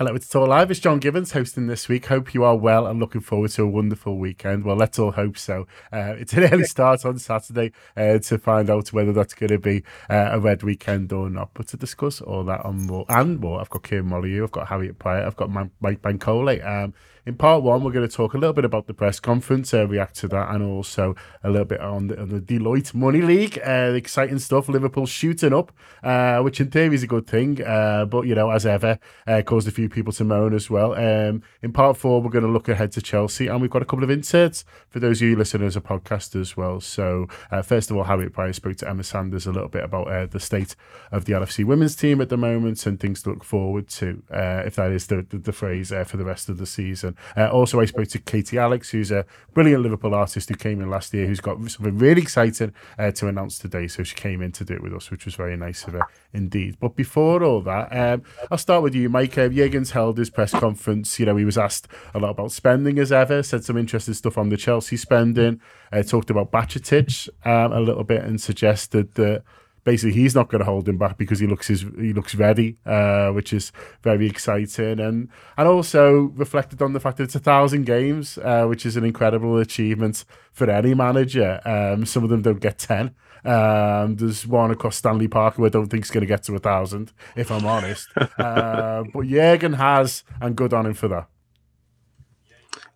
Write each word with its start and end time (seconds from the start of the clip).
Hello, 0.00 0.14
it's 0.14 0.34
All 0.34 0.46
Live. 0.46 0.70
It's 0.70 0.80
John 0.80 0.98
Gibbons 0.98 1.32
hosting 1.32 1.66
this 1.66 1.86
week. 1.86 2.06
Hope 2.06 2.32
you 2.32 2.42
are 2.42 2.56
well 2.56 2.86
and 2.86 2.98
looking 2.98 3.20
forward 3.20 3.50
to 3.50 3.64
a 3.64 3.66
wonderful 3.66 4.16
weekend. 4.16 4.64
Well, 4.64 4.76
let's 4.76 4.98
all 4.98 5.10
hope 5.10 5.36
so. 5.36 5.66
Uh, 5.92 6.14
it's 6.16 6.32
an 6.32 6.44
early 6.44 6.64
start 6.64 7.04
on 7.04 7.18
Saturday 7.18 7.72
uh, 7.98 8.16
to 8.20 8.38
find 8.38 8.70
out 8.70 8.94
whether 8.94 9.12
that's 9.12 9.34
going 9.34 9.50
to 9.50 9.58
be 9.58 9.84
uh, 10.08 10.30
a 10.32 10.40
red 10.40 10.62
weekend 10.62 11.12
or 11.12 11.28
not. 11.28 11.50
But 11.52 11.68
to 11.68 11.76
discuss 11.76 12.22
all 12.22 12.44
that 12.44 12.64
on 12.64 12.86
more, 12.86 13.04
and 13.10 13.40
more 13.40 13.60
I've 13.60 13.68
got 13.68 13.82
Kieran 13.82 14.06
Molyneux, 14.06 14.44
I've 14.44 14.52
got 14.52 14.68
Harriet 14.68 14.98
Prior, 14.98 15.22
I've 15.22 15.36
got 15.36 15.50
Mike 15.50 16.00
Bankole. 16.00 16.66
Um, 16.66 16.94
in 17.26 17.34
part 17.36 17.62
one, 17.62 17.84
we're 17.84 17.92
going 17.92 18.08
to 18.08 18.14
talk 18.14 18.34
a 18.34 18.38
little 18.38 18.52
bit 18.52 18.64
about 18.64 18.86
the 18.86 18.94
press 18.94 19.20
conference, 19.20 19.74
uh, 19.74 19.86
react 19.86 20.16
to 20.16 20.28
that, 20.28 20.54
and 20.54 20.62
also 20.62 21.14
a 21.42 21.50
little 21.50 21.66
bit 21.66 21.80
on 21.80 22.06
the, 22.06 22.20
on 22.20 22.28
the 22.28 22.40
Deloitte 22.40 22.94
Money 22.94 23.20
League, 23.20 23.58
uh, 23.64 23.92
exciting 23.94 24.38
stuff. 24.38 24.68
Liverpool 24.68 25.06
shooting 25.06 25.52
up, 25.52 25.72
uh, 26.02 26.40
which 26.40 26.60
in 26.60 26.70
theory 26.70 26.94
is 26.94 27.02
a 27.02 27.06
good 27.06 27.26
thing, 27.26 27.62
uh, 27.62 28.04
but 28.06 28.26
you 28.26 28.34
know, 28.34 28.50
as 28.50 28.64
ever, 28.66 28.98
uh, 29.26 29.42
caused 29.42 29.68
a 29.68 29.70
few 29.70 29.88
people 29.88 30.12
to 30.12 30.24
moan 30.24 30.54
as 30.54 30.70
well. 30.70 30.94
Um, 30.94 31.42
in 31.62 31.72
part 31.72 31.96
four, 31.96 32.22
we're 32.22 32.30
going 32.30 32.44
to 32.44 32.50
look 32.50 32.68
ahead 32.68 32.92
to 32.92 33.02
Chelsea, 33.02 33.48
and 33.48 33.60
we've 33.60 33.70
got 33.70 33.82
a 33.82 33.84
couple 33.84 34.04
of 34.04 34.10
inserts 34.10 34.64
for 34.88 34.98
those 34.98 35.20
of 35.20 35.28
you 35.28 35.36
listening 35.36 35.66
as 35.66 35.76
a 35.76 35.80
podcast 35.80 36.38
as 36.40 36.56
well. 36.56 36.80
So, 36.80 37.28
uh, 37.50 37.62
first 37.62 37.90
of 37.90 37.96
all, 37.96 38.04
Harriet 38.04 38.32
Prior 38.32 38.52
spoke 38.52 38.76
to 38.78 38.88
Emma 38.88 39.04
Sanders 39.04 39.46
a 39.46 39.52
little 39.52 39.68
bit 39.68 39.84
about 39.84 40.30
the 40.30 40.40
state 40.40 40.74
of 41.12 41.24
the 41.26 41.32
LFC 41.34 41.64
women's 41.64 41.94
team 41.94 42.20
at 42.20 42.28
the 42.28 42.36
moment 42.36 42.86
and 42.86 42.98
things 42.98 43.22
to 43.22 43.30
look 43.30 43.44
forward 43.44 43.88
to, 43.88 44.22
if 44.30 44.76
that 44.76 44.90
is 44.90 45.06
the, 45.06 45.26
the, 45.28 45.38
the 45.38 45.52
phrase, 45.52 45.92
for 46.06 46.16
the 46.16 46.24
rest 46.24 46.48
of 46.48 46.58
the 46.58 46.66
season. 46.66 47.09
Uh, 47.36 47.48
also, 47.48 47.80
I 47.80 47.86
spoke 47.86 48.08
to 48.08 48.18
Katie 48.18 48.58
Alex, 48.58 48.90
who's 48.90 49.10
a 49.10 49.24
brilliant 49.54 49.82
Liverpool 49.82 50.14
artist 50.14 50.48
who 50.48 50.54
came 50.54 50.80
in 50.80 50.90
last 50.90 51.12
year, 51.12 51.26
who's 51.26 51.40
got 51.40 51.58
something 51.70 51.98
really 51.98 52.22
exciting 52.22 52.72
uh, 52.98 53.10
to 53.12 53.28
announce 53.28 53.58
today. 53.58 53.88
So, 53.88 54.02
she 54.02 54.14
came 54.14 54.42
in 54.42 54.52
to 54.52 54.64
do 54.64 54.74
it 54.74 54.82
with 54.82 54.94
us, 54.94 55.10
which 55.10 55.24
was 55.24 55.34
very 55.34 55.56
nice 55.56 55.84
of 55.86 55.94
her 55.94 56.06
indeed. 56.32 56.76
But 56.80 56.96
before 56.96 57.42
all 57.42 57.60
that, 57.62 57.88
um, 57.96 58.22
I'll 58.50 58.58
start 58.58 58.82
with 58.82 58.94
you, 58.94 59.08
Mike. 59.08 59.36
Uh, 59.36 59.48
Jurgen's 59.48 59.92
held 59.92 60.18
his 60.18 60.30
press 60.30 60.52
conference. 60.52 61.18
You 61.18 61.26
know, 61.26 61.36
he 61.36 61.44
was 61.44 61.58
asked 61.58 61.88
a 62.14 62.18
lot 62.18 62.30
about 62.30 62.52
spending 62.52 62.98
as 62.98 63.12
ever, 63.12 63.42
said 63.42 63.64
some 63.64 63.76
interesting 63.76 64.14
stuff 64.14 64.38
on 64.38 64.48
the 64.48 64.56
Chelsea 64.56 64.96
spending, 64.96 65.60
uh, 65.92 66.02
talked 66.02 66.30
about 66.30 66.52
Bajcetic 66.52 67.28
um, 67.44 67.72
a 67.72 67.80
little 67.80 68.04
bit 68.04 68.22
and 68.22 68.40
suggested 68.40 69.14
that 69.14 69.42
basically 69.84 70.12
he's 70.12 70.34
not 70.34 70.48
going 70.48 70.60
to 70.60 70.64
hold 70.64 70.88
him 70.88 70.98
back 70.98 71.16
because 71.16 71.38
he 71.38 71.46
looks 71.46 71.68
his, 71.68 71.82
he 71.98 72.12
looks 72.12 72.34
ready, 72.34 72.76
uh, 72.86 73.30
which 73.30 73.52
is 73.52 73.72
very 74.02 74.26
exciting, 74.26 75.00
and 75.00 75.28
and 75.56 75.68
also 75.68 76.32
reflected 76.34 76.82
on 76.82 76.92
the 76.92 77.00
fact 77.00 77.16
that 77.18 77.24
it's 77.24 77.34
a 77.34 77.40
thousand 77.40 77.84
games, 77.84 78.38
uh, 78.38 78.64
which 78.66 78.84
is 78.86 78.96
an 78.96 79.04
incredible 79.04 79.58
achievement 79.58 80.24
for 80.52 80.70
any 80.70 80.94
manager. 80.94 81.60
Um, 81.64 82.06
some 82.06 82.24
of 82.24 82.30
them 82.30 82.42
don't 82.42 82.60
get 82.60 82.78
ten. 82.78 83.14
Um, 83.44 84.16
there's 84.16 84.46
one 84.46 84.70
across 84.70 84.96
Stanley 84.96 85.28
Park 85.28 85.54
who 85.54 85.64
I 85.64 85.70
don't 85.70 85.86
think 85.86 86.04
is 86.04 86.10
going 86.10 86.22
to 86.22 86.26
get 86.26 86.42
to 86.44 86.54
a 86.54 86.58
thousand, 86.58 87.12
if 87.36 87.50
I'm 87.50 87.64
honest. 87.64 88.08
uh, 88.38 89.04
but 89.12 89.26
Jurgen 89.26 89.74
has, 89.74 90.24
and 90.40 90.56
good 90.56 90.74
on 90.74 90.86
him 90.86 90.94
for 90.94 91.08
that. 91.08 91.28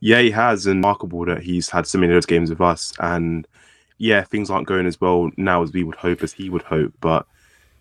Yeah, 0.01 0.21
he 0.21 0.31
has, 0.33 0.67
and 0.67 0.77
remarkable 0.77 1.25
that 1.25 1.43
he's 1.43 1.71
had 1.71 1.87
so 1.87 1.98
many 1.98 2.13
of 2.13 2.17
those 2.17 2.27
games 2.27 2.51
with 2.51 2.61
us. 2.61 2.93
And 3.01 3.48
yeah, 3.98 4.23
things 4.23 4.50
aren't 4.50 4.67
going 4.67 4.87
as 4.87 5.00
well 5.00 5.31
now 5.37 5.62
as 5.62 5.73
we 5.73 5.84
would 5.84 5.97
hope, 5.97 6.23
as 6.23 6.33
he 6.33 6.50
would 6.50 6.62
hope. 6.62 6.92
But 7.00 7.27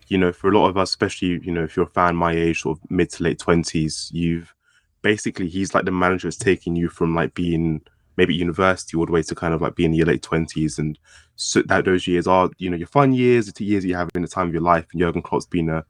you 0.08 0.18
know, 0.18 0.32
for 0.32 0.50
a 0.50 0.58
lot 0.58 0.68
of 0.68 0.76
us, 0.76 0.90
especially 0.90 1.40
you 1.42 1.52
know, 1.52 1.64
if 1.64 1.76
you're 1.76 1.86
a 1.86 1.90
fan 1.90 2.16
my 2.16 2.32
age, 2.32 2.62
sort 2.62 2.78
of 2.78 2.90
mid 2.90 3.10
to 3.10 3.22
late 3.22 3.38
twenties, 3.38 4.10
you've 4.12 4.54
basically 5.02 5.48
he's 5.48 5.74
like 5.74 5.84
the 5.84 5.90
manager 5.90 6.28
that's 6.28 6.36
taking 6.36 6.76
you 6.76 6.88
from 6.88 7.14
like 7.14 7.34
being 7.34 7.80
maybe 8.16 8.34
university 8.34 8.96
all 8.96 9.06
the 9.06 9.12
way 9.12 9.22
to 9.22 9.34
kind 9.34 9.52
of 9.54 9.60
like 9.60 9.74
being 9.74 9.90
in 9.90 9.96
your 9.96 10.06
late 10.06 10.22
twenties, 10.22 10.78
and 10.78 10.98
so 11.36 11.62
that 11.62 11.84
those 11.84 12.06
years 12.06 12.26
are 12.26 12.50
you 12.58 12.70
know 12.70 12.76
your 12.76 12.88
fun 12.88 13.12
years, 13.12 13.52
the 13.52 13.64
years 13.64 13.84
you 13.84 13.94
have 13.96 14.10
in 14.14 14.22
the 14.22 14.28
time 14.28 14.48
of 14.48 14.52
your 14.52 14.62
life, 14.62 14.86
and 14.92 15.00
Jurgen 15.00 15.22
Klopp's 15.22 15.46
been 15.46 15.68
a 15.68 15.84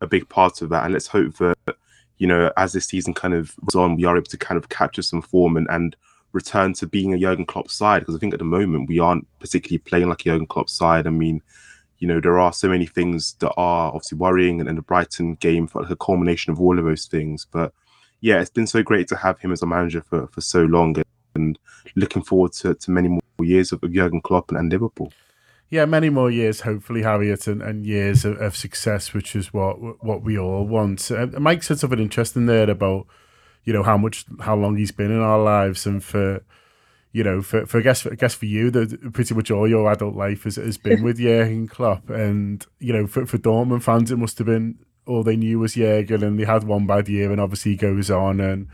a 0.00 0.06
big 0.06 0.28
part 0.28 0.62
of 0.62 0.68
that. 0.68 0.84
And 0.84 0.92
let's 0.92 1.06
hope 1.06 1.36
that 1.38 1.56
you 2.18 2.26
know 2.26 2.52
as 2.56 2.72
this 2.72 2.86
season 2.86 3.14
kind 3.14 3.34
of 3.34 3.54
goes 3.64 3.74
on, 3.74 3.96
we 3.96 4.04
are 4.04 4.16
able 4.16 4.26
to 4.26 4.38
kind 4.38 4.58
of 4.58 4.68
capture 4.68 5.02
some 5.02 5.22
form 5.22 5.56
and 5.56 5.66
and 5.70 5.96
return 6.34 6.74
to 6.74 6.86
being 6.86 7.14
a 7.14 7.18
Jurgen 7.18 7.46
Klopp 7.46 7.70
side 7.70 8.00
because 8.00 8.16
I 8.16 8.18
think 8.18 8.34
at 8.34 8.40
the 8.40 8.44
moment 8.44 8.88
we 8.88 8.98
aren't 8.98 9.26
particularly 9.38 9.78
playing 9.78 10.08
like 10.08 10.20
a 10.22 10.24
Jurgen 10.24 10.46
Klopp 10.46 10.68
side. 10.68 11.06
I 11.06 11.10
mean, 11.10 11.40
you 11.98 12.08
know, 12.08 12.20
there 12.20 12.38
are 12.38 12.52
so 12.52 12.68
many 12.68 12.86
things 12.86 13.34
that 13.38 13.52
are 13.56 13.86
obviously 13.88 14.18
worrying, 14.18 14.60
and, 14.60 14.68
and 14.68 14.76
the 14.76 14.82
Brighton 14.82 15.36
game 15.36 15.66
felt 15.66 15.84
like 15.84 15.92
a 15.92 15.96
culmination 15.96 16.52
of 16.52 16.60
all 16.60 16.78
of 16.78 16.84
those 16.84 17.06
things. 17.06 17.46
But 17.50 17.72
yeah, 18.20 18.40
it's 18.40 18.50
been 18.50 18.66
so 18.66 18.82
great 18.82 19.08
to 19.08 19.16
have 19.16 19.38
him 19.38 19.52
as 19.52 19.62
a 19.62 19.66
manager 19.66 20.02
for, 20.02 20.26
for 20.26 20.40
so 20.40 20.64
long, 20.64 20.96
and, 20.96 21.06
and 21.34 21.58
looking 21.94 22.22
forward 22.22 22.52
to, 22.54 22.74
to 22.74 22.90
many 22.90 23.08
more 23.08 23.20
years 23.40 23.72
of, 23.72 23.82
of 23.82 23.92
Jurgen 23.92 24.20
Klopp 24.20 24.50
and, 24.50 24.58
and 24.58 24.70
Liverpool 24.70 25.12
yeah, 25.70 25.86
many 25.86 26.08
more 26.08 26.30
years, 26.30 26.60
hopefully, 26.60 27.02
Harriet, 27.02 27.48
and, 27.48 27.60
and 27.60 27.84
years 27.84 28.24
of, 28.24 28.40
of, 28.40 28.54
success, 28.54 29.12
which 29.12 29.34
is 29.34 29.52
what 29.52 30.04
what 30.04 30.22
we 30.22 30.38
all 30.38 30.64
want. 30.64 31.10
Uh, 31.10 31.26
Mike 31.40 31.64
said 31.64 31.80
something 31.80 31.98
interesting 31.98 32.46
there 32.46 32.70
about 32.70 33.08
you 33.64 33.72
know 33.72 33.82
how 33.82 33.96
much 33.96 34.24
how 34.40 34.54
long 34.56 34.76
he's 34.76 34.92
been 34.92 35.10
in 35.10 35.20
our 35.20 35.42
lives 35.42 35.86
and 35.86 36.02
for 36.02 36.42
you 37.12 37.24
know 37.24 37.42
for, 37.42 37.66
for 37.66 37.78
I 37.78 37.82
guess 37.82 38.02
for, 38.02 38.12
I 38.12 38.16
guess 38.16 38.34
for 38.34 38.46
you 38.46 38.70
that 38.70 39.12
pretty 39.12 39.34
much 39.34 39.50
all 39.50 39.68
your 39.68 39.90
adult 39.90 40.14
life 40.14 40.44
has, 40.44 40.56
has 40.56 40.78
been 40.78 41.02
with 41.02 41.18
Jurgen 41.18 41.68
Klopp. 41.68 42.10
And 42.10 42.64
you 42.78 42.92
know 42.92 43.06
for, 43.06 43.26
for 43.26 43.38
Dortmund 43.38 43.82
fans 43.82 44.10
it 44.10 44.18
must 44.18 44.38
have 44.38 44.46
been 44.46 44.78
all 45.06 45.22
they 45.22 45.36
knew 45.36 45.58
was 45.58 45.74
Jurgen 45.74 46.22
and 46.22 46.38
they 46.38 46.44
had 46.44 46.64
one 46.64 46.86
bad 46.86 47.08
year 47.08 47.30
and 47.30 47.40
obviously 47.40 47.72
he 47.72 47.76
goes 47.76 48.10
on 48.10 48.40
and 48.40 48.68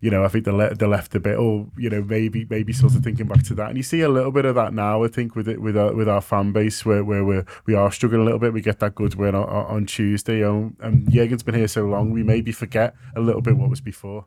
you 0.00 0.10
know, 0.10 0.24
I 0.24 0.28
think 0.28 0.44
they 0.44 0.50
le- 0.50 0.74
they 0.74 0.86
left 0.86 1.14
a 1.14 1.20
bit. 1.20 1.38
or 1.38 1.66
you 1.76 1.90
know, 1.90 2.02
maybe 2.02 2.46
maybe 2.48 2.72
sort 2.72 2.94
of 2.94 3.00
mm. 3.00 3.04
thinking 3.04 3.26
back 3.26 3.42
to 3.44 3.54
that, 3.54 3.68
and 3.68 3.76
you 3.76 3.82
see 3.82 4.00
a 4.00 4.08
little 4.08 4.32
bit 4.32 4.44
of 4.44 4.54
that 4.54 4.74
now. 4.74 5.04
I 5.04 5.08
think 5.08 5.36
with 5.36 5.48
it 5.48 5.60
with 5.60 5.76
our 5.76 5.94
with 5.94 6.08
our 6.08 6.20
fan 6.20 6.52
base 6.52 6.84
where 6.84 7.04
where 7.04 7.24
we 7.24 7.42
we 7.66 7.74
are 7.74 7.92
struggling 7.92 8.22
a 8.22 8.24
little 8.24 8.40
bit. 8.40 8.52
We 8.52 8.62
get 8.62 8.80
that 8.80 8.94
good 8.94 9.14
win 9.14 9.34
on, 9.34 9.48
on 9.48 9.86
Tuesday, 9.86 10.42
um, 10.44 10.76
and, 10.80 10.94
and 10.94 11.12
Jurgen's 11.12 11.42
been 11.42 11.54
here 11.54 11.68
so 11.68 11.86
long, 11.86 12.10
we 12.10 12.22
maybe 12.22 12.52
forget 12.52 12.94
a 13.16 13.20
little 13.20 13.42
bit 13.42 13.56
what 13.56 13.70
was 13.70 13.80
before. 13.80 14.26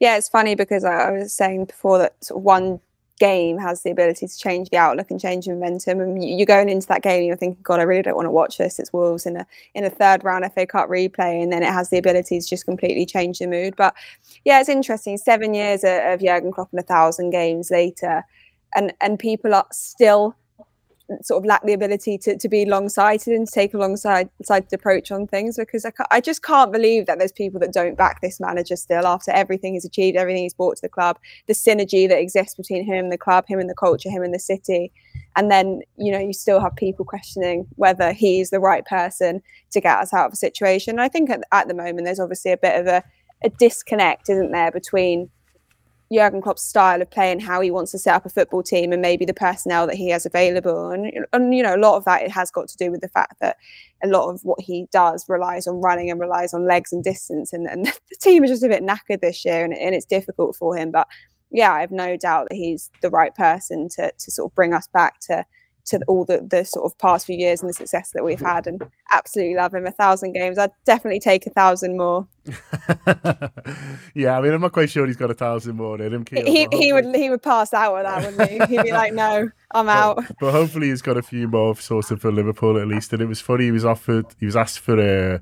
Yeah, 0.00 0.16
it's 0.16 0.28
funny 0.28 0.54
because 0.54 0.84
I 0.84 1.10
was 1.10 1.32
saying 1.32 1.66
before 1.66 1.98
that 1.98 2.24
sort 2.24 2.38
of 2.38 2.44
one 2.44 2.80
game 3.18 3.58
has 3.58 3.82
the 3.82 3.90
ability 3.90 4.26
to 4.26 4.38
change 4.38 4.70
the 4.70 4.76
outlook 4.76 5.10
and 5.10 5.20
change 5.20 5.48
momentum. 5.48 6.00
And 6.00 6.22
you're 6.22 6.46
going 6.46 6.68
into 6.68 6.86
that 6.88 7.02
game, 7.02 7.18
and 7.18 7.26
you're 7.26 7.36
thinking, 7.36 7.62
God, 7.62 7.80
I 7.80 7.84
really 7.84 8.02
don't 8.02 8.16
want 8.16 8.26
to 8.26 8.30
watch 8.30 8.58
this. 8.58 8.78
It's 8.78 8.92
Wolves 8.92 9.26
in 9.26 9.36
a 9.36 9.46
in 9.74 9.84
a 9.84 9.90
third 9.90 10.24
round 10.24 10.50
FA 10.52 10.66
Cup 10.66 10.88
replay, 10.88 11.42
and 11.42 11.52
then 11.52 11.62
it 11.62 11.72
has 11.72 11.90
the 11.90 11.98
ability 11.98 12.40
to 12.40 12.46
just 12.46 12.64
completely 12.64 13.06
change 13.06 13.38
the 13.38 13.46
mood. 13.46 13.74
But 13.76 13.94
yeah, 14.44 14.60
it's 14.60 14.68
interesting. 14.68 15.16
Seven 15.18 15.54
years 15.54 15.84
of 15.84 16.20
Jurgen 16.20 16.52
Klopp 16.52 16.72
and 16.72 16.80
a 16.80 16.84
thousand 16.84 17.30
games 17.30 17.70
later, 17.70 18.24
and 18.74 18.92
and 19.00 19.18
people 19.18 19.54
are 19.54 19.66
still 19.72 20.36
sort 21.22 21.42
of 21.42 21.46
lack 21.46 21.62
the 21.64 21.72
ability 21.72 22.18
to, 22.18 22.36
to 22.36 22.48
be 22.48 22.64
long-sighted 22.64 23.32
and 23.32 23.46
to 23.46 23.52
take 23.52 23.74
a 23.74 23.78
long-sighted 23.78 24.72
approach 24.72 25.12
on 25.12 25.26
things 25.26 25.56
because 25.56 25.84
I, 25.84 25.92
I 26.10 26.20
just 26.20 26.42
can't 26.42 26.72
believe 26.72 27.06
that 27.06 27.18
there's 27.18 27.32
people 27.32 27.60
that 27.60 27.72
don't 27.72 27.96
back 27.96 28.20
this 28.20 28.40
manager 28.40 28.76
still 28.76 29.06
after 29.06 29.30
everything 29.30 29.74
he's 29.74 29.84
achieved, 29.84 30.16
everything 30.16 30.42
he's 30.42 30.54
brought 30.54 30.76
to 30.76 30.82
the 30.82 30.88
club, 30.88 31.18
the 31.46 31.52
synergy 31.52 32.08
that 32.08 32.18
exists 32.18 32.56
between 32.56 32.84
him 32.84 33.04
and 33.04 33.12
the 33.12 33.18
club, 33.18 33.44
him 33.46 33.60
and 33.60 33.70
the 33.70 33.74
culture, 33.74 34.10
him 34.10 34.22
and 34.22 34.34
the 34.34 34.38
city. 34.38 34.92
And 35.36 35.50
then, 35.50 35.82
you 35.96 36.10
know, 36.10 36.18
you 36.18 36.32
still 36.32 36.60
have 36.60 36.74
people 36.74 37.04
questioning 37.04 37.66
whether 37.76 38.12
he's 38.12 38.50
the 38.50 38.60
right 38.60 38.84
person 38.84 39.42
to 39.70 39.80
get 39.80 39.98
us 39.98 40.12
out 40.12 40.26
of 40.26 40.32
a 40.32 40.36
situation. 40.36 40.92
And 40.92 41.00
I 41.00 41.08
think 41.08 41.30
at, 41.30 41.42
at 41.52 41.68
the 41.68 41.74
moment, 41.74 42.04
there's 42.04 42.20
obviously 42.20 42.52
a 42.52 42.56
bit 42.56 42.80
of 42.80 42.86
a, 42.86 43.02
a 43.44 43.50
disconnect, 43.50 44.28
isn't 44.28 44.50
there, 44.50 44.72
between 44.72 45.30
Jurgen 46.12 46.40
Klopp's 46.40 46.62
style 46.62 47.02
of 47.02 47.10
play 47.10 47.32
and 47.32 47.42
how 47.42 47.60
he 47.60 47.70
wants 47.70 47.90
to 47.92 47.98
set 47.98 48.14
up 48.14 48.26
a 48.26 48.30
football 48.30 48.62
team 48.62 48.92
and 48.92 49.02
maybe 49.02 49.24
the 49.24 49.34
personnel 49.34 49.86
that 49.86 49.96
he 49.96 50.10
has 50.10 50.24
available. 50.24 50.90
And, 50.90 51.26
and 51.32 51.54
you 51.54 51.62
know, 51.62 51.74
a 51.74 51.78
lot 51.78 51.96
of 51.96 52.04
that 52.04 52.22
it 52.22 52.30
has 52.30 52.50
got 52.50 52.68
to 52.68 52.76
do 52.76 52.90
with 52.90 53.00
the 53.00 53.08
fact 53.08 53.40
that 53.40 53.56
a 54.04 54.06
lot 54.06 54.30
of 54.30 54.40
what 54.44 54.60
he 54.60 54.86
does 54.92 55.24
relies 55.28 55.66
on 55.66 55.80
running 55.80 56.10
and 56.10 56.20
relies 56.20 56.54
on 56.54 56.66
legs 56.66 56.92
and 56.92 57.02
distance. 57.02 57.52
And, 57.52 57.66
and 57.66 57.86
the 58.10 58.16
team 58.20 58.44
is 58.44 58.50
just 58.50 58.62
a 58.62 58.68
bit 58.68 58.84
knackered 58.84 59.20
this 59.20 59.44
year 59.44 59.64
and, 59.64 59.76
and 59.76 59.94
it's 59.94 60.06
difficult 60.06 60.54
for 60.54 60.76
him. 60.76 60.90
But 60.90 61.08
yeah, 61.50 61.72
I 61.72 61.80
have 61.80 61.92
no 61.92 62.16
doubt 62.16 62.48
that 62.50 62.56
he's 62.56 62.90
the 63.02 63.10
right 63.10 63.34
person 63.34 63.88
to, 63.96 64.12
to 64.16 64.30
sort 64.30 64.50
of 64.50 64.54
bring 64.54 64.74
us 64.74 64.88
back 64.88 65.18
to 65.22 65.44
to 65.86 66.00
all 66.08 66.24
the, 66.24 66.46
the 66.48 66.64
sort 66.64 66.84
of 66.84 66.98
past 66.98 67.26
few 67.26 67.36
years 67.36 67.60
and 67.60 67.68
the 67.68 67.74
success 67.74 68.10
that 68.12 68.24
we've 68.24 68.40
had 68.40 68.66
and 68.66 68.82
absolutely 69.12 69.54
love 69.54 69.72
him. 69.72 69.86
A 69.86 69.92
thousand 69.92 70.32
games. 70.32 70.58
I'd 70.58 70.72
definitely 70.84 71.20
take 71.20 71.46
a 71.46 71.50
thousand 71.50 71.96
more. 71.96 72.26
yeah, 74.14 74.36
I 74.36 74.40
mean, 74.40 74.52
I'm 74.52 74.60
not 74.60 74.72
quite 74.72 74.90
sure 74.90 75.06
he's 75.06 75.16
got 75.16 75.30
a 75.30 75.34
thousand 75.34 75.76
more 75.76 76.00
in 76.00 76.12
him. 76.12 76.24
he, 76.30 76.68
he 76.72 76.92
would 76.92 77.14
he 77.14 77.30
would 77.30 77.42
pass 77.42 77.72
out 77.72 77.94
with 77.94 78.04
that, 78.04 78.24
wouldn't 78.24 78.50
he? 78.50 78.76
He'd 78.76 78.84
be 78.84 78.92
like, 78.92 79.12
no, 79.12 79.48
I'm 79.72 79.88
out. 79.88 80.16
But, 80.16 80.36
but, 80.40 80.52
hopefully 80.52 80.88
he's 80.88 81.02
got 81.02 81.16
a 81.16 81.22
few 81.22 81.48
more 81.48 81.76
sort 81.76 82.10
of 82.10 82.20
for 82.20 82.32
Liverpool 82.32 82.78
at 82.78 82.88
least. 82.88 83.12
And 83.12 83.22
it 83.22 83.26
was 83.26 83.40
funny, 83.40 83.64
he 83.64 83.72
was 83.72 83.84
offered, 83.84 84.26
he 84.38 84.46
was 84.46 84.56
asked 84.56 84.80
for 84.80 84.98
a. 84.98 85.34
Uh, 85.34 85.38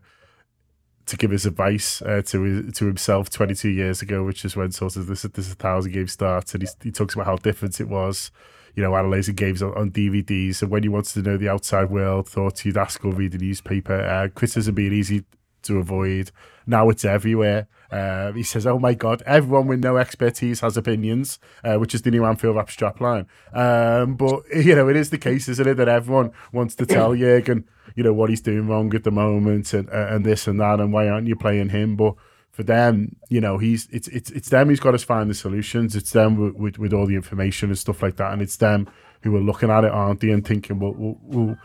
to 1.07 1.19
give 1.19 1.31
his 1.31 1.45
advice 1.45 2.01
uh, 2.01 2.23
to 2.25 2.71
to 2.73 2.87
himself 2.87 3.29
22 3.29 3.69
years 3.69 4.01
ago, 4.01 4.25
which 4.25 4.43
is 4.43 4.57
when 4.57 4.73
sort 4.73 4.97
of 4.97 5.07
this 5.07 5.21
this 5.21 5.53
a 5.53 5.55
thousand 5.55 5.93
game 5.93 6.09
started. 6.09 6.63
He, 6.63 6.69
he 6.85 6.91
talks 6.91 7.13
about 7.15 7.27
how 7.27 7.37
different 7.37 7.79
it 7.79 7.89
was 7.89 8.31
you 8.75 8.83
know, 8.83 8.95
analysing 8.95 9.35
games 9.35 9.63
on, 9.63 9.73
on 9.75 9.91
DVDs. 9.91 10.63
And 10.63 10.71
when 10.71 10.83
he 10.83 10.89
wants 10.89 11.13
to 11.15 11.23
know 11.23 11.37
the 11.37 11.49
outside 11.49 11.91
world, 11.91 12.29
thought 12.29 12.61
he'd 12.61 12.77
ask 12.77 13.05
or 13.05 13.13
read 13.13 13.33
the 13.33 13.39
newspaper. 13.39 14.01
Uh, 14.01 14.29
criticism 14.29 14.75
being 14.75 14.93
easy 14.93 15.25
to 15.63 15.79
avoid. 15.79 16.31
Now 16.67 16.89
it's 16.89 17.05
everywhere. 17.05 17.67
Uh, 17.91 18.33
he 18.33 18.43
says, 18.43 18.67
"Oh 18.67 18.79
my 18.79 18.95
God, 18.95 19.23
everyone 19.27 19.67
with 19.67 19.83
no 19.83 19.97
expertise 19.97 20.61
has 20.61 20.77
opinions," 20.77 21.39
uh, 21.63 21.77
which 21.77 21.95
is 21.95 22.03
the 22.03 22.11
new 22.11 22.25
Anfield 22.25 22.57
Wrap 22.57 22.71
strap 22.71 23.01
line. 23.01 23.27
Um, 23.53 24.15
but 24.17 24.43
you 24.55 24.75
know, 24.75 24.89
it 24.89 24.97
is 24.97 25.11
the 25.11 25.19
case, 25.19 25.49
isn't 25.49 25.67
it, 25.67 25.75
that 25.75 25.89
everyone 25.89 26.33
wants 26.53 26.75
to 26.77 26.87
tell 26.87 27.15
Jurgen, 27.15 27.65
you 27.95 28.03
know, 28.03 28.13
what 28.13 28.31
he's 28.31 28.41
doing 28.41 28.67
wrong 28.67 28.95
at 28.95 29.05
the 29.05 29.11
moment, 29.11 29.73
and 29.73 29.89
uh, 29.91 30.09
and 30.11 30.25
this 30.25 30.47
and 30.47 30.61
that, 30.61 30.81
and 30.81 30.93
why 30.93 31.09
aren't 31.09 31.29
you 31.29 31.37
playing 31.37 31.69
him? 31.71 31.97
But 31.97 32.15
for 32.55 32.63
them, 32.63 33.17
you 33.29 33.41
know, 33.41 33.59
he's 33.59 33.89
it's 33.91 34.07
it's 34.07 34.31
it's 34.31 34.49
them 34.49 34.69
who's 34.69 34.79
got 34.79 34.93
to 34.93 34.99
find 34.99 35.29
the 35.29 35.35
solutions. 35.35 35.97
It's 35.97 36.13
them 36.13 36.37
with, 36.37 36.55
with, 36.55 36.79
with 36.79 36.93
all 36.93 37.05
the 37.05 37.17
information 37.17 37.69
and 37.69 37.77
stuff 37.77 38.01
like 38.01 38.15
that, 38.19 38.33
and 38.33 38.41
it's 38.41 38.59
them 38.59 38.89
who 39.23 39.35
are 39.35 39.41
looking 39.41 39.71
at 39.71 39.83
it, 39.83 39.91
aren't 39.91 40.21
they, 40.21 40.31
and 40.31 40.47
thinking, 40.47 40.79
well, 40.79 41.57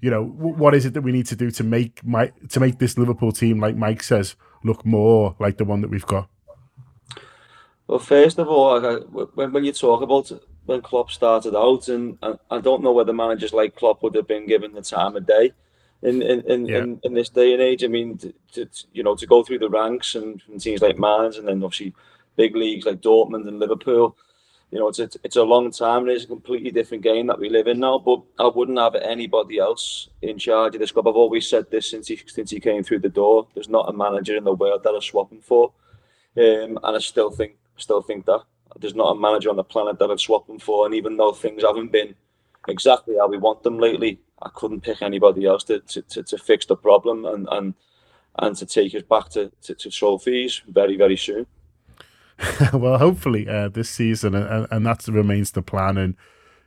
you 0.00 0.10
know, 0.10 0.24
what 0.24 0.74
is 0.74 0.86
it 0.86 0.94
that 0.94 1.02
we 1.02 1.12
need 1.12 1.26
to 1.26 1.36
do 1.36 1.50
to 1.50 1.62
make 1.62 2.02
my 2.02 2.32
to 2.48 2.60
make 2.60 2.78
this 2.78 2.96
Liverpool 2.96 3.30
team, 3.30 3.60
like 3.60 3.76
Mike 3.76 4.02
says, 4.02 4.34
look 4.64 4.86
more 4.86 5.36
like 5.38 5.58
the 5.58 5.66
one 5.66 5.82
that 5.82 5.90
we've 5.90 6.06
got? 6.06 6.30
Well, 7.86 7.98
first 7.98 8.38
of 8.38 8.48
all, 8.48 8.80
when 9.34 9.52
when 9.52 9.64
you 9.64 9.72
talk 9.72 10.00
about 10.00 10.32
when 10.64 10.80
Klopp 10.80 11.10
started 11.10 11.54
out, 11.54 11.90
and 11.90 12.16
I 12.50 12.58
don't 12.58 12.82
know 12.82 12.92
whether 12.92 13.12
managers 13.12 13.52
like 13.52 13.76
Klopp 13.76 14.02
would 14.02 14.14
have 14.14 14.26
been 14.26 14.46
given 14.46 14.72
the 14.72 14.80
time 14.80 15.14
of 15.14 15.26
day 15.26 15.52
in 16.02 16.22
in 16.22 16.40
in, 16.42 16.66
yeah. 16.66 16.78
in, 16.78 17.00
in, 17.04 17.14
this 17.14 17.28
day 17.28 17.52
and 17.52 17.62
age. 17.62 17.84
I 17.84 17.88
mean, 17.88 18.18
to, 18.18 18.32
to, 18.52 18.68
you 18.92 19.02
know, 19.02 19.14
to 19.14 19.26
go 19.26 19.42
through 19.42 19.60
the 19.60 19.70
ranks 19.70 20.14
and, 20.14 20.42
and 20.48 20.60
teams 20.60 20.82
like 20.82 20.98
Mainz, 20.98 21.38
and 21.38 21.46
then 21.46 21.62
obviously 21.62 21.94
big 22.36 22.56
leagues 22.56 22.86
like 22.86 23.00
Dortmund 23.00 23.48
and 23.48 23.58
Liverpool. 23.58 24.16
You 24.70 24.78
know, 24.78 24.88
it's 24.88 25.00
a, 25.00 25.08
it's 25.22 25.36
a 25.36 25.42
long 25.42 25.70
time. 25.70 26.02
And 26.02 26.10
it's 26.10 26.24
a 26.24 26.28
completely 26.28 26.70
different 26.70 27.02
game 27.02 27.26
that 27.26 27.38
we 27.38 27.50
live 27.50 27.66
in 27.66 27.80
now. 27.80 27.98
But 27.98 28.22
I 28.38 28.48
wouldn't 28.48 28.78
have 28.78 28.94
anybody 28.94 29.58
else 29.58 30.08
in 30.22 30.38
charge 30.38 30.74
of 30.74 30.80
this 30.80 30.92
club. 30.92 31.06
I've 31.06 31.14
always 31.14 31.46
said 31.46 31.70
this 31.70 31.90
since 31.90 32.08
he 32.08 32.18
since 32.26 32.50
he 32.50 32.58
came 32.58 32.82
through 32.82 33.00
the 33.00 33.08
door. 33.08 33.46
There's 33.54 33.68
not 33.68 33.88
a 33.88 33.92
manager 33.92 34.36
in 34.36 34.44
the 34.44 34.54
world 34.54 34.82
that 34.84 34.94
I 34.94 35.00
swap 35.00 35.30
him 35.30 35.40
for, 35.40 35.72
um, 36.36 36.78
and 36.82 36.96
I 36.96 36.98
still 36.98 37.30
think 37.30 37.56
still 37.76 38.02
think 38.02 38.26
that 38.26 38.42
there's 38.80 38.94
not 38.94 39.10
a 39.10 39.20
manager 39.20 39.50
on 39.50 39.56
the 39.56 39.64
planet 39.64 39.98
that 39.98 40.10
I'd 40.10 40.20
swap 40.20 40.48
him 40.48 40.58
for. 40.58 40.86
And 40.86 40.94
even 40.94 41.16
though 41.16 41.32
things 41.32 41.62
haven't 41.62 41.92
been 41.92 42.14
exactly 42.68 43.16
how 43.18 43.28
we 43.28 43.38
want 43.38 43.62
them 43.62 43.78
lately, 43.78 44.20
I 44.42 44.50
couldn't 44.54 44.82
pick 44.82 45.02
anybody 45.02 45.46
else 45.46 45.64
to, 45.64 45.80
to, 45.80 46.02
to, 46.02 46.22
to 46.22 46.38
fix 46.38 46.66
the 46.66 46.76
problem 46.76 47.24
and, 47.24 47.48
and 47.50 47.74
and 48.38 48.56
to 48.56 48.66
take 48.66 48.94
us 48.94 49.02
back 49.02 49.28
to, 49.30 49.52
to, 49.62 49.74
to 49.74 49.90
trophies 49.90 50.62
very, 50.66 50.96
very 50.96 51.16
soon. 51.16 51.46
well, 52.72 52.98
hopefully 52.98 53.48
uh, 53.48 53.68
this 53.68 53.90
season, 53.90 54.34
and, 54.34 54.66
and 54.70 54.86
that 54.86 55.06
remains 55.06 55.52
the 55.52 55.62
plan. 55.62 55.98
And 55.98 56.16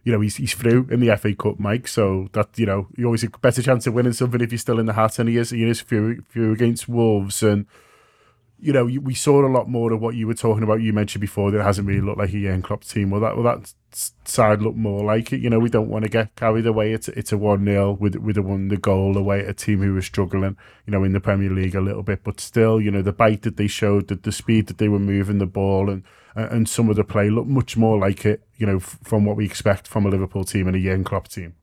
you 0.03 0.11
know, 0.11 0.21
he's 0.21 0.35
he's 0.35 0.53
through 0.53 0.87
in 0.91 0.99
the 0.99 1.15
FA 1.17 1.33
Cup, 1.33 1.59
Mike. 1.59 1.87
So 1.87 2.29
that 2.33 2.57
you 2.57 2.65
know, 2.65 2.87
you 2.95 3.05
always 3.05 3.23
a 3.23 3.29
better 3.29 3.61
chance 3.61 3.87
of 3.87 3.93
winning 3.93 4.13
something 4.13 4.41
if 4.41 4.51
you're 4.51 4.59
still 4.59 4.79
in 4.79 4.85
the 4.85 4.93
hat. 4.93 5.19
And 5.19 5.27
he 5.27 5.37
is 5.37 5.49
he 5.49 5.67
is 5.67 5.81
through, 5.81 6.21
through 6.21 6.53
against 6.53 6.87
Wolves, 6.87 7.41
and 7.41 7.65
you 8.65 8.73
know, 8.73 8.85
we 8.85 9.13
saw 9.13 9.45
a 9.45 9.47
lot 9.47 9.69
more 9.69 9.93
of 9.93 10.01
what 10.01 10.15
you 10.15 10.25
were 10.25 10.33
talking 10.33 10.63
about. 10.63 10.81
You 10.81 10.91
mentioned 10.91 11.21
before 11.21 11.51
that 11.51 11.59
it 11.59 11.63
hasn't 11.63 11.87
really 11.87 12.01
looked 12.01 12.17
like 12.17 12.29
a 12.29 12.41
Jurgen 12.41 12.63
Klopp 12.63 12.83
team. 12.83 13.11
Well, 13.11 13.21
that 13.21 13.37
well, 13.37 13.43
that 13.43 13.71
side 14.25 14.63
looked 14.63 14.75
more 14.75 15.05
like 15.05 15.31
it. 15.31 15.39
You 15.39 15.51
know, 15.51 15.59
we 15.59 15.69
don't 15.69 15.87
want 15.87 16.03
to 16.03 16.09
get 16.09 16.35
carried 16.35 16.65
away. 16.65 16.91
It's 16.91 17.07
it's 17.09 17.31
a 17.31 17.37
one 17.37 17.63
0 17.63 17.91
with 17.99 18.15
with 18.15 18.37
a 18.37 18.41
one 18.41 18.69
the 18.69 18.77
goal 18.77 19.17
away 19.17 19.41
at 19.41 19.49
a 19.49 19.53
team 19.53 19.83
who 19.83 19.93
was 19.93 20.07
struggling. 20.07 20.57
You 20.87 20.91
know, 20.91 21.03
in 21.03 21.13
the 21.13 21.19
Premier 21.19 21.51
League 21.51 21.75
a 21.75 21.81
little 21.81 22.01
bit, 22.01 22.23
but 22.23 22.39
still, 22.39 22.81
you 22.81 22.89
know, 22.89 23.03
the 23.03 23.13
bite 23.13 23.43
that 23.43 23.57
they 23.57 23.67
showed, 23.67 24.07
the, 24.07 24.15
the 24.15 24.31
speed 24.31 24.65
that 24.65 24.79
they 24.79 24.89
were 24.89 24.97
moving 24.97 25.37
the 25.37 25.45
ball, 25.45 25.87
and 25.87 26.01
and 26.33 26.67
some 26.67 26.89
of 26.89 26.95
the 26.95 27.03
play 27.03 27.29
looked 27.29 27.47
much 27.47 27.77
more 27.77 27.99
like 27.99 28.25
it. 28.25 28.41
You 28.57 28.65
know, 28.65 28.79
from 28.79 29.25
what 29.25 29.37
we 29.37 29.45
expect 29.45 29.87
from 29.87 30.07
a 30.07 30.09
Liverpool 30.09 30.43
team 30.43 30.65
and 30.65 30.75
a 30.75 30.79
Jurgen 30.79 31.03
Klopp 31.03 31.27
team. 31.27 31.53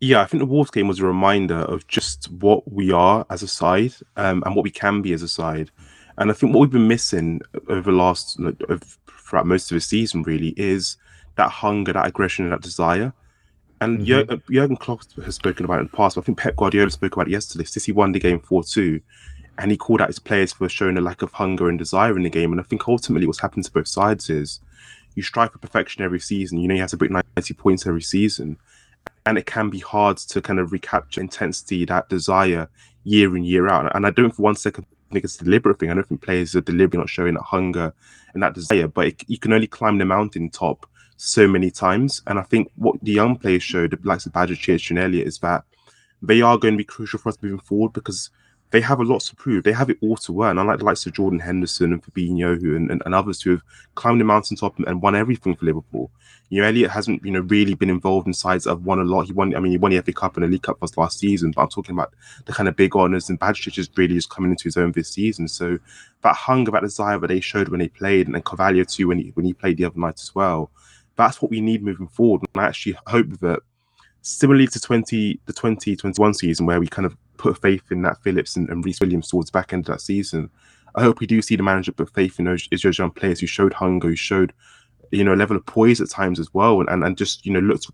Yeah, 0.00 0.22
I 0.22 0.26
think 0.26 0.40
the 0.40 0.46
Wolves 0.46 0.70
game 0.70 0.88
was 0.88 1.00
a 1.00 1.06
reminder 1.06 1.56
of 1.56 1.86
just 1.86 2.30
what 2.30 2.72
we 2.72 2.92
are 2.92 3.26
as 3.28 3.42
a 3.42 3.48
side 3.48 3.94
um, 4.16 4.42
and 4.46 4.54
what 4.54 4.62
we 4.62 4.70
can 4.70 5.02
be 5.02 5.12
as 5.12 5.22
a 5.22 5.28
side. 5.28 5.70
And 6.18 6.30
I 6.30 6.34
think 6.34 6.52
what 6.52 6.60
we've 6.60 6.70
been 6.70 6.88
missing 6.88 7.40
over 7.68 7.90
the 7.90 7.96
last 7.96 8.38
throughout 9.08 9.46
most 9.46 9.70
of 9.70 9.76
the 9.76 9.80
season 9.80 10.22
really 10.24 10.52
is 10.56 10.96
that 11.36 11.50
hunger, 11.50 11.92
that 11.92 12.06
aggression, 12.06 12.44
and 12.44 12.52
that 12.52 12.60
desire. 12.60 13.12
And 13.80 14.00
mm-hmm. 14.00 14.32
Uh, 14.32 14.36
Jurgen 14.50 14.76
Klopp 14.76 15.02
has 15.24 15.36
spoken 15.36 15.64
about 15.64 15.76
it 15.76 15.80
in 15.82 15.86
the 15.86 15.96
past. 15.96 16.16
But 16.16 16.22
I 16.22 16.24
think 16.24 16.38
Pep 16.38 16.56
Guardiola 16.56 16.90
spoke 16.90 17.14
about 17.14 17.28
it 17.28 17.32
yesterday. 17.32 17.64
City 17.64 17.92
won 17.92 18.10
the 18.10 18.18
game 18.18 18.40
four 18.40 18.64
two, 18.64 19.00
and 19.58 19.70
he 19.70 19.76
called 19.76 20.00
out 20.00 20.08
his 20.08 20.18
players 20.18 20.52
for 20.52 20.68
showing 20.68 20.98
a 20.98 21.00
lack 21.00 21.22
of 21.22 21.32
hunger 21.32 21.68
and 21.68 21.78
desire 21.78 22.16
in 22.16 22.24
the 22.24 22.30
game. 22.30 22.50
And 22.50 22.60
I 22.60 22.64
think 22.64 22.88
ultimately 22.88 23.28
what's 23.28 23.40
happened 23.40 23.64
to 23.66 23.72
both 23.72 23.86
sides 23.88 24.28
is 24.28 24.60
you 25.14 25.22
strive 25.22 25.52
for 25.52 25.58
perfection 25.58 26.02
every 26.02 26.20
season. 26.20 26.58
You 26.58 26.66
know 26.66 26.74
you 26.74 26.80
have 26.80 26.90
to 26.90 26.96
break 26.96 27.12
ninety 27.12 27.54
points 27.54 27.86
every 27.86 28.02
season, 28.02 28.56
and 29.24 29.38
it 29.38 29.46
can 29.46 29.70
be 29.70 29.78
hard 29.78 30.16
to 30.16 30.42
kind 30.42 30.58
of 30.58 30.72
recapture 30.72 31.20
intensity, 31.20 31.84
that 31.84 32.08
desire 32.08 32.68
year 33.04 33.36
in 33.36 33.44
year 33.44 33.68
out. 33.68 33.94
And 33.94 34.04
I 34.04 34.10
don't 34.10 34.34
for 34.34 34.42
one 34.42 34.56
second 34.56 34.86
think 35.12 35.24
it's 35.24 35.40
a 35.40 35.44
deliberate 35.44 35.78
thing. 35.78 35.90
I 35.90 35.94
don't 35.94 36.06
think 36.06 36.22
players 36.22 36.54
are 36.56 36.60
deliberately 36.60 36.98
not 36.98 37.08
showing 37.08 37.34
that 37.34 37.42
hunger 37.42 37.92
and 38.34 38.42
that 38.42 38.54
desire, 38.54 38.88
but 38.88 39.06
it, 39.08 39.24
you 39.26 39.38
can 39.38 39.52
only 39.52 39.66
climb 39.66 39.98
the 39.98 40.04
mountain 40.04 40.50
top 40.50 40.86
so 41.16 41.46
many 41.46 41.70
times. 41.70 42.22
And 42.26 42.38
I 42.38 42.42
think 42.42 42.70
what 42.76 42.96
the 43.02 43.12
young 43.12 43.36
players 43.36 43.62
showed, 43.62 43.90
the 43.90 43.98
likes 44.02 44.26
of 44.26 44.32
Badger, 44.32 44.56
Church, 44.56 44.90
and 44.90 45.14
is 45.14 45.38
that 45.38 45.64
they 46.22 46.42
are 46.42 46.58
going 46.58 46.74
to 46.74 46.78
be 46.78 46.84
crucial 46.84 47.18
for 47.18 47.28
us 47.28 47.38
moving 47.40 47.60
forward 47.60 47.92
because 47.92 48.30
they 48.70 48.80
have 48.80 49.00
a 49.00 49.04
lot 49.04 49.20
to 49.22 49.36
prove. 49.36 49.64
They 49.64 49.72
have 49.72 49.88
it 49.88 49.98
all 50.02 50.16
to 50.18 50.32
win. 50.32 50.58
Unlike 50.58 50.80
the 50.80 50.84
likes 50.84 51.06
of 51.06 51.14
Jordan 51.14 51.38
Henderson 51.38 51.92
and 51.92 52.02
Fabinho 52.02 52.60
who, 52.60 52.76
and, 52.76 52.90
and, 52.90 53.02
and 53.04 53.14
others 53.14 53.40
who 53.40 53.50
have 53.50 53.62
climbed 53.94 54.20
the 54.20 54.24
mountaintop 54.24 54.76
and, 54.76 54.86
and 54.86 55.00
won 55.00 55.14
everything 55.14 55.56
for 55.56 55.64
Liverpool. 55.64 56.10
You 56.50 56.60
know, 56.60 56.68
Elliot 56.68 56.90
hasn't, 56.90 57.24
you 57.24 57.30
know, 57.30 57.40
really 57.40 57.74
been 57.74 57.90
involved 57.90 58.26
in 58.26 58.34
sides 58.34 58.64
that 58.64 58.70
have 58.70 58.82
won 58.82 58.98
a 58.98 59.04
lot. 59.04 59.26
He 59.26 59.32
won, 59.32 59.54
I 59.54 59.60
mean, 59.60 59.72
he 59.72 59.78
won 59.78 59.92
the 59.92 60.02
FA 60.02 60.12
Cup 60.12 60.36
and 60.36 60.44
the 60.44 60.48
League 60.48 60.62
Cup 60.62 60.78
last 60.96 61.18
season, 61.18 61.52
but 61.52 61.62
I'm 61.62 61.68
talking 61.68 61.94
about 61.94 62.12
the 62.44 62.52
kind 62.52 62.68
of 62.68 62.76
big 62.76 62.94
honours 62.94 63.30
and 63.30 63.40
Bajcetic 63.40 63.78
is 63.78 63.90
really 63.96 64.14
just 64.14 64.30
coming 64.30 64.50
into 64.50 64.64
his 64.64 64.76
own 64.76 64.92
this 64.92 65.10
season. 65.10 65.48
So 65.48 65.78
that 66.22 66.36
hunger, 66.36 66.70
that 66.70 66.82
desire 66.82 67.18
that 67.18 67.28
they 67.28 67.40
showed 67.40 67.68
when 67.68 67.80
they 67.80 67.88
played, 67.88 68.26
and 68.26 68.34
then 68.34 68.42
Carvalho 68.42 68.84
too 68.84 69.08
when 69.08 69.18
he 69.18 69.30
when 69.34 69.46
he 69.46 69.54
played 69.54 69.78
the 69.78 69.84
other 69.86 69.98
night 69.98 70.20
as 70.20 70.34
well. 70.34 70.70
That's 71.16 71.42
what 71.42 71.50
we 71.50 71.60
need 71.60 71.82
moving 71.82 72.08
forward. 72.08 72.42
And 72.54 72.62
I 72.62 72.68
actually 72.68 72.96
hope 73.06 73.28
that 73.40 73.60
similarly 74.22 74.66
to 74.68 74.80
20 74.80 75.40
the 75.46 75.52
2021 75.52 76.34
season 76.34 76.66
where 76.66 76.80
we 76.80 76.86
kind 76.86 77.06
of 77.06 77.16
put 77.38 77.60
faith 77.62 77.90
in 77.90 78.02
Nat 78.02 78.18
Phillips 78.22 78.56
and, 78.56 78.68
and 78.68 78.84
Rhys 78.84 79.00
Williams 79.00 79.28
towards 79.28 79.50
back 79.50 79.72
end 79.72 79.88
of 79.88 79.94
that 79.94 80.00
season. 80.00 80.50
I 80.94 81.02
hope 81.02 81.20
we 81.20 81.26
do 81.26 81.40
see 81.40 81.56
the 81.56 81.62
manager 81.62 81.92
put 81.92 82.12
faith 82.12 82.38
in 82.38 82.44
those 82.44 82.98
young 82.98 83.10
players 83.10 83.40
who 83.40 83.46
showed 83.46 83.72
hunger, 83.72 84.08
who 84.08 84.16
showed, 84.16 84.52
you 85.10 85.24
know, 85.24 85.34
a 85.34 85.36
level 85.36 85.56
of 85.56 85.64
poise 85.64 86.00
at 86.00 86.10
times 86.10 86.40
as 86.40 86.52
well, 86.52 86.80
and, 86.80 86.88
and, 86.88 87.04
and 87.04 87.16
just, 87.16 87.46
you 87.46 87.52
know, 87.52 87.60
looked 87.60 87.86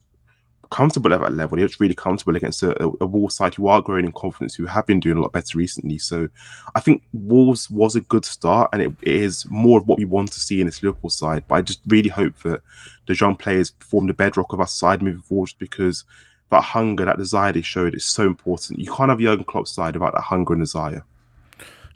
comfortable 0.71 1.13
at 1.13 1.21
that 1.21 1.35
level. 1.35 1.57
He 1.57 1.63
looks 1.63 1.79
really 1.79 1.95
comfortable 1.95 2.35
against 2.35 2.63
a, 2.63 2.71
a, 2.83 2.91
a 3.03 3.07
Wolves 3.07 3.37
side 3.37 3.55
who 3.55 3.69
are 3.69 3.83
growing 3.83 4.07
in 4.07 4.13
confidence, 4.13 4.55
who 4.55 4.67
have 4.67 4.87
been 4.87 4.99
doing 4.99 5.19
a 5.19 5.21
lot 5.21 5.33
better 5.33 5.59
recently. 5.59 5.99
So 5.99 6.29
I 6.75 6.81
think 6.81 7.03
Wolves 7.13 7.71
was 7.71 7.95
a 7.95 8.01
good 8.01 8.25
start, 8.25 8.71
and 8.73 8.83
it, 8.83 8.93
it 9.03 9.15
is 9.15 9.47
more 9.51 9.79
of 9.79 9.87
what 9.87 9.99
we 9.99 10.05
want 10.05 10.33
to 10.33 10.41
see 10.41 10.61
in 10.61 10.67
this 10.67 10.83
Liverpool 10.83 11.11
side. 11.11 11.45
But 11.47 11.57
I 11.57 11.63
just 11.63 11.81
really 11.87 12.09
hope 12.09 12.39
that 12.43 12.63
the 13.07 13.15
young 13.15 13.37
players 13.37 13.73
form 13.81 14.07
the 14.07 14.15
bedrock 14.15 14.53
of 14.53 14.61
our 14.61 14.67
side 14.67 15.03
moving 15.03 15.23
forward, 15.23 15.53
because 15.59 16.05
that 16.51 16.63
hunger, 16.63 17.05
that 17.05 17.19
desire 17.19 17.53
they 17.53 17.63
showed 17.63 17.95
is 17.95 18.05
so 18.05 18.25
important. 18.25 18.79
You 18.79 18.93
can't 18.93 19.11
have 19.11 19.19
Jurgen 19.19 19.45
Klopp's 19.45 19.73
side 19.73 19.97
about 19.97 20.15
that 20.15 20.23
hunger 20.23 20.53
and 20.53 20.63
desire. 20.63 21.05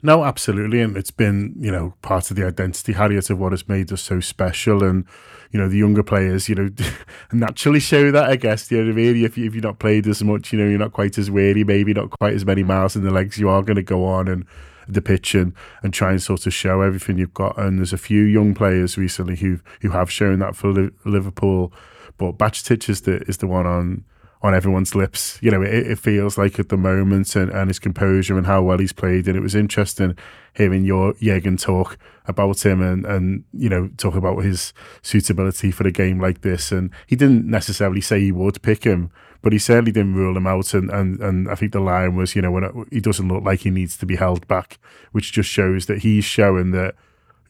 No, 0.01 0.23
absolutely, 0.23 0.81
and 0.81 0.95
it's 0.95 1.11
been 1.11 1.53
you 1.59 1.71
know 1.71 1.93
part 2.01 2.31
of 2.31 2.37
the 2.37 2.45
identity, 2.45 2.93
Harriet, 2.93 3.29
of 3.29 3.37
what 3.37 3.51
has 3.51 3.67
made 3.67 3.91
us 3.91 4.01
so 4.01 4.21
special, 4.21 4.81
and 4.81 5.05
you 5.51 5.59
know 5.59 5.67
the 5.67 5.77
younger 5.77 6.03
players, 6.03 6.47
you 6.47 6.55
know, 6.55 6.69
naturally 7.33 7.81
show 7.81 8.09
that. 8.11 8.29
I 8.29 8.37
guess 8.37 8.71
you 8.71 8.77
know 8.77 8.85
what 8.85 8.91
I 8.91 8.95
mean. 8.95 9.25
If 9.25 9.37
you, 9.37 9.45
if 9.45 9.55
you've 9.55 9.63
not 9.63 9.79
played 9.79 10.07
as 10.07 10.23
much, 10.23 10.53
you 10.53 10.59
know, 10.59 10.69
you're 10.69 10.79
not 10.79 10.93
quite 10.93 11.17
as 11.17 11.29
weary, 11.29 11.65
maybe 11.65 11.93
not 11.93 12.11
quite 12.11 12.33
as 12.33 12.45
many 12.45 12.63
miles 12.63 12.95
in 12.95 13.03
the 13.03 13.11
legs. 13.11 13.37
You 13.37 13.49
are 13.49 13.61
going 13.61 13.75
to 13.75 13.83
go 13.83 14.05
on 14.05 14.29
and 14.29 14.45
the 14.87 15.01
pitch 15.01 15.35
and, 15.35 15.53
and 15.83 15.93
try 15.93 16.11
and 16.11 16.21
sort 16.21 16.47
of 16.47 16.53
show 16.53 16.81
everything 16.81 17.17
you've 17.17 17.33
got. 17.33 17.57
And 17.57 17.77
there's 17.77 17.93
a 17.93 17.97
few 17.97 18.23
young 18.23 18.53
players 18.55 18.97
recently 18.97 19.35
who 19.35 19.59
who 19.81 19.89
have 19.89 20.09
shown 20.09 20.39
that 20.39 20.55
for 20.55 20.91
Liverpool, 21.03 21.73
but 22.17 22.37
Bajcetic 22.37 22.87
is 22.87 23.01
the 23.01 23.17
is 23.23 23.39
the 23.39 23.47
one 23.47 23.67
on 23.67 24.05
on 24.41 24.55
everyone's 24.55 24.95
lips. 24.95 25.37
You 25.41 25.51
know, 25.51 25.61
it, 25.61 25.91
it, 25.91 25.99
feels 25.99 26.37
like 26.37 26.59
at 26.59 26.69
the 26.69 26.77
moment 26.77 27.35
and, 27.35 27.51
and 27.51 27.69
his 27.69 27.79
composure 27.79 28.37
and 28.37 28.47
how 28.47 28.61
well 28.61 28.77
he's 28.77 28.93
played. 28.93 29.27
And 29.27 29.35
it 29.35 29.41
was 29.41 29.55
interesting 29.55 30.17
hearing 30.53 30.85
your 30.85 31.13
Jurgen 31.21 31.57
talk 31.57 31.97
about 32.25 32.65
him 32.65 32.81
and, 32.81 33.05
and, 33.05 33.43
you 33.53 33.69
know, 33.69 33.89
talk 33.97 34.15
about 34.15 34.39
his 34.39 34.73
suitability 35.01 35.71
for 35.71 35.85
a 35.85 35.91
game 35.91 36.21
like 36.21 36.41
this. 36.41 36.71
And 36.71 36.91
he 37.05 37.15
didn't 37.15 37.45
necessarily 37.45 38.01
say 38.01 38.21
he 38.21 38.31
would 38.31 38.61
pick 38.61 38.85
him, 38.85 39.11
but 39.41 39.51
he 39.51 39.59
certainly 39.59 39.91
didn't 39.91 40.15
rule 40.15 40.37
him 40.37 40.47
out. 40.47 40.73
And, 40.73 40.89
and, 40.89 41.19
and 41.19 41.49
I 41.49 41.55
think 41.55 41.73
the 41.73 41.81
line 41.81 42.15
was, 42.15 42.33
you 42.33 42.41
know, 42.41 42.51
when 42.51 42.63
it, 42.63 42.73
he 42.91 43.01
doesn't 43.01 43.27
look 43.27 43.43
like 43.43 43.61
he 43.61 43.71
needs 43.71 43.97
to 43.97 44.05
be 44.05 44.15
held 44.15 44.47
back, 44.47 44.79
which 45.11 45.33
just 45.33 45.49
shows 45.49 45.87
that 45.87 45.99
he's 45.99 46.23
showing 46.23 46.71
that 46.71 46.95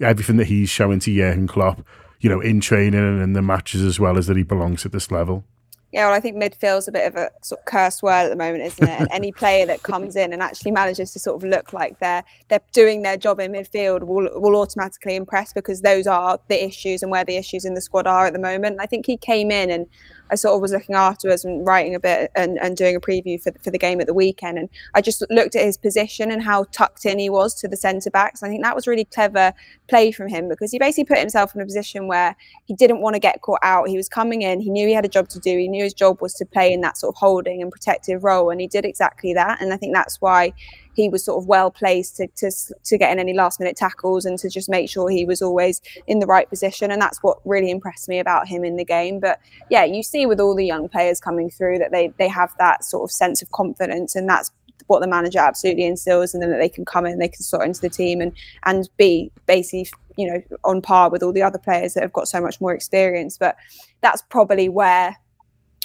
everything 0.01 0.38
that 0.38 0.48
he's 0.48 0.69
showing 0.69 1.00
to 1.01 1.15
Jurgen 1.15 1.46
Klopp, 1.46 1.86
you 2.19 2.29
know, 2.29 2.41
in 2.41 2.62
training 2.62 3.00
and 3.00 3.22
in 3.22 3.34
the 3.34 3.43
matches 3.43 3.84
as 3.84 4.00
well 4.00 4.17
as 4.17 4.25
that 4.25 4.38
he 4.38 4.43
belongs 4.43 4.88
at 4.88 4.91
this 4.91 5.12
level. 5.12 5.46
Yeah, 5.91 6.05
well, 6.05 6.15
I 6.15 6.19
think 6.19 6.38
midfield's 6.38 6.88
a 6.88 6.91
bit 6.91 7.08
of 7.08 7.15
a 7.15 7.31
sort 7.41 7.62
of 7.62 7.65
cursed 7.65 8.03
word 8.03 8.25
at 8.25 8.29
the 8.29 8.36
moment, 8.36 8.63
isn't 8.63 8.88
it? 8.88 9.00
and 9.00 9.08
any 9.12 9.31
player 9.31 9.65
that 9.65 9.81
comes 9.91 10.15
in 10.15 10.34
and 10.34 10.41
actually 10.41 10.72
manages 10.72 11.12
to 11.13 11.19
sort 11.19 11.41
of 11.41 11.50
look 11.50 11.74
like 11.74 12.00
they're 12.00 12.24
they're 12.48 12.62
doing 12.74 13.01
their 13.01 13.17
job 13.17 13.39
in 13.39 13.51
midfield 13.51 14.03
will 14.03 14.29
will 14.39 14.55
automatically 14.55 15.15
impress 15.15 15.51
because 15.51 15.81
those 15.81 16.05
are 16.05 16.39
the 16.48 16.63
issues 16.63 17.01
and 17.01 17.12
where 17.12 17.25
the 17.25 17.38
issues 17.38 17.65
in 17.65 17.74
the 17.74 17.81
squad 17.81 18.05
are 18.05 18.27
at 18.27 18.34
the 18.34 18.39
moment. 18.39 18.74
And 18.74 18.81
I 18.81 18.86
think 18.86 19.08
he 19.08 19.17
came 19.17 19.50
in 19.50 19.72
and 19.72 19.88
I 20.31 20.36
sort 20.36 20.55
of 20.55 20.62
was 20.62 20.71
looking 20.71 20.95
afterwards 20.95 21.45
and 21.45 21.65
writing 21.65 21.95
a 21.95 22.00
bit 22.00 22.31
and, 22.36 22.57
and 22.59 22.77
doing 22.77 22.95
a 22.95 23.00
preview 23.00 23.41
for, 23.41 23.51
for 23.63 23.71
the 23.71 23.77
game 23.77 24.00
at 24.01 24.07
the 24.07 24.13
weekend. 24.13 24.57
And 24.57 24.69
I 24.93 25.01
just 25.01 25.24
looked 25.29 25.55
at 25.55 25.63
his 25.63 25.77
position 25.77 26.31
and 26.31 26.41
how 26.41 26.65
tucked 26.71 27.05
in 27.05 27.19
he 27.19 27.29
was 27.29 27.53
to 27.55 27.67
the 27.67 27.77
centre 27.77 28.09
backs. 28.09 28.43
I 28.43 28.50
think 28.50 28.63
that 28.63 28.75
was 28.75 28.88
really 28.88 29.05
clever 29.05 29.53
play 29.88 30.12
from 30.12 30.27
him 30.27 30.48
because 30.50 30.71
he 30.71 30.79
basically 30.79 31.05
put 31.05 31.17
himself 31.17 31.55
in 31.55 31.62
a 31.62 31.65
position 31.65 32.07
where 32.07 32.36
he 32.65 32.74
didn't 32.74 33.01
want 33.01 33.15
to 33.15 33.19
get 33.19 33.41
caught 33.41 33.59
out. 33.63 33.88
He 33.88 33.98
was 33.98 34.09
coming 34.09 34.41
in, 34.41 34.59
he 34.59 34.69
knew 34.69 34.88
he 34.88 34.93
had 34.93 35.05
a 35.05 35.09
job 35.09 35.29
to 35.29 35.39
do, 35.39 35.57
he 35.57 35.67
knew 35.67 35.83
his 35.83 35.93
job 35.93 36.21
was 36.21 36.33
to 36.36 36.45
play 36.45 36.71
in 36.74 36.81
that 36.81 36.98
sort 36.98 37.15
of 37.15 37.19
holding 37.19 37.62
and 37.62 37.71
protective 37.71 38.24
role. 38.24 38.50
And 38.50 38.62
he 38.62 38.67
did 38.67 38.86
exactly 38.86 39.33
that. 39.33 39.62
And 39.62 39.74
I 39.74 39.77
think 39.77 39.93
that's 39.93 40.21
why 40.21 40.53
he 41.00 41.10
was 41.10 41.24
sort 41.24 41.41
of 41.41 41.48
well 41.48 41.72
placed 41.72 42.18
to, 42.18 42.27
to 42.36 42.51
to 42.84 42.98
get 42.98 43.12
in 43.12 43.20
any 43.20 43.34
last 43.34 43.60
minute 43.60 43.77
tackles 43.77 44.25
and 44.25 44.38
to 44.39 44.50
just 44.50 44.70
make 44.70 44.89
sure 44.89 45.10
he 45.10 45.25
was 45.25 45.41
always 45.41 45.82
in 46.08 46.20
the 46.20 46.25
right 46.25 46.50
position. 46.50 46.91
And 46.91 47.01
that's 47.01 47.24
what 47.24 47.39
really 47.46 47.72
impressed 47.72 48.10
me 48.10 48.20
about 48.20 48.48
him 48.48 48.65
in 48.65 48.75
the 48.75 48.84
game. 48.84 49.20
But 49.20 49.39
yeah, 49.70 49.86
you 49.86 50.03
see 50.03 50.25
with 50.25 50.41
all 50.41 50.56
the 50.56 50.65
young 50.65 50.89
players 50.89 51.22
coming 51.22 51.50
through 51.50 51.79
that 51.79 51.91
they 51.91 52.13
they 52.18 52.27
have 52.27 52.53
that 52.60 52.84
sort 52.84 53.10
of 53.10 53.12
sense 53.12 53.41
of 53.41 53.50
confidence, 53.51 54.15
and 54.15 54.27
that's 54.27 54.51
what 54.88 55.00
the 55.00 55.08
manager 55.08 55.39
absolutely 55.39 55.86
instills, 55.86 56.34
and 56.34 56.44
then 56.44 56.50
that 56.51 56.60
they 56.60 56.70
can 56.70 56.84
come 56.84 57.06
in, 57.06 57.18
they 57.20 57.29
can 57.29 57.44
sort 57.44 57.65
into 57.65 57.82
the 57.82 57.89
team 57.89 58.20
and 58.20 58.34
and 58.65 58.89
be 58.98 59.32
basically 59.46 59.88
you 60.18 60.29
know 60.29 60.41
on 60.65 60.82
par 60.82 61.10
with 61.10 61.24
all 61.24 61.32
the 61.32 61.44
other 61.44 61.60
players 61.60 61.94
that 61.94 62.03
have 62.03 62.13
got 62.13 62.27
so 62.27 62.41
much 62.41 62.60
more 62.60 62.74
experience. 62.74 63.38
But 63.38 63.56
that's 64.01 64.22
probably 64.29 64.68
where 64.68 65.15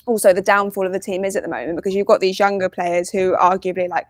also 0.06 0.33
the 0.33 0.42
downfall 0.42 0.87
of 0.87 0.92
the 0.92 1.00
team 1.00 1.25
is 1.25 1.37
at 1.37 1.42
the 1.42 1.49
moment 1.49 1.76
because 1.76 1.94
you've 1.94 2.06
got 2.06 2.21
these 2.21 2.38
younger 2.38 2.68
players 2.68 3.11
who 3.11 3.37
arguably 3.37 3.88
like 3.88 4.06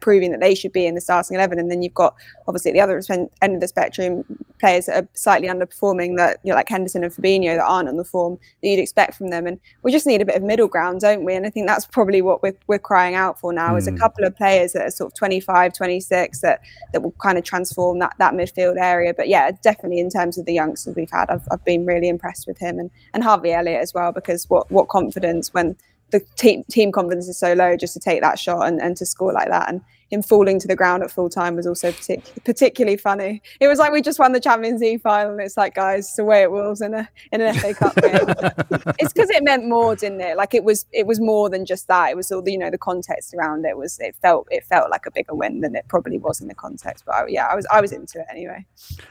proving 0.00 0.30
that 0.30 0.40
they 0.40 0.54
should 0.54 0.72
be 0.72 0.86
in 0.86 0.94
the 0.94 1.00
starting 1.00 1.34
11 1.34 1.58
and 1.58 1.70
then 1.70 1.82
you've 1.82 1.94
got 1.94 2.14
obviously 2.46 2.70
at 2.70 2.74
the 2.74 2.80
other 2.80 3.02
end 3.42 3.54
of 3.54 3.60
the 3.60 3.68
spectrum 3.68 4.24
players 4.58 4.86
that 4.86 5.04
are 5.04 5.08
slightly 5.14 5.48
underperforming 5.48 6.16
that 6.16 6.38
you 6.42 6.50
know 6.50 6.56
like 6.56 6.68
Henderson 6.68 7.04
and 7.04 7.12
Fabinho 7.12 7.56
that 7.56 7.64
aren't 7.64 7.88
on 7.88 7.96
the 7.96 8.04
form 8.04 8.38
that 8.62 8.68
you'd 8.68 8.78
expect 8.78 9.14
from 9.14 9.28
them 9.28 9.46
and 9.46 9.58
we 9.82 9.92
just 9.92 10.06
need 10.06 10.20
a 10.20 10.24
bit 10.24 10.36
of 10.36 10.42
middle 10.42 10.68
ground 10.68 11.00
don't 11.00 11.24
we 11.24 11.34
and 11.34 11.46
I 11.46 11.50
think 11.50 11.66
that's 11.66 11.86
probably 11.86 12.22
what 12.22 12.42
we're, 12.42 12.56
we're 12.66 12.78
crying 12.78 13.14
out 13.14 13.38
for 13.38 13.52
now 13.52 13.74
mm. 13.74 13.78
is 13.78 13.86
a 13.86 13.90
hmm. 13.90 13.98
couple 13.98 14.24
of 14.24 14.36
players 14.36 14.72
that 14.72 14.86
are 14.86 14.90
sort 14.90 15.12
of 15.12 15.16
25 15.16 15.72
26 15.72 16.40
that 16.40 16.60
that 16.92 17.02
will 17.02 17.14
kind 17.22 17.38
of 17.38 17.44
transform 17.44 17.98
that 18.00 18.14
that 18.18 18.34
midfield 18.34 18.76
area 18.80 19.14
but 19.14 19.28
yeah 19.28 19.50
definitely 19.62 19.98
in 19.98 20.10
terms 20.10 20.38
of 20.38 20.46
the 20.46 20.52
youngsters 20.52 20.94
we've 20.96 21.10
had 21.10 21.30
I've, 21.30 21.46
I've 21.50 21.64
been 21.64 21.86
really 21.86 22.08
impressed 22.08 22.46
with 22.46 22.58
him 22.58 22.78
and 22.78 22.90
and 23.14 23.22
Harvey 23.22 23.52
Elliott 23.52 23.80
as 23.80 23.94
well 23.94 24.12
because 24.12 24.48
what 24.48 24.70
what 24.70 24.88
confidence 24.88 25.52
when 25.54 25.76
the 26.10 26.20
team 26.36 26.64
team 26.70 26.92
confidence 26.92 27.28
is 27.28 27.38
so 27.38 27.52
low 27.52 27.76
just 27.76 27.94
to 27.94 28.00
take 28.00 28.20
that 28.22 28.38
shot 28.38 28.66
and, 28.66 28.80
and 28.80 28.96
to 28.96 29.06
score 29.06 29.32
like 29.32 29.48
that 29.48 29.68
and 29.68 29.82
him 30.10 30.22
falling 30.22 30.58
to 30.58 30.66
the 30.66 30.76
ground 30.76 31.02
at 31.02 31.10
full 31.10 31.28
time 31.28 31.56
was 31.56 31.66
also 31.66 31.92
partic- 31.92 32.44
particularly 32.44 32.96
funny. 32.96 33.42
It 33.60 33.68
was 33.68 33.78
like 33.78 33.92
we 33.92 34.00
just 34.00 34.18
won 34.18 34.32
the 34.32 34.40
Champions 34.40 34.80
League 34.80 35.02
final. 35.02 35.32
And 35.32 35.40
it's 35.40 35.56
like, 35.56 35.74
guys, 35.74 36.06
it's 36.06 36.16
the 36.16 36.24
way 36.24 36.42
it 36.42 36.50
was 36.50 36.80
in 36.80 36.94
a 36.94 37.08
in 37.30 37.40
an 37.40 37.54
FA 37.54 37.74
Cup 37.74 37.94
game. 37.96 38.12
it's 38.98 39.12
because 39.12 39.30
it 39.30 39.44
meant 39.44 39.66
more, 39.66 39.94
didn't 39.94 40.20
it? 40.20 40.36
Like 40.36 40.54
it 40.54 40.64
was 40.64 40.86
it 40.92 41.06
was 41.06 41.20
more 41.20 41.50
than 41.50 41.66
just 41.66 41.88
that. 41.88 42.10
It 42.10 42.16
was 42.16 42.32
all 42.32 42.42
the 42.42 42.52
you 42.52 42.58
know 42.58 42.70
the 42.70 42.78
context 42.78 43.34
around 43.34 43.66
it 43.66 43.76
was 43.76 43.98
it 44.00 44.16
felt 44.22 44.48
it 44.50 44.64
felt 44.64 44.90
like 44.90 45.04
a 45.06 45.10
bigger 45.10 45.34
win 45.34 45.60
than 45.60 45.74
it 45.74 45.86
probably 45.88 46.18
was 46.18 46.40
in 46.40 46.48
the 46.48 46.54
context. 46.54 47.04
But 47.04 47.14
I, 47.14 47.26
yeah, 47.28 47.46
I 47.46 47.54
was 47.54 47.66
I 47.70 47.80
was 47.80 47.92
into 47.92 48.20
it 48.20 48.26
anyway. 48.30 48.64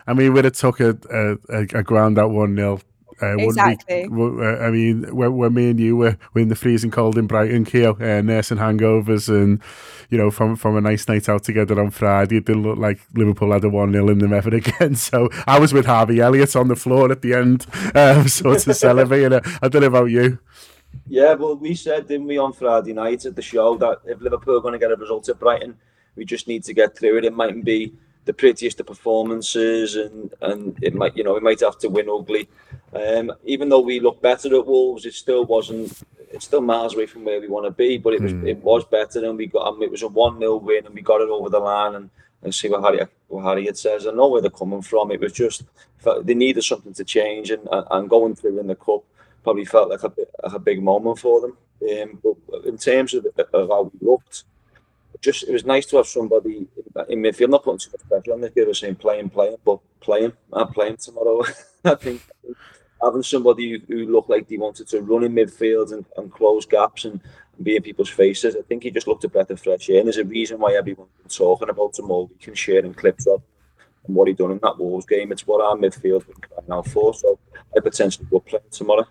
I 0.07 0.13
mean, 0.13 0.33
we'd 0.33 0.45
have 0.45 0.53
took 0.53 0.79
a 0.79 0.97
a, 1.11 1.59
a 1.59 1.83
ground 1.83 2.17
at 2.17 2.29
one 2.29 2.55
0 2.55 2.79
uh, 3.21 3.37
exactly. 3.37 4.07
We, 4.07 4.45
uh, 4.45 4.57
I 4.59 4.69
mean, 4.69 5.15
when, 5.15 5.35
when 5.35 5.53
me 5.53 5.69
and 5.71 5.79
you 5.79 5.95
were, 5.95 6.17
were 6.33 6.41
in 6.41 6.49
the 6.49 6.55
freezing 6.55 6.91
cold 6.91 7.17
in 7.17 7.27
Brighton, 7.27 7.65
Keo, 7.65 7.93
uh, 7.93 8.21
nursing 8.21 8.57
hangovers, 8.57 9.29
and 9.29 9.61
you 10.09 10.17
know, 10.17 10.29
from 10.29 10.55
from 10.55 10.77
a 10.77 10.81
nice 10.81 11.07
night 11.07 11.27
out 11.27 11.43
together 11.43 11.79
on 11.81 11.91
Friday, 11.91 12.37
it 12.37 12.45
didn't 12.45 12.63
look 12.63 12.77
like 12.77 12.99
Liverpool 13.13 13.51
had 13.51 13.63
a 13.63 13.69
one 13.69 13.91
0 13.91 14.09
in 14.09 14.19
them 14.19 14.33
ever 14.33 14.49
again. 14.55 14.95
So 14.95 15.29
I 15.47 15.59
was 15.59 15.73
with 15.73 15.85
Harvey 15.85 16.19
Elliott 16.19 16.55
on 16.55 16.67
the 16.67 16.75
floor 16.75 17.11
at 17.11 17.21
the 17.21 17.33
end, 17.33 17.65
um, 17.95 18.27
sort 18.27 18.67
of 18.67 18.75
celebrating. 18.75 19.33
it. 19.33 19.43
I 19.61 19.67
don't 19.67 19.81
know 19.81 19.87
about 19.87 20.05
you. 20.05 20.39
Yeah, 21.07 21.33
well, 21.33 21.55
we 21.55 21.75
said, 21.75 22.07
didn't 22.07 22.27
we, 22.27 22.37
on 22.37 22.53
Friday 22.53 22.93
night 22.93 23.25
at 23.25 23.35
the 23.35 23.41
show 23.41 23.77
that 23.77 24.01
if 24.05 24.19
Liverpool 24.19 24.57
are 24.57 24.61
going 24.61 24.73
to 24.73 24.79
get 24.79 24.91
a 24.91 24.95
result 24.95 25.29
at 25.29 25.39
Brighton, 25.39 25.77
we 26.15 26.25
just 26.25 26.47
need 26.47 26.63
to 26.65 26.73
get 26.73 26.97
through 26.97 27.17
it. 27.17 27.25
It 27.25 27.33
mightn't 27.33 27.65
be 27.65 27.93
the 28.27 28.33
prettiest 28.33 28.79
of 28.79 28.85
performances, 28.85 29.95
and 29.95 30.31
and 30.41 30.77
it 30.81 30.93
might 30.93 31.17
you 31.17 31.23
know 31.23 31.33
we 31.33 31.39
might 31.39 31.61
have 31.61 31.79
to 31.79 31.89
win 31.89 32.09
ugly. 32.09 32.47
Um, 32.93 33.31
even 33.45 33.69
though 33.69 33.79
we 33.79 33.99
look 33.99 34.21
better 34.21 34.53
at 34.55 34.67
Wolves, 34.67 35.05
it 35.05 35.15
still 35.15 35.45
wasn't. 35.45 35.97
It's 36.29 36.45
still 36.45 36.61
miles 36.61 36.93
away 36.93 37.05
from 37.05 37.23
where 37.23 37.39
we 37.39 37.47
want 37.47 37.65
to 37.65 37.71
be, 37.71 37.97
but 37.97 38.13
it 38.13 38.21
was 38.21 38.33
mm. 38.33 38.47
it 38.47 38.57
was 38.57 38.85
better, 38.85 39.25
and 39.25 39.37
we 39.37 39.47
got. 39.47 39.65
Um, 39.67 39.81
it 39.81 39.89
was 39.89 40.03
a 40.03 40.07
one 40.07 40.37
0 40.39 40.57
win, 40.57 40.85
and 40.85 40.93
we 40.93 41.01
got 41.01 41.21
it 41.21 41.29
over 41.29 41.49
the 41.49 41.59
line. 41.59 41.95
And, 41.95 42.09
and 42.43 42.53
see 42.53 42.69
what 42.69 42.83
Harry 42.83 42.99
what 43.29 43.43
Harriet 43.43 43.77
says. 43.77 44.05
I 44.05 44.11
know 44.11 44.27
where 44.27 44.41
they're 44.41 44.51
coming 44.51 44.83
from. 44.83 45.11
It 45.11 45.19
was 45.19 45.33
just 45.33 45.63
they 46.23 46.35
needed 46.35 46.63
something 46.63 46.93
to 46.93 47.03
change, 47.03 47.49
and 47.49 47.67
and 47.71 48.09
going 48.09 48.35
through 48.35 48.59
in 48.59 48.67
the 48.67 48.75
cup 48.75 49.03
probably 49.43 49.65
felt 49.65 49.89
like 49.89 50.03
a, 50.03 50.11
like 50.43 50.53
a 50.53 50.59
big 50.59 50.83
moment 50.83 51.19
for 51.19 51.41
them. 51.41 51.57
Um, 51.89 52.19
but 52.21 52.65
in 52.65 52.77
terms 52.77 53.13
of, 53.13 53.25
of 53.53 53.69
how 53.69 53.91
we 53.93 54.07
looked, 54.07 54.43
just 55.21 55.43
it 55.43 55.51
was 55.51 55.65
nice 55.65 55.85
to 55.87 55.97
have 55.97 56.07
somebody 56.07 56.67
in 57.09 57.21
midfield, 57.21 57.49
not 57.49 57.63
putting 57.63 57.79
too 57.79 57.91
much 57.91 58.07
pressure 58.07 58.33
on 58.33 58.41
this 58.41 58.53
kid, 58.53 58.75
saying 58.75 58.95
playing, 58.95 59.29
playing, 59.29 59.57
but 59.65 59.79
playing. 59.99 60.33
I'm 60.53 60.67
playing 60.73 60.97
tomorrow. 60.97 61.43
I 61.85 61.95
think 61.95 62.21
having 63.03 63.23
somebody 63.23 63.81
who, 63.87 64.05
looked 64.05 64.29
like 64.29 64.47
they 64.47 64.57
wanted 64.57 64.87
to 64.89 65.01
run 65.01 65.23
in 65.23 65.33
midfield 65.33 65.91
and, 65.91 66.05
and 66.17 66.31
close 66.31 66.65
gaps 66.65 67.05
and, 67.05 67.21
and, 67.55 67.65
be 67.65 67.75
in 67.75 67.83
people's 67.83 68.09
faces, 68.09 68.55
I 68.55 68.61
think 68.61 68.83
he 68.83 68.91
just 68.91 69.07
looked 69.07 69.23
a 69.23 69.29
breath 69.29 69.51
of 69.51 69.61
fresh 69.61 69.89
air. 69.89 69.99
And 69.99 70.07
there's 70.07 70.17
a 70.17 70.25
reason 70.25 70.59
why 70.59 70.73
everyone's 70.73 71.11
been 71.17 71.29
talking 71.29 71.69
about 71.69 71.97
him 71.97 72.11
all 72.11 72.27
week 72.27 72.47
and 72.47 72.57
sharing 72.57 72.93
clips 72.93 73.27
of 73.27 73.41
and 74.07 74.15
what 74.15 74.27
he 74.27 74.33
done 74.33 74.51
in 74.51 74.59
that 74.63 74.77
Wolves 74.77 75.05
game. 75.05 75.31
It's 75.31 75.45
what 75.45 75.63
our 75.63 75.75
midfield 75.75 76.25
been 76.25 76.35
crying 76.35 76.71
out 76.71 76.87
for. 76.87 77.13
So 77.13 77.37
I 77.75 77.79
potentially 77.79 78.27
will 78.31 78.41
play 78.41 78.59
tomorrow. 78.71 79.05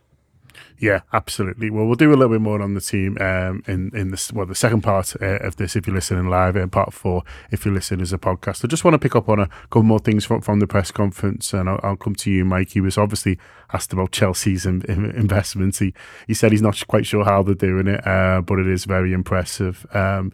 Yeah, 0.78 1.00
absolutely. 1.12 1.70
Well, 1.70 1.86
we'll 1.86 1.94
do 1.94 2.10
a 2.10 2.16
little 2.16 2.34
bit 2.34 2.40
more 2.40 2.60
on 2.60 2.74
the 2.74 2.80
team 2.80 3.16
um, 3.20 3.62
in 3.66 3.90
in 3.94 4.10
this 4.10 4.32
well 4.32 4.46
the 4.46 4.54
second 4.54 4.82
part 4.82 5.14
uh, 5.20 5.38
of 5.38 5.56
this 5.56 5.74
if 5.74 5.86
you're 5.86 5.94
listening 5.94 6.28
live 6.28 6.54
and 6.56 6.70
part 6.70 6.92
four 6.92 7.22
if 7.50 7.64
you're 7.64 7.74
listening 7.74 8.02
as 8.02 8.12
a 8.12 8.18
podcast. 8.18 8.64
I 8.64 8.68
just 8.68 8.84
want 8.84 8.94
to 8.94 8.98
pick 8.98 9.16
up 9.16 9.28
on 9.28 9.38
a 9.38 9.48
couple 9.70 9.84
more 9.84 9.98
things 9.98 10.24
from, 10.24 10.42
from 10.42 10.60
the 10.60 10.66
press 10.66 10.90
conference, 10.90 11.52
and 11.52 11.68
I'll, 11.68 11.80
I'll 11.82 11.96
come 11.96 12.14
to 12.16 12.30
you, 12.30 12.44
Mike. 12.44 12.70
He 12.70 12.80
was 12.80 12.98
obviously 12.98 13.38
asked 13.72 13.92
about 13.92 14.12
Chelsea's 14.12 14.66
in, 14.66 14.82
in 14.82 15.06
investments. 15.12 15.78
He 15.78 15.94
he 16.26 16.34
said 16.34 16.52
he's 16.52 16.62
not 16.62 16.86
quite 16.88 17.06
sure 17.06 17.24
how 17.24 17.42
they're 17.42 17.54
doing 17.54 17.86
it, 17.86 18.06
uh, 18.06 18.42
but 18.42 18.58
it 18.58 18.66
is 18.66 18.84
very 18.84 19.12
impressive. 19.12 19.86
Um, 19.94 20.32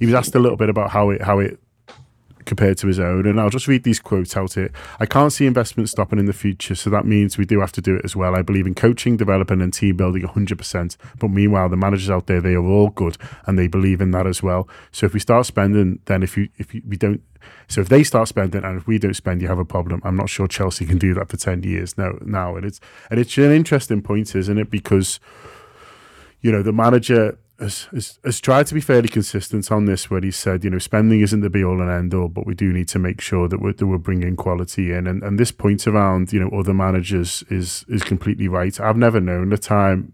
he 0.00 0.06
was 0.06 0.14
asked 0.14 0.34
a 0.34 0.40
little 0.40 0.56
bit 0.56 0.68
about 0.68 0.90
how 0.90 1.10
it 1.10 1.22
how 1.22 1.38
it 1.38 1.60
compared 2.44 2.78
to 2.78 2.86
his 2.86 2.98
own. 2.98 3.26
And 3.26 3.40
I'll 3.40 3.50
just 3.50 3.68
read 3.68 3.84
these 3.84 4.00
quotes 4.00 4.36
out 4.36 4.54
here. 4.54 4.70
I 5.00 5.06
can't 5.06 5.32
see 5.32 5.46
investment 5.46 5.88
stopping 5.88 6.18
in 6.18 6.26
the 6.26 6.32
future, 6.32 6.74
so 6.74 6.90
that 6.90 7.06
means 7.06 7.38
we 7.38 7.44
do 7.44 7.60
have 7.60 7.72
to 7.72 7.80
do 7.80 7.96
it 7.96 8.04
as 8.04 8.14
well. 8.16 8.36
I 8.36 8.42
believe 8.42 8.66
in 8.66 8.74
coaching, 8.74 9.16
developing, 9.16 9.60
and 9.60 9.72
team 9.72 9.96
building 9.96 10.22
100%. 10.22 10.96
But 11.18 11.28
meanwhile, 11.28 11.68
the 11.68 11.76
managers 11.76 12.10
out 12.10 12.26
there, 12.26 12.40
they 12.40 12.54
are 12.54 12.64
all 12.64 12.90
good 12.90 13.16
and 13.46 13.58
they 13.58 13.66
believe 13.66 14.00
in 14.00 14.10
that 14.12 14.26
as 14.26 14.42
well. 14.42 14.68
So 14.92 15.06
if 15.06 15.14
we 15.14 15.20
start 15.20 15.46
spending, 15.46 16.00
then 16.06 16.22
if 16.22 16.36
you 16.36 16.48
if 16.58 16.74
you, 16.74 16.82
we 16.86 16.96
don't, 16.96 17.22
so 17.68 17.80
if 17.80 17.88
they 17.88 18.04
start 18.04 18.28
spending 18.28 18.64
and 18.64 18.78
if 18.78 18.86
we 18.86 18.98
don't 18.98 19.14
spend, 19.14 19.42
you 19.42 19.48
have 19.48 19.58
a 19.58 19.64
problem. 19.64 20.00
I'm 20.04 20.16
not 20.16 20.28
sure 20.28 20.46
Chelsea 20.46 20.86
can 20.86 20.98
do 20.98 21.14
that 21.14 21.28
for 21.28 21.36
10 21.36 21.62
years 21.62 21.96
now. 21.98 22.12
Now, 22.22 22.56
and 22.56 22.64
it's 22.64 22.80
and 23.10 23.20
it's 23.20 23.36
an 23.38 23.52
interesting 23.52 24.02
point, 24.02 24.34
isn't 24.34 24.58
it? 24.58 24.70
Because 24.70 25.20
you 26.40 26.52
know 26.52 26.62
the 26.62 26.72
manager 26.72 27.38
has, 27.58 27.84
has, 27.92 28.18
has 28.24 28.40
tried 28.40 28.66
to 28.66 28.74
be 28.74 28.80
fairly 28.80 29.08
consistent 29.08 29.70
on 29.70 29.84
this, 29.84 30.10
where 30.10 30.20
he 30.20 30.30
said, 30.30 30.64
you 30.64 30.70
know, 30.70 30.78
spending 30.78 31.20
isn't 31.20 31.40
the 31.40 31.50
be 31.50 31.64
all 31.64 31.80
and 31.80 31.90
end 31.90 32.12
all, 32.12 32.28
but 32.28 32.46
we 32.46 32.54
do 32.54 32.72
need 32.72 32.88
to 32.88 32.98
make 32.98 33.20
sure 33.20 33.48
that 33.48 33.60
we're, 33.60 33.72
that 33.72 33.86
we're 33.86 33.98
bringing 33.98 34.36
quality 34.36 34.92
in. 34.92 35.06
And, 35.06 35.22
and 35.22 35.38
this 35.38 35.52
point 35.52 35.86
around, 35.86 36.32
you 36.32 36.40
know, 36.40 36.50
other 36.58 36.74
managers 36.74 37.44
is 37.50 37.84
is 37.88 38.02
completely 38.02 38.48
right. 38.48 38.78
I've 38.80 38.96
never 38.96 39.20
known 39.20 39.52
a 39.52 39.58
time 39.58 40.12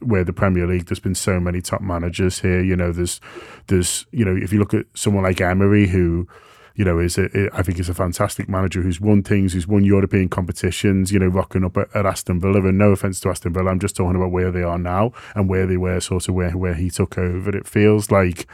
where 0.00 0.24
the 0.24 0.32
Premier 0.32 0.66
League, 0.66 0.86
there's 0.86 1.00
been 1.00 1.14
so 1.14 1.40
many 1.40 1.60
top 1.60 1.80
managers 1.80 2.40
here. 2.40 2.62
You 2.62 2.76
know, 2.76 2.92
there's, 2.92 3.20
there's, 3.68 4.06
you 4.12 4.24
know, 4.24 4.36
if 4.36 4.52
you 4.52 4.58
look 4.58 4.74
at 4.74 4.86
someone 4.94 5.24
like 5.24 5.40
Emery, 5.40 5.86
who, 5.88 6.28
you 6.76 6.84
know, 6.84 6.98
is 6.98 7.16
a, 7.16 7.48
I 7.54 7.62
think 7.62 7.80
is 7.80 7.88
a 7.88 7.94
fantastic 7.94 8.48
manager 8.48 8.82
who's 8.82 9.00
won 9.00 9.22
things, 9.22 9.54
who's 9.54 9.66
won 9.66 9.82
European 9.82 10.28
competitions, 10.28 11.10
you 11.10 11.18
know, 11.18 11.26
rocking 11.26 11.64
up 11.64 11.76
at, 11.78 11.94
at, 11.96 12.04
Aston 12.04 12.38
Villa. 12.38 12.62
And 12.66 12.76
no 12.76 12.90
offense 12.90 13.18
to 13.20 13.30
Aston 13.30 13.54
Villa, 13.54 13.70
I'm 13.70 13.80
just 13.80 13.96
talking 13.96 14.14
about 14.14 14.30
where 14.30 14.50
they 14.50 14.62
are 14.62 14.78
now 14.78 15.12
and 15.34 15.48
where 15.48 15.66
they 15.66 15.78
were, 15.78 15.98
sort 16.00 16.28
of 16.28 16.34
where 16.34 16.50
where 16.50 16.74
he 16.74 16.90
took 16.90 17.16
over. 17.16 17.56
It 17.56 17.66
feels 17.66 18.10
like, 18.10 18.46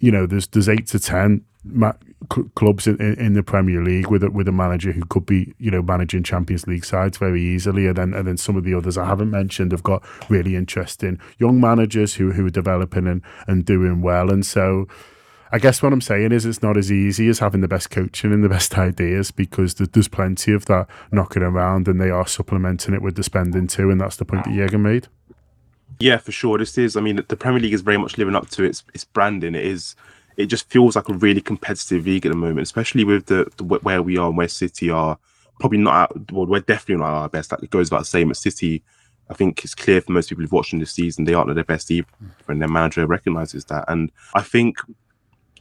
you 0.00 0.10
know, 0.10 0.26
there's 0.26 0.46
there's 0.48 0.68
eight 0.68 0.86
to 0.88 0.98
ten 0.98 1.44
clubs 2.54 2.86
in, 2.86 3.00
in, 3.00 3.34
the 3.34 3.42
Premier 3.42 3.82
League 3.82 4.08
with 4.08 4.24
a, 4.24 4.30
with 4.30 4.48
a 4.48 4.52
manager 4.52 4.90
who 4.90 5.04
could 5.04 5.26
be, 5.26 5.54
you 5.58 5.70
know, 5.70 5.82
managing 5.82 6.22
Champions 6.22 6.66
League 6.66 6.84
sides 6.84 7.18
very 7.18 7.42
easily, 7.42 7.86
and 7.86 7.96
then 7.96 8.14
and 8.14 8.26
then 8.26 8.38
some 8.38 8.56
of 8.56 8.64
the 8.64 8.72
others 8.72 8.96
I 8.96 9.04
haven't 9.04 9.30
mentioned 9.30 9.72
have 9.72 9.82
got 9.82 10.02
really 10.30 10.56
interesting 10.56 11.20
young 11.38 11.60
managers 11.60 12.14
who 12.14 12.32
who 12.32 12.46
are 12.46 12.50
developing 12.50 13.06
and 13.06 13.20
and 13.46 13.66
doing 13.66 14.00
well, 14.00 14.30
and 14.30 14.44
so 14.46 14.88
I 15.54 15.58
guess 15.58 15.82
what 15.82 15.92
I'm 15.92 16.00
saying 16.00 16.32
is 16.32 16.46
it's 16.46 16.62
not 16.62 16.78
as 16.78 16.90
easy 16.90 17.28
as 17.28 17.38
having 17.38 17.60
the 17.60 17.68
best 17.68 17.90
coaching 17.90 18.32
and 18.32 18.42
the 18.42 18.48
best 18.48 18.78
ideas 18.78 19.30
because 19.30 19.74
there's 19.74 20.08
plenty 20.08 20.52
of 20.52 20.64
that 20.64 20.88
knocking 21.12 21.42
around 21.42 21.88
and 21.88 22.00
they 22.00 22.08
are 22.08 22.26
supplementing 22.26 22.94
it 22.94 23.02
with 23.02 23.16
the 23.16 23.22
spending 23.22 23.66
too. 23.66 23.90
And 23.90 24.00
that's 24.00 24.16
the 24.16 24.24
point 24.24 24.44
that 24.44 24.50
Jürgen 24.50 24.80
made. 24.80 25.08
Yeah, 26.00 26.16
for 26.16 26.32
sure. 26.32 26.56
This 26.56 26.78
is, 26.78 26.96
I 26.96 27.02
mean, 27.02 27.16
the 27.28 27.36
Premier 27.36 27.60
League 27.60 27.74
is 27.74 27.82
very 27.82 27.98
much 27.98 28.16
living 28.16 28.34
up 28.34 28.48
to 28.50 28.64
its 28.64 28.82
its 28.94 29.04
branding. 29.04 29.54
It 29.54 29.66
is, 29.66 29.94
it 30.38 30.46
just 30.46 30.70
feels 30.70 30.96
like 30.96 31.10
a 31.10 31.14
really 31.14 31.42
competitive 31.42 32.06
league 32.06 32.24
at 32.24 32.32
the 32.32 32.38
moment, 32.38 32.60
especially 32.60 33.04
with 33.04 33.26
the, 33.26 33.46
the 33.58 33.64
where 33.64 34.02
we 34.02 34.16
are 34.16 34.28
and 34.28 34.36
where 34.36 34.48
City 34.48 34.88
are. 34.88 35.18
Probably 35.60 35.78
not, 35.78 36.10
at, 36.10 36.32
well, 36.32 36.46
we're 36.46 36.60
definitely 36.60 37.02
not 37.02 37.10
at 37.10 37.20
our 37.22 37.28
best. 37.28 37.52
Like 37.52 37.62
it 37.62 37.70
goes 37.70 37.88
about 37.88 38.00
the 38.00 38.06
same 38.06 38.30
at 38.30 38.38
City. 38.38 38.82
I 39.28 39.34
think 39.34 39.62
it's 39.62 39.74
clear 39.74 40.00
for 40.00 40.12
most 40.12 40.30
people 40.30 40.42
who've 40.42 40.52
watched 40.52 40.76
this 40.76 40.92
season 40.92 41.24
they 41.24 41.34
aren't 41.34 41.50
at 41.50 41.54
their 41.54 41.64
best 41.64 41.90
either, 41.90 42.08
and 42.48 42.60
their 42.60 42.68
manager 42.68 43.06
recognises 43.06 43.66
that. 43.66 43.84
And 43.86 44.10
I 44.34 44.42
think 44.42 44.78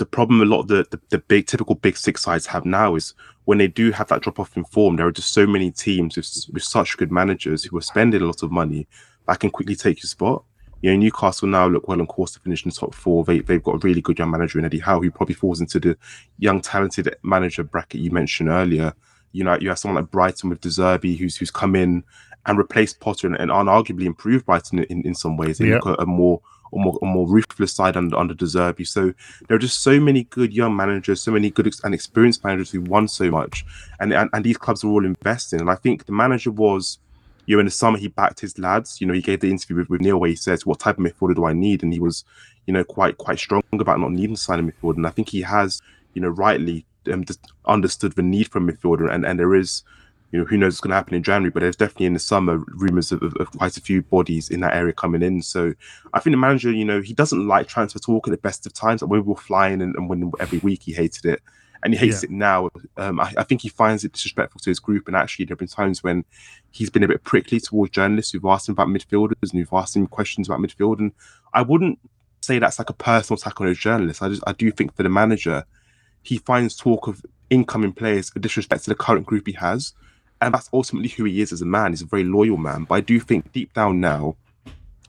the 0.01 0.05
problem 0.07 0.41
a 0.41 0.45
lot 0.45 0.61
of 0.61 0.67
the, 0.67 0.87
the, 0.89 0.99
the, 1.09 1.19
big 1.19 1.45
typical 1.45 1.75
big 1.75 1.95
six 1.95 2.23
sides 2.23 2.47
have 2.47 2.65
now 2.65 2.95
is 2.95 3.13
when 3.45 3.59
they 3.59 3.67
do 3.67 3.91
have 3.91 4.07
that 4.07 4.23
drop 4.23 4.39
off 4.39 4.57
in 4.57 4.63
form, 4.65 4.95
there 4.95 5.05
are 5.05 5.11
just 5.11 5.31
so 5.31 5.45
many 5.45 5.69
teams 5.69 6.17
with, 6.17 6.27
with 6.51 6.63
such 6.63 6.97
good 6.97 7.11
managers 7.11 7.63
who 7.63 7.77
are 7.77 7.81
spending 7.81 8.19
a 8.19 8.25
lot 8.25 8.41
of 8.41 8.51
money 8.51 8.87
that 9.27 9.39
can 9.39 9.51
quickly 9.51 9.75
take 9.75 10.01
your 10.01 10.07
spot. 10.07 10.43
you 10.81 10.89
know, 10.89 10.97
Newcastle 10.97 11.47
now 11.47 11.67
look 11.67 11.87
well 11.87 12.01
on 12.01 12.07
course 12.07 12.31
to 12.31 12.39
finish 12.39 12.65
in 12.65 12.69
the 12.69 12.75
top 12.75 12.95
four. 12.95 13.23
They, 13.23 13.41
they've 13.41 13.61
got 13.61 13.75
a 13.75 13.77
really 13.77 14.01
good 14.01 14.17
young 14.17 14.31
manager 14.31 14.57
in 14.57 14.65
Eddie 14.65 14.79
Howe, 14.79 15.01
who 15.01 15.11
probably 15.11 15.35
falls 15.35 15.61
into 15.61 15.79
the 15.79 15.95
young, 16.39 16.61
talented 16.61 17.15
manager 17.21 17.63
bracket 17.63 18.01
you 18.01 18.09
mentioned 18.09 18.49
earlier. 18.49 18.95
You 19.33 19.43
know, 19.43 19.55
you 19.61 19.69
have 19.69 19.77
someone 19.77 20.01
like 20.01 20.09
Brighton 20.09 20.49
with 20.49 20.61
De 20.61 20.69
Zerbi, 20.69 21.15
who's 21.15 21.37
who's 21.37 21.51
come 21.51 21.75
in 21.75 22.03
and 22.47 22.57
replaced 22.57 23.01
Potter 23.01 23.27
and, 23.27 23.35
and 23.35 23.51
unarguably 23.51 24.05
improved 24.05 24.47
Brighton 24.47 24.79
in, 24.79 25.03
in 25.03 25.13
some 25.13 25.37
ways. 25.37 25.59
They 25.59 25.67
yeah. 25.67 25.75
look 25.75 25.99
at 25.99 26.01
a 26.01 26.07
more 26.07 26.41
a 26.73 26.77
more, 26.77 26.97
more 27.01 27.27
ruthless 27.27 27.73
side 27.73 27.97
under 27.97 28.17
under 28.17 28.33
De 28.33 28.45
Zerbi. 28.45 28.87
So 28.87 29.13
there 29.47 29.55
are 29.55 29.59
just 29.59 29.83
so 29.83 29.99
many 29.99 30.23
good 30.25 30.53
young 30.53 30.75
managers, 30.75 31.21
so 31.21 31.31
many 31.31 31.49
good 31.49 31.67
ex- 31.67 31.81
and 31.83 31.93
experienced 31.93 32.43
managers 32.43 32.71
who 32.71 32.81
won 32.81 33.07
so 33.07 33.29
much, 33.29 33.65
and, 33.99 34.13
and 34.13 34.29
and 34.33 34.43
these 34.43 34.57
clubs 34.57 34.83
are 34.83 34.87
all 34.87 35.05
investing. 35.05 35.59
And 35.59 35.69
I 35.69 35.75
think 35.75 36.05
the 36.05 36.11
manager 36.11 36.51
was 36.51 36.99
you 37.45 37.55
know, 37.55 37.59
in 37.59 37.65
the 37.65 37.71
summer 37.71 37.97
he 37.97 38.07
backed 38.07 38.39
his 38.39 38.57
lads. 38.57 39.01
You 39.01 39.07
know, 39.07 39.13
he 39.13 39.21
gave 39.21 39.39
the 39.39 39.49
interview 39.49 39.77
with, 39.77 39.89
with 39.89 40.01
Neil 40.01 40.19
where 40.19 40.29
he 40.29 40.35
says, 40.35 40.65
"What 40.65 40.79
type 40.79 40.97
of 40.97 41.03
midfielder 41.03 41.35
do 41.35 41.45
I 41.45 41.53
need?" 41.53 41.83
And 41.83 41.91
he 41.91 41.99
was, 41.99 42.23
you 42.65 42.73
know, 42.73 42.83
quite 42.83 43.17
quite 43.17 43.39
strong 43.39 43.63
about 43.73 43.99
not 43.99 44.11
needing 44.11 44.35
to 44.35 44.41
sign 44.41 44.59
a 44.59 44.63
midfielder. 44.63 44.97
And 44.97 45.07
I 45.07 45.11
think 45.11 45.29
he 45.29 45.41
has, 45.41 45.81
you 46.13 46.21
know, 46.21 46.29
rightly 46.29 46.85
um, 47.11 47.25
understood 47.65 48.13
the 48.13 48.21
need 48.21 48.47
for 48.49 48.59
a 48.59 48.61
midfielder. 48.61 49.11
And 49.11 49.25
and 49.25 49.39
there 49.39 49.55
is, 49.55 49.83
you 50.31 50.39
know, 50.39 50.45
who 50.45 50.57
knows 50.57 50.73
what's 50.73 50.81
going 50.81 50.91
to 50.91 50.95
happen 50.95 51.13
in 51.13 51.23
January, 51.23 51.51
but 51.51 51.61
there's 51.61 51.75
definitely 51.75 52.05
in 52.05 52.13
the 52.13 52.19
summer 52.19 52.57
rumors 52.67 53.11
of, 53.11 53.21
of, 53.21 53.35
of, 53.35 53.51
quite 53.51 53.75
a 53.77 53.81
few 53.81 54.01
bodies 54.01 54.49
in 54.49 54.61
that 54.61 54.73
area 54.73 54.93
coming 54.93 55.21
in. 55.21 55.41
So 55.41 55.73
I 56.13 56.19
think 56.19 56.33
the 56.33 56.37
manager, 56.37 56.71
you 56.71 56.85
know, 56.85 57.01
he 57.01 57.13
doesn't 57.13 57.47
like 57.47 57.67
transfer 57.67 57.99
talk 57.99 58.27
at 58.27 58.31
the 58.31 58.37
best 58.37 58.65
of 58.65 58.73
times. 58.73 59.03
When 59.03 59.09
we 59.09 59.19
were 59.19 59.35
flying 59.35 59.81
and, 59.81 59.93
and 59.95 60.09
winning 60.09 60.31
every 60.39 60.59
week, 60.59 60.83
he 60.83 60.93
hated 60.93 61.25
it 61.25 61.41
and 61.83 61.93
he 61.93 61.99
hates 61.99 62.23
yeah. 62.23 62.27
it 62.27 62.31
now. 62.31 62.69
Um, 62.97 63.19
I, 63.19 63.33
I, 63.37 63.43
think 63.43 63.61
he 63.61 63.69
finds 63.69 64.05
it 64.05 64.13
disrespectful 64.13 64.59
to 64.59 64.69
his 64.69 64.79
group. 64.79 65.07
And 65.07 65.17
actually, 65.17 65.45
there 65.45 65.53
have 65.53 65.59
been 65.59 65.67
times 65.67 66.03
when 66.03 66.23
he's 66.71 66.89
been 66.89 67.03
a 67.03 67.07
bit 67.07 67.23
prickly 67.23 67.59
towards 67.59 67.91
journalists 67.91 68.31
who've 68.31 68.45
asked 68.45 68.69
him 68.69 68.73
about 68.73 68.87
midfielders 68.87 69.35
and 69.41 69.59
who've 69.59 69.73
asked 69.73 69.95
him 69.95 70.07
questions 70.07 70.47
about 70.47 70.59
midfield. 70.59 70.99
And 70.99 71.11
I 71.53 71.61
wouldn't 71.61 71.99
say 72.41 72.59
that's 72.59 72.79
like 72.79 72.89
a 72.89 72.93
personal 72.93 73.37
attack 73.37 73.59
on 73.59 73.67
a 73.67 73.73
journalist. 73.73 74.21
I 74.21 74.29
just 74.29 74.43
I 74.47 74.53
do 74.53 74.71
think 74.71 74.95
for 74.95 75.03
the 75.03 75.09
manager, 75.09 75.65
he 76.23 76.37
finds 76.37 76.75
talk 76.75 77.07
of 77.07 77.25
incoming 77.49 77.93
players 77.93 78.31
a 78.35 78.39
disrespect 78.39 78.83
to 78.83 78.89
the 78.89 78.95
current 78.95 79.25
group 79.25 79.47
he 79.47 79.53
has. 79.53 79.93
And 80.41 80.53
that's 80.53 80.69
ultimately 80.73 81.09
who 81.09 81.23
he 81.25 81.39
is 81.41 81.51
as 81.51 81.61
a 81.61 81.65
man. 81.65 81.91
He's 81.91 82.01
a 82.01 82.05
very 82.05 82.23
loyal 82.23 82.57
man. 82.57 82.85
But 82.85 82.95
I 82.95 83.01
do 83.01 83.19
think 83.19 83.51
deep 83.51 83.73
down 83.73 83.99
now, 83.99 84.35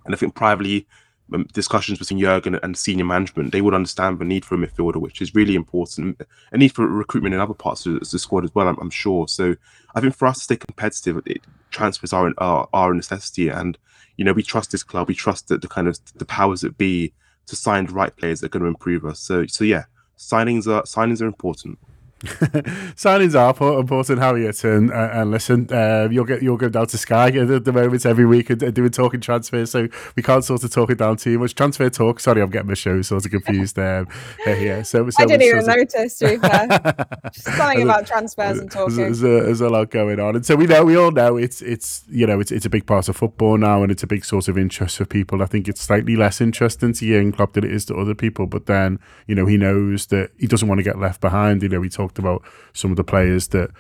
and 0.05 0.15
I 0.15 0.19
think 0.19 0.35
privately 0.35 0.87
um, 1.33 1.47
discussions 1.53 1.99
between 1.99 2.21
Jurgen 2.21 2.59
and 2.62 2.77
senior 2.77 3.07
management, 3.07 3.53
they 3.53 3.62
would 3.62 3.75
understand 3.75 4.19
the 4.19 4.25
need 4.25 4.45
for 4.45 4.57
a 4.57 4.59
midfielder, 4.59 4.97
which 4.97 5.23
is 5.23 5.35
really 5.35 5.55
important. 5.55 6.21
A 6.53 6.59
need 6.59 6.73
for 6.73 6.87
recruitment 6.87 7.35
in 7.35 7.41
other 7.41 7.55
parts 7.55 7.87
of 7.87 8.01
the 8.01 8.19
squad 8.19 8.45
as 8.45 8.55
well, 8.55 8.69
I'm, 8.69 8.79
I'm 8.79 8.91
sure. 8.91 9.27
So 9.27 9.57
I 9.95 10.01
think 10.01 10.15
for 10.15 10.29
us 10.29 10.39
to 10.39 10.45
stay 10.45 10.57
competitive, 10.57 11.23
it, 11.27 11.41
transfers 11.71 12.12
are, 12.12 12.33
are, 12.39 12.69
are 12.73 12.93
a 12.93 12.95
necessity. 12.95 13.49
And, 13.49 13.79
you 14.19 14.25
know, 14.25 14.35
we 14.35 14.43
trust 14.43 14.71
this 14.71 14.83
club. 14.83 15.09
We 15.09 15.15
trust 15.15 15.49
that 15.49 15.62
the 15.62 15.69
kind 15.69 15.89
of 15.89 15.99
the 16.17 16.27
powers 16.27 16.61
that 16.61 16.77
be 16.77 17.15
to 17.47 17.57
sign 17.57 17.87
the 17.87 17.95
right 17.95 18.15
players 18.15 18.41
that 18.41 18.47
are 18.47 18.51
going 18.51 18.65
to 18.65 18.69
improve 18.69 19.07
us. 19.07 19.19
So, 19.19 19.47
so 19.47 19.65
yeah, 19.65 19.85
signings 20.19 20.67
are 20.67 20.83
signings 20.83 21.23
are 21.23 21.27
important. 21.27 21.79
Signings 22.95 23.35
are 23.35 23.81
important, 23.81 24.21
Harriet, 24.21 24.62
and, 24.62 24.93
uh, 24.93 25.11
and 25.12 25.33
listen, 25.33 25.67
uh, 25.73 26.07
you'll 26.09 26.25
get 26.25 26.41
you'll 26.41 26.57
go 26.57 26.69
down 26.69 26.87
to 26.87 26.97
Sky 26.97 27.29
at 27.29 27.64
the 27.64 27.73
moment 27.73 28.07
every 28.07 28.25
week 28.25 28.49
and, 28.49 28.62
and 28.62 28.73
doing 28.73 28.91
talking 28.91 29.21
transfers, 29.21 29.73
so 29.73 29.88
we 30.14 30.23
can't 30.23 30.45
sort 30.45 30.62
of 30.62 30.71
talk 30.71 30.91
it 30.91 30.99
down 30.99 31.17
too 31.17 31.37
much. 31.41 31.57
Transfer 31.57 31.91
talk. 31.91 32.21
Sorry, 32.21 32.41
I'm 32.41 32.50
getting 32.50 32.69
my 32.69 32.75
show 32.75 33.02
sort 33.02 33.25
of 33.25 33.33
confused 33.33 33.76
um, 33.76 34.07
here. 34.45 34.85
So, 34.85 35.11
so 35.11 35.25
I 35.25 35.26
didn't 35.26 35.43
even 35.43 35.67
notice. 35.67 36.17
something 36.17 36.38
about 37.83 38.07
transfers 38.07 38.61
and 38.61 38.71
talking. 38.71 38.97
There's, 38.97 39.19
there's, 39.19 39.43
a, 39.43 39.45
there's, 39.47 39.61
a, 39.61 39.69
lot 39.69 39.91
going 39.91 40.21
on, 40.21 40.37
and 40.37 40.47
so 40.47 40.55
we 40.55 40.67
know 40.67 40.85
we 40.85 40.97
all 40.97 41.11
know 41.11 41.37
it's 41.37 41.61
it's 41.61 42.05
you 42.09 42.26
know 42.26 42.38
it's 42.38 42.52
it's 42.52 42.67
a 42.67 42.71
big 42.71 42.87
part 42.87 43.09
of 43.09 43.17
football 43.17 43.59
now, 43.59 43.83
and 43.83 43.91
it's 43.91 44.05
a 44.05 44.07
big 44.07 44.25
source 44.25 44.47
of 44.47 44.57
interest 44.57 44.99
for 44.99 45.07
people. 45.07 45.43
I 45.43 45.47
think 45.47 45.67
it's 45.67 45.81
slightly 45.81 46.14
less 46.14 46.41
interesting 46.41 46.93
to 46.93 47.05
Jurgen 47.05 47.33
Klopp 47.33 47.55
than 47.55 47.64
it 47.64 47.73
is 47.73 47.85
to 47.87 47.97
other 47.97 48.14
people, 48.14 48.47
but 48.47 48.67
then 48.67 49.00
you 49.26 49.35
know 49.35 49.47
he 49.47 49.57
knows 49.57 50.07
that 50.07 50.31
he 50.38 50.47
doesn't 50.47 50.69
want 50.69 50.79
to 50.79 50.85
get 50.85 51.00
left 51.00 51.21
behind. 51.21 51.64
You 51.64 51.69
know, 51.69 51.83
he 51.83 51.88
talked 51.88 52.12
talked 52.12 52.19
about 52.19 52.42
some 52.73 52.90
of 52.90 52.97
the 52.97 53.04
players 53.04 53.49
that 53.49 53.71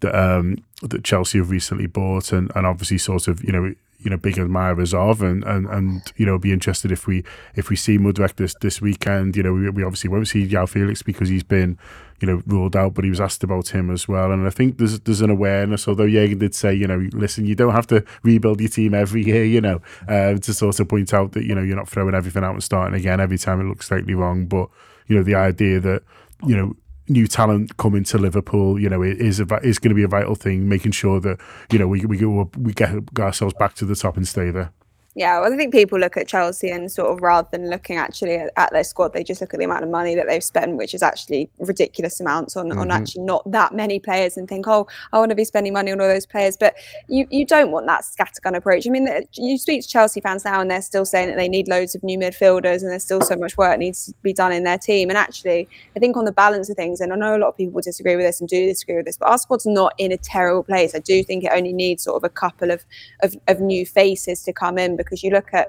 that 0.00 0.14
um, 0.14 0.56
that 0.82 1.04
Chelsea 1.04 1.38
have 1.38 1.50
recently 1.50 1.86
bought, 1.86 2.32
and, 2.32 2.50
and 2.54 2.66
obviously 2.66 2.98
sort 2.98 3.28
of 3.28 3.42
you 3.44 3.52
know 3.52 3.74
you 3.98 4.10
know 4.10 4.16
big 4.16 4.36
admirers 4.36 4.92
of, 4.92 5.22
and, 5.22 5.44
and 5.44 5.66
and 5.68 6.12
you 6.16 6.26
know 6.26 6.38
be 6.38 6.52
interested 6.52 6.90
if 6.90 7.06
we 7.06 7.22
if 7.54 7.68
we 7.70 7.76
see 7.76 7.98
Mudryk 7.98 8.36
this 8.36 8.54
this 8.60 8.80
weekend. 8.80 9.36
You 9.36 9.44
know 9.44 9.52
we, 9.52 9.70
we 9.70 9.84
obviously 9.84 10.10
won't 10.10 10.28
see 10.28 10.48
João 10.48 10.68
Felix 10.68 11.02
because 11.02 11.28
he's 11.28 11.44
been 11.44 11.78
you 12.20 12.26
know 12.26 12.42
ruled 12.46 12.76
out, 12.76 12.94
but 12.94 13.04
he 13.04 13.10
was 13.10 13.20
asked 13.20 13.44
about 13.44 13.68
him 13.68 13.90
as 13.90 14.08
well. 14.08 14.32
And 14.32 14.44
I 14.46 14.50
think 14.50 14.78
there's 14.78 14.98
there's 15.00 15.20
an 15.20 15.30
awareness. 15.30 15.86
Although 15.86 16.08
Jurgen 16.08 16.38
did 16.38 16.54
say 16.54 16.74
you 16.74 16.88
know 16.88 17.08
listen, 17.12 17.46
you 17.46 17.54
don't 17.54 17.72
have 17.72 17.86
to 17.88 18.04
rebuild 18.24 18.60
your 18.60 18.70
team 18.70 18.94
every 18.94 19.24
year. 19.24 19.44
You 19.44 19.60
know 19.60 19.80
uh, 20.08 20.34
to 20.34 20.54
sort 20.54 20.80
of 20.80 20.88
point 20.88 21.14
out 21.14 21.32
that 21.32 21.44
you 21.44 21.54
know 21.54 21.62
you're 21.62 21.76
not 21.76 21.88
throwing 21.88 22.14
everything 22.14 22.42
out 22.42 22.54
and 22.54 22.64
starting 22.64 22.98
again 22.98 23.20
every 23.20 23.38
time 23.38 23.60
it 23.60 23.64
looks 23.64 23.86
slightly 23.86 24.14
wrong. 24.14 24.46
But 24.46 24.68
you 25.06 25.16
know 25.16 25.22
the 25.22 25.36
idea 25.36 25.78
that 25.80 26.02
you 26.44 26.56
know 26.56 26.74
new 27.12 27.26
talent 27.26 27.76
coming 27.76 28.04
to 28.04 28.18
Liverpool, 28.18 28.78
you 28.78 28.88
know, 28.88 29.02
is 29.02 29.40
a, 29.40 29.44
is 29.62 29.78
going 29.78 29.90
to 29.90 29.94
be 29.94 30.02
a 30.02 30.08
vital 30.08 30.34
thing. 30.34 30.68
Making 30.68 30.92
sure 30.92 31.20
that 31.20 31.40
you 31.70 31.78
know 31.78 31.86
we 31.86 32.04
we 32.04 32.24
we 32.24 32.72
get 32.72 32.90
ourselves 33.18 33.54
back 33.58 33.74
to 33.74 33.84
the 33.84 33.94
top 33.94 34.16
and 34.16 34.26
stay 34.26 34.50
there. 34.50 34.72
Yeah, 35.14 35.40
well, 35.40 35.52
I 35.52 35.56
think 35.58 35.74
people 35.74 35.98
look 35.98 36.16
at 36.16 36.26
Chelsea 36.26 36.70
and 36.70 36.90
sort 36.90 37.10
of 37.10 37.20
rather 37.20 37.46
than 37.52 37.68
looking 37.68 37.98
actually 37.98 38.36
at, 38.36 38.50
at, 38.56 38.72
their 38.72 38.82
squad, 38.82 39.12
they 39.12 39.22
just 39.22 39.42
look 39.42 39.52
at 39.52 39.58
the 39.58 39.66
amount 39.66 39.84
of 39.84 39.90
money 39.90 40.14
that 40.14 40.26
they've 40.26 40.42
spent, 40.42 40.78
which 40.78 40.94
is 40.94 41.02
actually 41.02 41.50
ridiculous 41.58 42.18
amounts 42.18 42.56
on, 42.56 42.70
mm-hmm. 42.70 42.78
on 42.78 42.90
actually 42.90 43.24
not 43.24 43.48
that 43.50 43.74
many 43.74 43.98
players, 43.98 44.38
and 44.38 44.48
think, 44.48 44.66
oh, 44.66 44.86
I 45.12 45.18
want 45.18 45.28
to 45.28 45.34
be 45.34 45.44
spending 45.44 45.74
money 45.74 45.92
on 45.92 46.00
all 46.00 46.08
those 46.08 46.24
players. 46.24 46.56
But 46.56 46.76
you, 47.08 47.26
you 47.30 47.44
don't 47.44 47.70
want 47.70 47.86
that 47.88 48.04
scattergun 48.04 48.56
approach. 48.56 48.86
I 48.86 48.90
mean, 48.90 49.06
you 49.34 49.58
speak 49.58 49.82
to 49.82 49.88
Chelsea 49.88 50.22
fans 50.22 50.46
now, 50.46 50.62
and 50.62 50.70
they're 50.70 50.80
still 50.80 51.04
saying 51.04 51.28
that 51.28 51.36
they 51.36 51.48
need 51.48 51.68
loads 51.68 51.94
of 51.94 52.02
new 52.02 52.18
midfielders, 52.18 52.80
and 52.80 52.90
there's 52.90 53.04
still 53.04 53.20
so 53.20 53.36
much 53.36 53.58
work 53.58 53.78
needs 53.78 54.06
to 54.06 54.14
be 54.22 54.32
done 54.32 54.52
in 54.52 54.64
their 54.64 54.78
team. 54.78 55.10
And 55.10 55.18
actually, 55.18 55.68
I 55.94 55.98
think 55.98 56.16
on 56.16 56.24
the 56.24 56.32
balance 56.32 56.70
of 56.70 56.76
things, 56.76 57.02
and 57.02 57.12
I 57.12 57.16
know 57.16 57.36
a 57.36 57.38
lot 57.38 57.48
of 57.48 57.56
people 57.58 57.82
disagree 57.82 58.16
with 58.16 58.24
this 58.24 58.40
and 58.40 58.48
do 58.48 58.64
disagree 58.64 58.96
with 58.96 59.04
this, 59.04 59.18
but 59.18 59.28
our 59.28 59.36
squad's 59.36 59.66
not 59.66 59.92
in 59.98 60.10
a 60.10 60.16
terrible 60.16 60.62
place. 60.62 60.94
I 60.94 61.00
do 61.00 61.22
think 61.22 61.44
it 61.44 61.50
only 61.52 61.74
needs 61.74 62.04
sort 62.04 62.16
of 62.16 62.24
a 62.24 62.30
couple 62.30 62.70
of, 62.70 62.86
of, 63.22 63.36
of 63.46 63.60
new 63.60 63.84
faces 63.84 64.42
to 64.44 64.54
come 64.54 64.78
in 64.78 64.96
because 65.04 65.22
you 65.22 65.30
look 65.30 65.52
at 65.52 65.68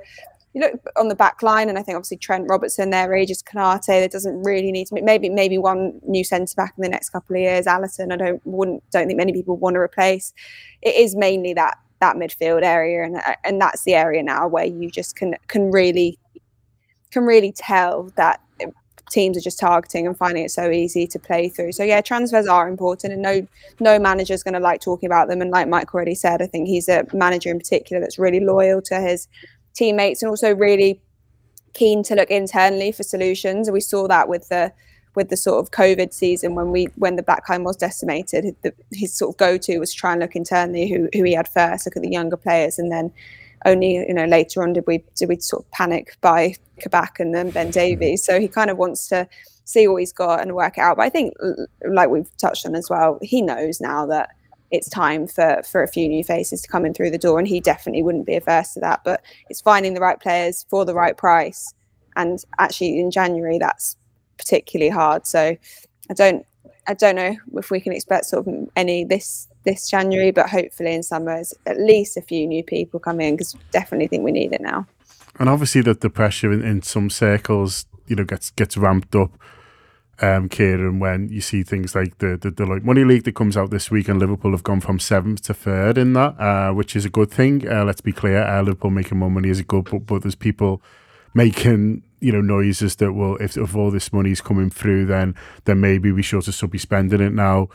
you 0.54 0.62
look 0.62 0.74
on 0.98 1.08
the 1.08 1.16
back 1.16 1.42
line, 1.42 1.68
and 1.68 1.80
I 1.80 1.84
think 1.84 1.96
obviously 1.96 2.18
Trent 2.18 2.48
Robertson 2.48 2.92
there, 2.92 3.10
Regis 3.10 3.42
Konate, 3.42 3.88
that 3.88 4.12
doesn't 4.12 4.44
really 4.44 4.72
need 4.72 4.88
to 4.88 5.02
maybe 5.02 5.30
maybe 5.30 5.58
one 5.58 6.00
new 6.04 6.24
centre 6.24 6.54
back 6.56 6.74
in 6.78 6.84
the 6.84 6.90
next 6.90 7.10
couple 7.10 7.36
of 7.36 7.42
years. 7.42 7.66
Alisson, 7.66 8.12
I 8.12 8.18
don't 8.18 8.42
wouldn't 8.46 8.84
don't 8.92 9.08
think 9.08 9.18
many 9.18 9.34
people 9.34 9.58
want 9.58 9.76
to 9.76 9.80
replace. 9.80 10.34
It 10.82 10.96
is 10.96 11.16
mainly 11.16 11.54
that 11.56 11.78
that 12.02 12.18
midfield 12.18 12.64
area, 12.64 13.04
and 13.04 13.20
and 13.44 13.60
that's 13.60 13.84
the 13.84 13.96
area 13.96 14.22
now 14.22 14.48
where 14.48 14.66
you 14.66 14.92
just 14.92 15.16
can 15.16 15.36
can 15.48 15.72
really 15.72 16.20
can 17.12 17.24
really 17.24 17.52
tell 17.52 18.12
that 18.16 18.40
teams 19.12 19.38
are 19.38 19.42
just 19.42 19.60
targeting 19.60 20.08
and 20.08 20.18
finding 20.18 20.44
it 20.44 20.52
so 20.52 20.72
easy 20.72 21.06
to 21.08 21.20
play 21.20 21.50
through. 21.50 21.72
So 21.72 21.84
yeah, 21.84 22.02
transfers 22.02 22.48
are 22.48 22.68
important, 22.68 23.14
and 23.14 23.22
no 23.22 23.48
no 23.80 24.00
manager 24.00 24.34
is 24.34 24.44
going 24.44 24.54
to 24.54 24.60
like 24.60 24.82
talking 24.82 25.08
about 25.08 25.28
them. 25.28 25.42
And 25.42 25.52
like 25.52 25.68
Mike 25.68 25.94
already 25.94 26.16
said, 26.16 26.42
I 26.42 26.48
think 26.48 26.68
he's 26.68 26.90
a 26.90 27.06
manager 27.14 27.50
in 27.50 27.60
particular 27.60 28.00
that's 28.00 28.20
really 28.20 28.40
loyal 28.40 28.82
to 28.84 29.00
his 29.00 29.28
teammates 29.74 30.22
and 30.22 30.30
also 30.30 30.54
really 30.56 31.02
keen 31.74 32.04
to 32.04 32.16
look 32.16 32.30
internally 32.30 32.92
for 32.92 33.04
solutions. 33.04 33.70
We 33.70 33.82
saw 33.82 34.08
that 34.08 34.28
with 34.30 34.50
the 34.50 34.72
with 35.16 35.30
the 35.30 35.38
sort 35.38 35.60
of 35.60 35.72
COVID 35.72 36.14
season 36.14 36.56
when 36.56 36.72
we 36.72 36.86
when 36.96 37.16
the 37.16 37.24
backline 37.24 37.64
was 37.64 37.78
decimated, 37.78 38.56
the, 38.62 38.74
his 38.92 39.14
sort 39.14 39.36
of 39.36 39.38
go 39.38 39.58
to 39.58 39.80
was 39.80 39.94
try 39.94 40.12
and 40.12 40.22
look 40.22 40.36
internally 40.36 40.90
who 40.90 41.10
who 41.14 41.24
he 41.24 41.34
had 41.34 41.48
first, 41.48 41.86
look 41.86 41.96
at 41.96 42.02
the 42.02 42.10
younger 42.10 42.38
players, 42.38 42.80
and 42.80 42.92
then 42.92 43.12
only 43.66 43.94
you 43.94 44.14
know 44.14 44.26
later 44.26 44.64
on 44.64 44.74
did 44.74 44.84
we 44.88 45.04
did 45.16 45.30
we 45.30 45.40
sort 45.40 45.64
of 45.64 45.72
panic 45.72 46.18
by 46.22 46.56
Kabak 46.80 47.20
and 47.20 47.34
then 47.34 47.50
Ben 47.50 47.68
mm-hmm. 47.68 47.72
Davies. 47.72 48.24
So 48.24 48.40
he 48.40 48.48
kind 48.48 48.70
of 48.70 48.78
wants 48.78 49.08
to 49.10 49.28
see 49.66 49.88
what 49.88 49.98
he's 49.98 50.14
got 50.14 50.42
and 50.42 50.56
work 50.56 50.78
it 50.78 50.82
out. 50.82 50.98
But 50.98 51.04
I 51.04 51.10
think, 51.10 51.34
like 51.88 52.10
we've 52.10 52.36
touched 52.38 52.66
on 52.66 52.76
as 52.76 52.90
well, 52.90 53.18
he 53.22 53.42
knows 53.42 53.80
now 53.80 54.06
that 54.08 54.30
it's 54.72 54.90
time 54.90 55.28
for 55.28 55.62
for 55.64 55.84
a 55.84 55.88
few 55.88 56.10
new 56.10 56.24
faces 56.24 56.62
to 56.62 56.68
come 56.68 56.84
in 56.84 56.94
through 56.94 57.12
the 57.12 57.18
door 57.18 57.38
and 57.38 57.48
he 57.48 57.60
definitely 57.60 58.02
wouldn't 58.02 58.26
be 58.26 58.36
averse 58.36 58.74
to 58.74 58.80
that 58.80 59.02
but 59.06 59.22
it's 59.48 59.62
finding 59.62 59.94
the 59.94 60.02
right 60.02 60.20
players 60.20 60.66
for 60.68 60.84
the 60.84 60.96
right 60.96 61.16
price 61.16 61.72
and 62.16 62.44
actually 62.58 63.00
in 63.00 63.12
january 63.12 63.60
that's 63.60 63.96
particularly 64.40 64.90
hard 64.90 65.28
so 65.28 65.56
i 66.10 66.14
don't 66.16 66.44
i 66.88 66.94
don't 66.96 67.16
know 67.16 67.36
if 67.54 67.70
we 67.70 67.80
can 67.80 67.94
expect 67.94 68.26
sort 68.26 68.48
of 68.48 68.68
any 68.76 69.06
this 69.06 69.48
this 69.64 69.90
january 69.90 70.32
but 70.32 70.50
hopefully 70.50 70.94
in 70.94 71.04
summers 71.04 71.54
at 71.66 71.80
least 71.80 72.18
a 72.18 72.22
few 72.22 72.48
new 72.48 72.64
people 72.64 73.00
come 73.00 73.20
in 73.20 73.36
because 73.36 73.56
definitely 73.72 74.08
think 74.08 74.24
we 74.24 74.32
need 74.32 74.52
it 74.54 74.62
now 74.62 74.86
and 75.40 75.50
obviously 75.50 75.82
that 75.82 76.02
the 76.02 76.10
pressure 76.10 76.52
in, 76.52 76.64
in 76.64 76.82
some 76.82 77.10
circles 77.10 77.86
you 78.08 78.16
know 78.16 78.24
gets 78.24 78.52
gets 78.52 78.78
ramped 78.78 79.16
up 79.16 79.32
um, 80.22 80.48
Kieran, 80.48 81.00
when 81.00 81.30
you 81.30 81.42
see 81.42 81.64
things 81.64 81.96
like 81.96 82.20
the, 82.20 82.38
the 82.38 82.52
Deloitte 82.52 82.84
Money 82.84 83.04
League 83.04 83.24
that 83.24 83.36
comes 83.36 83.58
out 83.58 83.72
this 83.72 83.90
week, 83.90 84.08
and 84.08 84.20
Liverpool 84.20 84.52
have 84.52 84.64
gone 84.64 84.80
from 84.80 85.00
seventh 85.00 85.42
to 85.44 85.54
third 85.54 85.98
in 85.98 86.14
that, 86.14 86.40
uh, 86.40 86.72
which 86.72 86.96
is 86.96 87.04
a 87.04 87.10
good 87.10 87.32
thing. 87.32 87.68
Uh, 87.68 87.84
let's 87.84 88.02
be 88.02 88.14
clear, 88.14 88.44
uh, 88.44 88.62
Liverpool 88.62 88.92
making 88.92 89.18
more 89.18 89.32
money 89.32 89.50
is 89.50 89.60
a 89.60 89.64
good, 89.64 89.90
but, 89.90 90.06
but 90.06 90.22
there's 90.22 90.36
people 90.36 90.82
making 91.34 92.04
you 92.20 92.32
know 92.32 92.42
noises 92.42 92.96
that 92.98 93.12
well, 93.14 93.36
if, 93.38 93.58
if 93.58 93.76
all 93.76 93.92
this 93.92 94.14
money 94.14 94.32
is 94.32 94.40
coming 94.40 94.70
through, 94.70 95.06
then 95.08 95.36
then 95.66 95.82
maybe 95.82 96.12
we 96.12 96.22
should 96.22 96.44
still 96.44 96.70
be 96.70 96.78
spending 96.78 97.22
it 97.22 97.34
now. 97.34 97.68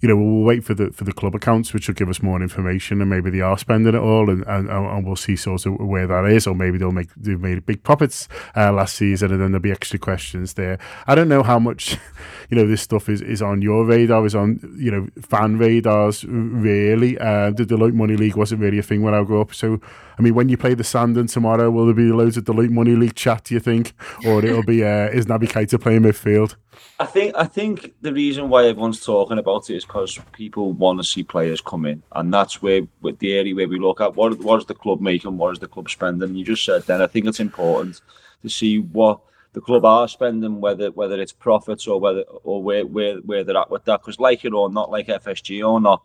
You 0.00 0.08
know, 0.08 0.16
we'll 0.16 0.44
wait 0.44 0.64
for 0.64 0.74
the 0.74 0.90
for 0.92 1.04
the 1.04 1.12
club 1.12 1.34
accounts, 1.34 1.74
which 1.74 1.88
will 1.88 1.94
give 1.94 2.08
us 2.08 2.22
more 2.22 2.40
information, 2.40 3.00
and 3.00 3.10
maybe 3.10 3.30
they 3.30 3.40
are 3.40 3.58
spending 3.58 3.94
it 3.94 3.98
all, 3.98 4.30
and, 4.30 4.44
and, 4.46 4.68
and 4.68 5.06
we'll 5.06 5.16
see 5.16 5.36
sort 5.36 5.66
of 5.66 5.74
where 5.80 6.06
that 6.06 6.24
is, 6.26 6.46
or 6.46 6.54
maybe 6.54 6.78
they'll 6.78 6.92
make 6.92 7.08
they've 7.16 7.40
made 7.40 7.64
big 7.66 7.82
profits 7.82 8.28
uh, 8.56 8.72
last 8.72 8.94
season, 8.94 9.32
and 9.32 9.40
then 9.40 9.50
there'll 9.50 9.62
be 9.62 9.72
extra 9.72 9.98
questions 9.98 10.54
there. 10.54 10.78
I 11.06 11.14
don't 11.14 11.28
know 11.28 11.42
how 11.42 11.58
much, 11.58 11.96
you 12.50 12.56
know, 12.56 12.66
this 12.66 12.82
stuff 12.82 13.08
is, 13.08 13.20
is 13.20 13.42
on 13.42 13.62
your 13.62 13.84
radar, 13.84 14.24
is 14.24 14.34
on 14.34 14.60
you 14.78 14.90
know 14.90 15.08
fan 15.20 15.58
radars 15.58 16.24
really. 16.24 17.18
Uh, 17.18 17.50
the 17.50 17.64
Deloitte 17.64 17.94
Money 17.94 18.16
League 18.16 18.36
wasn't 18.36 18.60
really 18.60 18.78
a 18.78 18.82
thing 18.82 19.02
when 19.02 19.14
I 19.14 19.24
grew 19.24 19.40
up, 19.40 19.52
so 19.52 19.80
I 20.18 20.22
mean, 20.22 20.34
when 20.34 20.48
you 20.48 20.56
play 20.56 20.74
the 20.74 20.84
Sandon 20.84 21.26
tomorrow, 21.28 21.70
will 21.70 21.86
there 21.86 21.94
be 21.94 22.10
loads 22.10 22.36
of 22.36 22.44
Deloitte 22.44 22.70
Money 22.70 22.96
League 22.96 23.14
chat? 23.14 23.44
Do 23.44 23.54
you 23.54 23.60
think, 23.60 23.94
or 24.26 24.44
it'll 24.44 24.62
be 24.64 24.84
uh, 24.84 25.08
is 25.08 25.26
Naby 25.26 25.48
Keita 25.48 25.80
playing 25.80 26.02
midfield? 26.02 26.56
I 27.00 27.06
think 27.06 27.34
I 27.36 27.44
think 27.44 27.94
the 28.00 28.12
reason 28.12 28.48
why 28.48 28.66
everyone's 28.66 29.04
talking 29.04 29.38
about 29.38 29.70
it 29.70 29.76
is 29.76 29.84
because 29.84 30.18
people 30.32 30.72
want 30.72 30.98
to 30.98 31.04
see 31.04 31.22
players 31.22 31.60
come 31.60 31.86
in, 31.86 32.02
and 32.12 32.32
that's 32.34 32.60
where 32.60 32.82
with 33.00 33.18
the 33.18 33.34
area 33.34 33.54
where 33.54 33.68
we 33.68 33.78
look 33.78 34.00
at 34.00 34.16
what 34.16 34.38
what 34.40 34.60
is 34.60 34.66
the 34.66 34.74
club 34.74 35.00
making, 35.00 35.38
what 35.38 35.52
is 35.52 35.58
the 35.58 35.68
club 35.68 35.88
spending. 35.88 36.34
You 36.34 36.44
just 36.44 36.64
said 36.64 36.82
then 36.84 37.00
I 37.00 37.06
think 37.06 37.26
it's 37.26 37.40
important 37.40 38.00
to 38.42 38.48
see 38.48 38.80
what 38.80 39.20
the 39.52 39.60
club 39.60 39.84
are 39.84 40.08
spending, 40.08 40.60
whether 40.60 40.90
whether 40.90 41.20
it's 41.20 41.32
profits 41.32 41.86
or 41.86 42.00
whether 42.00 42.22
or 42.22 42.62
where 42.62 42.84
where, 42.84 43.16
where 43.18 43.44
they're 43.44 43.56
at 43.56 43.70
with 43.70 43.84
that. 43.84 44.00
Because 44.00 44.18
like 44.18 44.44
it 44.44 44.52
or 44.52 44.70
not, 44.70 44.90
like 44.90 45.06
FSG 45.06 45.66
or 45.66 45.80
not, 45.80 46.02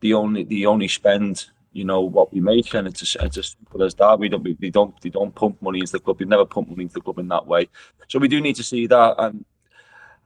the 0.00 0.14
only 0.14 0.44
the 0.44 0.66
only 0.66 0.88
spend 0.88 1.46
you 1.72 1.84
know 1.84 2.00
what 2.00 2.32
we 2.32 2.40
make, 2.40 2.72
and 2.74 2.86
it's 2.86 3.02
as, 3.02 3.16
it's 3.20 3.38
as 3.38 3.56
simple 3.58 3.82
as 3.82 3.94
that. 3.96 4.18
We 4.18 4.28
don't 4.28 4.42
we, 4.42 4.56
we 4.60 4.70
don't 4.70 4.94
we 5.02 5.10
don't 5.10 5.34
pump 5.34 5.60
money 5.60 5.80
into 5.80 5.92
the 5.92 6.00
club. 6.00 6.18
We've 6.18 6.28
never 6.28 6.44
pump 6.44 6.70
money 6.70 6.82
into 6.82 6.94
the 6.94 7.00
club 7.00 7.18
in 7.18 7.28
that 7.28 7.46
way. 7.46 7.68
So 8.08 8.18
we 8.18 8.28
do 8.28 8.40
need 8.40 8.56
to 8.56 8.62
see 8.62 8.86
that. 8.86 9.14
And 9.18 9.44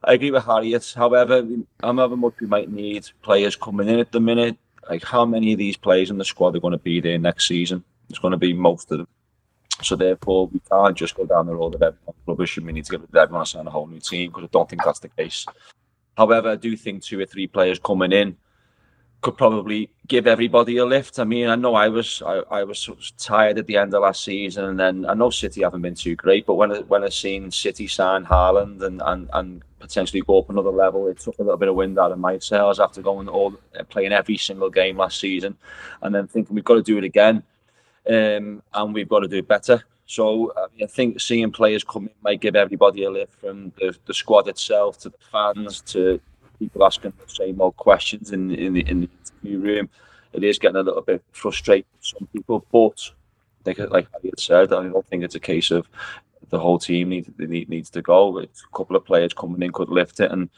I 0.05 0.15
agree 0.15 0.31
with 0.31 0.45
Harriet. 0.45 0.93
However, 0.97 1.47
however 1.83 2.17
much 2.17 2.35
we 2.41 2.47
might 2.47 2.71
need 2.71 3.09
players 3.23 3.57
coming 3.57 3.89
in 3.89 3.99
at 3.99 4.13
the 4.13 4.21
minute, 4.21 4.57
like 4.89 5.05
how 5.05 5.25
many 5.25 5.53
of 5.53 5.59
these 5.59 5.77
players 5.77 6.11
in 6.11 6.19
the 6.19 6.25
squad 6.25 6.57
are 6.57 6.61
going 6.61 6.73
to 6.73 6.79
be 6.79 7.01
there 7.01 7.19
next 7.19 7.49
season? 7.49 7.85
It's 8.09 8.19
going 8.19 8.33
to 8.33 8.39
be 8.39 8.53
most 8.53 8.91
of 8.93 8.99
them. 8.99 9.09
So 9.83 9.97
therefore, 9.97 10.49
we 10.49 10.61
can't 10.71 10.97
just 10.97 11.15
go 11.15 11.25
down 11.27 11.47
the 11.47 11.55
road 11.55 11.75
of 11.75 11.83
everyone 11.83 12.15
rubbish 12.27 12.57
and 12.57 12.67
we 12.67 12.73
need 12.73 12.85
to 12.87 12.99
get 12.99 13.17
everyone 13.17 13.45
to 13.45 13.51
sign 13.51 13.67
a 13.67 13.71
whole 13.71 13.87
new 13.87 14.01
team 14.01 14.31
because 14.31 14.45
I 14.45 14.49
don't 14.51 14.69
think 14.69 14.83
that's 14.85 14.99
the 14.99 15.09
case. 15.09 15.47
However, 16.17 16.51
I 16.51 16.57
do 16.57 16.77
think 16.77 17.03
two 17.03 17.21
or 17.21 17.27
three 17.27 17.47
players 17.47 17.79
coming 17.79 18.13
in 18.13 18.37
could 19.21 19.37
probably 19.37 19.91
give 20.07 20.27
everybody 20.27 20.77
a 20.79 20.85
lift. 20.85 21.19
I 21.19 21.25
mean, 21.25 21.49
I 21.49 21.57
know 21.57 21.75
I 21.75 21.89
was 21.89 22.23
I, 22.25 22.43
I 22.51 22.65
was 22.65 22.89
tired 23.19 23.59
at 23.59 23.67
the 23.67 23.77
end 23.77 23.95
of 23.95 24.03
last 24.03 24.25
season, 24.25 24.65
and 24.65 24.79
then 24.79 25.07
I 25.07 25.15
know 25.15 25.31
City 25.31 25.63
haven't 25.63 25.83
been 25.83 25.95
too 25.95 26.15
great, 26.15 26.47
but 26.47 26.55
when 26.55 26.73
I, 26.73 26.79
when 26.81 27.05
I 27.05 27.09
seen 27.09 27.51
City 27.51 27.89
sign 27.89 28.25
Haaland 28.25 28.83
and, 28.83 29.03
and 29.05 29.31
and 29.33 29.63
potentially 29.79 30.23
go 30.23 30.39
up 30.39 30.51
another 30.51 30.71
level, 30.71 31.07
it 31.09 31.19
took 31.19 31.39
a 31.39 31.43
little 31.43 31.57
bit 31.57 31.69
of 31.69 31.75
wind 31.75 31.99
out 31.99 32.13
of 32.13 32.19
my 32.19 32.39
sails 32.39 32.81
after 32.81 33.03
going 33.03 33.29
all 33.29 33.55
playing 33.89 34.13
every 34.13 34.37
single 34.37 34.71
game 34.71 34.97
last 34.97 35.21
season, 35.21 35.57
and 36.03 36.15
then 36.15 36.27
thinking 36.27 36.55
we've 36.55 36.65
got 36.65 36.75
to 36.75 36.83
do 36.83 36.99
it 36.99 37.05
again, 37.05 37.43
um, 38.09 38.63
and 38.75 38.95
we've 38.95 39.09
got 39.09 39.21
to 39.21 39.29
do 39.29 39.39
it 39.39 39.49
better. 39.49 39.83
So 40.07 40.53
I 40.83 40.87
think 40.87 41.21
seeing 41.21 41.53
players 41.53 41.85
come 41.85 42.05
in 42.05 42.15
might 42.23 42.41
give 42.41 42.57
everybody 42.57 43.05
a 43.05 43.11
lift 43.11 43.39
from 43.41 43.73
the, 43.79 43.95
the 44.07 44.15
squad 44.15 44.49
itself 44.49 44.99
to 45.01 45.11
the 45.11 45.19
fans 45.31 45.83
to 45.83 46.19
people 46.59 46.85
asking 46.85 47.13
the 47.19 47.33
same 47.33 47.61
old 47.61 47.77
questions 47.77 48.33
in 48.33 48.51
in 48.53 48.73
the, 48.73 48.89
in 48.89 49.01
the 49.01 49.11
interview 49.43 49.59
room. 49.59 49.89
It 50.33 50.45
is 50.45 50.59
getting 50.59 50.77
a 50.77 50.83
little 50.83 51.03
bit 51.03 51.23
frustrating 51.33 51.85
for 51.99 52.05
some 52.05 52.29
people, 52.33 52.65
but 52.73 53.11
like 53.67 53.79
like 53.91 54.09
said, 54.39 54.73
I 54.73 54.89
don't 54.89 55.07
think 55.09 55.25
it's 55.25 55.35
a 55.35 55.41
case 55.41 55.71
of 55.71 55.87
the 56.51 56.59
whole 56.59 56.79
team 56.79 57.11
needs 57.11 57.29
needs 57.39 57.91
to 57.91 58.03
go. 58.03 58.39
It's 58.39 58.63
a 58.63 58.77
couple 58.77 58.97
of 58.97 59.05
players 59.05 59.35
coming 59.35 59.63
in 59.63 59.73
could 59.73 59.89
lift 59.89 60.21
it, 60.21 60.31
and 60.31 60.49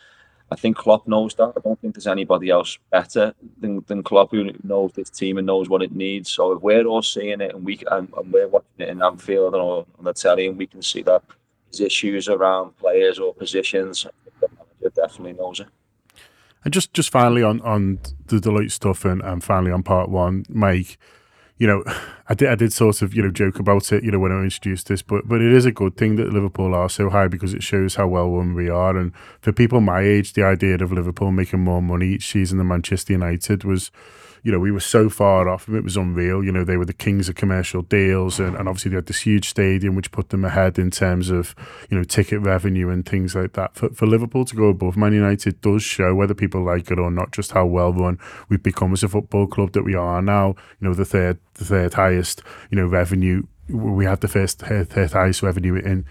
I 0.53 0.57
think 0.57 0.77
Klopp 0.77 1.07
knows 1.07 1.35
that. 1.35 1.53
I 1.57 1.61
don't 1.61 1.81
think 1.81 1.95
there's 1.95 2.09
anybody 2.09 2.51
else 2.51 2.77
better 2.91 3.35
than, 3.61 3.85
than 3.87 4.03
Klopp 4.03 4.33
who 4.33 4.51
knows 4.65 4.93
this 4.95 5.09
team 5.09 5.39
and 5.39 5.47
knows 5.47 5.69
what 5.69 5.83
it 5.83 5.95
needs. 5.95 6.33
So 6.33 6.53
if 6.53 6.63
we're 6.63 6.85
all 6.85 7.03
seeing 7.03 7.41
it 7.41 7.55
and 7.55 7.65
we 7.65 7.81
and, 7.91 8.13
and 8.17 8.33
we're 8.33 8.49
watching 8.49 8.69
it 8.79 8.89
in 8.89 9.03
Anfield 9.03 9.55
or 9.55 9.87
on 9.99 10.05
the 10.05 10.13
telly, 10.13 10.49
and 10.49 10.59
we 10.59 10.67
can 10.67 10.83
see 10.83 11.03
that 11.03 11.23
there's 11.71 11.81
issues 11.81 12.29
around 12.29 12.77
players 12.79 13.19
or 13.21 13.33
positions, 13.33 14.07
the 14.41 14.49
manager 14.49 14.93
definitely 14.95 15.35
knows 15.35 15.61
it. 15.61 15.69
And 16.65 16.75
just 16.75 16.93
just 16.93 17.11
finally 17.11 17.45
on 17.45 17.61
on 17.61 18.01
the 18.27 18.39
Deloitte 18.39 18.73
stuff 18.73 19.05
and, 19.05 19.23
and 19.23 19.45
finally 19.45 19.71
on 19.71 19.85
part 19.85 20.09
one, 20.09 20.45
Mike, 20.49 20.99
you 21.61 21.67
know, 21.69 21.85
I 22.29 22.35
did 22.35 22.49
I 22.49 22.55
did 22.55 22.73
sort 22.73 23.03
of, 23.03 23.13
you 23.13 23.23
know, 23.23 23.31
joke 23.31 23.59
about 23.59 23.93
it, 23.93 24.05
you 24.05 24.11
know, 24.13 24.21
when 24.21 24.31
I 24.31 24.41
introduced 24.43 24.87
this, 24.87 25.03
but 25.03 25.27
but 25.29 25.41
it 25.41 25.53
is 25.53 25.67
a 25.67 25.73
good 25.73 25.97
thing 25.97 26.15
that 26.17 26.33
Liverpool 26.33 26.75
are 26.75 26.89
so 26.89 27.11
high 27.11 27.27
because 27.27 27.55
it 27.55 27.63
shows 27.63 27.97
how 27.97 28.07
well 28.07 28.31
run 28.31 28.55
we 28.55 28.69
are. 28.69 28.97
And 28.97 29.13
for 29.41 29.53
people 29.53 29.81
my 29.81 30.01
age, 30.01 30.35
the 30.35 30.45
idea 30.45 30.77
of 30.77 30.93
Liverpool 30.93 31.33
making 31.33 31.61
more 31.61 31.83
money 31.83 32.07
each 32.07 32.31
season 32.31 32.59
than 32.59 32.69
Manchester 32.69 33.15
United 33.15 33.65
was 33.65 33.91
you 34.43 34.51
know, 34.53 34.59
we 34.59 34.71
were 34.71 34.81
so 34.81 35.09
far 35.09 35.49
off. 35.49 35.69
It 35.69 35.85
was 35.85 35.97
unreal. 35.97 36.43
You 36.43 36.53
know, 36.53 36.65
they 36.65 36.77
were 36.77 36.85
the 36.85 36.93
kings 36.93 37.29
of 37.29 37.35
commercial 37.35 37.83
deals, 37.83 38.41
and, 38.41 38.57
and 38.57 38.69
obviously 38.69 38.91
they 38.91 38.97
had 38.97 39.07
this 39.07 39.21
huge 39.21 39.49
stadium 39.49 39.95
which 39.95 40.11
put 40.13 40.31
them 40.31 40.45
ahead 40.45 40.79
in 40.79 40.91
terms 40.91 41.31
of 41.31 41.55
you 41.91 41.97
know 41.97 42.05
ticket 42.05 42.41
revenue 42.41 42.89
and 42.89 43.07
things 43.07 43.35
like 43.35 43.53
that. 43.55 43.75
For 43.75 43.91
for 43.91 44.07
Liverpool 44.07 44.45
to 44.45 44.57
go 44.57 44.69
above 44.69 44.97
Man 44.97 45.13
United 45.13 45.61
does 45.61 45.83
show 45.83 46.15
whether 46.15 46.35
people 46.35 46.63
like 46.63 46.91
it 46.91 46.99
or 46.99 47.11
not, 47.11 47.33
just 47.33 47.53
how 47.53 47.67
well 47.67 47.93
run 47.93 48.19
we've 48.49 48.63
become 48.63 48.93
as 48.93 49.03
a 49.03 49.09
football 49.09 49.47
club 49.47 49.73
that 49.73 49.85
we 49.85 49.95
are 49.95 50.23
now. 50.23 50.55
You 50.81 50.89
know, 50.89 50.95
the 50.95 51.05
third 51.05 51.39
the 51.55 51.65
third 51.65 51.95
highest 51.95 52.43
you 52.71 52.77
know 52.77 52.87
revenue. 52.87 53.43
We 53.69 54.05
had 54.05 54.21
the 54.21 54.29
first 54.29 54.59
third 54.61 55.13
highest 55.13 55.43
revenue 55.43 55.77
in 55.77 56.05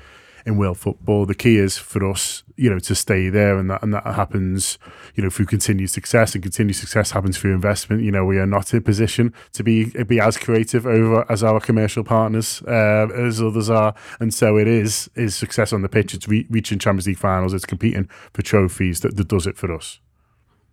in 0.45 0.58
world 0.58 0.78
football. 0.78 1.25
The 1.25 1.36
key 1.36 1.58
is 1.58 1.78
for 1.78 2.10
us, 2.10 2.43
you 2.56 2.69
know, 2.69 2.80
to 2.80 2.95
stay 2.95 3.30
there, 3.30 3.58
and 3.58 3.69
that 3.69 3.82
and 3.84 3.93
that 3.93 4.06
happens, 4.06 4.78
you 5.15 5.23
know, 5.23 5.30
through 5.30 5.45
continued 5.47 5.89
success, 5.89 6.34
and 6.34 6.43
continued 6.43 6.75
success 6.75 7.12
happens 7.12 7.38
through 7.38 7.54
investment. 7.54 8.04
You 8.04 8.12
know, 8.12 8.25
we 8.25 8.38
are 8.38 8.45
not 8.45 8.73
in 8.73 8.80
a 8.80 8.82
position 8.82 9.34
to 9.54 9.63
be 9.63 9.86
be 10.04 10.19
as 10.19 10.38
creative 10.38 10.86
over 10.86 11.30
as 11.32 11.43
our 11.43 11.60
commercial 11.60 12.04
partners 12.04 12.62
uh, 12.67 13.08
as 13.15 13.41
others 13.41 13.69
are, 13.69 13.93
and 14.19 14.34
so 14.34 14.58
it 14.58 14.67
is 14.67 15.10
is 15.15 15.36
success 15.36 15.73
on 15.73 15.82
the 15.82 15.89
pitch. 15.89 16.13
It's 16.13 16.28
re- 16.28 16.47
reaching 16.49 16.80
Champions 16.80 17.08
League 17.08 17.17
finals. 17.17 17.54
It's 17.54 17.65
competing 17.65 18.10
for 18.34 18.41
trophies 18.41 19.02
that, 19.02 19.17
that 19.17 19.28
does 19.28 19.47
it 19.47 19.58
for 19.58 19.73
us. 19.73 19.99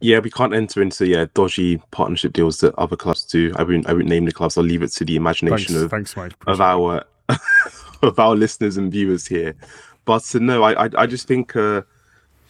Yeah, 0.00 0.18
we 0.18 0.30
can't 0.30 0.54
enter 0.54 0.82
into 0.82 1.06
yeah 1.06 1.26
dodgy 1.32 1.78
partnership 1.90 2.32
deals 2.32 2.58
that 2.58 2.74
other 2.76 2.96
clubs 2.96 3.24
do. 3.24 3.52
I 3.56 3.62
wouldn't 3.62 3.88
I 3.88 3.92
wouldn't 3.92 4.10
name 4.10 4.26
the 4.26 4.32
clubs. 4.32 4.58
I'll 4.58 4.64
leave 4.64 4.82
it 4.82 4.92
to 4.92 5.04
the 5.04 5.16
imagination 5.16 5.74
thanks, 5.74 5.84
of 5.84 5.90
thanks, 5.90 6.16
Mike. 6.16 6.32
of 6.46 6.60
our 6.60 7.04
of 8.02 8.18
our 8.18 8.34
listeners 8.34 8.76
and 8.76 8.92
viewers 8.92 9.26
here. 9.26 9.54
But 10.04 10.34
uh, 10.34 10.38
no, 10.38 10.62
I, 10.62 10.86
I, 10.86 10.90
I 10.98 11.06
just 11.06 11.26
think 11.26 11.56
uh, 11.56 11.82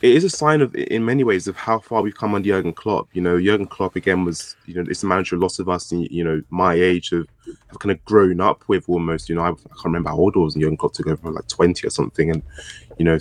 it 0.03 0.15
is 0.15 0.25
a 0.25 0.31
sign 0.31 0.61
of, 0.61 0.75
in 0.75 1.05
many 1.05 1.25
ways, 1.25 1.49
of 1.49 1.57
how 1.57 1.79
far 1.79 2.03
we've 2.03 2.17
come 2.17 2.35
under 2.35 2.49
Jurgen 2.49 2.75
Klopp. 2.75 3.09
You 3.15 3.23
know, 3.23 3.41
Jurgen 3.41 3.67
Klopp 3.67 3.97
again 3.97 4.25
was, 4.25 4.55
you 4.67 4.75
know, 4.75 4.85
it's 4.89 5.01
the 5.01 5.07
manager. 5.07 5.39
Lots 5.39 5.59
of 5.59 5.69
us, 5.69 5.91
you 5.91 6.23
know, 6.23 6.43
my 6.51 6.75
age 6.75 7.11
have, 7.11 7.27
have 7.69 7.79
kind 7.79 7.93
of 7.93 8.05
grown 8.05 8.41
up 8.41 8.63
with 8.69 8.89
almost. 8.89 9.29
You 9.29 9.37
know, 9.37 9.43
I, 9.43 9.51
I 9.51 9.53
can't 9.55 9.85
remember 9.87 10.11
how 10.11 10.19
old 10.19 10.37
I 10.37 10.41
was, 10.41 10.55
and 10.55 10.63
Jurgen 10.63 10.77
Klopp 10.77 10.93
took 10.93 11.07
over 11.07 11.31
like 11.31 11.49
twenty 11.49 11.87
or 11.87 11.91
something, 11.91 12.31
and 12.31 12.43
you 12.99 13.05
know, 13.05 13.19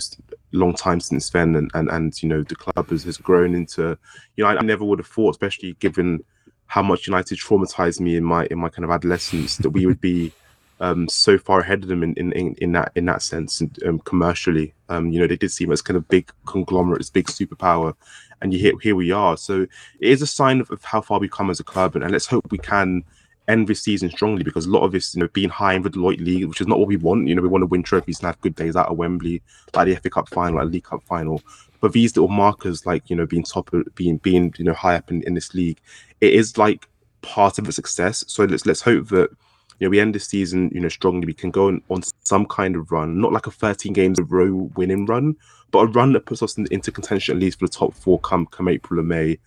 long 0.52 0.74
time 0.74 1.00
since 1.00 1.30
then, 1.30 1.56
and 1.56 1.70
and, 1.72 1.88
and 1.88 2.22
you 2.22 2.28
know, 2.28 2.42
the 2.42 2.56
club 2.56 2.90
has, 2.90 3.04
has 3.04 3.16
grown 3.16 3.54
into, 3.54 3.96
you 4.36 4.44
know, 4.44 4.50
I, 4.50 4.56
I 4.56 4.62
never 4.62 4.84
would 4.84 4.98
have 4.98 5.08
thought, 5.08 5.30
especially 5.30 5.74
given 5.80 6.22
how 6.66 6.82
much 6.82 7.06
United 7.06 7.38
traumatized 7.38 8.00
me 8.00 8.16
in 8.16 8.24
my 8.24 8.46
in 8.50 8.58
my 8.58 8.68
kind 8.68 8.84
of 8.84 8.90
adolescence, 8.90 9.56
that 9.58 9.70
we 9.70 9.86
would 9.86 10.00
be 10.00 10.32
um, 10.80 11.08
so 11.08 11.38
far 11.38 11.60
ahead 11.60 11.82
of 11.82 11.88
them 11.88 12.02
in, 12.02 12.14
in, 12.14 12.54
in 12.54 12.72
that 12.72 12.92
in 12.94 13.06
that 13.06 13.22
sense 13.22 13.62
um, 13.84 13.98
commercially. 14.00 14.74
Um, 14.88 15.10
you 15.10 15.18
know, 15.18 15.26
they 15.26 15.36
did 15.36 15.50
seem 15.50 15.72
as 15.72 15.82
kind 15.82 15.96
of 15.96 16.08
big 16.08 16.30
conglomerates, 16.46 17.10
big 17.10 17.26
superpower, 17.26 17.94
and 18.42 18.52
you 18.52 18.58
here 18.58 18.72
here 18.82 18.94
we 18.94 19.10
are. 19.10 19.36
So 19.36 19.62
it 19.62 19.70
is 20.00 20.22
a 20.22 20.26
sign 20.26 20.60
of, 20.60 20.70
of 20.70 20.84
how 20.84 21.00
far 21.00 21.18
we've 21.18 21.30
come 21.30 21.50
as 21.50 21.60
a 21.60 21.64
club, 21.64 21.94
and, 21.94 22.04
and, 22.04 22.12
let's 22.12 22.26
hope 22.26 22.50
we 22.50 22.58
can 22.58 23.04
end 23.48 23.68
this 23.68 23.82
season 23.82 24.10
strongly 24.10 24.42
because 24.42 24.66
a 24.66 24.70
lot 24.70 24.82
of 24.82 24.92
this, 24.92 25.14
you 25.14 25.20
know, 25.20 25.28
being 25.28 25.48
high 25.48 25.74
in 25.74 25.82
the 25.82 25.90
Deloitte 25.90 26.24
League, 26.24 26.46
which 26.46 26.60
is 26.60 26.66
not 26.66 26.78
what 26.78 26.88
we 26.88 26.96
want. 26.96 27.28
You 27.28 27.34
know, 27.34 27.42
we 27.42 27.48
want 27.48 27.62
to 27.62 27.66
win 27.66 27.82
trophies 27.82 28.18
and 28.18 28.26
have 28.26 28.40
good 28.40 28.56
days 28.56 28.76
out 28.76 28.88
of 28.88 28.96
Wembley, 28.96 29.42
like 29.74 29.86
the 29.86 29.96
FA 29.96 30.10
Cup 30.10 30.28
final, 30.28 30.58
like 30.58 30.72
League 30.72 30.84
Cup 30.84 31.02
final. 31.04 31.40
But 31.80 31.92
these 31.92 32.16
little 32.16 32.28
markers, 32.28 32.84
like 32.84 33.08
you 33.08 33.16
know, 33.16 33.26
being 33.26 33.44
top, 33.44 33.70
being 33.94 34.18
being 34.18 34.52
you 34.58 34.64
know 34.64 34.74
high 34.74 34.96
up 34.96 35.10
in, 35.10 35.22
in 35.22 35.34
this 35.34 35.54
league, 35.54 35.80
it 36.20 36.34
is 36.34 36.58
like 36.58 36.86
part 37.22 37.58
of 37.58 37.64
the 37.64 37.72
success. 37.72 38.24
So 38.26 38.44
let's 38.44 38.66
let's 38.66 38.82
hope 38.82 39.08
that 39.08 39.30
you 39.78 39.86
know, 39.86 39.90
we 39.90 40.00
end 40.00 40.14
the 40.14 40.20
season, 40.20 40.70
you 40.72 40.80
know, 40.80 40.88
strongly. 40.88 41.26
We 41.26 41.34
can 41.34 41.50
go 41.50 41.68
on, 41.68 41.82
on 41.90 42.02
some 42.24 42.46
kind 42.46 42.76
of 42.76 42.90
run, 42.90 43.20
not 43.20 43.32
like 43.32 43.46
a 43.46 43.50
13 43.50 43.92
games 43.92 44.18
a 44.18 44.24
row 44.24 44.70
winning 44.74 45.06
run, 45.06 45.36
but 45.70 45.80
a 45.80 45.86
run 45.86 46.12
that 46.14 46.26
puts 46.26 46.42
us 46.42 46.56
in, 46.56 46.66
into 46.70 46.90
contention 46.90 47.36
at 47.36 47.42
least 47.42 47.58
for 47.58 47.66
the 47.66 47.72
top 47.72 47.94
four 47.94 48.18
come 48.20 48.46
come 48.46 48.68
April 48.68 49.00
and 49.00 49.08
May. 49.08 49.38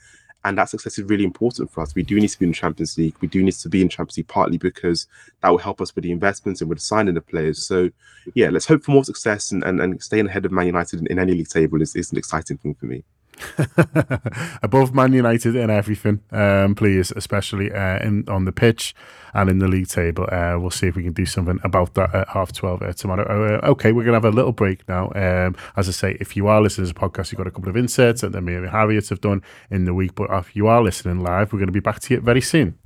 And 0.46 0.58
that 0.58 0.70
success 0.70 0.98
is 0.98 1.04
really 1.04 1.26
important 1.26 1.70
for 1.70 1.82
us. 1.82 1.94
We 1.96 2.04
do 2.04 2.18
need 2.18 2.30
to 2.30 2.40
be 2.40 2.46
in 2.46 2.52
the 2.52 2.56
Champions 2.56 2.98
League. 2.98 3.16
We 3.20 3.28
do 3.28 3.44
need 3.44 3.56
to 3.56 3.68
be 3.68 3.82
in 3.82 3.90
Champions 3.90 4.18
League 4.18 4.30
partly 4.30 4.58
because 4.58 5.06
that 5.42 5.50
will 5.50 5.58
help 5.58 5.82
us 5.82 5.94
with 5.94 6.06
the 6.06 6.14
investments 6.14 6.62
and 6.62 6.70
with 6.70 6.78
the 6.78 6.86
signing 6.86 7.18
of 7.18 7.28
players. 7.28 7.66
So, 7.66 7.90
yeah, 8.36 8.50
let's 8.50 8.66
hope 8.66 8.84
for 8.84 8.92
more 8.92 9.04
success 9.04 9.52
and, 9.52 9.64
and, 9.64 9.82
and 9.82 10.02
staying 10.02 10.28
ahead 10.28 10.46
of 10.46 10.54
Man 10.54 10.68
United 10.68 11.02
in, 11.02 11.08
in 11.08 11.20
any 11.20 11.34
league 11.34 11.50
table 11.50 11.82
is, 11.82 11.94
is 11.94 12.14
an 12.14 12.18
exciting 12.18 12.58
thing 12.58 12.74
for 12.74 12.86
me. 12.86 13.04
above 14.64 14.94
Man 14.94 15.14
United 15.14 15.56
in 15.56 15.70
everything, 15.70 16.22
um, 16.32 16.76
please, 16.76 17.12
especially 17.16 17.72
uh, 17.72 18.00
in 18.00 18.28
on 18.28 18.46
the 18.46 18.52
pitch 18.52 18.96
and 19.34 19.50
in 19.50 19.60
the 19.60 19.68
league 19.68 19.88
table. 19.88 20.28
Uh, 20.32 20.58
we'll 20.58 20.72
see 20.72 20.88
if 20.88 20.96
we 20.96 21.04
can 21.04 21.14
do 21.14 21.26
something 21.26 21.60
about 21.64 21.94
that 21.94 22.14
at 22.14 22.28
half 22.30 22.52
12 22.52 22.82
uh, 22.82 22.94
tomorrow. 22.94 23.60
Uh, 23.64 23.68
okay, 23.68 23.92
we're 23.92 24.04
going 24.04 24.20
to 24.20 24.26
have 24.26 24.34
a 24.34 24.36
little 24.36 24.52
break 24.52 24.88
now. 24.88 25.12
Um, 25.16 25.56
as 25.76 25.88
I 25.88 25.92
say, 25.92 26.18
if 26.20 26.36
you 26.36 26.48
are 26.48 26.62
listening 26.62 26.88
to 26.88 26.94
the 26.94 27.00
podcast, 27.00 27.32
you've 27.32 27.38
got 27.38 27.48
a 27.48 27.52
couple 27.52 27.70
of 27.70 27.76
inserts 27.76 28.22
that 28.22 28.40
me 28.42 28.56
and 28.56 28.70
Harriet 28.70 29.10
have 29.10 29.22
done 29.22 29.42
in 29.70 29.86
the 29.86 29.94
week. 29.94 30.16
But 30.16 30.30
if 30.32 30.56
you 30.56 30.68
are 30.68 30.82
listening 30.82 31.22
live, 31.22 31.54
we're 31.54 31.60
going 31.60 31.68
to 31.68 31.74
be 31.74 31.80
back 31.80 32.00
to 32.02 32.14
you 32.16 32.22
very 32.22 32.42
soon. 32.42 32.78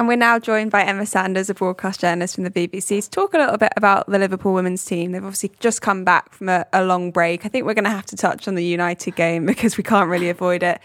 And 0.00 0.08
we're 0.08 0.16
now 0.16 0.38
joined 0.38 0.70
by 0.70 0.82
Emma 0.82 1.04
Sanders, 1.04 1.50
a 1.50 1.54
broadcast 1.54 2.00
journalist 2.00 2.34
from 2.34 2.44
the 2.44 2.50
BBC, 2.50 3.04
to 3.04 3.10
talk 3.10 3.34
a 3.34 3.36
little 3.36 3.58
bit 3.58 3.74
about 3.76 4.06
the 4.06 4.18
Liverpool 4.18 4.54
women's 4.54 4.82
team. 4.82 5.12
They've 5.12 5.22
obviously 5.22 5.52
just 5.60 5.82
come 5.82 6.04
back 6.04 6.32
from 6.32 6.48
a, 6.48 6.64
a 6.72 6.82
long 6.82 7.10
break. 7.10 7.44
I 7.44 7.50
think 7.50 7.66
we're 7.66 7.74
going 7.74 7.84
to 7.84 7.90
have 7.90 8.06
to 8.06 8.16
touch 8.16 8.48
on 8.48 8.54
the 8.54 8.64
United 8.64 9.14
game 9.14 9.44
because 9.54 9.76
we 9.76 9.84
can't 9.84 10.08
really 10.08 10.30
avoid 10.30 10.62
it. 10.62 10.80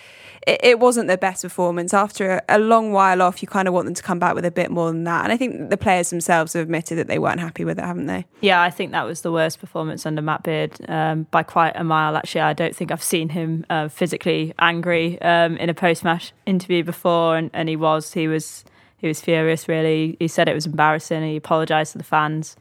It, 0.45 0.59
it 0.61 0.79
wasn't 0.81 1.07
their 1.07 1.15
best 1.15 1.43
performance. 1.43 1.93
After 1.93 2.43
a, 2.49 2.57
a, 2.57 2.59
long 2.59 2.91
while 2.91 3.21
off, 3.21 3.41
you 3.41 3.47
kind 3.47 3.69
of 3.69 3.73
want 3.73 3.85
them 3.85 3.93
to 3.93 4.03
come 4.03 4.19
back 4.19 4.35
with 4.35 4.43
a 4.43 4.51
bit 4.51 4.69
more 4.69 4.91
than 4.91 5.05
that. 5.05 5.23
And 5.23 5.31
I 5.31 5.37
think 5.37 5.69
the 5.69 5.77
players 5.77 6.09
themselves 6.09 6.51
have 6.51 6.63
admitted 6.63 6.97
that 6.97 7.07
they 7.07 7.17
weren't 7.17 7.39
happy 7.39 7.63
with 7.63 7.79
it, 7.79 7.85
haven't 7.85 8.07
they? 8.07 8.25
Yeah, 8.41 8.61
I 8.61 8.69
think 8.69 8.91
that 8.91 9.05
was 9.05 9.21
the 9.21 9.31
worst 9.31 9.61
performance 9.61 10.05
under 10.05 10.21
Matt 10.21 10.43
Beard 10.43 10.73
um, 10.89 11.25
by 11.31 11.43
quite 11.43 11.77
a 11.77 11.85
mile, 11.85 12.17
actually. 12.17 12.41
I 12.41 12.51
don't 12.51 12.75
think 12.75 12.91
I've 12.91 13.01
seen 13.01 13.29
him 13.29 13.65
uh, 13.69 13.87
physically 13.87 14.53
angry 14.59 15.21
um, 15.21 15.55
in 15.55 15.69
a 15.69 15.73
post 15.73 16.03
match 16.03 16.33
interview 16.45 16.83
before, 16.83 17.37
and, 17.37 17.49
and 17.53 17.69
he 17.69 17.77
was. 17.77 18.11
He 18.11 18.27
was 18.27 18.65
he 18.97 19.07
was 19.07 19.21
furious. 19.21 19.67
Really, 19.67 20.17
he 20.19 20.27
said 20.27 20.47
it 20.47 20.53
was 20.53 20.65
embarrassing. 20.65 21.23
He 21.23 21.35
apologised 21.35 21.93
to 21.93 21.97
the 21.97 22.03
fans. 22.03 22.55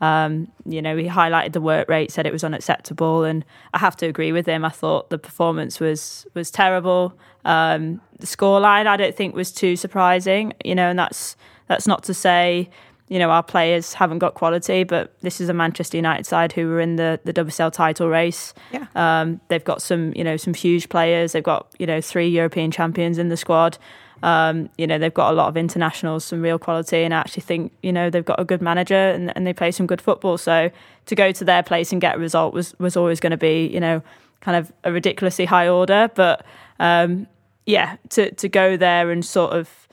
Um, 0.00 0.50
you 0.64 0.80
know, 0.80 0.96
he 0.96 1.06
highlighted 1.06 1.52
the 1.52 1.60
work 1.60 1.88
rate, 1.88 2.10
said 2.10 2.26
it 2.26 2.32
was 2.32 2.42
unacceptable, 2.42 3.24
and 3.24 3.44
I 3.74 3.78
have 3.78 3.96
to 3.96 4.06
agree 4.06 4.32
with 4.32 4.46
him. 4.46 4.64
I 4.64 4.70
thought 4.70 5.10
the 5.10 5.18
performance 5.18 5.78
was 5.78 6.26
was 6.34 6.50
terrible. 6.50 7.12
Um, 7.44 8.00
the 8.18 8.26
scoreline, 8.26 8.86
I 8.86 8.96
don't 8.96 9.14
think, 9.14 9.34
was 9.34 9.52
too 9.52 9.76
surprising. 9.76 10.54
You 10.64 10.74
know, 10.74 10.88
and 10.88 10.98
that's 10.98 11.36
that's 11.66 11.86
not 11.86 12.02
to 12.04 12.14
say 12.14 12.70
you 13.10 13.18
know 13.18 13.30
our 13.30 13.42
players 13.42 13.92
haven't 13.92 14.20
got 14.20 14.34
quality, 14.34 14.84
but 14.84 15.12
this 15.20 15.40
is 15.40 15.48
a 15.50 15.52
Manchester 15.52 15.98
United 15.98 16.24
side 16.24 16.52
who 16.52 16.68
were 16.68 16.80
in 16.80 16.96
the 16.96 17.20
the 17.24 17.34
WSL 17.34 17.72
title 17.72 18.08
race. 18.08 18.54
Yeah. 18.72 18.86
Um, 18.94 19.40
they've 19.48 19.64
got 19.64 19.82
some 19.82 20.14
you 20.16 20.24
know 20.24 20.38
some 20.38 20.54
huge 20.54 20.88
players. 20.88 21.32
They've 21.32 21.42
got 21.42 21.66
you 21.78 21.86
know 21.86 22.00
three 22.00 22.28
European 22.28 22.70
champions 22.70 23.18
in 23.18 23.28
the 23.28 23.36
squad. 23.36 23.76
Um, 24.22 24.70
you 24.76 24.86
know, 24.86 24.98
they've 24.98 25.12
got 25.12 25.32
a 25.32 25.34
lot 25.34 25.48
of 25.48 25.56
internationals, 25.56 26.24
some 26.24 26.42
real 26.42 26.58
quality, 26.58 27.02
and 27.04 27.14
I 27.14 27.18
actually 27.18 27.42
think, 27.42 27.72
you 27.82 27.92
know, 27.92 28.10
they've 28.10 28.24
got 28.24 28.38
a 28.40 28.44
good 28.44 28.62
manager 28.62 28.94
and, 28.94 29.34
and 29.36 29.46
they 29.46 29.52
play 29.52 29.70
some 29.70 29.86
good 29.86 30.00
football. 30.00 30.38
So 30.38 30.70
to 31.06 31.14
go 31.14 31.32
to 31.32 31.44
their 31.44 31.62
place 31.62 31.92
and 31.92 32.00
get 32.00 32.16
a 32.16 32.18
result 32.18 32.52
was, 32.52 32.74
was 32.78 32.96
always 32.96 33.20
going 33.20 33.30
to 33.30 33.36
be, 33.36 33.66
you 33.66 33.80
know, 33.80 34.02
kind 34.40 34.56
of 34.56 34.72
a 34.84 34.92
ridiculously 34.92 35.44
high 35.44 35.68
order. 35.68 36.10
But 36.14 36.44
um, 36.78 37.26
yeah, 37.66 37.96
to, 38.10 38.30
to 38.32 38.48
go 38.48 38.76
there 38.76 39.10
and 39.10 39.24
sort 39.24 39.52
of 39.52 39.88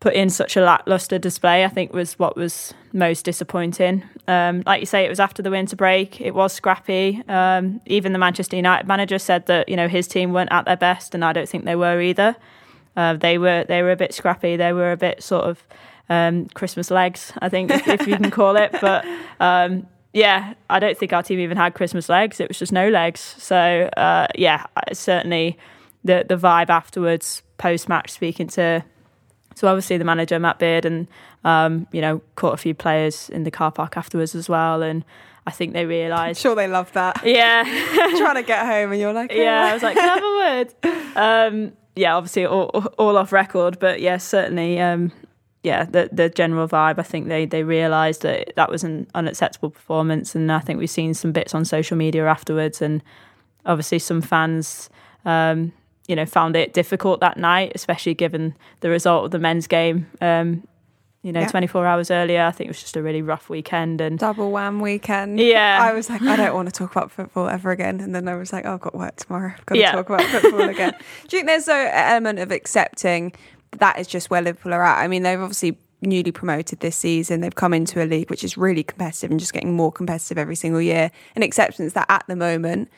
put 0.00 0.14
in 0.14 0.28
such 0.28 0.54
a 0.54 0.60
lackluster 0.60 1.18
display, 1.18 1.64
I 1.64 1.68
think 1.68 1.94
was 1.94 2.18
what 2.18 2.36
was 2.36 2.74
most 2.92 3.24
disappointing. 3.24 4.02
Um, 4.28 4.62
like 4.66 4.80
you 4.80 4.86
say, 4.86 5.04
it 5.04 5.08
was 5.08 5.18
after 5.18 5.42
the 5.42 5.50
winter 5.50 5.76
break. 5.76 6.20
It 6.20 6.34
was 6.34 6.52
scrappy. 6.52 7.22
Um, 7.26 7.80
even 7.86 8.12
the 8.12 8.18
Manchester 8.18 8.56
United 8.56 8.86
manager 8.86 9.18
said 9.18 9.46
that 9.46 9.68
you 9.68 9.76
know 9.76 9.88
his 9.88 10.06
team 10.06 10.32
weren't 10.32 10.52
at 10.52 10.66
their 10.66 10.76
best, 10.76 11.14
and 11.14 11.24
I 11.24 11.32
don't 11.32 11.48
think 11.48 11.64
they 11.64 11.74
were 11.74 12.00
either. 12.02 12.36
Uh, 12.96 13.14
they 13.14 13.38
were 13.38 13.64
they 13.64 13.82
were 13.82 13.92
a 13.92 13.96
bit 13.96 14.14
scrappy. 14.14 14.56
They 14.56 14.72
were 14.72 14.92
a 14.92 14.96
bit 14.96 15.22
sort 15.22 15.44
of 15.44 15.62
um, 16.08 16.46
Christmas 16.46 16.90
legs, 16.90 17.32
I 17.40 17.48
think, 17.48 17.70
if, 17.70 17.88
if, 17.88 18.06
you 18.06 18.16
can 18.16 18.30
call 18.30 18.56
it. 18.56 18.74
But 18.80 19.04
um, 19.40 19.86
yeah, 20.12 20.54
I 20.70 20.78
don't 20.78 20.96
think 20.96 21.12
our 21.12 21.22
team 21.22 21.40
even 21.40 21.56
had 21.56 21.74
Christmas 21.74 22.08
legs. 22.08 22.40
It 22.40 22.48
was 22.48 22.58
just 22.58 22.72
no 22.72 22.88
legs. 22.88 23.20
So 23.38 23.90
uh, 23.96 24.28
yeah, 24.34 24.64
certainly 24.92 25.58
the 26.04 26.24
the 26.28 26.36
vibe 26.36 26.68
afterwards, 26.68 27.42
post 27.58 27.88
match, 27.88 28.10
speaking 28.10 28.46
to 28.48 28.84
so 29.56 29.68
obviously 29.68 29.98
the 29.98 30.04
manager 30.04 30.38
Matt 30.38 30.58
Beard 30.58 30.84
and 30.84 31.06
um, 31.44 31.86
you 31.92 32.00
know 32.00 32.20
caught 32.36 32.54
a 32.54 32.58
few 32.58 32.74
players 32.74 33.28
in 33.30 33.44
the 33.44 33.50
car 33.50 33.72
park 33.72 33.96
afterwards 33.96 34.34
as 34.34 34.48
well 34.48 34.82
and. 34.82 35.04
I 35.46 35.50
think 35.50 35.74
they 35.74 35.84
realised. 35.84 36.40
Sure, 36.44 36.54
they 36.54 36.68
love 36.68 36.90
that. 36.94 37.20
Yeah, 37.22 37.64
trying 38.16 38.36
to 38.36 38.42
get 38.42 38.64
home, 38.64 38.92
and 38.92 38.98
you're 38.98 39.12
like, 39.12 39.30
oh. 39.30 39.38
yeah. 39.38 39.66
I 39.66 39.74
was 39.74 39.82
like, 39.82 39.94
have 39.98 40.22
a 40.22 40.34
word? 40.38 40.74
Um, 41.16 41.72
yeah, 41.96 42.16
obviously 42.16 42.46
all, 42.46 42.68
all 42.98 43.16
off 43.16 43.32
record, 43.32 43.78
but 43.78 44.00
yeah, 44.00 44.16
certainly, 44.16 44.80
um, 44.80 45.12
yeah, 45.62 45.84
the 45.84 46.08
the 46.12 46.28
general 46.28 46.68
vibe. 46.68 46.98
I 46.98 47.02
think 47.02 47.28
they 47.28 47.46
they 47.46 47.62
realised 47.62 48.22
that 48.22 48.52
that 48.56 48.70
was 48.70 48.84
an 48.84 49.06
unacceptable 49.14 49.70
performance, 49.70 50.34
and 50.34 50.50
I 50.50 50.60
think 50.60 50.78
we've 50.78 50.90
seen 50.90 51.14
some 51.14 51.32
bits 51.32 51.54
on 51.54 51.64
social 51.64 51.96
media 51.96 52.26
afterwards, 52.26 52.82
and 52.82 53.02
obviously 53.66 53.98
some 53.98 54.20
fans. 54.20 54.90
Um, 55.24 55.72
you 56.06 56.14
know, 56.14 56.26
found 56.26 56.54
it 56.54 56.74
difficult 56.74 57.20
that 57.20 57.38
night, 57.38 57.72
especially 57.74 58.12
given 58.12 58.54
the 58.80 58.90
result 58.90 59.24
of 59.24 59.30
the 59.30 59.38
men's 59.38 59.66
game. 59.66 60.06
Um, 60.20 60.68
you 61.24 61.32
know, 61.32 61.40
yeah. 61.40 61.48
24 61.48 61.86
hours 61.86 62.10
earlier. 62.10 62.42
I 62.42 62.50
think 62.50 62.68
it 62.68 62.70
was 62.70 62.80
just 62.80 62.96
a 62.96 63.02
really 63.02 63.22
rough 63.22 63.48
weekend 63.48 64.02
and 64.02 64.18
double 64.18 64.52
wham 64.52 64.80
weekend. 64.80 65.40
Yeah. 65.40 65.78
I 65.80 65.94
was 65.94 66.10
like, 66.10 66.20
I 66.20 66.36
don't 66.36 66.54
want 66.54 66.68
to 66.68 66.72
talk 66.72 66.94
about 66.94 67.10
football 67.10 67.48
ever 67.48 67.70
again. 67.70 67.98
And 68.00 68.14
then 68.14 68.28
I 68.28 68.34
was 68.34 68.52
like, 68.52 68.66
oh, 68.66 68.74
I've 68.74 68.80
got 68.82 68.94
work 68.94 69.16
tomorrow. 69.16 69.54
I've 69.56 69.64
got 69.64 69.76
to 69.76 69.80
yeah. 69.80 69.92
talk 69.92 70.10
about 70.10 70.22
football 70.26 70.68
again. 70.68 70.92
Do 71.28 71.36
you 71.36 71.40
think 71.40 71.46
there's 71.46 71.66
an 71.66 71.88
element 71.94 72.40
of 72.40 72.52
accepting 72.52 73.32
that 73.78 73.98
is 73.98 74.06
just 74.06 74.28
where 74.28 74.42
Liverpool 74.42 74.74
are 74.74 74.82
at? 74.82 75.02
I 75.02 75.08
mean, 75.08 75.22
they've 75.22 75.40
obviously 75.40 75.78
newly 76.02 76.30
promoted 76.30 76.80
this 76.80 76.94
season. 76.94 77.40
They've 77.40 77.54
come 77.54 77.72
into 77.72 78.04
a 78.04 78.06
league 78.06 78.28
which 78.28 78.44
is 78.44 78.58
really 78.58 78.82
competitive 78.82 79.30
and 79.30 79.40
just 79.40 79.54
getting 79.54 79.74
more 79.74 79.90
competitive 79.90 80.36
every 80.36 80.56
single 80.56 80.82
year. 80.82 81.10
An 81.36 81.42
acceptance 81.42 81.94
that 81.94 82.04
at 82.10 82.24
the 82.28 82.36
moment, 82.36 82.90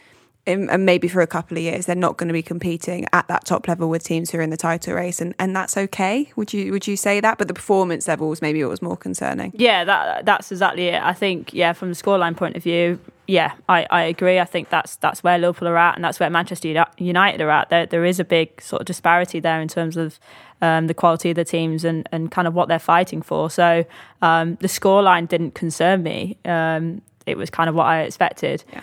and 0.46 0.86
maybe 0.86 1.08
for 1.08 1.20
a 1.20 1.26
couple 1.26 1.56
of 1.56 1.62
years 1.62 1.86
they're 1.86 1.96
not 1.96 2.16
going 2.16 2.28
to 2.28 2.32
be 2.32 2.42
competing 2.42 3.06
at 3.12 3.26
that 3.28 3.44
top 3.44 3.66
level 3.68 3.88
with 3.88 4.02
teams 4.04 4.30
who 4.30 4.38
are 4.38 4.42
in 4.42 4.50
the 4.50 4.56
title 4.56 4.94
race 4.94 5.20
and, 5.20 5.34
and 5.38 5.54
that's 5.54 5.76
okay. 5.76 6.30
Would 6.36 6.52
you 6.52 6.72
would 6.72 6.86
you 6.86 6.96
say 6.96 7.20
that? 7.20 7.38
But 7.38 7.48
the 7.48 7.54
performance 7.54 8.06
levels 8.08 8.40
maybe 8.40 8.60
it 8.60 8.66
was 8.66 8.80
more 8.80 8.96
concerning. 8.96 9.52
Yeah 9.56 9.84
that 9.84 10.24
that's 10.24 10.52
exactly 10.52 10.88
it. 10.88 11.02
I 11.02 11.12
think 11.12 11.52
yeah 11.52 11.72
from 11.72 11.88
the 11.90 11.96
scoreline 11.96 12.36
point 12.36 12.56
of 12.56 12.62
view 12.62 12.98
yeah 13.26 13.54
i, 13.68 13.86
I 13.90 14.02
agree. 14.02 14.38
I 14.38 14.44
think 14.44 14.68
that's 14.70 14.96
that's 14.96 15.24
where 15.24 15.36
liverpool 15.38 15.68
are 15.68 15.76
at 15.76 15.96
and 15.96 16.04
that's 16.04 16.20
where 16.20 16.30
manchester 16.30 16.86
united 16.98 17.40
are 17.40 17.50
at. 17.50 17.70
There, 17.70 17.86
there 17.86 18.04
is 18.04 18.20
a 18.20 18.24
big 18.24 18.60
sort 18.62 18.82
of 18.82 18.86
disparity 18.86 19.40
there 19.40 19.60
in 19.60 19.68
terms 19.68 19.96
of 19.96 20.20
um, 20.62 20.86
the 20.86 20.94
quality 20.94 21.30
of 21.30 21.36
the 21.36 21.44
teams 21.44 21.84
and, 21.84 22.08
and 22.12 22.30
kind 22.30 22.48
of 22.48 22.54
what 22.54 22.68
they're 22.68 22.78
fighting 22.78 23.20
for. 23.20 23.50
So 23.50 23.84
um, 24.22 24.56
the 24.62 24.68
scoreline 24.68 25.28
didn't 25.28 25.54
concern 25.54 26.02
me. 26.02 26.38
Um, 26.46 27.02
it 27.26 27.36
was 27.36 27.50
kind 27.50 27.68
of 27.68 27.74
what 27.74 27.84
i 27.84 28.02
expected. 28.02 28.64
Yeah 28.72 28.82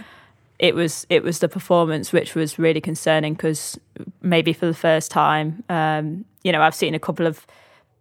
it 0.64 0.74
was 0.74 1.06
it 1.10 1.24
was 1.24 1.40
the 1.40 1.50
performance 1.50 2.14
which 2.14 2.36
was 2.36 2.58
really 2.58 2.80
concerning 2.80 3.34
because 3.34 3.78
maybe 4.22 4.54
for 4.54 4.66
the 4.66 4.74
first 4.74 5.12
time, 5.12 5.62
um, 5.68 6.24
you 6.42 6.54
know, 6.54 6.62
I've 6.62 6.74
seen 6.74 6.96
a 6.96 7.00
couple 7.00 7.28
of 7.28 7.46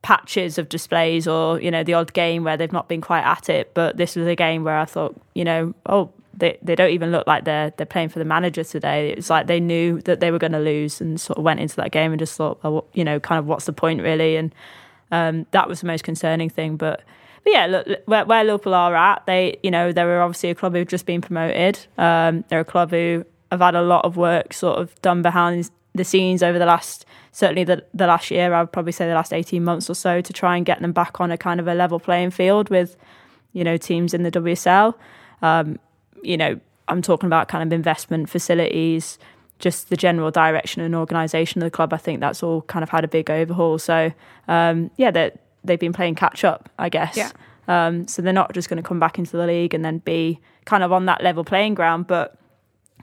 patches 0.02 0.58
of 0.58 0.68
displays 0.68 1.26
or 1.26 1.60
you 1.60 1.72
know 1.72 1.82
the 1.82 1.94
odd 1.94 2.12
game 2.12 2.44
where 2.44 2.56
they've 2.56 2.72
not 2.72 2.88
been 2.88 3.00
quite 3.00 3.24
at 3.24 3.48
it, 3.48 3.74
but 3.74 3.96
this 3.96 4.14
was 4.14 4.28
a 4.28 4.36
game 4.36 4.62
where 4.62 4.78
I 4.78 4.86
thought, 4.86 5.20
you 5.34 5.44
know, 5.44 5.74
oh. 5.86 6.10
They, 6.34 6.56
they 6.62 6.74
don't 6.74 6.90
even 6.90 7.12
look 7.12 7.26
like 7.26 7.44
they're 7.44 7.74
they're 7.76 7.84
playing 7.84 8.08
for 8.08 8.18
the 8.18 8.24
manager 8.24 8.64
today. 8.64 9.10
It's 9.10 9.28
like 9.28 9.48
they 9.48 9.60
knew 9.60 10.00
that 10.00 10.20
they 10.20 10.30
were 10.30 10.38
going 10.38 10.52
to 10.52 10.58
lose 10.58 10.98
and 10.98 11.20
sort 11.20 11.36
of 11.36 11.44
went 11.44 11.60
into 11.60 11.76
that 11.76 11.92
game 11.92 12.10
and 12.10 12.18
just 12.18 12.34
thought, 12.38 12.58
oh, 12.64 12.84
you 12.94 13.04
know, 13.04 13.20
kind 13.20 13.38
of 13.38 13.44
what's 13.44 13.66
the 13.66 13.72
point 13.72 14.00
really? 14.00 14.36
And 14.36 14.54
um, 15.10 15.46
that 15.50 15.68
was 15.68 15.82
the 15.82 15.86
most 15.86 16.04
concerning 16.04 16.48
thing. 16.48 16.76
But 16.76 17.02
but 17.44 17.52
yeah, 17.52 17.66
look, 17.66 17.86
where, 18.06 18.24
where 18.24 18.44
Liverpool 18.44 18.74
are 18.74 18.94
at, 18.94 19.26
they, 19.26 19.58
you 19.62 19.70
know, 19.70 19.92
they 19.92 20.04
were 20.04 20.20
obviously 20.20 20.50
a 20.50 20.54
club 20.54 20.74
who've 20.74 20.86
just 20.86 21.06
been 21.06 21.20
promoted. 21.20 21.78
Um, 21.98 22.44
they're 22.48 22.60
a 22.60 22.64
club 22.64 22.90
who 22.90 23.24
have 23.50 23.60
had 23.60 23.74
a 23.74 23.82
lot 23.82 24.04
of 24.04 24.16
work 24.16 24.52
sort 24.52 24.78
of 24.78 25.00
done 25.02 25.22
behind 25.22 25.70
the 25.94 26.04
scenes 26.04 26.42
over 26.42 26.58
the 26.58 26.66
last, 26.66 27.04
certainly 27.32 27.64
the, 27.64 27.84
the 27.92 28.06
last 28.06 28.30
year, 28.30 28.54
I 28.54 28.60
would 28.60 28.72
probably 28.72 28.92
say 28.92 29.06
the 29.06 29.14
last 29.14 29.32
18 29.32 29.62
months 29.62 29.90
or 29.90 29.94
so, 29.94 30.20
to 30.20 30.32
try 30.32 30.56
and 30.56 30.64
get 30.64 30.80
them 30.80 30.92
back 30.92 31.20
on 31.20 31.30
a 31.30 31.36
kind 31.36 31.60
of 31.60 31.68
a 31.68 31.74
level 31.74 31.98
playing 31.98 32.30
field 32.30 32.70
with, 32.70 32.96
you 33.52 33.64
know, 33.64 33.76
teams 33.76 34.14
in 34.14 34.22
the 34.22 34.30
WSL. 34.30 34.94
Um, 35.42 35.78
you 36.22 36.36
know, 36.36 36.60
I'm 36.88 37.02
talking 37.02 37.26
about 37.26 37.48
kind 37.48 37.62
of 37.62 37.74
investment 37.74 38.30
facilities, 38.30 39.18
just 39.58 39.90
the 39.90 39.96
general 39.96 40.30
direction 40.30 40.82
and 40.82 40.94
organisation 40.94 41.62
of 41.62 41.66
the 41.66 41.70
club. 41.70 41.92
I 41.92 41.96
think 41.96 42.20
that's 42.20 42.42
all 42.42 42.62
kind 42.62 42.82
of 42.82 42.90
had 42.90 43.04
a 43.04 43.08
big 43.08 43.30
overhaul. 43.30 43.78
So, 43.78 44.12
um, 44.48 44.90
yeah, 44.96 45.10
that 45.10 45.40
they've 45.64 45.78
been 45.78 45.92
playing 45.92 46.14
catch 46.14 46.44
up, 46.44 46.68
I 46.78 46.88
guess. 46.88 47.16
Yeah. 47.16 47.30
Um, 47.68 48.08
so 48.08 48.22
they're 48.22 48.32
not 48.32 48.52
just 48.52 48.68
going 48.68 48.82
to 48.82 48.86
come 48.86 48.98
back 48.98 49.18
into 49.18 49.36
the 49.36 49.46
league 49.46 49.74
and 49.74 49.84
then 49.84 49.98
be 49.98 50.40
kind 50.64 50.82
of 50.82 50.92
on 50.92 51.06
that 51.06 51.22
level 51.22 51.44
playing 51.44 51.74
ground. 51.74 52.06
But 52.06 52.36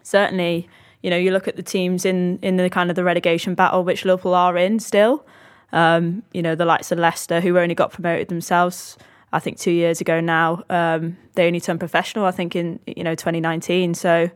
certainly, 0.03 0.67
you 1.01 1.09
know, 1.09 1.17
you 1.17 1.31
look 1.31 1.47
at 1.47 1.55
the 1.55 1.63
teams 1.63 2.05
in 2.05 2.39
in 2.41 2.57
the 2.57 2.69
kind 2.69 2.89
of 2.89 2.95
the 2.95 3.03
relegation 3.03 3.55
battle, 3.55 3.83
which 3.83 4.05
Liverpool 4.05 4.33
are 4.33 4.57
in 4.57 4.79
still. 4.79 5.25
Um, 5.71 6.23
you 6.33 6.41
know, 6.41 6.55
the 6.55 6.65
likes 6.65 6.91
of 6.91 6.97
Leicester, 6.97 7.41
who 7.41 7.57
only 7.57 7.75
got 7.75 7.91
promoted 7.91 8.27
themselves, 8.27 8.97
I 9.31 9.39
think 9.39 9.59
two 9.59 9.71
years 9.71 10.01
ago 10.01 10.19
now. 10.19 10.63
Um, 10.69 11.17
they 11.35 11.45
only 11.47 11.61
turned 11.61 11.79
professional, 11.79 12.25
I 12.25 12.31
think, 12.31 12.55
in 12.55 12.79
you 12.85 13.03
know 13.03 13.15
2019. 13.15 13.93
So 13.93 14.29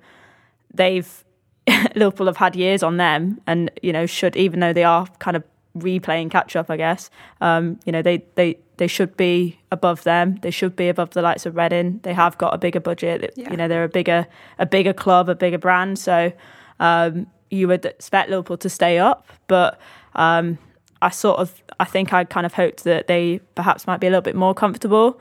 they've 0.73 1.23
Liverpool 1.95 2.27
have 2.27 2.37
had 2.37 2.55
years 2.55 2.83
on 2.83 2.97
them, 2.97 3.41
and 3.47 3.71
you 3.81 3.93
know, 3.93 4.05
should 4.05 4.35
even 4.35 4.59
though 4.59 4.73
they 4.73 4.83
are 4.83 5.07
kind 5.19 5.35
of 5.35 5.43
replaying 5.77 6.31
catch 6.31 6.55
up, 6.55 6.69
I 6.69 6.77
guess. 6.77 7.09
Um, 7.41 7.79
you 7.85 7.91
know, 7.91 8.01
they, 8.01 8.23
they, 8.35 8.59
they 8.77 8.87
should 8.87 9.15
be 9.17 9.59
above 9.71 10.03
them. 10.03 10.37
They 10.41 10.51
should 10.51 10.75
be 10.75 10.89
above 10.89 11.11
the 11.11 11.21
likes 11.21 11.45
of 11.45 11.55
Reading. 11.55 11.99
They 12.03 12.13
have 12.13 12.37
got 12.37 12.53
a 12.53 12.57
bigger 12.57 12.79
budget. 12.79 13.33
Yeah. 13.35 13.51
You 13.51 13.57
know, 13.57 13.67
they're 13.67 13.83
a 13.83 13.89
bigger 13.89 14.27
a 14.59 14.65
bigger 14.65 14.93
club, 14.93 15.29
a 15.29 15.35
bigger 15.35 15.57
brand. 15.57 15.99
So, 15.99 16.31
um, 16.79 17.27
you 17.49 17.67
would 17.67 17.85
expect 17.85 18.29
Liverpool 18.29 18.57
to 18.57 18.69
stay 18.69 18.97
up, 18.97 19.27
but 19.47 19.79
um, 20.15 20.57
I 21.01 21.09
sort 21.09 21.39
of 21.39 21.61
I 21.79 21.85
think 21.85 22.11
I 22.11 22.23
kind 22.23 22.45
of 22.45 22.53
hoped 22.53 22.83
that 22.83 23.07
they 23.07 23.39
perhaps 23.55 23.85
might 23.85 23.99
be 23.99 24.07
a 24.07 24.09
little 24.09 24.21
bit 24.21 24.35
more 24.35 24.53
comfortable. 24.53 25.19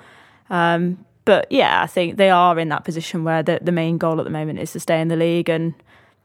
Um, 0.49 1.05
but 1.25 1.47
yeah, 1.51 1.83
I 1.83 1.87
think 1.87 2.17
they 2.17 2.31
are 2.31 2.59
in 2.59 2.69
that 2.71 2.85
position 2.85 3.23
where 3.23 3.43
the, 3.43 3.61
the 3.63 3.73
main 3.73 3.99
goal 3.99 4.19
at 4.19 4.25
the 4.25 4.31
moment 4.31 4.59
is 4.59 4.73
to 4.73 4.81
stay 4.81 5.01
in 5.01 5.09
the 5.09 5.17
league, 5.17 5.49
and 5.49 5.75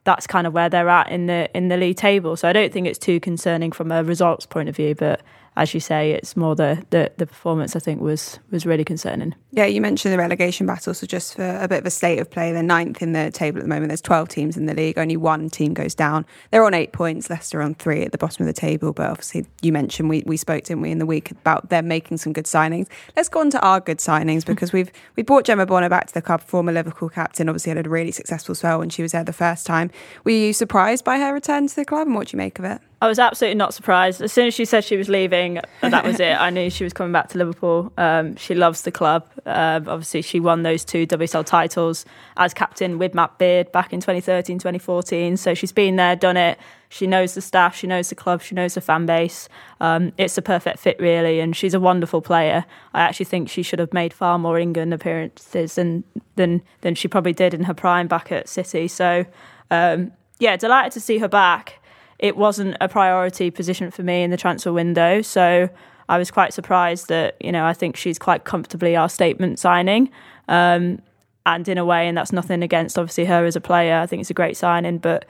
that's 0.08 0.26
kind 0.26 0.48
of 0.48 0.54
where 0.54 0.70
they're 0.70 0.88
at 0.88 1.12
in 1.12 1.26
the 1.26 1.50
in 1.54 1.68
the 1.68 1.76
league 1.76 1.98
table. 1.98 2.38
So 2.38 2.48
I 2.48 2.54
don't 2.54 2.72
think 2.72 2.88
it's 2.88 2.98
too 2.98 3.20
concerning 3.20 3.74
from 3.74 3.92
a 3.92 4.06
results 4.06 4.46
point 4.46 4.70
of 4.70 4.76
view, 4.78 4.96
but 4.96 5.20
as 5.58 5.74
you 5.74 5.80
say, 5.80 6.12
it's 6.12 6.38
more 6.38 6.56
the, 6.56 6.86
the, 6.92 7.12
the 7.18 7.26
performance 7.26 7.76
I 7.76 7.80
think 7.80 8.00
was 8.00 8.40
was 8.52 8.66
really 8.68 8.86
concerning. 8.86 9.34
Yeah, 9.52 9.66
you 9.66 9.82
mentioned 9.82 10.14
the 10.14 10.20
relegation 10.20 10.68
battle. 10.68 10.94
So 10.94 11.08
just 11.08 11.36
for 11.36 11.58
a 11.60 11.68
bit 11.68 11.80
of 11.80 11.86
a 11.88 11.90
state 11.90 12.20
of 12.20 12.30
play, 12.30 12.52
they're 12.52 12.62
ninth 12.62 13.02
in 13.02 13.14
the 13.14 13.32
table 13.32 13.58
at 13.58 13.64
the 13.64 13.68
moment. 13.68 13.90
There's 13.90 14.02
12 14.02 14.30
teams 14.30 14.56
in 14.56 14.68
the 14.68 14.76
league. 14.76 15.00
Only 15.00 15.18
one 15.18 15.50
team 15.50 15.74
goes 15.74 15.96
down. 15.96 16.28
They're 16.52 16.64
on 16.64 16.76
eight 16.76 16.94
points. 16.94 17.32
Leicester 17.32 17.64
on 17.64 17.74
three 17.74 18.04
at 18.04 18.12
the 18.12 18.20
bottom 18.20 18.48
of 18.48 18.54
the 18.54 18.60
table. 18.60 18.94
But 18.94 19.10
obviously, 19.10 19.48
you 19.64 19.72
mentioned 19.72 20.10
we, 20.10 20.22
we 20.28 20.38
spoke, 20.38 20.64
didn't 20.64 20.82
we, 20.82 20.92
in 20.92 21.00
the 21.00 21.08
week 21.08 21.32
about 21.32 21.70
them 21.70 21.88
making 21.88 22.18
some 22.18 22.34
good 22.34 22.46
signings. 22.46 22.88
Let's 23.16 23.28
go 23.28 23.40
on 23.40 23.50
to 23.50 23.60
our 23.62 23.80
good 23.80 23.98
signings 23.98 24.46
because 24.46 24.72
we've 24.72 24.92
we 25.16 25.24
brought 25.24 25.46
Gemma 25.46 25.66
Bonner 25.66 25.90
back 25.90 26.06
to 26.06 26.14
the 26.14 26.22
club, 26.22 26.42
former 26.42 26.72
Liverpool 26.72 27.10
captain. 27.10 27.50
Obviously, 27.50 27.74
had 27.74 27.84
a 27.84 27.90
really 27.90 28.12
successful 28.12 28.54
spell 28.54 28.78
when 28.78 28.90
she 28.90 29.02
was 29.02 29.12
there 29.12 29.24
the 29.24 29.34
first 29.34 29.66
time. 29.66 29.90
Were 30.24 30.32
you 30.32 30.54
surprised 30.54 31.04
by 31.04 31.18
her 31.18 31.34
return 31.34 31.66
to 31.66 31.76
the 31.76 31.86
club, 31.86 32.06
and 32.06 32.16
what 32.16 32.28
do 32.28 32.36
you 32.36 32.38
make 32.38 32.60
of 32.60 32.66
it? 32.66 32.80
I 33.00 33.08
was 33.08 33.20
absolutely 33.20 33.56
not 33.56 33.76
surprised. 33.76 34.22
As 34.24 34.34
soon 34.34 34.48
as 34.48 34.56
she 34.56 34.66
said 34.66 34.84
she 34.84 34.98
was 34.98 35.08
leaving, 35.08 35.60
that 35.82 36.04
was 36.04 36.20
it. 36.20 36.34
I 36.34 36.50
knew 36.50 36.72
she 36.72 36.84
was 36.84 36.94
coming 36.94 37.12
back 37.12 37.30
to 37.30 37.38
Liverpool. 37.38 37.94
Um, 37.96 38.36
she 38.38 38.56
loves 38.56 38.82
the 38.82 38.92
club. 38.92 39.30
Uh, 39.46 39.82
obviously, 39.86 40.24
she 40.24 40.40
won 40.40 40.64
those 40.64 40.84
two 40.84 41.06
WSL 41.06 41.46
titles 41.46 42.06
as 42.38 42.56
captain 42.56 42.98
with 42.98 43.14
Matt 43.14 43.38
Beard 43.38 43.72
back 43.72 43.94
in 43.94 44.00
2013, 44.00 44.58
2014. 44.58 45.38
So 45.38 45.54
she's 45.54 45.72
been 45.72 45.96
there, 45.96 46.16
done 46.16 46.38
it. 46.38 46.58
She 46.90 47.06
knows 47.06 47.36
the 47.36 47.42
staff, 47.42 47.76
she 47.76 47.86
knows 47.86 48.10
the 48.10 48.16
club, 48.16 48.42
she 48.42 48.56
knows 48.56 48.74
the 48.74 48.82
fan 48.82 49.06
base. 49.06 49.48
Um, 49.80 50.12
it's 50.18 50.36
a 50.38 50.42
perfect 50.42 50.80
fit, 50.80 51.00
really, 51.00 51.40
and 51.40 51.56
she's 51.56 51.76
a 51.76 51.80
wonderful 51.80 52.22
player. 52.22 52.66
I 52.96 53.02
actually 53.02 53.26
think 53.26 53.50
she 53.50 53.62
should 53.62 53.80
have 53.80 53.94
made 53.94 54.12
far 54.12 54.40
more 54.40 54.58
England 54.58 54.94
appearances 54.94 55.76
than 55.76 56.04
than 56.36 56.64
than 56.82 56.96
she 56.96 57.08
probably 57.08 57.34
did 57.34 57.54
in 57.54 57.66
her 57.66 57.74
prime 57.76 58.08
back 58.08 58.32
at 58.32 58.50
City. 58.50 58.88
So, 58.88 59.26
um, 59.70 60.14
yeah, 60.40 60.56
delighted 60.56 60.94
to 60.94 61.02
see 61.02 61.20
her 61.20 61.28
back 61.28 61.80
it 62.20 62.36
wasn't 62.36 62.76
a 62.82 62.88
priority 62.88 63.52
position 63.52 63.92
for 63.92 64.04
me 64.04 64.24
in 64.24 64.32
the 64.32 64.38
transfer 64.38 64.74
window. 64.74 65.22
So 65.22 65.70
I 66.10 66.18
was 66.18 66.32
quite 66.32 66.54
surprised 66.54 67.10
that, 67.10 67.36
you 67.40 67.52
know, 67.52 67.66
I 67.66 67.74
think 67.74 67.96
she's 67.96 68.18
quite 68.18 68.44
comfortably 68.44 68.96
our 68.96 69.10
statement 69.10 69.60
signing. 69.60 70.10
Um, 70.48 71.02
and 71.46 71.68
in 71.68 71.78
a 71.78 71.86
way, 71.86 72.08
and 72.08 72.18
that's 72.18 72.34
nothing 72.34 72.62
against 72.62 72.98
obviously 72.98 73.26
her 73.26 73.46
as 73.46 73.56
a 73.56 73.62
player. 73.62 73.98
I 73.98 74.06
think 74.06 74.22
it's 74.22 74.30
a 74.30 74.34
great 74.34 74.58
signing, 74.58 74.98
but 74.98 75.26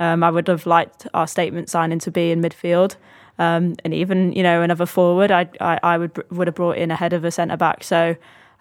um, 0.00 0.22
I 0.22 0.30
would 0.30 0.48
have 0.48 0.66
liked 0.66 1.06
our 1.14 1.26
statement 1.26 1.70
signing 1.70 1.98
to 2.00 2.10
be 2.10 2.30
in 2.30 2.42
midfield. 2.42 2.96
Um, 3.38 3.76
and 3.84 3.94
even, 3.94 4.32
you 4.32 4.42
know, 4.42 4.60
another 4.60 4.84
forward, 4.84 5.30
I, 5.30 5.48
I, 5.60 5.78
I 5.82 5.98
would 5.98 6.30
would 6.30 6.46
have 6.46 6.54
brought 6.54 6.76
in 6.76 6.90
ahead 6.90 7.14
of 7.14 7.24
a 7.24 7.30
centre 7.30 7.56
back. 7.56 7.84
So 7.84 8.14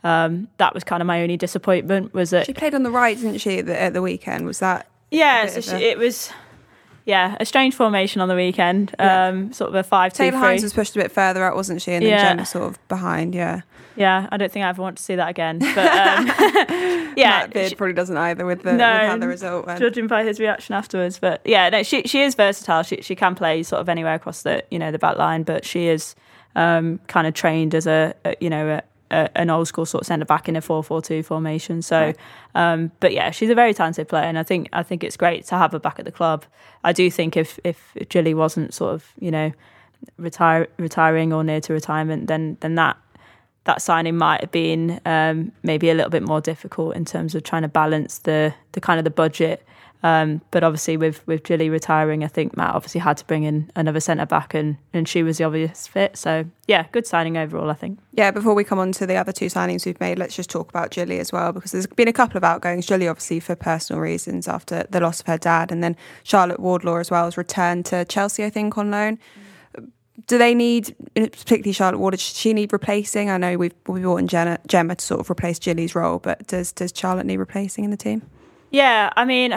um, 0.03 0.47
that 0.57 0.73
was 0.73 0.85
kind 0.85 1.01
of 1.01 1.07
my 1.07 1.21
only 1.21 1.35
disappointment 1.35 2.13
was 2.13 2.29
that 2.29 2.45
she 2.45 2.53
played 2.53 2.73
on 2.73 2.83
the 2.83 2.91
right, 2.91 3.17
didn't 3.17 3.39
she, 3.39 3.59
at 3.59 3.65
the, 3.65 3.79
at 3.79 3.93
the 3.93 4.01
weekend? 4.01 4.45
Was 4.45 4.59
that? 4.59 4.87
Yeah, 5.11 5.47
so 5.47 5.59
she, 5.59 5.75
it 5.75 5.97
was 5.97 6.31
yeah, 7.05 7.35
a 7.39 7.45
strange 7.45 7.75
formation 7.75 8.21
on 8.21 8.27
the 8.27 8.35
weekend. 8.35 8.93
Yeah. 8.99 9.27
Um, 9.27 9.53
sort 9.53 9.69
of 9.69 9.75
a 9.75 9.83
five 9.83 10.13
Taylor 10.13 10.31
two, 10.31 10.37
Hinds 10.37 10.63
was 10.63 10.73
pushed 10.73 10.95
a 10.95 10.99
bit 10.99 11.11
further 11.11 11.43
out, 11.43 11.55
wasn't 11.55 11.81
she? 11.81 11.93
And 11.93 12.03
then 12.03 12.11
yeah. 12.11 12.29
Gemma 12.29 12.45
sort 12.45 12.69
of 12.69 12.87
behind. 12.87 13.33
Yeah. 13.35 13.61
Yeah, 13.95 14.27
I 14.31 14.37
don't 14.37 14.51
think 14.51 14.65
I 14.65 14.69
ever 14.69 14.81
want 14.81 14.97
to 14.97 15.03
see 15.03 15.15
that 15.15 15.29
again. 15.29 15.59
But 15.59 15.77
um, 15.77 16.27
yeah, 17.17 17.41
Matt 17.41 17.53
Beard 17.53 17.69
she, 17.69 17.75
probably 17.75 17.93
doesn't 17.93 18.15
either 18.15 18.45
with 18.45 18.63
the, 18.63 18.73
no, 18.73 18.91
with 18.93 19.01
how 19.01 19.17
the 19.17 19.27
result 19.27 19.67
went. 19.67 19.79
Judging 19.79 20.07
by 20.07 20.23
his 20.23 20.39
reaction 20.39 20.75
afterwards, 20.75 21.19
but 21.19 21.41
yeah, 21.45 21.69
no, 21.69 21.83
she 21.83 22.03
she 22.03 22.21
is 22.21 22.35
versatile. 22.35 22.83
She 22.83 23.01
she 23.01 23.15
can 23.15 23.35
play 23.35 23.63
sort 23.63 23.81
of 23.81 23.89
anywhere 23.89 24.13
across 24.13 24.43
the 24.43 24.63
you 24.71 24.79
know 24.79 24.91
the 24.91 24.99
back 24.99 25.17
line, 25.17 25.43
but 25.43 25.65
she 25.65 25.87
is 25.87 26.15
um, 26.55 26.99
kind 27.07 27.27
of 27.27 27.33
trained 27.33 27.75
as 27.75 27.85
a, 27.85 28.13
a 28.23 28.35
you 28.39 28.49
know 28.49 28.69
a, 28.69 28.83
a, 29.11 29.29
an 29.37 29.49
old 29.49 29.67
school 29.67 29.85
sort 29.85 30.01
of 30.01 30.07
centre 30.07 30.25
back 30.25 30.49
in 30.49 30.55
a 30.55 30.61
four 30.61 30.83
four 30.83 31.01
two 31.01 31.21
formation. 31.21 31.81
So, 31.81 31.99
right. 31.99 32.17
um, 32.55 32.91
but 32.99 33.13
yeah, 33.13 33.31
she's 33.31 33.49
a 33.49 33.55
very 33.55 33.73
talented 33.73 34.07
player, 34.07 34.23
and 34.23 34.39
I 34.39 34.43
think 34.43 34.69
I 34.73 34.83
think 34.83 35.03
it's 35.03 35.17
great 35.17 35.45
to 35.47 35.57
have 35.57 35.73
her 35.73 35.79
back 35.79 35.99
at 35.99 36.05
the 36.05 36.11
club. 36.11 36.45
I 36.83 36.93
do 36.93 37.11
think 37.11 37.37
if 37.37 37.59
if 37.63 37.95
Gilly 38.09 38.33
wasn't 38.33 38.73
sort 38.73 38.93
of 38.93 39.05
you 39.19 39.31
know 39.31 39.51
retire 40.17 40.67
retiring 40.77 41.33
or 41.33 41.43
near 41.43 41.61
to 41.61 41.73
retirement, 41.73 42.27
then 42.27 42.57
then 42.61 42.75
that 42.75 42.97
that 43.65 43.81
signing 43.81 44.17
might 44.17 44.41
have 44.41 44.51
been 44.51 44.99
um, 45.05 45.51
maybe 45.63 45.89
a 45.89 45.93
little 45.93 46.09
bit 46.09 46.23
more 46.23 46.41
difficult 46.41 46.95
in 46.95 47.05
terms 47.05 47.35
of 47.35 47.43
trying 47.43 47.61
to 47.61 47.67
balance 47.67 48.19
the 48.19 48.53
the 48.71 48.81
kind 48.81 48.99
of 48.99 49.03
the 49.03 49.11
budget 49.11 49.65
um, 50.03 50.41
but 50.49 50.63
obviously, 50.63 50.97
with 50.97 51.25
with 51.27 51.43
Gilly 51.43 51.69
retiring, 51.69 52.23
I 52.23 52.27
think 52.27 52.57
Matt 52.57 52.73
obviously 52.73 53.01
had 53.01 53.17
to 53.17 53.25
bring 53.25 53.43
in 53.43 53.71
another 53.75 53.99
centre 53.99 54.25
back, 54.25 54.53
and 54.53 54.77
and 54.93 55.07
she 55.07 55.21
was 55.21 55.37
the 55.37 55.43
obvious 55.43 55.87
fit. 55.87 56.17
So 56.17 56.45
yeah, 56.67 56.85
good 56.91 57.05
signing 57.05 57.37
overall, 57.37 57.69
I 57.69 57.75
think. 57.75 57.99
Yeah. 58.13 58.31
Before 58.31 58.55
we 58.55 58.63
come 58.63 58.79
on 58.79 58.91
to 58.93 59.05
the 59.05 59.15
other 59.15 59.31
two 59.31 59.45
signings 59.45 59.85
we've 59.85 59.99
made, 59.99 60.17
let's 60.17 60.35
just 60.35 60.49
talk 60.49 60.69
about 60.69 60.89
Gilly 60.91 61.19
as 61.19 61.31
well, 61.31 61.51
because 61.51 61.71
there's 61.71 61.87
been 61.87 62.07
a 62.07 62.13
couple 62.13 62.37
of 62.37 62.43
outgoings. 62.43 62.87
Gilly, 62.87 63.07
obviously, 63.07 63.39
for 63.39 63.55
personal 63.55 64.01
reasons 64.01 64.47
after 64.47 64.87
the 64.89 64.99
loss 64.99 65.21
of 65.21 65.27
her 65.27 65.37
dad, 65.37 65.71
and 65.71 65.83
then 65.83 65.95
Charlotte 66.23 66.59
Wardlaw 66.59 66.97
as 66.97 67.11
well 67.11 67.25
has 67.25 67.37
returned 67.37 67.85
to 67.87 68.03
Chelsea, 68.05 68.43
I 68.43 68.49
think, 68.49 68.77
on 68.77 68.89
loan. 68.89 69.19
Do 70.27 70.37
they 70.37 70.53
need, 70.53 70.95
particularly 71.15 71.71
Charlotte 71.71 71.97
Ward, 71.97 72.13
does 72.13 72.21
she 72.21 72.53
need 72.53 72.71
replacing? 72.73 73.29
I 73.29 73.37
know 73.37 73.57
we've 73.57 73.73
we 73.87 74.01
brought 74.01 74.17
in 74.17 74.27
Gemma, 74.27 74.59
Gemma 74.67 74.95
to 74.95 75.03
sort 75.03 75.19
of 75.19 75.31
replace 75.31 75.57
Gilly's 75.57 75.95
role, 75.95 76.19
but 76.19 76.47
does 76.47 76.71
does 76.71 76.93
Charlotte 76.95 77.25
need 77.25 77.37
replacing 77.37 77.83
in 77.83 77.91
the 77.91 77.97
team? 77.97 78.21
Yeah, 78.71 79.11
I 79.15 79.25
mean, 79.25 79.53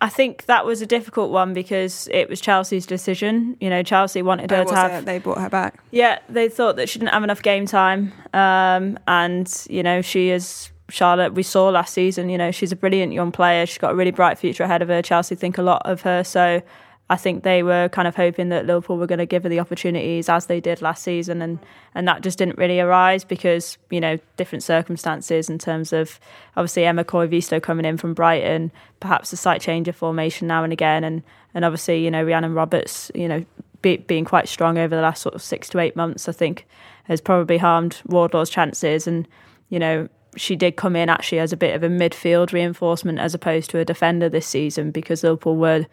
I 0.00 0.08
think 0.08 0.46
that 0.46 0.64
was 0.64 0.80
a 0.80 0.86
difficult 0.86 1.30
one 1.30 1.52
because 1.52 2.08
it 2.10 2.28
was 2.28 2.40
Chelsea's 2.40 2.86
decision. 2.86 3.56
You 3.60 3.68
know, 3.68 3.82
Chelsea 3.82 4.22
wanted 4.22 4.50
her 4.50 4.64
to 4.64 4.74
have. 4.74 4.92
It? 4.92 5.04
They 5.04 5.18
brought 5.18 5.38
her 5.38 5.50
back. 5.50 5.82
Yeah, 5.90 6.20
they 6.28 6.48
thought 6.48 6.76
that 6.76 6.88
she 6.88 6.98
didn't 6.98 7.12
have 7.12 7.24
enough 7.24 7.42
game 7.42 7.66
time, 7.66 8.12
um, 8.32 8.98
and 9.06 9.66
you 9.68 9.82
know, 9.82 10.00
she 10.00 10.30
is 10.30 10.70
Charlotte. 10.88 11.34
We 11.34 11.42
saw 11.42 11.68
last 11.68 11.92
season. 11.92 12.30
You 12.30 12.38
know, 12.38 12.50
she's 12.50 12.72
a 12.72 12.76
brilliant 12.76 13.12
young 13.12 13.30
player. 13.30 13.66
She's 13.66 13.78
got 13.78 13.92
a 13.92 13.94
really 13.94 14.10
bright 14.10 14.38
future 14.38 14.64
ahead 14.64 14.80
of 14.80 14.88
her. 14.88 15.02
Chelsea 15.02 15.34
think 15.34 15.58
a 15.58 15.62
lot 15.62 15.82
of 15.84 16.00
her, 16.02 16.24
so 16.24 16.62
I 17.10 17.16
think 17.16 17.42
they 17.42 17.64
were 17.64 17.88
kind 17.88 18.06
of 18.06 18.14
hoping 18.14 18.50
that 18.50 18.66
Liverpool 18.66 18.96
were 18.96 19.06
going 19.08 19.18
to 19.18 19.26
give 19.26 19.42
her 19.42 19.48
the 19.48 19.58
opportunities 19.58 20.28
as 20.28 20.46
they 20.46 20.60
did 20.60 20.80
last 20.80 21.02
season, 21.02 21.42
and 21.42 21.58
and 21.92 22.06
that 22.06 22.22
just 22.22 22.38
didn't 22.38 22.56
really 22.56 22.78
arise 22.78 23.24
because 23.24 23.78
you 23.90 24.00
know 24.00 24.16
different 24.36 24.62
circumstances 24.62 25.50
in 25.50 25.58
terms 25.58 25.92
of 25.92 26.20
obviously 26.56 26.84
Emma 26.84 27.02
Koivisto 27.02 27.60
coming 27.60 27.84
in 27.84 27.96
from 27.96 28.14
Brighton, 28.14 28.70
perhaps 29.00 29.32
a 29.32 29.36
slight 29.36 29.60
change 29.60 29.88
of 29.88 29.96
formation 29.96 30.46
now 30.46 30.62
and 30.62 30.72
again, 30.72 31.02
and 31.02 31.24
and 31.52 31.64
obviously 31.64 32.04
you 32.04 32.12
know 32.12 32.22
Rhiannon 32.22 32.54
Roberts, 32.54 33.10
you 33.12 33.26
know 33.26 33.44
be, 33.82 33.96
being 33.96 34.24
quite 34.24 34.48
strong 34.48 34.78
over 34.78 34.94
the 34.94 35.02
last 35.02 35.20
sort 35.20 35.34
of 35.34 35.42
six 35.42 35.68
to 35.70 35.80
eight 35.80 35.96
months, 35.96 36.28
I 36.28 36.32
think 36.32 36.64
has 37.04 37.20
probably 37.20 37.58
harmed 37.58 38.00
Wardlaw's 38.06 38.50
chances, 38.50 39.08
and 39.08 39.26
you 39.68 39.80
know 39.80 40.08
she 40.36 40.54
did 40.54 40.76
come 40.76 40.94
in 40.94 41.08
actually 41.08 41.40
as 41.40 41.52
a 41.52 41.56
bit 41.56 41.74
of 41.74 41.82
a 41.82 41.88
midfield 41.88 42.52
reinforcement 42.52 43.18
as 43.18 43.34
opposed 43.34 43.68
to 43.70 43.78
a 43.78 43.84
defender 43.84 44.28
this 44.28 44.46
season 44.46 44.92
because 44.92 45.24
Liverpool 45.24 45.56
were 45.56 45.86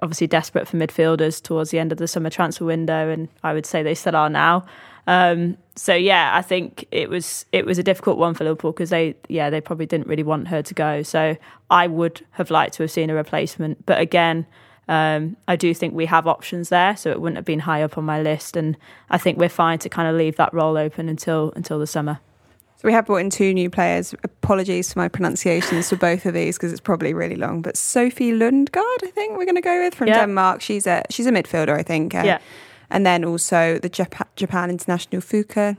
obviously 0.00 0.26
desperate 0.26 0.66
for 0.66 0.76
midfielders 0.76 1.42
towards 1.42 1.70
the 1.70 1.78
end 1.78 1.92
of 1.92 1.98
the 1.98 2.08
summer 2.08 2.30
transfer 2.30 2.64
window, 2.64 3.08
and 3.10 3.28
I 3.42 3.52
would 3.52 3.66
say 3.66 3.82
they 3.82 3.94
still 3.94 4.16
are 4.16 4.30
now. 4.30 4.64
Um, 5.06 5.58
so 5.74 5.94
yeah, 5.94 6.30
I 6.34 6.42
think 6.42 6.86
it 6.90 7.08
was 7.08 7.44
it 7.52 7.66
was 7.66 7.78
a 7.78 7.82
difficult 7.82 8.18
one 8.18 8.34
for 8.34 8.44
Liverpool 8.44 8.72
because 8.72 8.90
they 8.90 9.16
yeah 9.28 9.50
they 9.50 9.60
probably 9.60 9.86
didn't 9.86 10.06
really 10.06 10.22
want 10.22 10.48
her 10.48 10.62
to 10.62 10.74
go. 10.74 11.02
So 11.02 11.36
I 11.70 11.86
would 11.86 12.24
have 12.32 12.50
liked 12.50 12.74
to 12.74 12.84
have 12.84 12.90
seen 12.90 13.10
a 13.10 13.14
replacement, 13.14 13.84
but 13.86 14.00
again. 14.00 14.46
Um, 14.88 15.36
I 15.46 15.54
do 15.54 15.72
think 15.74 15.94
we 15.94 16.06
have 16.06 16.26
options 16.26 16.68
there, 16.68 16.96
so 16.96 17.12
it 17.12 17.20
wouldn't 17.20 17.36
have 17.36 17.44
been 17.44 17.60
high 17.60 17.82
up 17.82 17.96
on 17.96 18.04
my 18.04 18.20
list, 18.20 18.56
and 18.56 18.76
I 19.10 19.16
think 19.16 19.38
we're 19.38 19.48
fine 19.48 19.78
to 19.78 19.88
kind 19.88 20.08
of 20.08 20.16
leave 20.16 20.36
that 20.36 20.52
role 20.52 20.76
open 20.76 21.08
until 21.08 21.52
until 21.54 21.78
the 21.78 21.86
summer. 21.86 22.18
So 22.82 22.88
we 22.88 22.94
have 22.94 23.06
brought 23.06 23.18
in 23.18 23.30
two 23.30 23.54
new 23.54 23.70
players. 23.70 24.12
Apologies 24.24 24.92
for 24.92 24.98
my 24.98 25.06
pronunciations 25.06 25.88
for 25.88 25.94
both 25.94 26.26
of 26.26 26.34
these 26.34 26.56
because 26.58 26.72
it's 26.72 26.80
probably 26.80 27.14
really 27.14 27.36
long. 27.36 27.62
But 27.62 27.76
Sofie 27.76 28.36
Lundgaard, 28.36 29.04
I 29.04 29.10
think 29.14 29.38
we're 29.38 29.44
going 29.44 29.54
to 29.54 29.60
go 29.60 29.84
with 29.84 29.94
from 29.94 30.08
yeah. 30.08 30.18
Denmark. 30.18 30.60
She's 30.60 30.84
a 30.88 31.04
she's 31.08 31.28
a 31.28 31.30
midfielder, 31.30 31.78
I 31.78 31.84
think. 31.84 32.12
Uh, 32.12 32.22
yeah. 32.24 32.38
And 32.90 33.06
then 33.06 33.24
also 33.24 33.78
the 33.78 33.88
Japan, 33.88 34.26
Japan 34.34 34.68
international 34.68 35.22
Fuka 35.22 35.76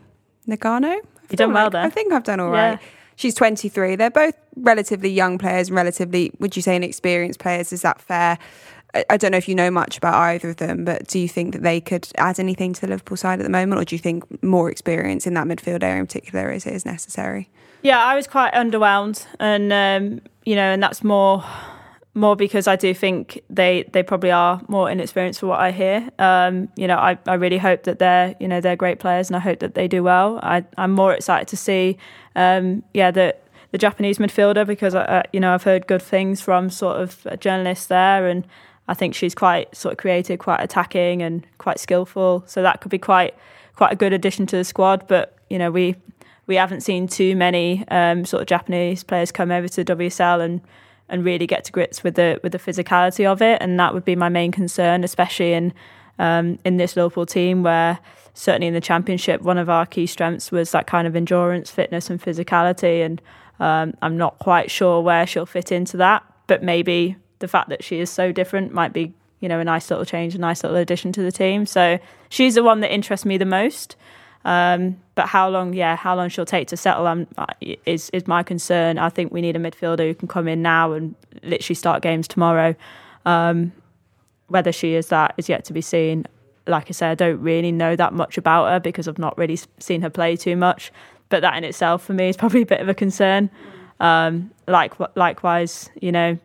Nagano. 0.48 0.96
You've 1.30 1.40
done 1.40 1.52
well 1.52 1.70
there. 1.70 1.82
I 1.82 1.90
think 1.90 2.14
I've 2.14 2.24
done 2.24 2.40
all 2.40 2.52
right. 2.52 2.80
yeah. 2.82 2.88
She's 3.18 3.36
23. 3.36 3.98
They're 3.98 4.10
both 4.10 4.36
relatively 4.56 5.10
young 5.10 5.38
players 5.38 5.68
and 5.68 5.76
relatively, 5.76 6.32
would 6.40 6.56
you 6.56 6.62
say, 6.62 6.78
inexperienced 6.78 7.40
players. 7.40 7.74
Is 7.74 7.82
that 7.82 8.00
fair? 8.00 8.40
I 9.10 9.18
don't 9.18 9.32
know 9.32 9.38
if 9.38 9.50
you 9.50 9.56
know 9.56 9.72
much 9.72 9.98
about 9.98 10.14
either 10.14 10.50
of 10.50 10.58
them, 10.58 10.86
but 10.86 11.08
do 11.08 11.18
you 11.18 11.28
think 11.28 11.54
that 11.54 11.64
they 11.64 11.82
could 11.82 12.08
add 12.18 12.40
anything 12.40 12.74
to 12.74 12.82
the 12.82 12.88
Liverpool 12.88 13.18
side 13.18 13.40
at 13.40 13.44
the 13.44 13.50
moment, 13.50 13.82
or 13.82 13.86
do 13.86 13.96
you 13.96 14.00
think 14.00 14.44
more 14.44 14.70
experience 14.70 15.26
in 15.26 15.34
that 15.34 15.48
midfield 15.48 15.82
area 15.84 16.00
in 16.00 16.06
particular 16.06 16.52
is, 16.52 16.68
is 16.68 16.86
necessary? 16.86 17.50
Yeah, 17.82 18.04
I 18.04 18.16
was 18.16 18.28
quite 18.28 18.54
underwhelmed, 18.54 19.26
and 19.40 19.74
um, 19.74 20.22
you 20.46 20.56
know, 20.56 20.72
and 20.72 20.82
that's 20.82 21.04
more 21.04 21.44
more 22.16 22.36
because 22.36 22.68
I 22.68 22.76
do 22.76 22.94
think 22.94 23.42
they 23.50 23.90
they 23.92 24.04
probably 24.04 24.32
are 24.32 24.62
more 24.68 24.90
inexperienced 24.90 25.40
for 25.40 25.48
what 25.48 25.60
I 25.60 25.72
hear. 25.72 26.10
Um, 26.20 26.70
you 26.76 26.88
know, 26.88 26.98
I, 26.98 27.18
I 27.26 27.34
really 27.34 27.58
hope 27.58 27.84
that 27.84 28.00
they're 28.00 28.36
you 28.40 28.48
know 28.48 28.62
they're 28.62 28.76
great 28.76 29.00
players, 29.00 29.28
and 29.30 29.36
I 29.36 29.40
hope 29.40 29.60
that 29.60 29.76
they 29.76 29.88
do 29.88 30.04
well. 30.04 30.40
I 30.44 30.64
I'm 30.78 30.92
more 30.92 31.14
excited 31.14 31.48
to 31.50 31.58
see, 31.58 31.98
um, 32.36 32.84
yeah, 32.94 33.12
that 33.12 33.44
the 33.72 33.80
Japanese 33.80 34.20
midfielder 34.20 34.68
because 34.68 34.94
uh, 34.94 35.24
you 35.34 35.40
know 35.40 35.54
I've 35.54 35.64
heard 35.64 35.88
good 35.88 36.02
things 36.02 36.42
from 36.42 36.70
sort 36.70 37.02
of 37.02 37.28
journalists 37.40 37.88
there, 37.88 38.28
and 38.28 38.48
I 38.88 38.94
think 38.94 39.16
she's 39.16 39.34
quite 39.34 39.76
sort 39.76 39.94
of 39.94 39.98
creative, 39.98 40.40
quite 40.40 40.62
attacking, 40.62 41.22
and 41.22 41.46
quite 41.58 41.80
skillful. 41.80 42.44
So 42.48 42.62
that 42.62 42.82
could 42.82 42.92
be 42.92 42.98
quite 42.98 43.36
quite 43.76 43.94
a 43.94 43.96
good 43.96 44.14
addition 44.14 44.46
to 44.48 44.58
the 44.58 44.64
squad. 44.64 45.08
But 45.08 45.38
you 45.50 45.58
know 45.58 45.72
we 45.72 45.96
we 46.48 46.56
haven't 46.56 46.82
seen 46.82 47.08
too 47.08 47.36
many 47.36 47.86
um, 47.90 48.26
sort 48.26 48.42
of 48.42 48.48
Japanese 48.48 49.04
players 49.04 49.32
come 49.32 49.52
over 49.52 49.68
to 49.70 49.86
WSL 49.86 50.44
and 50.44 50.62
and 51.10 51.24
really 51.24 51.46
get 51.46 51.64
to 51.66 51.72
grips 51.72 52.04
with 52.04 52.16
the 52.16 52.40
with 52.44 52.52
the 52.52 52.60
physicality 52.60 53.26
of 53.26 53.42
it, 53.42 53.62
and 53.62 53.80
that 53.80 53.94
would 53.94 54.06
be 54.06 54.16
my 54.16 54.30
main 54.30 54.52
concern, 54.52 55.04
especially 55.04 55.54
in 55.54 55.74
um, 56.20 56.60
in 56.66 56.78
this 56.78 56.96
Liverpool 56.96 57.26
team 57.26 57.64
where 57.64 58.00
certainly 58.34 58.68
in 58.68 58.74
the 58.74 58.82
championship 58.82 59.42
one 59.42 59.58
of 59.58 59.70
our 59.70 59.86
key 59.86 60.08
strengths 60.08 60.52
was 60.52 60.72
that 60.72 60.88
kind 60.88 61.08
of 61.08 61.16
endurance, 61.16 61.70
fitness, 61.70 62.10
and 62.10 62.22
physicality, 62.22 63.06
and 63.06 63.22
um, 63.60 63.94
I'm 64.02 64.18
not 64.18 64.40
quite 64.40 64.72
sure 64.72 65.02
where 65.02 65.26
she'll 65.26 65.46
fit 65.46 65.72
into 65.72 65.98
that, 65.98 66.24
but 66.48 66.64
maybe 66.64 67.16
the 67.44 67.48
fact 67.50 67.68
that 67.68 67.84
she 67.84 68.00
is 68.00 68.10
so 68.10 68.32
different 68.32 68.74
might 68.74 68.94
be 68.94 69.14
you 69.42 69.50
know 69.50 69.60
a 69.60 69.64
nice 69.66 69.90
little 69.92 70.06
change, 70.06 70.34
a 70.34 70.38
nice 70.38 70.64
little 70.64 70.78
addition 70.78 71.12
to 71.12 71.22
the 71.22 71.32
team. 71.32 71.66
So 71.66 72.00
she's 72.30 72.56
the 72.56 72.64
one 72.64 72.80
that 72.80 72.94
interests 72.94 73.26
me 73.26 73.38
the 73.38 73.46
most. 73.46 73.98
Um, 74.46 75.02
but 75.16 75.28
how 75.28 75.50
long, 75.50 75.74
yeah, 75.74 75.98
how 75.98 76.16
long 76.16 76.30
she'll 76.30 76.46
take 76.46 76.70
to 76.70 76.78
settle 76.78 77.06
um, 77.06 77.28
is 77.86 78.10
is 78.12 78.28
my 78.28 78.44
concern. 78.44 78.98
I 78.98 79.10
think 79.10 79.34
we 79.34 79.42
need 79.42 79.58
a 79.58 79.60
midfielder 79.60 80.08
who 80.08 80.16
can 80.16 80.30
come 80.30 80.48
in 80.48 80.62
now 80.62 80.94
and 80.94 81.16
literally 81.44 81.76
start 81.76 82.02
games 82.02 82.30
tomorrow. 82.30 82.76
Um, 83.26 83.74
whether 84.48 84.72
she 84.72 84.96
is 84.96 85.08
that 85.08 85.34
is 85.36 85.50
yet 85.50 85.66
to 85.66 85.74
be 85.74 85.82
seen. 85.82 86.26
Like 86.66 86.86
I 86.88 86.92
say, 86.94 87.08
I 87.10 87.16
don't 87.16 87.42
really 87.42 87.74
know 87.74 87.98
that 87.98 88.14
much 88.14 88.38
about 88.38 88.72
her 88.72 88.80
because 88.80 89.10
I've 89.10 89.20
not 89.20 89.38
really 89.38 89.60
seen 89.80 90.02
her 90.02 90.10
play 90.10 90.38
too 90.38 90.56
much. 90.56 90.94
But 91.28 91.42
that 91.42 91.58
in 91.58 91.66
itself 91.66 92.06
for 92.06 92.14
me 92.14 92.30
is 92.30 92.38
probably 92.44 92.62
a 92.62 92.66
bit 92.66 92.80
of 92.80 92.88
a 92.88 92.94
concern. 92.94 93.50
Um, 94.00 94.52
like 94.66 94.94
likewise, 95.18 95.90
you 96.00 96.14
know, 96.14 96.38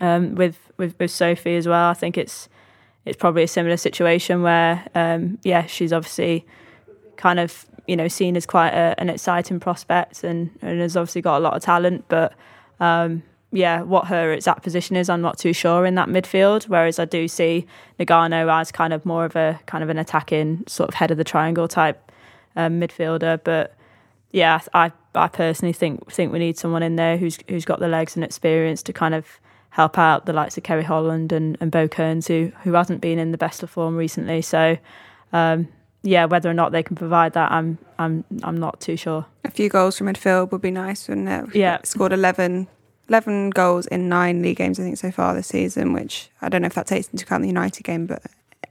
um, 0.00 0.34
with, 0.34 0.58
with 0.76 0.98
with 0.98 1.10
Sophie 1.10 1.56
as 1.56 1.66
well. 1.66 1.90
I 1.90 1.94
think 1.94 2.16
it's 2.16 2.48
it's 3.04 3.16
probably 3.16 3.42
a 3.42 3.48
similar 3.48 3.76
situation 3.76 4.42
where, 4.42 4.86
um, 4.94 5.38
yeah, 5.42 5.66
she's 5.66 5.92
obviously 5.92 6.44
kind 7.16 7.40
of 7.40 7.66
you 7.86 7.96
know 7.96 8.08
seen 8.08 8.36
as 8.36 8.46
quite 8.46 8.74
a, 8.74 8.94
an 8.98 9.08
exciting 9.08 9.58
prospect 9.60 10.24
and, 10.24 10.50
and 10.62 10.80
has 10.80 10.96
obviously 10.96 11.22
got 11.22 11.38
a 11.38 11.40
lot 11.40 11.54
of 11.54 11.62
talent, 11.62 12.04
but 12.08 12.34
um, 12.80 13.22
yeah, 13.50 13.80
what 13.80 14.08
her 14.08 14.32
exact 14.32 14.62
position 14.62 14.94
is, 14.94 15.08
I'm 15.08 15.22
not 15.22 15.38
too 15.38 15.52
sure 15.52 15.86
in 15.86 15.94
that 15.94 16.08
midfield. 16.08 16.68
Whereas 16.68 16.98
I 16.98 17.06
do 17.06 17.26
see 17.28 17.66
Nagano 17.98 18.60
as 18.60 18.70
kind 18.70 18.92
of 18.92 19.06
more 19.06 19.24
of 19.24 19.36
a 19.36 19.58
kind 19.66 19.82
of 19.82 19.88
an 19.88 19.98
attacking 19.98 20.64
sort 20.66 20.88
of 20.88 20.94
head 20.94 21.10
of 21.10 21.16
the 21.16 21.24
triangle 21.24 21.66
type 21.66 22.12
um, 22.56 22.78
midfielder. 22.80 23.40
But 23.42 23.74
yeah, 24.32 24.60
I 24.74 24.92
I 25.14 25.28
personally 25.28 25.72
think 25.72 26.12
think 26.12 26.30
we 26.30 26.38
need 26.38 26.58
someone 26.58 26.82
in 26.82 26.96
there 26.96 27.16
who's 27.16 27.38
who's 27.48 27.64
got 27.64 27.80
the 27.80 27.88
legs 27.88 28.16
and 28.16 28.24
experience 28.24 28.82
to 28.82 28.92
kind 28.92 29.14
of 29.14 29.40
help 29.70 29.98
out 29.98 30.26
the 30.26 30.32
likes 30.32 30.56
of 30.56 30.64
Ceri 30.64 30.82
Holland 30.82 31.32
and, 31.32 31.56
and 31.60 31.70
Bo 31.70 31.88
Kearns, 31.88 32.26
who 32.26 32.52
who 32.64 32.72
hasn't 32.72 33.00
been 33.00 33.18
in 33.18 33.32
the 33.32 33.38
best 33.38 33.62
of 33.62 33.70
form 33.70 33.96
recently. 33.96 34.42
So 34.42 34.78
um, 35.32 35.68
yeah, 36.02 36.26
whether 36.26 36.48
or 36.48 36.54
not 36.54 36.72
they 36.72 36.82
can 36.82 36.96
provide 36.96 37.32
that, 37.34 37.50
I'm 37.50 37.78
I'm 37.98 38.24
I'm 38.42 38.56
not 38.56 38.80
too 38.80 38.96
sure. 38.96 39.26
A 39.44 39.50
few 39.50 39.68
goals 39.68 39.98
from 39.98 40.06
midfield 40.06 40.52
would 40.52 40.62
be 40.62 40.70
nice, 40.70 41.08
wouldn't 41.08 41.28
it? 41.28 41.54
Yeah, 41.54 41.78
scored 41.84 42.12
11, 42.12 42.68
11 43.08 43.50
goals 43.50 43.86
in 43.86 44.08
nine 44.08 44.42
league 44.42 44.56
games, 44.56 44.78
I 44.78 44.84
think, 44.84 44.98
so 44.98 45.10
far 45.10 45.34
this 45.34 45.48
season. 45.48 45.92
Which 45.92 46.30
I 46.40 46.48
don't 46.48 46.62
know 46.62 46.66
if 46.66 46.74
that 46.74 46.86
takes 46.86 47.08
into 47.08 47.24
account 47.24 47.42
the 47.42 47.48
United 47.48 47.82
game, 47.82 48.06
but 48.06 48.22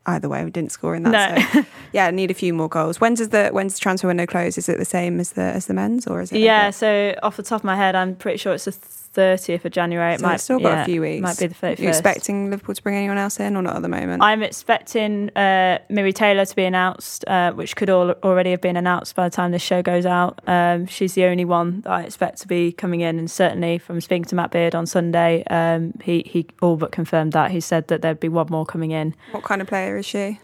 either 0.06 0.30
way, 0.30 0.44
we 0.46 0.52
didn't 0.52 0.72
score 0.72 0.96
in 0.96 1.04
that. 1.04 1.38
No. 1.38 1.62
So, 1.62 1.68
yeah, 1.92 2.10
need 2.12 2.32
a 2.32 2.34
few 2.34 2.54
more 2.54 2.70
goals. 2.70 3.02
When 3.02 3.14
does 3.14 3.30
the 3.30 3.50
when's 3.50 3.74
the 3.74 3.80
transfer 3.82 4.08
window 4.08 4.26
close? 4.26 4.58
Is 4.58 4.70
it 4.70 4.78
the 4.78 4.86
same 4.86 5.20
as 5.20 5.32
the 5.34 5.42
as 5.42 5.66
the 5.66 5.74
men's, 5.74 6.08
or 6.08 6.22
is 6.22 6.32
it? 6.32 6.40
Yeah, 6.40 6.70
so 6.70 7.14
off 7.22 7.38
the 7.38 7.44
top 7.44 7.62
of 7.62 7.66
my 7.66 7.76
head, 7.76 7.96
I'm 7.96 8.16
pretty 8.16 8.38
sure 8.38 8.54
it's 8.54 8.66
the 8.66 8.72
30th 9.18 9.66
of 9.66 9.72
January. 9.72 10.14
It 10.14 10.20
so 10.20 10.28
might 10.28 10.38
still 10.38 10.60
got 10.60 10.70
yeah, 10.70 10.82
a 10.84 10.86
few 10.86 11.02
weeks. 11.02 11.22
Might 11.22 11.40
be 11.40 11.48
the 11.48 11.56
31st. 11.56 11.80
Are 11.80 11.82
you 11.82 11.90
expecting 11.90 12.50
Liverpool 12.52 12.76
to 12.76 12.84
bring 12.84 12.96
anyone 12.96 13.18
else 13.18 13.40
in 13.40 13.56
or 13.56 13.62
not 13.62 13.76
at 13.76 13.82
the 13.82 13.90
moment? 13.90 14.22
I'm 14.22 14.44
expecting 14.44 15.36
uh, 15.36 15.80
Miri 15.90 16.14
Taylor 16.14 16.46
to 16.46 16.56
be 16.56 16.64
announced, 16.64 17.26
uh, 17.28 17.52
which 17.54 17.76
could 17.76 17.90
all, 17.90 18.12
already 18.24 18.52
have 18.52 18.62
been 18.62 18.78
announced 18.78 19.16
by 19.16 19.28
the 19.28 19.36
time 19.36 19.52
this 19.52 19.62
show 19.62 19.82
goes 19.82 20.06
out. 20.06 20.40
Um, 20.48 20.86
she's 20.86 21.14
the 21.14 21.26
only 21.26 21.46
one 21.46 21.82
that 21.82 21.92
I 21.92 22.04
expect 22.04 22.40
to 22.42 22.48
be 22.48 22.72
coming 22.72 23.02
in, 23.02 23.18
and 23.18 23.30
certainly 23.30 23.80
from 23.80 24.00
speaking 24.02 24.26
to 24.26 24.36
Matt 24.36 24.52
Beard 24.52 24.76
on 24.76 24.86
Sunday, 24.86 25.44
um, 25.50 25.94
he 26.04 26.24
he 26.26 26.46
all 26.62 26.78
but 26.78 26.92
confirmed 26.92 27.34
that. 27.34 27.52
He 27.52 27.60
said 27.60 27.88
that 27.88 28.02
there'd 28.02 28.20
be 28.20 28.30
one 28.30 28.48
more 28.50 28.66
coming 28.66 28.92
in. 28.92 29.16
What 29.32 29.44
kind 29.44 29.62
of 29.62 29.68
player 29.68 29.98
is 29.98 30.06
she? 30.06 30.40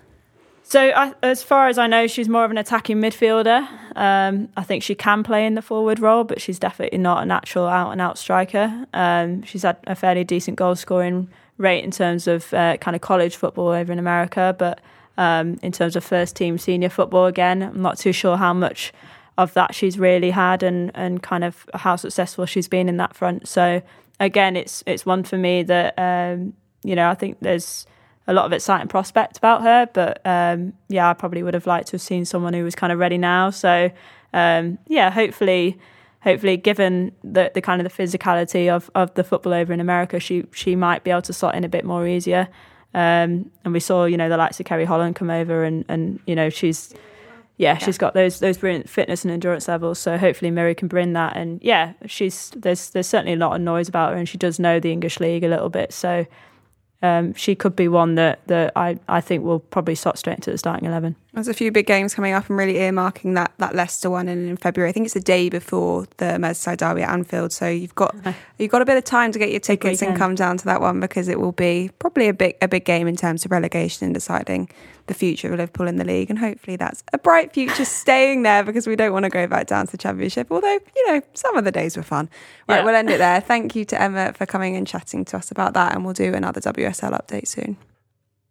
So, 0.66 1.12
as 1.22 1.44
far 1.44 1.68
as 1.68 1.78
I 1.78 1.88
know, 1.88 2.08
she's 2.08 2.30
more 2.30 2.46
of 2.46 2.52
an 2.52 2.58
attacking 2.58 2.98
midfielder. 2.98 3.68
Um, 3.96 4.50
I 4.58 4.64
think 4.64 4.82
she 4.82 4.96
can 4.96 5.22
play 5.22 5.46
in 5.46 5.56
the 5.56 5.62
forward 5.62 6.00
role, 6.00 6.24
but 6.24 6.42
she's 6.42 6.58
definitely 6.58 6.98
not 6.98 7.22
a 7.22 7.26
natural 7.26 7.68
out 7.68 7.92
and 7.92 8.02
out 8.02 8.18
striker. 8.18 8.86
Um, 8.94 9.44
she's 9.44 9.64
had 9.64 9.78
a 9.86 9.96
fairly 9.96 10.24
decent 10.24 10.58
goal 10.58 10.76
scoring 10.76 11.28
rate 11.58 11.84
in 11.84 11.92
terms 11.92 12.28
of 12.28 12.54
uh, 12.54 12.78
kind 12.78 12.96
of 12.96 13.02
college 13.02 13.36
football 13.36 13.68
over 13.68 13.92
in 13.92 14.00
America, 14.00 14.56
but 14.58 14.82
um, 15.18 15.60
in 15.62 15.72
terms 15.72 15.96
of 15.96 16.04
first 16.04 16.36
team 16.36 16.58
senior 16.58 16.90
football, 16.90 17.26
again, 17.26 17.62
I'm 17.62 17.82
not 17.82 18.00
too 18.00 18.14
sure 18.14 18.38
how 18.38 18.54
much 18.54 18.92
of 19.38 19.54
that 19.54 19.76
she's 19.76 20.00
really 20.00 20.32
had 20.32 20.64
and, 20.64 20.92
and 20.96 21.22
kind 21.22 21.44
of 21.44 21.66
how 21.74 21.96
successful 21.96 22.46
she's 22.46 22.68
been 22.68 22.90
in 22.90 22.98
that 22.98 23.16
front. 23.16 23.48
So, 23.48 23.82
again, 24.20 24.56
it's 24.56 24.84
it's 24.86 25.06
one 25.06 25.24
for 25.24 25.38
me 25.38 25.64
that 25.64 25.94
um, 25.98 26.54
you 26.84 26.96
know 26.96 27.10
I 27.10 27.16
think 27.16 27.38
there's 27.42 27.86
a 28.28 28.34
lot 28.34 28.46
of 28.46 28.54
exciting 28.54 28.88
prospect 28.88 29.38
about 29.38 29.64
her. 29.64 29.90
But 29.94 30.22
um, 30.26 30.74
yeah, 30.88 31.10
I 31.10 31.14
probably 31.14 31.44
would 31.44 31.54
have 31.54 31.68
liked 31.68 31.88
to 31.88 31.94
have 31.94 32.02
seen 32.02 32.26
someone 32.26 32.54
who 32.54 32.64
was 32.64 32.76
kind 32.76 32.94
of 32.94 33.00
ready 33.00 33.18
now. 33.18 33.50
So 33.50 33.92
um, 34.34 34.78
yeah, 34.88 35.12
hopefully, 35.12 35.78
hopefully, 36.22 36.58
given 36.58 37.12
the, 37.24 37.52
the 37.54 37.62
kind 37.62 37.82
of 37.82 37.92
the 37.92 38.04
physicality 38.04 38.70
of, 38.70 38.90
of 38.96 39.14
the 39.14 39.24
football 39.24 39.54
over 39.54 39.74
in 39.74 39.80
America, 39.80 40.20
she 40.20 40.46
she 40.52 40.76
might 40.76 41.04
be 41.04 41.12
able 41.12 41.22
to 41.24 41.34
slot 41.34 41.56
in 41.56 41.64
a 41.64 41.70
bit 41.70 41.86
more 41.86 42.08
easier. 42.08 42.48
Um, 42.94 43.52
and 43.64 43.74
we 43.74 43.80
saw, 43.80 44.06
you 44.06 44.18
know, 44.18 44.30
the 44.30 44.38
likes 44.38 44.60
of 44.60 44.66
Ceri 44.66 44.86
Holland 44.86 45.16
come 45.16 45.30
over, 45.30 45.64
and 45.64 45.86
and 45.90 46.20
you 46.26 46.36
know 46.36 46.50
she's. 46.50 46.94
Yeah, 47.56 47.78
she's 47.78 48.00
got 48.00 48.16
those 48.16 48.40
those 48.40 48.58
brilliant 48.58 48.90
fitness 48.90 49.24
and 49.24 49.32
endurance 49.32 49.68
levels. 49.68 50.00
So 50.00 50.18
hopefully 50.18 50.50
Mary 50.50 50.74
can 50.74 50.88
bring 50.88 51.14
that. 51.14 51.38
And 51.38 51.62
yeah, 51.62 51.94
she's 52.08 52.50
there's 52.56 52.90
there's 52.90 53.06
certainly 53.06 53.34
a 53.34 53.38
lot 53.38 53.56
of 53.56 53.62
noise 53.62 53.88
about 53.88 54.12
her, 54.12 54.18
and 54.18 54.28
she 54.28 54.40
does 54.40 54.60
know 54.60 54.80
the 54.80 54.92
English 54.92 55.20
league 55.20 55.44
a 55.44 55.48
little 55.48 55.70
bit. 55.70 55.94
So 55.94 56.26
um, 57.04 57.34
she 57.34 57.54
could 57.54 57.76
be 57.76 57.90
one 57.90 58.16
that, 58.16 58.40
that 58.48 58.72
I, 58.78 58.98
I 59.10 59.20
think 59.20 59.44
will 59.44 59.60
probably 59.60 59.94
slot 59.94 60.18
straight 60.18 60.38
into 60.38 60.52
the 60.52 60.58
starting 60.58 60.88
11. 60.88 61.18
There's 61.34 61.50
a 61.50 61.54
few 61.54 61.70
big 61.70 61.86
games 61.86 62.16
coming 62.16 62.32
up 62.32 62.48
and 62.48 62.58
really 62.58 62.76
earmarking 62.76 63.36
that, 63.36 63.52
that 63.58 63.76
Leicester 63.76 64.10
one 64.10 64.30
in, 64.30 64.48
in 64.48 64.56
February. 64.56 64.90
I 64.90 64.94
think 64.94 65.06
it's 65.06 65.14
the 65.14 65.20
day 65.20 65.50
before 65.50 66.06
the 66.18 66.26
Merseyside 66.26 66.78
derby 66.78 67.02
at 67.02 67.10
Anfield. 67.10 67.52
So 67.52 67.68
you've 67.68 67.96
got 67.96 68.16
you've 68.58 68.72
got 68.72 68.82
a 68.82 68.86
bit 68.86 68.98
of 68.98 69.04
time 69.04 69.32
to 69.34 69.40
get 69.40 69.50
your 69.50 69.60
tickets 69.60 70.02
and 70.02 70.16
come 70.16 70.36
down 70.36 70.58
to 70.58 70.66
that 70.66 70.80
one 70.80 71.00
because 71.00 71.28
it 71.28 71.40
will 71.40 71.52
be 71.52 71.90
probably 71.98 72.30
a 72.30 72.34
big 72.34 72.56
a 72.62 72.68
big 72.68 72.86
game 72.86 73.08
in 73.08 73.16
terms 73.16 73.46
of 73.46 73.52
relegation 73.52 74.06
and 74.06 74.14
deciding 74.14 74.70
the 75.08 75.14
future 75.14 75.52
of 75.52 75.60
Liverpool 75.60 75.88
in 75.88 75.98
the 75.98 76.06
league. 76.06 76.30
And 76.30 76.40
hopefully 76.40 76.78
that's 76.78 77.04
a 77.12 77.18
bright 77.18 77.54
future 77.54 77.86
staying 77.86 78.44
there 78.44 78.64
because 78.64 78.88
we 78.88 78.96
don't 78.96 79.12
want 79.12 79.24
to 79.24 79.30
go 79.30 79.48
back 79.48 79.68
down 79.68 79.86
to 79.88 79.92
the 79.92 79.98
Championship. 79.98 80.48
Although, 80.52 80.80
you 80.96 81.12
know, 81.12 81.22
some 81.34 81.58
of 81.58 81.66
the 81.66 81.72
days 81.72 81.98
were 81.98 82.04
fun. 82.04 82.30
Right, 82.68 82.78
yeah. 82.78 82.86
we'll 82.86 82.96
end 82.96 83.10
it 83.10 83.18
there. 83.18 83.42
Thank 83.42 83.76
you 83.76 83.86
to 83.86 84.02
Emma 84.02 84.34
for 84.34 84.46
coming 84.46 84.76
and 84.76 84.88
chatting 84.88 85.26
to 85.26 85.38
us 85.38 85.52
about 85.52 85.74
that. 85.74 85.96
And 85.96 86.06
we'll 86.06 86.14
do 86.14 86.34
another 86.34 86.62
WSL 86.94 87.20
update 87.20 87.48
soon. 87.48 87.78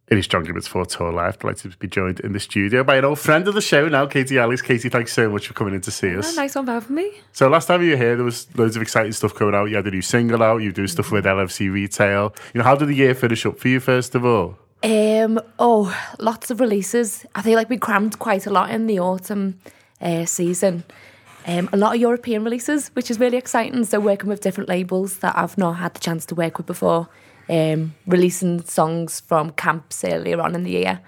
It 0.08 0.18
is 0.18 0.26
John 0.26 0.44
Gibbons 0.44 0.66
for 0.66 0.84
TAW 0.84 1.10
Live. 1.10 1.38
Delighted 1.38 1.72
to 1.72 1.78
be 1.78 1.88
joined 1.88 2.20
in 2.20 2.32
the 2.32 2.40
studio 2.40 2.84
by 2.84 2.96
an 2.96 3.04
old 3.04 3.18
friend 3.18 3.46
of 3.48 3.54
the 3.54 3.62
show 3.62 3.88
now, 3.88 4.04
Katie 4.04 4.36
Ellis. 4.38 4.60
Katie, 4.60 4.90
thanks 4.90 5.12
so 5.12 5.30
much 5.30 5.46
for 5.46 5.54
coming 5.54 5.74
in 5.74 5.80
to 5.80 5.90
see 5.90 6.14
us. 6.16 6.32
Oh, 6.32 6.36
nice 6.36 6.54
one 6.54 6.66
for 6.66 6.72
having 6.72 6.96
me. 6.96 7.12
So 7.32 7.48
last 7.48 7.66
time 7.66 7.82
you 7.82 7.92
were 7.92 7.96
here, 7.96 8.16
there 8.16 8.24
was 8.24 8.46
loads 8.58 8.76
of 8.76 8.82
exciting 8.82 9.12
stuff 9.12 9.34
coming 9.34 9.54
out. 9.54 9.70
You 9.70 9.76
had 9.76 9.86
a 9.86 9.90
new 9.90 10.02
single 10.02 10.42
out. 10.42 10.58
You 10.58 10.72
do 10.72 10.86
stuff 10.86 11.12
with 11.12 11.24
LFC 11.24 11.72
Retail. 11.72 12.34
You 12.52 12.58
know, 12.58 12.64
how 12.64 12.74
did 12.74 12.88
the 12.88 12.94
year 12.94 13.14
finish 13.14 13.46
up 13.46 13.58
for 13.58 13.68
you, 13.68 13.80
first 13.80 14.14
of 14.14 14.24
all? 14.26 14.58
Um, 14.82 15.40
oh, 15.58 15.96
lots 16.18 16.50
of 16.50 16.60
releases. 16.60 17.24
I 17.34 17.42
feel 17.42 17.54
like 17.54 17.70
we 17.70 17.78
crammed 17.78 18.18
quite 18.18 18.46
a 18.46 18.50
lot 18.50 18.70
in 18.70 18.88
the 18.88 18.98
autumn 18.98 19.60
uh, 20.00 20.26
season. 20.26 20.84
Um, 21.46 21.68
a 21.72 21.76
lot 21.76 21.94
of 21.94 22.00
European 22.00 22.44
releases, 22.44 22.88
which 22.88 23.10
is 23.10 23.18
really 23.18 23.38
exciting. 23.38 23.84
So 23.84 23.98
working 23.98 24.28
with 24.28 24.40
different 24.40 24.68
labels 24.68 25.18
that 25.18 25.36
I've 25.38 25.56
not 25.56 25.74
had 25.74 25.94
the 25.94 26.00
chance 26.00 26.26
to 26.26 26.34
work 26.34 26.58
with 26.58 26.66
before, 26.66 27.08
um, 27.48 27.94
releasing 28.06 28.62
songs 28.62 29.20
from 29.20 29.50
camps 29.50 30.04
earlier 30.04 30.40
on 30.40 30.54
in 30.54 30.64
the 30.64 30.70
year. 30.70 31.00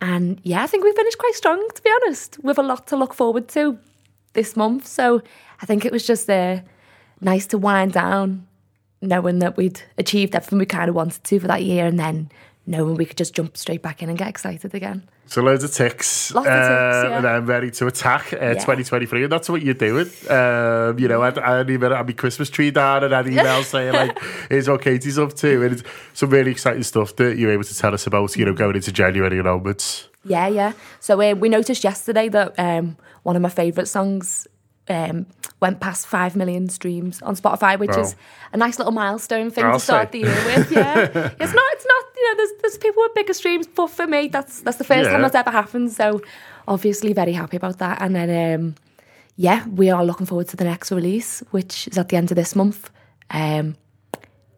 And 0.00 0.40
yeah, 0.42 0.62
I 0.62 0.66
think 0.66 0.84
we 0.84 0.92
finished 0.92 1.18
quite 1.18 1.34
strong, 1.34 1.68
to 1.74 1.82
be 1.82 1.90
honest, 2.02 2.38
with 2.42 2.58
a 2.58 2.62
lot 2.62 2.86
to 2.88 2.96
look 2.96 3.14
forward 3.14 3.48
to 3.48 3.78
this 4.32 4.56
month. 4.56 4.86
So 4.86 5.22
I 5.60 5.66
think 5.66 5.84
it 5.84 5.92
was 5.92 6.06
just 6.06 6.30
uh, 6.30 6.60
nice 7.20 7.46
to 7.48 7.58
wind 7.58 7.92
down, 7.92 8.46
knowing 9.02 9.40
that 9.40 9.56
we'd 9.56 9.82
achieved 9.98 10.34
everything 10.34 10.58
we 10.58 10.66
kind 10.66 10.88
of 10.88 10.94
wanted 10.94 11.22
to 11.24 11.40
for 11.40 11.48
that 11.48 11.64
year, 11.64 11.86
and 11.86 11.98
then 11.98 12.30
knowing 12.66 12.94
we 12.94 13.04
could 13.04 13.16
just 13.16 13.34
jump 13.34 13.56
straight 13.56 13.82
back 13.82 14.02
in 14.02 14.08
and 14.08 14.16
get 14.18 14.28
excited 14.28 14.74
again. 14.74 15.08
So 15.26 15.42
loads 15.42 15.62
of 15.64 15.72
ticks, 15.72 16.32
Lots 16.34 16.46
of 16.48 16.52
ticks 16.52 16.68
uh, 16.68 17.06
yeah. 17.08 17.18
and 17.18 17.26
I'm 17.26 17.46
ready 17.46 17.70
to 17.70 17.86
attack 17.86 18.32
uh, 18.32 18.36
yeah. 18.40 18.52
2023, 18.54 19.22
and 19.24 19.32
that's 19.32 19.48
what 19.48 19.62
you're 19.62 19.74
doing. 19.74 20.06
Um, 20.28 20.98
you 20.98 21.06
know, 21.08 21.22
I, 21.22 21.30
I 21.30 21.60
even 21.62 21.92
had 21.92 22.06
my 22.06 22.12
Christmas 22.12 22.50
tree 22.50 22.70
down 22.72 23.04
and 23.04 23.14
I 23.14 23.18
had 23.22 23.26
emails 23.26 23.64
saying 23.70 23.92
like, 23.94 24.18
"Here's 24.48 24.68
what 24.68 24.82
Katie's 24.82 25.18
up 25.18 25.34
to," 25.34 25.62
and 25.64 25.72
it's 25.74 25.82
some 26.14 26.30
really 26.30 26.50
exciting 26.50 26.82
stuff 26.82 27.14
that 27.16 27.38
you're 27.38 27.52
able 27.52 27.64
to 27.64 27.76
tell 27.76 27.94
us 27.94 28.06
about. 28.06 28.36
You 28.36 28.44
know, 28.44 28.54
going 28.54 28.74
into 28.76 28.90
January 28.92 29.38
and 29.38 29.46
onwards. 29.46 30.08
Yeah, 30.24 30.48
yeah. 30.48 30.72
So 30.98 31.20
uh, 31.22 31.34
we 31.34 31.48
noticed 31.48 31.82
yesterday 31.84 32.28
that 32.28 32.54
um, 32.58 32.96
one 33.22 33.36
of 33.36 33.42
my 33.42 33.48
favourite 33.48 33.86
songs 33.88 34.46
um, 34.88 35.26
went 35.60 35.78
past 35.80 36.06
five 36.08 36.34
million 36.36 36.68
streams 36.68 37.22
on 37.22 37.36
Spotify, 37.36 37.78
which 37.78 37.90
Wow. 37.90 38.00
is 38.00 38.16
a 38.52 38.56
nice 38.56 38.78
little 38.78 38.92
milestone 38.92 39.50
thing 39.50 39.64
I'll 39.64 39.74
to 39.74 39.78
start 39.80 40.12
say. 40.12 40.22
the 40.22 40.28
year 40.28 40.44
with. 40.58 40.72
Yeah, 40.72 40.98
it's 41.40 41.54
not. 41.54 41.64
It's 41.72 41.86
not. 41.86 41.89
You 42.20 42.30
know, 42.30 42.36
there's 42.36 42.50
there's 42.60 42.78
people 42.78 43.02
with 43.02 43.14
bigger 43.14 43.32
streams, 43.32 43.66
but 43.66 43.88
for 43.88 44.06
me, 44.06 44.28
that's 44.28 44.60
that's 44.60 44.76
the 44.76 44.84
first 44.84 45.08
time 45.10 45.22
that's 45.22 45.34
ever 45.34 45.50
happened. 45.50 45.90
So 45.92 46.20
obviously, 46.68 47.12
very 47.14 47.32
happy 47.32 47.56
about 47.56 47.78
that. 47.78 48.02
And 48.02 48.14
then, 48.14 48.60
um, 48.60 48.74
yeah, 49.36 49.66
we 49.68 49.88
are 49.88 50.04
looking 50.04 50.26
forward 50.26 50.48
to 50.48 50.56
the 50.56 50.64
next 50.64 50.92
release, 50.92 51.42
which 51.50 51.88
is 51.88 51.96
at 51.96 52.08
the 52.10 52.16
end 52.16 52.30
of 52.30 52.36
this 52.36 52.54
month. 52.54 52.90
Um, 53.30 53.76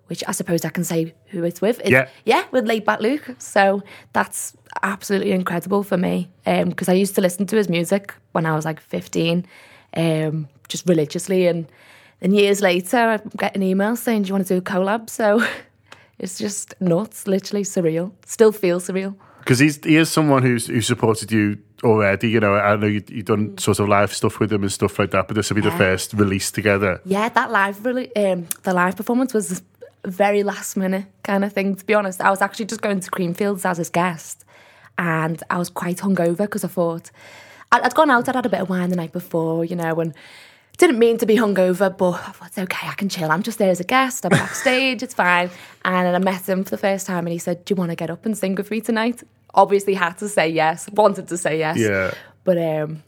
which 0.09 0.25
I 0.29 0.33
suppose 0.33 0.63
I 0.65 0.69
can 0.69 0.85
say 0.85 1.15
who 1.29 1.43
it's 1.45 1.63
with. 1.63 1.81
It's, 1.81 1.91
Yeah. 1.91 2.07
yeah, 2.27 2.45
with 2.51 2.67
Laidback 2.67 3.01
Luke. 3.01 3.35
So 3.39 3.83
that's 4.13 4.55
absolutely 4.83 5.33
incredible 5.33 5.83
for 5.83 5.97
me 5.97 6.29
because 6.45 6.89
I 6.89 6.93
used 6.93 7.15
to 7.15 7.23
listen 7.23 7.47
to 7.47 7.57
his 7.57 7.69
music 7.71 8.13
when 8.33 8.45
I 8.45 8.55
was 8.55 8.67
like 8.67 8.79
15, 8.81 9.47
um, 9.97 10.49
just 10.69 10.87
religiously. 10.87 11.47
And 11.47 11.67
then 12.21 12.33
years 12.35 12.61
later, 12.61 12.99
I 12.99 13.21
get 13.39 13.57
an 13.57 13.63
email 13.63 13.97
saying, 13.97 14.23
Do 14.25 14.29
you 14.29 14.35
want 14.35 14.47
to 14.49 14.55
do 14.55 14.59
a 14.59 14.63
collab? 14.63 15.09
So 15.09 15.43
it's 16.23 16.39
just 16.39 16.75
nuts, 16.81 17.27
literally 17.27 17.65
surreal. 17.65 18.13
Still 18.25 18.53
feels 18.53 18.89
surreal. 18.89 19.17
Because 19.41 19.59
he's 19.59 19.85
he 19.85 19.97
is 19.97 20.09
someone 20.09 20.43
who's 20.43 20.69
who 20.69 20.81
supported 20.81 21.33
you 21.33 21.59
already. 21.83 22.31
You 22.31 22.39
know, 22.39 22.55
I 22.55 22.77
know 22.77 22.87
you, 22.87 23.03
you've 23.09 23.25
done 23.25 23.59
sort 23.59 23.81
of 23.81 23.89
live 23.89 24.15
stuff 24.15 24.39
with 24.39 24.53
him 24.53 24.63
and 24.63 24.71
stuff 24.71 24.99
like 25.01 25.11
that. 25.11 25.27
But 25.27 25.35
this 25.35 25.51
will 25.51 25.57
be 25.57 25.63
the 25.63 25.73
first 25.73 26.15
release 26.15 26.53
together. 26.53 27.01
Yeah, 27.05 27.29
that 27.29 27.51
live 27.51 27.85
really, 27.85 28.15
um, 28.15 28.47
the 28.63 28.73
live 28.73 28.97
performance 28.97 29.35
was 29.35 29.63
very 30.05 30.45
last 30.45 30.77
minute 30.77 31.07
kind 31.25 31.45
of 31.45 31.53
thing. 31.53 31.75
To 31.75 31.85
be 31.85 31.95
honest, 31.95 32.21
I 32.21 32.31
was 32.31 32.41
actually 32.41 32.67
just 32.67 32.83
going 32.83 33.01
to 33.01 33.11
Creamfields 33.11 33.69
as 33.69 33.79
his 33.79 33.91
guest, 33.91 34.45
and 34.97 35.43
I 35.51 35.59
was 35.59 35.71
quite 35.71 35.99
hungover 35.99 36.39
because 36.39 36.63
I 36.63 36.69
thought 36.69 37.11
I'd, 37.73 37.83
I'd 37.83 37.95
gone 37.95 38.11
out, 38.11 38.29
I'd 38.29 38.37
had 38.37 38.47
a 38.47 38.49
bit 38.49 38.61
of 38.61 38.71
wine 38.71 38.91
the 38.91 38.97
night 38.97 39.13
before, 39.13 39.65
you 39.65 39.75
know, 39.75 39.99
and 40.01 40.15
didn't 40.79 40.99
mean 40.99 41.19
to 41.19 41.27
be 41.27 41.37
hungover, 41.37 41.97
but 41.97 42.13
I 42.13 42.33
thought 42.33 42.49
it's 42.49 42.59
okay, 42.59 42.89
I 42.89 42.95
can 42.95 43.09
chill. 43.09 43.31
I'm 43.31 43.43
just 43.43 43.59
there 43.59 43.71
as 43.71 43.81
a 43.81 43.85
guest. 43.85 44.25
I'm 44.25 44.31
backstage, 44.31 45.03
it's 45.03 45.15
fine. 45.15 45.51
And 45.85 46.07
then 46.07 46.15
I 46.15 46.19
met 46.19 46.49
him 46.49 46.65
for 46.65 46.71
the 46.71 46.79
first 46.79 47.07
time, 47.07 47.27
and 47.27 47.33
he 47.33 47.39
said, 47.39 47.65
"Do 47.65 47.73
you 47.73 47.77
want 47.77 47.91
to 47.91 47.97
get 47.97 48.11
up 48.11 48.25
and 48.27 48.37
sing 48.37 48.55
with 48.55 48.71
me 48.71 48.81
tonight?" 48.81 49.23
Obviously, 49.55 49.95
had 49.95 50.17
to 50.19 50.29
say 50.29 50.49
yes. 50.49 50.89
Wanted 50.91 51.29
to 51.29 51.37
say 51.37 51.59
yes. 51.59 51.79
Yeah. 51.79 52.15
But 52.45 52.59
um, 52.59 53.03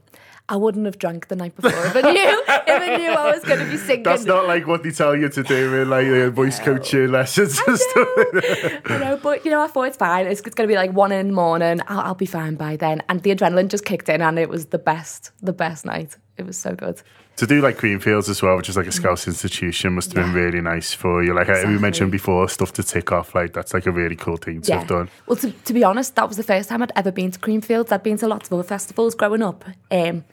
I 0.46 0.56
wouldn't 0.56 0.84
have 0.84 0.98
drank 0.98 1.28
the 1.28 1.36
night 1.36 1.56
before 1.56 1.86
if 1.86 1.96
I 1.96 2.12
knew 2.12 2.42
if 2.48 2.68
I 2.68 2.96
knew 2.98 3.10
I 3.10 3.32
was 3.32 3.42
going 3.44 3.60
to 3.60 3.70
be 3.70 3.78
singing. 3.78 4.02
That's 4.02 4.26
not 4.26 4.46
like 4.46 4.66
what 4.66 4.82
they 4.82 4.90
tell 4.90 5.16
you 5.16 5.30
to 5.30 5.42
do 5.42 5.80
in 5.80 5.88
like 5.88 6.06
uh, 6.06 6.28
voice 6.30 6.58
coaching 6.60 7.10
lessons 7.10 7.58
and 7.66 7.78
stuff. 7.78 8.08
I 8.86 8.98
know, 8.98 9.18
but 9.22 9.44
you 9.46 9.50
know, 9.50 9.62
I 9.62 9.68
thought 9.68 9.84
it's 9.84 9.96
fine. 9.96 10.26
It's, 10.26 10.42
it's 10.42 10.54
going 10.54 10.68
to 10.68 10.72
be 10.72 10.76
like 10.76 10.92
one 10.92 11.12
in 11.12 11.28
the 11.28 11.32
morning. 11.32 11.80
I'll, 11.88 12.00
I'll 12.00 12.14
be 12.14 12.26
fine 12.26 12.56
by 12.56 12.76
then. 12.76 13.02
And 13.08 13.22
the 13.22 13.34
adrenaline 13.34 13.68
just 13.68 13.86
kicked 13.86 14.10
in, 14.10 14.20
and 14.20 14.38
it 14.38 14.50
was 14.50 14.66
the 14.66 14.78
best, 14.78 15.30
the 15.40 15.54
best 15.54 15.86
night. 15.86 16.16
It 16.36 16.44
was 16.44 16.58
so 16.58 16.74
good. 16.74 17.00
To 17.36 17.46
do 17.48 17.60
like 17.60 17.78
Creamfields 17.78 18.28
as 18.28 18.42
well, 18.42 18.56
which 18.56 18.68
is 18.68 18.76
like 18.76 18.86
a 18.86 18.92
Scouse 18.92 19.26
institution, 19.26 19.94
must 19.94 20.12
have 20.12 20.24
been 20.24 20.32
really 20.32 20.60
nice 20.60 20.94
for 20.94 21.24
you. 21.24 21.34
Like 21.34 21.48
uh 21.48 21.64
we 21.66 21.78
mentioned 21.78 22.12
before, 22.12 22.48
stuff 22.48 22.72
to 22.74 22.84
tick 22.84 23.10
off. 23.10 23.34
Like 23.34 23.52
that's 23.52 23.74
like 23.74 23.86
a 23.86 23.90
really 23.90 24.14
cool 24.14 24.36
thing 24.36 24.62
to 24.62 24.78
have 24.78 24.86
done. 24.86 25.10
Well, 25.26 25.36
to, 25.36 25.50
to 25.50 25.72
be 25.72 25.82
honest, 25.82 26.14
that 26.14 26.28
was 26.28 26.36
the 26.36 26.44
first 26.44 26.68
time 26.68 26.82
I'd 26.82 26.92
ever 26.94 27.10
been 27.10 27.32
to 27.32 27.38
Creamfields. 27.40 27.90
I'd 27.90 28.04
been 28.04 28.18
to 28.18 28.28
lots 28.28 28.48
of 28.48 28.52
other 28.52 28.62
festivals 28.62 29.16
growing 29.16 29.42
up. 29.42 29.64
Um, 29.90 30.24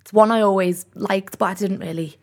it's 0.00 0.12
one 0.12 0.32
I 0.32 0.40
always 0.40 0.86
liked, 0.94 1.38
but 1.38 1.46
I 1.46 1.54
didn't 1.54 1.78
really, 1.78 2.18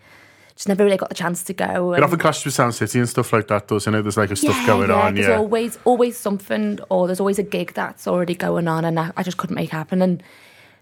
just 0.55 0.67
never 0.67 0.83
really 0.83 0.97
got 0.97 1.09
the 1.09 1.15
chance 1.15 1.43
to 1.43 1.53
go. 1.53 1.93
It 1.93 2.03
often 2.03 2.19
clashes 2.19 2.43
with 2.43 2.55
Sound 2.55 2.75
City 2.75 2.99
and 2.99 3.07
stuff 3.07 3.31
like 3.31 3.47
that, 3.47 3.69
doesn't 3.69 3.93
it? 3.93 4.01
There's 4.01 4.17
like 4.17 4.31
a 4.31 4.35
stuff 4.35 4.57
yeah, 4.57 4.67
going 4.67 4.89
yeah, 4.89 4.95
on. 4.95 5.13
There's 5.13 5.27
Yeah. 5.27 5.29
There's 5.29 5.39
always 5.39 5.79
always 5.85 6.17
something, 6.17 6.79
or 6.89 7.07
there's 7.07 7.21
always 7.21 7.39
a 7.39 7.43
gig 7.43 7.73
that's 7.73 8.05
already 8.05 8.35
going 8.35 8.67
on, 8.67 8.83
and 8.83 8.99
I, 8.99 9.11
I 9.15 9.23
just 9.23 9.37
couldn't 9.37 9.55
make 9.55 9.69
happen. 9.69 10.01
And 10.01 10.21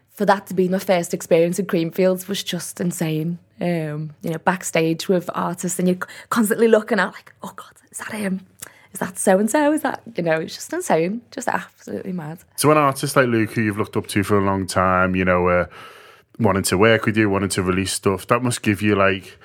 for 0.09 0.25
that 0.25 0.47
to 0.47 0.53
be 0.53 0.69
my 0.69 0.79
first 0.79 1.13
experience 1.13 1.59
in 1.59 1.65
Creamfields 1.65 2.27
was 2.27 2.43
just 2.43 2.79
insane. 2.79 3.39
Um, 3.61 4.15
you 4.21 4.31
know, 4.31 4.39
backstage 4.39 5.07
with 5.07 5.29
artists, 5.33 5.79
and 5.79 5.87
you're 5.87 5.97
constantly 6.29 6.67
looking 6.67 6.99
at 6.99 7.13
like, 7.13 7.33
oh 7.43 7.53
god, 7.55 7.73
is 7.91 7.99
that 7.99 8.11
him? 8.11 8.45
Is 8.91 8.99
that 8.99 9.17
so 9.17 9.39
and 9.39 9.49
so? 9.49 9.71
Is 9.71 9.81
that 9.81 10.01
you 10.15 10.23
know? 10.23 10.39
It's 10.39 10.55
just 10.55 10.73
insane, 10.73 11.21
just 11.31 11.47
absolutely 11.47 12.13
mad. 12.13 12.39
So 12.55 12.71
an 12.71 12.77
artist 12.77 13.15
like 13.15 13.27
Luke, 13.27 13.51
who 13.51 13.61
you've 13.61 13.77
looked 13.77 13.95
up 13.95 14.07
to 14.07 14.23
for 14.23 14.37
a 14.37 14.43
long 14.43 14.67
time, 14.67 15.15
you 15.15 15.23
know, 15.23 15.47
uh, 15.47 15.65
wanting 16.39 16.63
to 16.63 16.77
work 16.77 17.05
with 17.05 17.15
you, 17.15 17.29
wanting 17.29 17.49
to 17.49 17.63
release 17.63 17.93
stuff, 17.93 18.27
that 18.27 18.43
must 18.43 18.61
give 18.61 18.81
you 18.81 18.95
like 18.95 19.37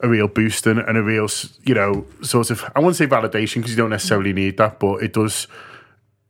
a 0.00 0.08
real 0.08 0.28
boost 0.28 0.66
and, 0.66 0.78
and 0.78 0.96
a 0.96 1.02
real, 1.02 1.28
you 1.64 1.74
know, 1.74 2.06
sort 2.22 2.50
of, 2.50 2.64
I 2.74 2.80
won't 2.80 2.96
say 2.96 3.06
validation 3.06 3.56
because 3.56 3.70
you 3.70 3.76
don't 3.76 3.90
necessarily 3.90 4.32
need 4.32 4.56
that, 4.58 4.78
but 4.78 5.02
it 5.02 5.12
does, 5.12 5.48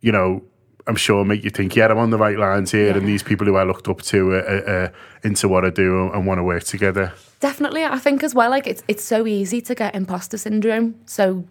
you 0.01 0.13
know, 0.13 0.43
I'm 0.87 0.97
sure 0.97 1.25
make 1.25 1.43
you 1.43 1.51
think, 1.51 1.75
yeah, 1.75 1.89
I'm 1.89 1.99
on 1.99 2.11
the 2.11 2.19
right 2.19 2.39
lines 2.39 2.71
here, 2.71 2.97
and 2.97 3.07
these 3.07 3.23
people 3.23 3.47
who 3.47 3.57
I 3.57 3.65
looked 3.65 3.89
up 3.89 4.03
to 4.03 4.31
are, 4.33 4.41
are, 4.41 4.69
are 4.69 4.93
into 5.25 5.49
what 5.49 5.65
I 5.65 5.71
do 5.71 6.11
and 6.13 6.27
want 6.27 6.39
to 6.39 6.45
work 6.45 6.65
together. 6.65 7.13
Definitely, 7.41 7.85
I 7.85 7.99
think 7.99 8.23
as 8.23 8.35
well. 8.35 8.51
Like 8.51 8.67
it's 8.67 8.83
it's 8.89 9.05
so 9.05 9.27
easy 9.27 9.61
to 9.63 9.75
get 9.75 9.95
imposter 9.95 10.39
syndrome. 10.39 10.95
So, 11.07 11.45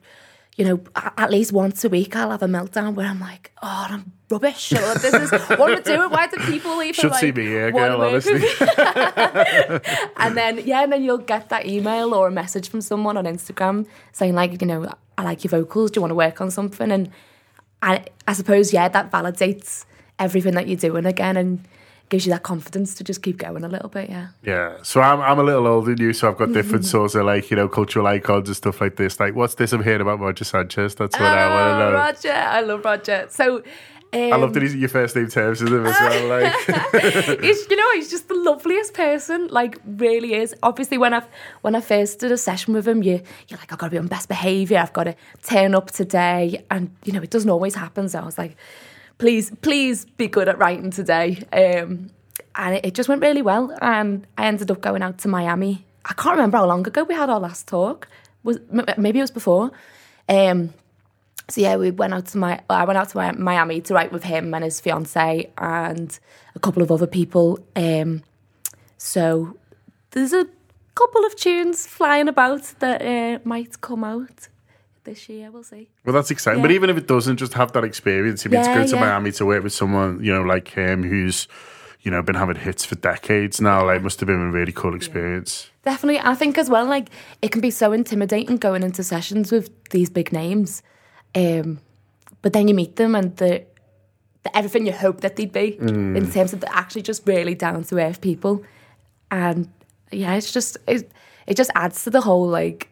you 0.56 0.66
know, 0.66 0.80
at 0.96 1.32
least 1.32 1.52
once 1.52 1.84
a 1.84 1.90
week, 1.90 2.16
I'll 2.16 2.32
have 2.32 2.44
a 2.44 2.48
meltdown 2.48 2.96
where 2.96 3.08
I'm 3.08 3.20
like, 3.20 3.52
"Oh, 3.62 3.88
I'm 3.90 4.14
rubbish. 4.30 4.74
Or 4.74 4.94
this 4.96 5.14
is 5.14 5.32
what 5.50 5.72
am 5.72 5.78
I 5.78 5.82
doing? 5.82 6.10
Why 6.10 6.28
do 6.28 6.38
people 6.38 6.82
even 6.82 6.94
Should 6.94 7.12
like, 7.12 7.22
see 7.22 7.32
me 7.32 7.46
here, 7.46 7.72
girl, 7.72 8.02
honestly. 8.02 8.36
and 10.18 10.38
then 10.38 10.66
yeah, 10.66 10.84
and 10.84 10.92
then 10.92 11.04
you'll 11.04 11.18
get 11.18 11.50
that 11.50 11.66
email 11.66 12.14
or 12.14 12.28
a 12.28 12.32
message 12.32 12.70
from 12.70 12.82
someone 12.82 13.18
on 13.18 13.26
Instagram 13.26 13.86
saying 14.12 14.36
like, 14.36 14.62
you 14.62 14.68
know, 14.68 14.92
I 15.18 15.24
like 15.24 15.44
your 15.44 15.52
vocals. 15.52 15.92
Do 15.92 15.98
you 15.98 16.02
want 16.02 16.12
to 16.12 16.16
work 16.16 16.42
on 16.42 16.52
something? 16.52 16.92
And 16.92 17.10
I, 17.82 18.05
I 18.28 18.34
suppose 18.34 18.73
yeah, 18.73 18.88
that 18.89 19.11
validates 19.11 19.86
everything 20.19 20.53
that 20.55 20.67
you're 20.67 20.78
doing 20.78 21.05
again 21.05 21.38
and 21.38 21.67
gives 22.09 22.26
you 22.26 22.32
that 22.32 22.43
confidence 22.43 22.93
to 22.93 23.03
just 23.03 23.23
keep 23.23 23.38
going 23.38 23.63
a 23.63 23.67
little 23.67 23.89
bit. 23.89 24.09
Yeah. 24.09 24.28
Yeah, 24.43 24.78
so 24.84 25.01
I'm 25.01 25.19
I'm 25.21 25.39
a 25.39 25.43
little 25.43 25.65
older 25.67 25.93
than 25.95 25.99
you, 26.05 26.13
so 26.13 26.30
I've 26.30 26.38
got 26.38 26.53
different 26.53 26.86
sorts 26.93 27.15
of 27.15 27.26
like 27.26 27.49
you 27.49 27.57
know 27.57 27.67
cultural 27.67 28.05
icons 28.07 28.47
and 28.47 28.55
stuff 28.55 28.80
like 28.82 28.95
this. 28.95 29.19
Like, 29.19 29.36
what's 29.36 29.55
this 29.55 29.73
I'm 29.73 29.84
hearing 29.84 30.01
about 30.01 30.19
Roger 30.19 30.43
Sanchez? 30.45 30.95
That's 30.95 31.15
what 31.19 31.23
I 31.28 31.47
want 31.47 31.80
to 31.80 31.84
Oh, 31.84 31.88
ah, 31.88 31.89
know. 31.89 31.93
Roger, 31.93 32.32
I 32.32 32.61
love 32.61 32.86
Roger. 32.86 33.26
So, 33.30 33.63
um, 34.16 34.34
I 34.34 34.36
love 34.38 34.53
that 34.53 34.63
he's 34.63 34.74
your 34.74 34.88
first 34.88 35.16
name 35.16 35.28
terms 35.28 35.61
with 35.61 35.74
him 35.74 35.86
as 35.86 35.99
well. 35.99 36.28
Like, 36.30 37.41
he's, 37.41 37.70
you 37.70 37.76
know, 37.76 37.91
he's 37.95 38.09
just 38.09 38.30
the 38.30 38.36
loveliest 38.36 38.93
person. 38.93 39.47
Like, 39.47 39.78
really 39.86 40.36
is. 40.36 40.55
Obviously, 40.63 40.97
when 40.97 41.13
I 41.13 41.22
when 41.61 41.76
I 41.76 41.82
first 41.82 42.20
did 42.20 42.32
a 42.32 42.38
session 42.38 42.74
with 42.74 42.88
him, 42.88 43.03
you 43.03 43.22
you're 43.49 43.59
like, 43.59 43.74
I've 43.74 43.78
got 43.78 43.88
to 43.88 43.91
be 43.91 43.97
on 43.97 44.07
best 44.07 44.30
behaviour. 44.30 44.78
I've 44.78 44.93
got 44.93 45.03
to 45.03 45.16
turn 45.43 45.76
up 45.76 45.91
today, 45.91 46.63
and 46.72 46.95
you 47.03 47.11
know, 47.11 47.22
it 47.22 47.30
doesn't 47.30 47.49
always 47.49 47.76
happen. 47.76 48.07
So 48.07 48.20
I 48.20 48.26
was 48.26 48.38
like, 48.38 48.55
please, 49.18 49.51
please 49.61 50.05
be 50.05 50.28
good 50.28 50.47
at 50.47 50.57
writing 50.57 50.91
today. 50.91 51.43
Um, 51.51 52.09
and 52.55 52.76
it, 52.76 52.86
it 52.86 52.93
just 52.93 53.09
went 53.09 53.22
really 53.22 53.41
well. 53.41 53.78
And 53.82 54.26
I 54.38 54.47
ended 54.47 54.72
up 54.72 54.80
going 54.80 55.01
out 55.01 55.18
to 55.20 55.28
Miami. 55.28 55.86
I 56.05 56.13
can't 56.13 56.38
remember 56.38 56.57
how 56.57 56.68
long 56.68 56.88
ago 56.88 57.03
we 57.03 57.16
had 57.16 57.30
our 57.30 57.39
last 57.39 57.68
talk. 57.68 58.07
Was 58.43 58.59
maybe 58.97 59.20
it 59.20 59.24
was 59.24 59.32
before. 59.32 59.72
Um, 60.30 60.74
so 61.50 61.62
yeah, 61.62 61.76
we 61.78 61.91
went 61.91 62.14
out 62.14 62.26
to 62.28 62.38
my. 62.38 62.60
I 62.70 62.86
went 62.86 62.98
out 62.98 63.10
to 63.10 63.34
Miami 63.38 63.82
to 63.82 63.93
write 63.93 64.12
with 64.12 64.24
him 64.24 64.54
and 64.54 64.64
his 64.64 64.80
fiance 64.80 65.52
and 65.58 66.20
a 66.56 66.60
couple 66.60 66.82
of 66.82 66.91
other 66.91 67.08
people. 67.08 67.60
Um, 67.76 68.24
so 68.98 69.58
there's 70.12 70.34
a 70.34 70.48
couple 70.96 71.26
of 71.26 71.36
tunes 71.36 71.86
flying 71.86 72.28
about 72.28 72.64
that 72.80 73.02
uh, 73.02 73.39
might 73.43 73.82
come 73.82 74.04
out 74.04 74.48
this 75.04 75.30
year. 75.30 75.52
We'll 75.52 75.64
see. 75.64 75.89
well, 76.04 76.14
that's 76.14 76.32
exciting. 76.32 76.62
But 76.62 76.72
even 76.72 76.89
if 76.89 76.98
it 76.98 77.08
doesn't, 77.08 77.38
just 77.38 77.54
have 77.54 77.72
that 77.74 77.84
experience. 77.84 78.46
I 78.46 78.50
mean, 78.50 78.64
to 78.64 78.70
Yeah, 78.70 78.76
go 78.82 78.88
to 78.88 78.96
yeah. 78.96 79.02
Miami 79.02 79.32
to 79.34 79.46
work 79.46 79.64
with 79.64 79.74
someone 79.74 80.24
you 80.24 80.34
know 80.34 80.41
like 80.41 80.70
him 80.70 81.04
who's 81.04 81.48
you 82.02 82.12
know 82.12 82.22
been 82.24 82.36
having 82.36 82.56
hits 82.56 82.86
for 82.86 82.96
decades 82.96 83.62
now, 83.62 83.86
like 83.86 84.02
must 84.02 84.20
have 84.20 84.28
been 84.28 84.41
a 84.41 84.52
really 84.52 84.72
cool 84.72 84.96
experience. 84.96 85.70
Definitely, 85.84 86.20
I 86.22 86.34
think 86.34 86.58
as 86.58 86.70
well. 86.70 86.86
Like 86.86 87.10
it 87.43 87.52
can 87.52 87.62
be 87.62 87.72
so 87.72 87.91
intimidating 87.91 88.58
going 88.58 88.82
into 88.82 89.04
sessions 89.04 89.52
with 89.52 89.70
these 89.89 90.10
big 90.10 90.32
names, 90.32 90.82
um, 91.36 91.80
but 92.42 92.54
then 92.54 92.68
you 92.68 92.74
meet 92.74 92.96
them 92.96 93.16
and 93.16 93.36
the, 93.38 93.66
the 94.44 94.58
everything 94.58 94.86
you 94.86 94.94
hope 94.94 95.22
that 95.22 95.36
they'd 95.36 95.52
be. 95.52 95.78
In 96.18 96.32
terms 96.32 96.54
of 96.54 96.62
they're 96.62 96.70
actually 96.74 97.02
just 97.02 97.28
really 97.28 97.56
down 97.56 97.84
to 97.86 98.00
earth 98.00 98.22
people, 98.22 98.64
and 99.32 99.70
yeah, 100.12 100.36
it's 100.36 100.52
just 100.52 100.78
it, 100.88 101.12
it 101.48 101.58
just 101.58 101.72
adds 101.76 102.04
to 102.04 102.10
the 102.10 102.22
whole 102.22 102.48
like 102.48 102.90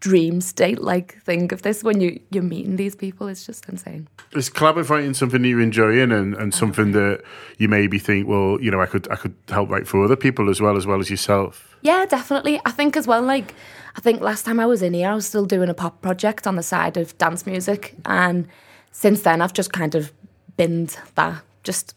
dream 0.00 0.40
state 0.40 0.80
like 0.80 1.20
thing 1.22 1.52
of 1.52 1.62
this 1.62 1.82
when 1.82 2.00
you 2.00 2.20
you're 2.30 2.42
meeting 2.42 2.76
these 2.76 2.94
people. 2.94 3.28
It's 3.28 3.44
just 3.44 3.68
insane. 3.68 4.08
Is 4.32 4.48
collaborating 4.48 5.14
something 5.14 5.42
that 5.42 5.48
you're 5.48 5.60
enjoying 5.60 6.12
and, 6.12 6.34
and 6.34 6.54
something 6.54 6.92
that 6.92 7.22
you 7.58 7.68
maybe 7.68 7.98
think, 7.98 8.28
well, 8.28 8.60
you 8.60 8.70
know, 8.70 8.80
I 8.80 8.86
could 8.86 9.10
I 9.10 9.16
could 9.16 9.34
help 9.48 9.70
write 9.70 9.86
for 9.86 10.04
other 10.04 10.16
people 10.16 10.50
as 10.50 10.60
well 10.60 10.76
as 10.76 10.86
well 10.86 11.00
as 11.00 11.10
yourself. 11.10 11.76
Yeah, 11.82 12.06
definitely. 12.06 12.60
I 12.64 12.70
think 12.70 12.96
as 12.96 13.06
well, 13.06 13.22
like, 13.22 13.54
I 13.96 14.00
think 14.00 14.20
last 14.20 14.44
time 14.44 14.58
I 14.60 14.66
was 14.66 14.82
in 14.82 14.94
here, 14.94 15.10
I 15.10 15.14
was 15.14 15.26
still 15.26 15.46
doing 15.46 15.68
a 15.68 15.74
pop 15.74 16.02
project 16.02 16.46
on 16.46 16.56
the 16.56 16.62
side 16.62 16.96
of 16.96 17.16
dance 17.18 17.46
music. 17.46 17.94
And 18.04 18.48
since 18.90 19.22
then, 19.22 19.40
I've 19.40 19.52
just 19.52 19.72
kind 19.72 19.94
of 19.94 20.12
binned 20.56 20.96
that. 21.14 21.42
Just 21.62 21.94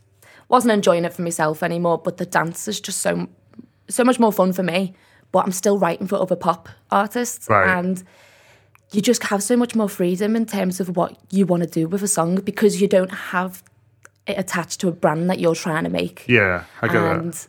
wasn't 0.50 0.74
enjoying 0.74 1.06
it 1.06 1.14
for 1.14 1.22
myself 1.22 1.64
anymore. 1.64 1.98
But 1.98 2.18
the 2.18 2.26
dance 2.26 2.68
is 2.68 2.80
just 2.80 3.00
so, 3.00 3.28
so 3.88 4.04
much 4.04 4.20
more 4.20 4.32
fun 4.32 4.54
for 4.54 4.64
me. 4.64 4.94
But 5.32 5.46
I'm 5.46 5.52
still 5.52 5.78
writing 5.78 6.08
for 6.08 6.16
other 6.16 6.36
pop 6.36 6.70
artists. 6.90 7.48
Right. 7.50 7.78
And 7.78 8.04
you 8.92 9.02
just 9.02 9.24
have 9.24 9.42
so 9.42 9.56
much 9.56 9.76
more 9.76 9.88
freedom 9.88 10.36
in 10.36 10.46
terms 10.46 10.80
of 10.82 10.96
what 10.98 11.18
you 11.30 11.46
want 11.46 11.64
to 11.64 11.70
do 11.70 11.88
with 11.88 12.04
a 12.04 12.08
song 12.08 12.36
because 12.36 12.82
you 12.82 12.88
don't 12.88 13.12
have 13.12 13.64
it 14.28 14.38
attached 14.38 14.82
to 14.82 14.88
a 14.90 14.92
brand 14.92 15.30
that 15.30 15.40
you're 15.40 15.56
trying 15.56 15.84
to 15.86 15.90
make 15.90 16.26
Yeah, 16.28 16.66
I 16.82 16.88
get 16.88 16.96
and 16.98 17.34
that. 17.34 17.48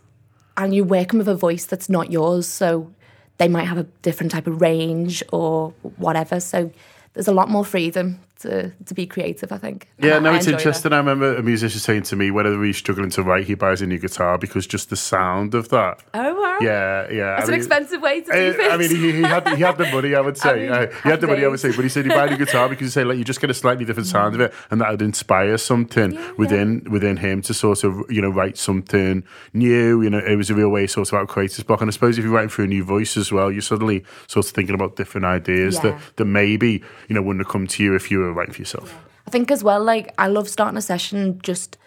and 0.57 0.75
you're 0.75 0.85
working 0.85 1.19
with 1.19 1.29
a 1.29 1.35
voice 1.35 1.65
that's 1.67 1.89
not 1.89 2.11
yours, 2.13 2.47
so 2.47 2.93
they 3.39 3.49
might 3.49 3.65
have 3.65 3.79
a 3.79 3.85
different 4.03 4.31
type 4.33 4.47
of 4.47 4.61
range 4.61 5.23
or 5.33 5.75
whatever. 5.97 6.39
So 6.39 6.71
there's 7.15 7.29
a 7.29 7.33
lot 7.33 7.51
more 7.51 7.65
freedom 7.65 8.21
to, 8.43 8.71
to 8.87 8.95
be 8.95 9.07
creative, 9.07 9.51
I 9.53 9.59
think. 9.59 9.89
Yeah, 9.99 10.17
And 10.17 10.25
no, 10.25 10.33
I 10.33 10.37
it's 10.37 10.47
interesting. 10.47 10.91
that. 10.91 10.97
I 10.97 10.99
remember 10.99 11.37
a 11.37 11.43
musician 11.43 11.81
saying 11.81 12.03
to 12.05 12.17
me, 12.17 12.31
whenever 12.31 12.63
he's 12.65 12.77
struggling 12.77 13.11
to 13.11 13.23
write, 13.23 13.47
he 13.47 13.55
buys 13.55 13.83
a 13.83 13.87
new 13.87 13.99
guitar 13.99 14.39
because 14.39 14.67
just 14.67 14.91
the 14.91 14.97
sound 14.97 15.55
of 15.55 15.69
that. 15.71 16.03
Oh, 16.15 16.35
wow. 16.41 16.59
Yeah, 16.61 17.11
yeah. 17.11 17.39
It's 17.39 17.49
an 17.49 17.53
mean, 17.53 17.61
expensive 17.61 18.01
way 18.03 18.21
to 18.21 18.27
do 18.27 18.33
Uh, 18.33 18.53
things. 18.53 18.73
I 18.73 18.77
mean, 18.77 18.91
he, 18.91 19.13
he 19.13 19.23
had 19.23 19.49
he 19.49 19.63
had 19.63 19.79
the 19.79 19.87
money. 19.91 20.15
I 20.15 20.21
would 20.21 20.37
say 20.45 20.63
mean, 20.65 20.73
uh, 20.73 20.87
he 21.03 21.09
had 21.09 21.21
the 21.21 21.27
money. 21.27 21.45
I 21.45 21.49
would 21.49 21.59
say, 21.61 21.73
but 21.75 21.83
he 21.83 21.89
said 21.89 22.05
he 22.05 22.11
buy 22.11 22.27
a 22.27 22.31
new 22.31 22.37
guitar 22.37 22.69
because 22.69 22.87
he 22.87 22.91
said 22.91 23.07
like 23.07 23.19
you 23.19 23.25
just 23.25 23.41
get 23.41 23.51
a 23.51 23.55
slightly 23.55 23.85
different 23.85 24.07
sound 24.09 24.35
of 24.35 24.41
it, 24.41 24.53
and 24.71 24.81
that 24.81 24.91
would 24.91 25.03
inspire 25.03 25.57
something 25.59 26.17
within 26.37 26.87
within 26.91 27.17
him 27.17 27.43
to 27.43 27.55
sort 27.55 27.83
of 27.85 27.93
you 28.11 28.21
know 28.23 28.29
write 28.31 28.59
something 28.59 29.25
new. 29.55 30.03
You 30.03 30.11
know, 30.11 30.19
it 30.19 30.37
was 30.37 30.51
a 30.51 30.55
real 30.55 30.69
way 30.69 30.87
sort 30.87 31.09
of 31.09 31.15
out 31.19 31.29
creative 31.29 31.67
block. 31.67 31.81
And 31.81 31.89
I 31.89 31.93
suppose 31.93 32.19
if 32.19 32.25
you're 32.25 32.33
writing 32.35 32.49
for 32.51 32.63
a 32.63 32.67
new 32.69 32.85
voice 32.85 33.17
as 33.17 33.33
well, 33.33 33.51
you're 33.51 33.63
suddenly 33.63 34.05
sort 34.29 34.47
of 34.47 34.53
thinking 34.53 34.75
about 34.75 34.97
different 34.97 35.25
ideas 35.25 35.77
Yeah. 35.77 35.93
that 35.93 36.01
that 36.17 36.25
maybe 36.27 36.83
you 37.09 37.15
know 37.15 37.23
wouldn't 37.23 37.45
have 37.45 37.51
come 37.53 37.67
to 37.67 37.83
you 37.83 37.95
if 37.95 38.11
you 38.11 38.19
were 38.21 38.32
writing 38.35 38.55
for 38.55 38.61
yourself. 38.61 38.95
I 39.27 39.31
think 39.31 39.51
as 39.51 39.63
well, 39.63 39.83
like 39.83 40.13
I 40.19 40.27
love 40.27 40.49
starting 40.49 40.77
a 40.77 40.83
session 40.83 41.41
just 41.43 41.79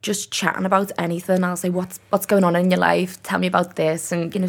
just 0.00 0.30
chatting 0.30 0.64
about 0.64 0.92
anything. 0.96 1.42
I'll 1.42 1.56
say, 1.56 1.70
What's 1.70 2.00
what's 2.10 2.26
going 2.26 2.44
on 2.44 2.56
in 2.56 2.70
your 2.70 2.80
life? 2.80 3.22
Tell 3.22 3.38
me 3.38 3.46
about 3.46 3.76
this 3.76 4.12
and 4.12 4.34
you 4.34 4.40
know 4.40 4.48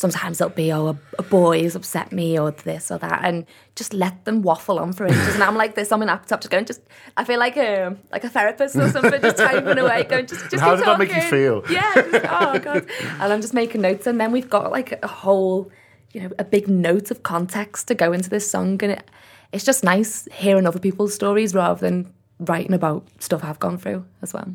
Sometimes 0.00 0.40
it'll 0.40 0.48
be, 0.48 0.72
oh, 0.72 0.88
a, 0.88 0.98
a 1.18 1.22
boy 1.22 1.62
has 1.62 1.76
upset 1.76 2.10
me, 2.10 2.38
or 2.38 2.52
this 2.52 2.90
or 2.90 2.96
that, 2.96 3.20
and 3.22 3.44
just 3.74 3.92
let 3.92 4.24
them 4.24 4.40
waffle 4.40 4.78
on 4.78 4.94
for 4.94 5.04
ages. 5.04 5.34
And 5.34 5.42
I'm 5.42 5.56
like 5.56 5.74
this 5.74 5.92
on 5.92 6.00
my 6.00 6.06
laptop, 6.06 6.40
just 6.40 6.50
going, 6.50 6.64
just. 6.64 6.80
I 7.18 7.24
feel 7.24 7.38
like 7.38 7.58
a 7.58 7.94
like 8.10 8.24
a 8.24 8.30
therapist 8.30 8.76
or 8.76 8.88
something, 8.88 9.20
just 9.20 9.36
typing 9.36 9.76
away, 9.84 10.04
going, 10.04 10.26
just. 10.26 10.50
just 10.50 10.62
How 10.62 10.70
keep 10.70 10.84
did 10.84 10.88
that 10.88 10.98
make 10.98 11.14
you 11.14 11.20
feel? 11.20 11.62
Yeah. 11.68 11.92
Just, 11.94 12.24
oh 12.30 12.58
god. 12.58 12.86
And 13.20 13.30
I'm 13.30 13.42
just 13.42 13.52
making 13.52 13.82
notes, 13.82 14.06
and 14.06 14.18
then 14.18 14.32
we've 14.32 14.48
got 14.48 14.70
like 14.70 14.98
a 15.04 15.06
whole, 15.06 15.70
you 16.12 16.22
know, 16.22 16.30
a 16.38 16.44
big 16.44 16.66
note 16.66 17.10
of 17.10 17.22
context 17.22 17.88
to 17.88 17.94
go 17.94 18.10
into 18.14 18.30
this 18.30 18.50
song, 18.50 18.82
and 18.82 18.92
it, 18.92 19.10
it's 19.52 19.64
just 19.64 19.84
nice 19.84 20.28
hearing 20.32 20.66
other 20.66 20.78
people's 20.78 21.14
stories 21.14 21.54
rather 21.54 21.80
than 21.80 22.12
writing 22.38 22.72
about 22.72 23.06
stuff 23.18 23.44
I've 23.44 23.58
gone 23.58 23.78
through 23.78 24.04
as 24.22 24.32
well. 24.32 24.54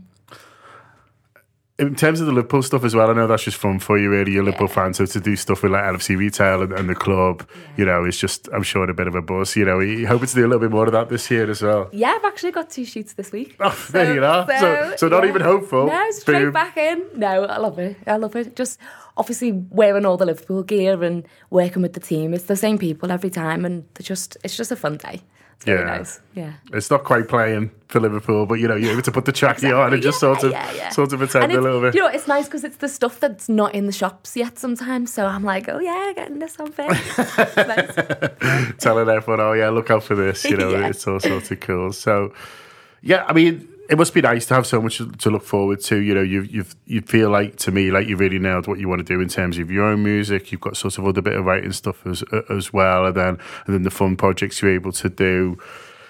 In 1.78 1.94
terms 1.94 2.22
of 2.22 2.28
the 2.28 2.32
Liverpool 2.32 2.64
stuff 2.64 2.86
as 2.86 2.96
well, 2.96 3.10
I 3.10 3.14
know 3.14 3.28
that's 3.28 3.44
just 3.44 3.58
fun 3.58 3.80
for 3.80 3.98
you, 4.00 4.10
really. 4.10 4.32
You're 4.32 4.44
a 4.44 4.46
Liverpool 4.46 4.70
fan, 4.70 4.94
so 4.94 5.06
to 5.06 5.20
do 5.20 5.36
stuff 5.36 5.62
with 5.62 5.74
like 5.74 5.84
LFC 5.84 6.18
Retail 6.18 6.62
and, 6.62 6.72
and 6.72 6.88
the 6.90 6.96
club, 6.96 7.46
you 7.76 7.84
know, 7.84 8.06
it's 8.06 8.18
just, 8.18 8.48
I'm 8.54 8.64
sure, 8.64 8.90
a 8.90 8.94
bit 8.94 9.08
of 9.08 9.16
a 9.16 9.22
buzz. 9.22 9.58
You 9.58 9.66
know, 9.66 9.82
you 9.82 10.08
hoping 10.08 10.28
to 10.28 10.36
do 10.36 10.46
a 10.46 10.48
little 10.48 10.60
bit 10.60 10.72
more 10.72 10.86
of 10.86 10.94
that 10.94 11.10
this 11.10 11.30
year 11.30 11.50
as 11.50 11.62
well. 11.62 11.90
Yeah, 11.92 12.14
I've 12.16 12.24
actually 12.24 12.52
got 12.52 12.70
two 12.70 12.86
shoots 12.86 13.14
this 13.14 13.34
week. 13.34 13.58
Oh, 13.60 13.88
there 13.92 14.14
you 14.14 14.24
are. 14.24 14.48
So, 14.48 14.96
so, 14.96 15.08
not 15.10 15.24
yeah. 15.24 15.30
even 15.30 15.42
hopeful. 15.42 15.88
No, 15.88 16.12
straight 16.12 16.44
Boom. 16.44 16.54
back 16.54 16.78
in. 16.78 17.04
No, 17.14 17.44
I 17.44 17.58
love 17.58 17.78
it. 17.78 17.98
I 18.08 18.16
love 18.16 18.38
it. 18.38 18.56
Just 18.56 18.80
obviously 19.18 19.52
wearing 19.52 20.06
all 20.06 20.16
the 20.16 20.26
Liverpool 20.26 20.64
gear 20.64 21.04
and 21.04 21.28
working 21.50 21.82
with 21.82 21.92
the 21.92 22.00
team. 22.00 22.34
It's 22.34 22.46
the 22.46 22.56
same 22.56 22.78
people 22.78 23.12
every 23.12 23.30
time, 23.30 23.66
and 23.66 23.84
just 24.00 24.38
it's 24.46 24.56
just 24.56 24.72
a 24.72 24.78
fun 24.78 24.96
day. 24.96 25.22
Really 25.66 25.80
Yeah. 25.80 25.86
nice. 25.98 26.20
Yeah. 26.36 26.54
It's 26.74 26.92
not 26.92 27.04
quite 27.04 27.28
playing 27.28 27.72
for 27.88 28.00
Liverpool, 28.00 28.46
but 28.46 28.56
you 28.56 28.68
know, 28.68 28.76
you're 28.76 28.92
able 28.92 29.02
to 29.04 29.12
put 29.12 29.26
the 29.26 29.32
trackie 29.34 29.76
on 29.76 29.94
and 29.94 30.02
just 30.04 30.20
sort 30.20 30.44
of, 30.44 30.52
Yeah, 30.52 30.90
sort 30.90 31.14
of 31.14 31.22
And 31.22 31.52
a 31.52 31.62
little 31.62 31.82
bit. 31.82 31.96
You 31.96 32.02
know, 32.02 32.08
it's 32.08 32.28
nice 32.28 32.46
because 32.46 32.64
it's 32.64 32.78
the 32.78 32.90
stuff 32.90 33.20
that's 33.20 33.48
not 33.50 33.74
in 33.74 33.86
the 33.86 33.92
shops 33.92 34.36
yet 34.36 34.60
sometimes. 34.60 35.14
So 35.14 35.26
I'm 35.26 35.44
like, 35.44 35.68
oh 35.70 35.80
yeah, 35.80 36.12
getting 36.16 36.40
this 36.40 36.60
on 36.60 36.72
nice. 37.56 38.76
telling 38.80 39.10
everyone, 39.10 39.40
"Oh 39.40 39.54
yeah, 39.54 39.70
look 39.70 39.90
out 39.90 40.04
for 40.04 40.16
this." 40.16 40.44
You 40.46 40.58
know, 40.62 40.76
it's 40.86 41.08
all 41.08 41.20
sorts 41.20 41.52
of 41.52 41.60
cool. 41.62 41.94
So, 41.94 42.34
yeah, 43.02 43.26
I 43.28 43.34
mean, 43.34 43.68
it 43.90 43.98
must 43.98 44.14
be 44.14 44.22
nice 44.22 44.46
to 44.48 44.54
have 44.56 44.66
so 44.66 44.82
much 44.82 44.98
to 44.98 45.30
look 45.30 45.44
forward 45.44 45.80
to. 45.82 45.98
You 45.98 46.14
know, 46.14 46.22
you 46.22 46.42
you 46.42 46.66
you 46.86 47.02
feel 47.02 47.30
like 47.30 47.58
to 47.58 47.72
me 47.72 47.92
like 47.92 48.08
you 48.08 48.18
really 48.18 48.40
nailed 48.40 48.68
what 48.68 48.80
you 48.80 48.88
want 48.88 49.06
to 49.06 49.14
do 49.14 49.22
in 49.22 49.30
terms 49.30 49.58
of 49.58 49.70
your 49.70 49.86
own 49.86 50.04
music. 50.04 50.52
You've 50.52 50.62
got 50.62 50.78
sort 50.78 50.98
of 50.98 51.06
other 51.06 51.22
bit 51.22 51.34
of 51.34 51.46
writing 51.46 51.72
stuff 51.72 52.06
as 52.06 52.24
as 52.50 52.74
well, 52.74 53.06
and 53.06 53.16
then 53.16 53.38
and 53.66 53.76
then 53.76 53.84
the 53.84 53.92
fun 53.92 54.16
projects 54.16 54.62
you're 54.62 54.72
able 54.72 54.92
to 54.94 55.10
do. 55.10 55.58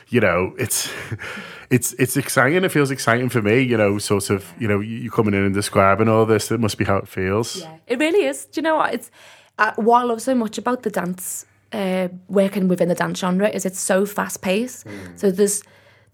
You 0.09 0.21
know, 0.21 0.53
it's 0.57 0.91
it's 1.69 1.93
it's 1.93 2.15
exciting. 2.15 2.63
It 2.63 2.71
feels 2.71 2.91
exciting 2.91 3.29
for 3.29 3.41
me. 3.41 3.61
You 3.61 3.77
know, 3.77 3.97
sort 3.97 4.29
of. 4.29 4.53
You 4.59 4.67
know, 4.67 4.79
you 4.79 4.97
you 4.97 5.11
coming 5.11 5.33
in 5.33 5.43
and 5.43 5.53
describing 5.53 6.07
all 6.07 6.25
this. 6.25 6.51
It 6.51 6.59
must 6.59 6.77
be 6.77 6.85
how 6.85 6.97
it 6.97 7.07
feels. 7.07 7.57
Yeah, 7.57 7.77
it 7.87 7.99
really 7.99 8.25
is. 8.25 8.45
Do 8.45 8.59
you 8.59 8.63
know 8.63 8.75
what? 8.75 8.93
It's 8.93 9.11
uh, 9.57 9.73
what 9.75 10.01
I 10.01 10.03
love 10.03 10.21
so 10.21 10.35
much 10.35 10.57
about 10.57 10.83
the 10.83 10.89
dance, 10.89 11.45
uh, 11.71 12.09
working 12.27 12.67
within 12.67 12.87
the 12.87 12.95
dance 12.95 13.19
genre, 13.19 13.49
is 13.49 13.65
it's 13.65 13.79
so 13.79 14.05
fast 14.05 14.41
paced. 14.41 14.85
So 15.15 15.31
there's 15.31 15.63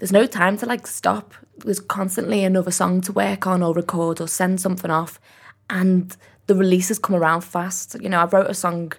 there's 0.01 0.11
no 0.11 0.25
time 0.25 0.57
to 0.57 0.65
like 0.65 0.87
stop. 0.87 1.35
There's 1.57 1.79
constantly 1.79 2.43
another 2.43 2.71
song 2.71 3.01
to 3.01 3.11
work 3.11 3.45
on 3.45 3.61
or 3.61 3.71
record 3.71 4.19
or 4.19 4.27
send 4.27 4.59
something 4.59 4.89
off, 4.89 5.19
and 5.69 6.17
the 6.47 6.55
releases 6.55 6.97
come 6.97 7.15
around 7.15 7.41
fast. 7.41 7.95
You 8.01 8.09
know, 8.09 8.19
I 8.19 8.25
wrote 8.25 8.49
a 8.49 8.55
song. 8.55 8.93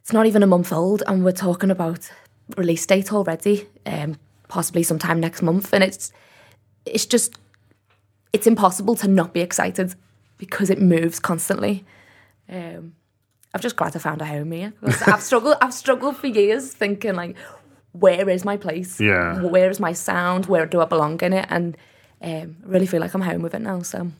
It's 0.00 0.12
not 0.12 0.26
even 0.26 0.44
a 0.44 0.46
month 0.46 0.72
old, 0.72 1.02
and 1.08 1.24
we're 1.24 1.32
talking 1.32 1.72
about 1.72 2.08
release 2.56 2.86
date 2.86 3.12
already, 3.12 3.66
um, 3.84 4.14
possibly 4.46 4.84
sometime 4.84 5.18
next 5.18 5.42
month, 5.42 5.72
and 5.72 5.82
it's 5.82 6.12
it's 6.86 7.04
just 7.04 7.34
it's 8.32 8.46
impossible 8.46 8.94
to 8.94 9.08
not 9.08 9.34
be 9.34 9.40
excited 9.40 9.96
because 10.38 10.70
it 10.70 10.80
moves 10.80 11.18
constantly. 11.18 11.84
Um, 12.48 12.94
I'm 13.52 13.60
just 13.60 13.74
glad 13.74 13.96
I 13.96 13.98
found 13.98 14.22
a 14.22 14.26
home 14.26 14.52
here. 14.52 14.72
I've 14.84 15.20
struggled. 15.20 15.56
I've 15.60 15.74
struggled 15.74 16.16
for 16.16 16.28
years 16.28 16.72
thinking 16.72 17.16
like, 17.16 17.36
where 17.92 18.28
is 18.28 18.44
my 18.44 18.56
place? 18.56 19.00
Yeah. 19.00 19.40
Where 19.42 19.70
is 19.70 19.80
my 19.80 19.92
sound? 19.92 20.46
Where 20.46 20.66
do 20.66 20.80
I 20.80 20.84
belong 20.86 21.20
in 21.20 21.32
it? 21.32 21.46
And 21.50 21.76
um, 22.22 22.56
I 22.64 22.68
really 22.68 22.86
feel 22.86 23.00
like 23.00 23.14
I'm 23.14 23.20
home 23.20 23.42
with 23.42 23.54
it 23.54 23.60
now. 23.62 23.82
So 23.82 24.10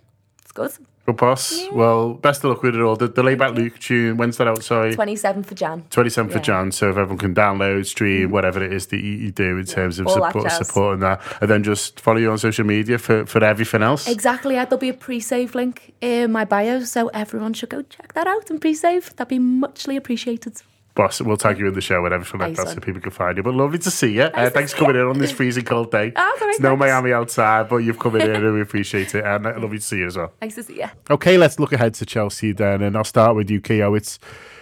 it's 0.43 0.53
good. 0.53 0.73
Good 1.05 1.17
boss. 1.17 1.61
Well, 1.73 2.15
best 2.15 2.45
of 2.45 2.51
luck 2.51 2.63
with 2.63 2.77
it 2.77 2.81
all. 2.81 2.95
The, 2.95 3.09
the 3.09 3.23
Laidback 3.23 3.57
Luke 3.57 3.77
tune, 3.81 4.19
when's 4.19 4.37
that 4.37 4.47
out? 4.47 4.63
Sorry. 4.63 4.95
27th 4.95 5.51
of 5.51 5.57
Jan. 5.57 5.83
27th 5.91 6.37
of 6.37 6.43
Jan, 6.43 6.71
so 6.71 6.91
if 6.91 6.97
everyone 6.97 7.19
can 7.19 7.35
download, 7.35 7.87
stream, 7.87 8.31
whatever 8.31 8.63
it 8.63 8.73
is 8.73 8.87
that 8.87 9.01
you, 9.01 9.11
you 9.11 9.33
do 9.33 9.59
in 9.59 9.65
terms 9.65 9.99
of 9.99 10.07
All 10.07 10.21
that 10.21 10.29
support, 10.29 10.45
jazz. 10.45 10.65
supporting 10.65 11.01
that, 11.01 11.21
and 11.41 11.51
then 11.51 11.65
just 11.65 11.99
follow 11.99 12.19
you 12.19 12.31
on 12.31 12.39
social 12.39 12.65
media 12.65 12.99
for, 12.99 13.27
for 13.27 13.43
everything 13.43 13.83
else. 13.83 14.07
Exactly. 14.07 14.55
Yeah, 14.55 14.65
there'll 14.65 14.79
be 14.79 14.91
a 14.91 14.95
pre-save 14.95 15.57
link 15.57 15.93
in 16.01 16.31
my 16.31 16.45
bio, 16.45 16.85
so 16.85 17.09
everyone 17.09 17.53
should 17.53 17.71
go 17.71 17.83
check 17.83 18.13
that 18.13 18.29
out 18.29 18.49
and 18.49 18.61
pre-save. 18.61 19.17
That'd 19.17 19.29
be 19.29 19.41
muchly 19.41 19.97
appreciated. 19.97 20.63
Boss, 20.95 21.23
we'll 21.23 21.39
tag 21.39 21.59
you 21.59 21.67
in 21.67 21.75
the 21.75 21.81
show 21.81 22.05
and 22.05 22.13
everything 22.13 22.41
like 22.41 22.55
that 22.57 22.69
so 22.69 22.81
people 22.81 23.01
can 23.01 23.11
find 23.11 23.37
you. 23.37 23.43
But 23.43 23.55
lovely 23.55 23.79
to 23.79 23.91
see 23.91 24.13
you. 24.13 24.25
Uh, 24.25 24.51
thanks 24.51 24.73
for 24.73 24.81
coming 24.81 24.97
in 24.97 25.07
on 25.07 25.19
this 25.19 25.33
freezing 25.33 25.65
cold 25.65 25.91
day. 25.91 26.13
Oh, 26.15 26.37
great, 26.39 26.51
it's 26.51 26.61
no. 26.61 26.77
Miami 26.77 27.13
outside, 27.13 27.69
but 27.71 27.79
you've 27.79 27.99
come 27.99 28.17
in 28.17 28.23
here 28.23 28.35
and 28.35 28.55
we 28.55 28.61
appreciate 28.69 29.15
it. 29.15 29.25
And 29.25 29.47
uh, 29.47 29.55
lovely 29.59 29.79
to 29.79 29.85
see 29.85 29.99
you 29.99 30.07
as 30.07 30.19
well. 30.19 30.33
Nice 30.43 30.55
to 30.57 30.63
see 30.63 30.81
you. 30.81 30.89
Okay, 31.11 31.39
let's 31.39 31.59
look 31.59 31.73
ahead 31.73 31.95
to 31.95 32.07
Chelsea 32.07 32.53
then, 32.53 32.83
and 32.83 32.97
I'll 32.97 33.05
start 33.05 33.37
with 33.37 33.51
you, 33.51 33.61
Keo. 33.61 33.95
It's 33.95 34.19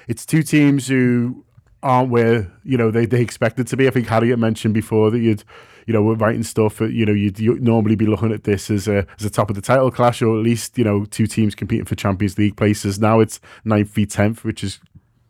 it's 0.07 0.24
two 0.24 0.43
teams 0.43 0.87
who 0.87 1.45
aren't 1.83 2.11
where 2.11 2.51
you 2.64 2.76
know 2.76 2.91
they, 2.91 3.07
they 3.07 3.20
expected 3.20 3.66
to 3.68 3.76
be. 3.76 3.89
I 3.89 3.91
think 3.91 4.07
Harriet 4.07 4.39
mentioned 4.39 4.74
before 4.74 5.11
that 5.11 5.18
you'd 5.18 5.45
you 5.87 5.95
know 5.95 6.03
were 6.03 6.14
writing 6.14 6.43
stuff. 6.43 6.81
You 6.81 7.07
know 7.07 7.12
you'd, 7.12 7.39
you'd 7.39 7.62
normally 7.62 7.97
be 7.97 8.07
looking 8.07 8.33
at 8.33 8.45
this 8.45 8.70
as 8.70 8.87
a 8.87 9.07
as 9.18 9.24
a 9.24 9.31
top 9.31 9.51
of 9.51 9.57
the 9.57 9.62
title 9.62 9.91
clash, 9.91 10.22
or 10.22 10.39
at 10.39 10.45
least 10.45 10.78
you 10.78 10.85
know 10.85 11.05
two 11.07 11.26
teams 11.26 11.55
competing 11.55 11.87
for 11.87 11.95
Champions 11.95 12.39
League 12.39 12.57
places. 12.57 12.99
Now 12.99 13.20
it's 13.20 13.41
ninth 13.64 13.91
v 13.91 14.07
tenth, 14.07 14.45
which 14.45 14.62
is 14.62 14.78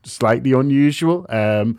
slightly 0.04 0.52
unusual. 0.52 1.26
Um, 1.28 1.78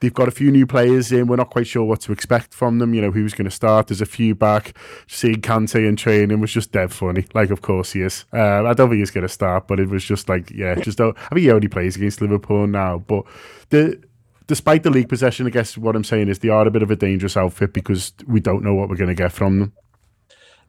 they've 0.00 0.14
got 0.14 0.28
a 0.28 0.32
few 0.32 0.50
new 0.50 0.66
players 0.66 1.12
in. 1.12 1.26
We're 1.26 1.36
not 1.36 1.50
quite 1.50 1.66
sure 1.66 1.84
what 1.84 2.00
to 2.02 2.12
expect 2.12 2.54
from 2.54 2.78
them. 2.78 2.94
You 2.94 3.02
know, 3.02 3.10
who's 3.10 3.34
going 3.34 3.46
to 3.46 3.50
start. 3.50 3.88
There's 3.88 4.00
a 4.00 4.06
few 4.06 4.34
back. 4.34 4.76
Seeing 5.06 5.40
Kante 5.40 5.86
in 5.86 5.96
training 5.96 6.40
was 6.40 6.52
just 6.52 6.72
dead 6.72 6.92
funny. 6.92 7.26
Like, 7.34 7.50
of 7.50 7.62
course 7.62 7.92
he 7.92 8.02
is. 8.02 8.24
Um, 8.32 8.66
I 8.66 8.74
don't 8.74 8.88
think 8.90 9.00
he's 9.00 9.10
going 9.10 9.26
to 9.26 9.32
start, 9.32 9.68
but 9.68 9.80
it 9.80 9.88
was 9.88 10.04
just 10.04 10.28
like, 10.28 10.50
yeah, 10.50 10.74
just 10.82 10.98
don't. 10.98 11.16
I 11.18 11.28
think 11.30 11.40
he 11.40 11.50
only 11.50 11.68
plays 11.68 11.96
against 11.96 12.20
Liverpool 12.20 12.66
now. 12.66 12.98
But 12.98 13.24
the 13.70 14.00
despite 14.46 14.82
the 14.82 14.90
league 14.90 15.08
possession, 15.08 15.46
I 15.46 15.50
guess 15.50 15.78
what 15.78 15.94
I'm 15.94 16.04
saying 16.04 16.28
is 16.28 16.40
they 16.40 16.48
are 16.48 16.66
a 16.66 16.70
bit 16.70 16.82
of 16.82 16.90
a 16.90 16.96
dangerous 16.96 17.36
outfit 17.36 17.72
because 17.72 18.12
we 18.26 18.40
don't 18.40 18.64
know 18.64 18.74
what 18.74 18.88
we're 18.88 18.96
going 18.96 19.08
to 19.08 19.14
get 19.14 19.30
from 19.30 19.58
them. 19.60 19.72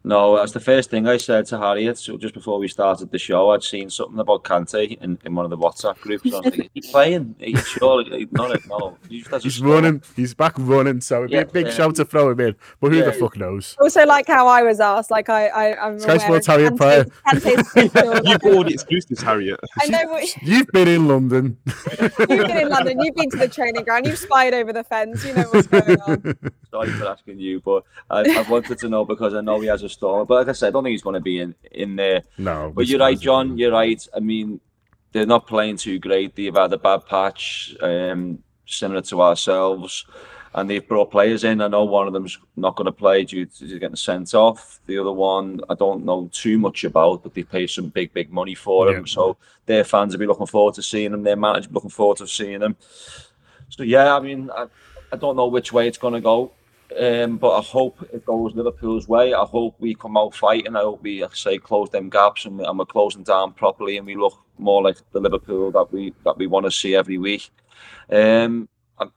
No, 0.02 0.36
that's 0.36 0.52
the 0.52 0.60
first 0.60 0.88
thing 0.88 1.06
I 1.06 1.18
said 1.18 1.44
to 1.48 1.58
Harriet 1.58 1.98
so 1.98 2.16
just 2.16 2.32
before 2.32 2.58
we 2.58 2.68
started 2.68 3.10
the 3.10 3.18
show. 3.18 3.50
I'd 3.50 3.62
seen 3.62 3.90
something 3.90 4.18
about 4.18 4.44
Kante 4.44 4.96
in, 4.98 5.18
in 5.26 5.34
one 5.34 5.44
of 5.44 5.50
the 5.50 5.58
WhatsApp 5.58 6.00
groups. 6.00 6.24
I 6.32 6.38
was 6.40 6.56
like, 6.56 6.70
he's 6.72 6.90
playing. 6.90 7.34
He's 7.38 7.66
surely 7.68 8.26
not. 8.30 8.58
No, 8.66 8.96
he's, 9.10 9.26
He's 9.42 9.60
running. 9.60 10.02
He's 10.16 10.32
back 10.32 10.54
running. 10.56 11.02
So 11.02 11.18
it'd 11.18 11.28
be 11.30 11.34
Yeah, 11.36 11.42
a 11.42 11.46
big 11.46 11.66
yeah. 11.66 11.72
shout 11.72 11.96
to 11.96 12.06
throw 12.06 12.30
him 12.30 12.40
in. 12.40 12.56
But 12.80 12.92
who 12.92 12.98
Yeah, 12.98 13.04
the 13.06 13.12
fuck 13.12 13.36
knows? 13.36 13.76
Also, 13.78 14.06
like 14.06 14.26
how 14.26 14.46
I 14.46 14.62
was 14.62 14.80
asked, 14.80 15.10
like 15.10 15.28
I, 15.28 15.48
I 15.48 15.86
I'm 15.86 15.98
Sky 16.00 16.14
aware 16.14 16.20
Sports 16.20 16.46
Harriet 16.46 16.76
Prior. 16.78 17.04
Kante's- 17.04 17.72
Kante's 17.74 17.94
You've 17.94 18.24
like, 18.24 18.40
got 18.40 18.52
all 18.54 18.64
the 18.64 18.72
exclusives, 18.72 19.20
Harriet. 19.22 19.60
I 19.82 19.86
know 19.88 20.06
what 20.12 20.26
You've 20.42 20.66
been 20.68 20.88
in 20.88 21.08
London. 21.08 21.58
you've 22.00 22.16
been 22.16 22.56
in 22.56 22.68
London. 22.70 23.00
You've 23.00 23.16
been 23.16 23.28
to 23.30 23.36
the 23.36 23.48
training 23.48 23.84
ground. 23.84 24.06
You've 24.06 24.16
spied 24.18 24.54
over 24.54 24.72
the 24.72 24.82
fence. 24.84 25.24
You 25.26 25.34
know 25.34 25.44
what's 25.50 25.66
going 25.66 26.00
on. 26.00 26.34
Sorry 26.70 26.88
for 26.92 27.06
asking 27.08 27.38
you, 27.38 27.60
but 27.60 27.84
I, 28.08 28.20
I 28.38 28.42
wanted 28.48 28.78
to 28.78 28.88
know 28.88 29.04
because 29.04 29.34
I 29.34 29.42
know 29.42 29.60
he 29.60 29.66
has 29.66 29.82
a 29.82 29.89
storm. 29.90 30.26
But 30.26 30.34
like 30.34 30.48
I 30.48 30.52
said, 30.52 30.68
I 30.68 30.70
don't 30.70 30.84
think 30.84 30.92
he's 30.92 31.02
going 31.02 31.14
to 31.14 31.20
be 31.20 31.40
in, 31.40 31.54
in 31.70 31.96
there. 31.96 32.22
No. 32.38 32.72
But 32.74 32.86
you're 32.86 33.00
right, 33.00 33.18
John. 33.18 33.58
You're 33.58 33.72
right. 33.72 34.02
I 34.16 34.20
mean, 34.20 34.60
they're 35.12 35.26
not 35.26 35.46
playing 35.46 35.76
too 35.76 35.98
great. 35.98 36.34
They've 36.34 36.54
had 36.54 36.72
a 36.72 36.78
bad 36.78 37.06
patch, 37.06 37.74
um, 37.82 38.42
similar 38.64 39.02
to 39.02 39.20
ourselves. 39.20 40.06
and 40.54 40.68
they've 40.68 40.86
brought 40.86 41.10
players 41.10 41.44
in. 41.44 41.60
I 41.60 41.68
know 41.68 41.84
one 41.84 42.06
of 42.06 42.12
them's 42.12 42.38
not 42.56 42.74
going 42.74 42.86
to 42.86 42.92
play 42.92 43.24
due 43.24 43.46
to 43.46 43.78
getting 43.78 43.96
sent 43.96 44.34
off. 44.34 44.80
The 44.86 44.98
other 44.98 45.12
one, 45.12 45.60
I 45.68 45.74
don't 45.74 46.04
know 46.04 46.28
too 46.32 46.58
much 46.58 46.82
about, 46.84 47.22
but 47.22 47.34
they 47.34 47.44
pay 47.44 47.66
some 47.66 47.88
big, 47.88 48.12
big 48.12 48.32
money 48.32 48.54
for 48.54 48.90
yeah. 48.90 48.98
him. 48.98 49.06
So 49.06 49.36
their 49.66 49.84
fans 49.84 50.12
will 50.12 50.20
be 50.20 50.26
looking 50.26 50.46
forward 50.46 50.74
to 50.74 50.82
seeing 50.82 51.12
him. 51.12 51.22
Their 51.22 51.36
manager 51.36 51.68
looking 51.70 51.90
forward 51.90 52.18
to 52.18 52.26
seeing 52.26 52.62
him. 52.62 52.76
So 53.68 53.84
yeah, 53.84 54.16
I 54.16 54.20
mean, 54.20 54.50
I, 54.50 54.66
I 55.12 55.16
don't 55.16 55.36
know 55.36 55.46
which 55.46 55.72
way 55.72 55.86
it's 55.86 55.98
going 55.98 56.14
to 56.14 56.20
go. 56.20 56.52
Um, 56.98 57.36
but 57.36 57.50
I 57.50 57.62
hope 57.62 58.02
it 58.12 58.26
goes 58.26 58.54
Liverpool's 58.54 59.06
way. 59.06 59.32
I 59.32 59.44
hope 59.44 59.76
we 59.78 59.94
come 59.94 60.16
out 60.16 60.34
fighting. 60.34 60.74
I 60.74 60.80
hope 60.80 61.02
we, 61.02 61.22
I 61.22 61.28
say, 61.32 61.58
close 61.58 61.90
them 61.90 62.10
gaps 62.10 62.46
and, 62.46 62.60
and 62.60 62.78
we're 62.78 62.84
closing 62.84 63.22
down 63.22 63.52
properly, 63.52 63.96
and 63.96 64.06
we 64.06 64.16
look 64.16 64.38
more 64.58 64.82
like 64.82 64.96
the 65.12 65.20
Liverpool 65.20 65.70
that 65.72 65.92
we 65.92 66.12
that 66.24 66.36
we 66.36 66.46
want 66.46 66.66
to 66.66 66.70
see 66.70 66.94
every 66.94 67.18
week. 67.18 67.50
Um, 68.10 68.68
I'm 68.98 69.10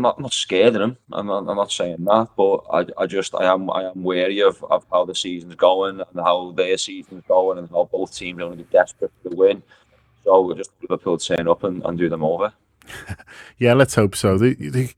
not 0.00 0.16
I'm 0.16 0.22
not 0.22 0.32
scared 0.32 0.74
of 0.74 0.80
them. 0.80 0.96
I'm 1.12 1.26
not, 1.26 1.48
I'm 1.48 1.56
not 1.56 1.72
saying 1.72 2.04
that, 2.04 2.28
but 2.36 2.64
I, 2.72 2.86
I 2.96 3.06
just 3.06 3.34
I 3.34 3.52
am 3.52 3.70
I 3.70 3.90
am 3.90 4.02
wary 4.02 4.40
of, 4.40 4.64
of 4.70 4.86
how 4.90 5.04
the 5.04 5.14
season's 5.14 5.54
going 5.54 6.00
and 6.00 6.20
how 6.20 6.52
their 6.52 6.78
season's 6.78 7.24
going 7.28 7.58
and 7.58 7.68
how 7.68 7.88
both 7.92 8.14
teams 8.14 8.38
are 8.38 8.46
going 8.46 8.58
to 8.58 8.64
be 8.64 8.70
desperate 8.70 9.12
to 9.24 9.36
win. 9.36 9.62
So 10.24 10.54
just 10.54 10.70
Liverpool 10.82 11.18
turn 11.18 11.48
up 11.48 11.64
and, 11.64 11.84
and 11.84 11.98
do 11.98 12.08
them 12.08 12.24
over. 12.24 12.52
yeah, 13.58 13.74
let's 13.74 13.94
hope 13.94 14.16
so. 14.16 14.38
The, 14.38 14.54
the, 14.54 14.94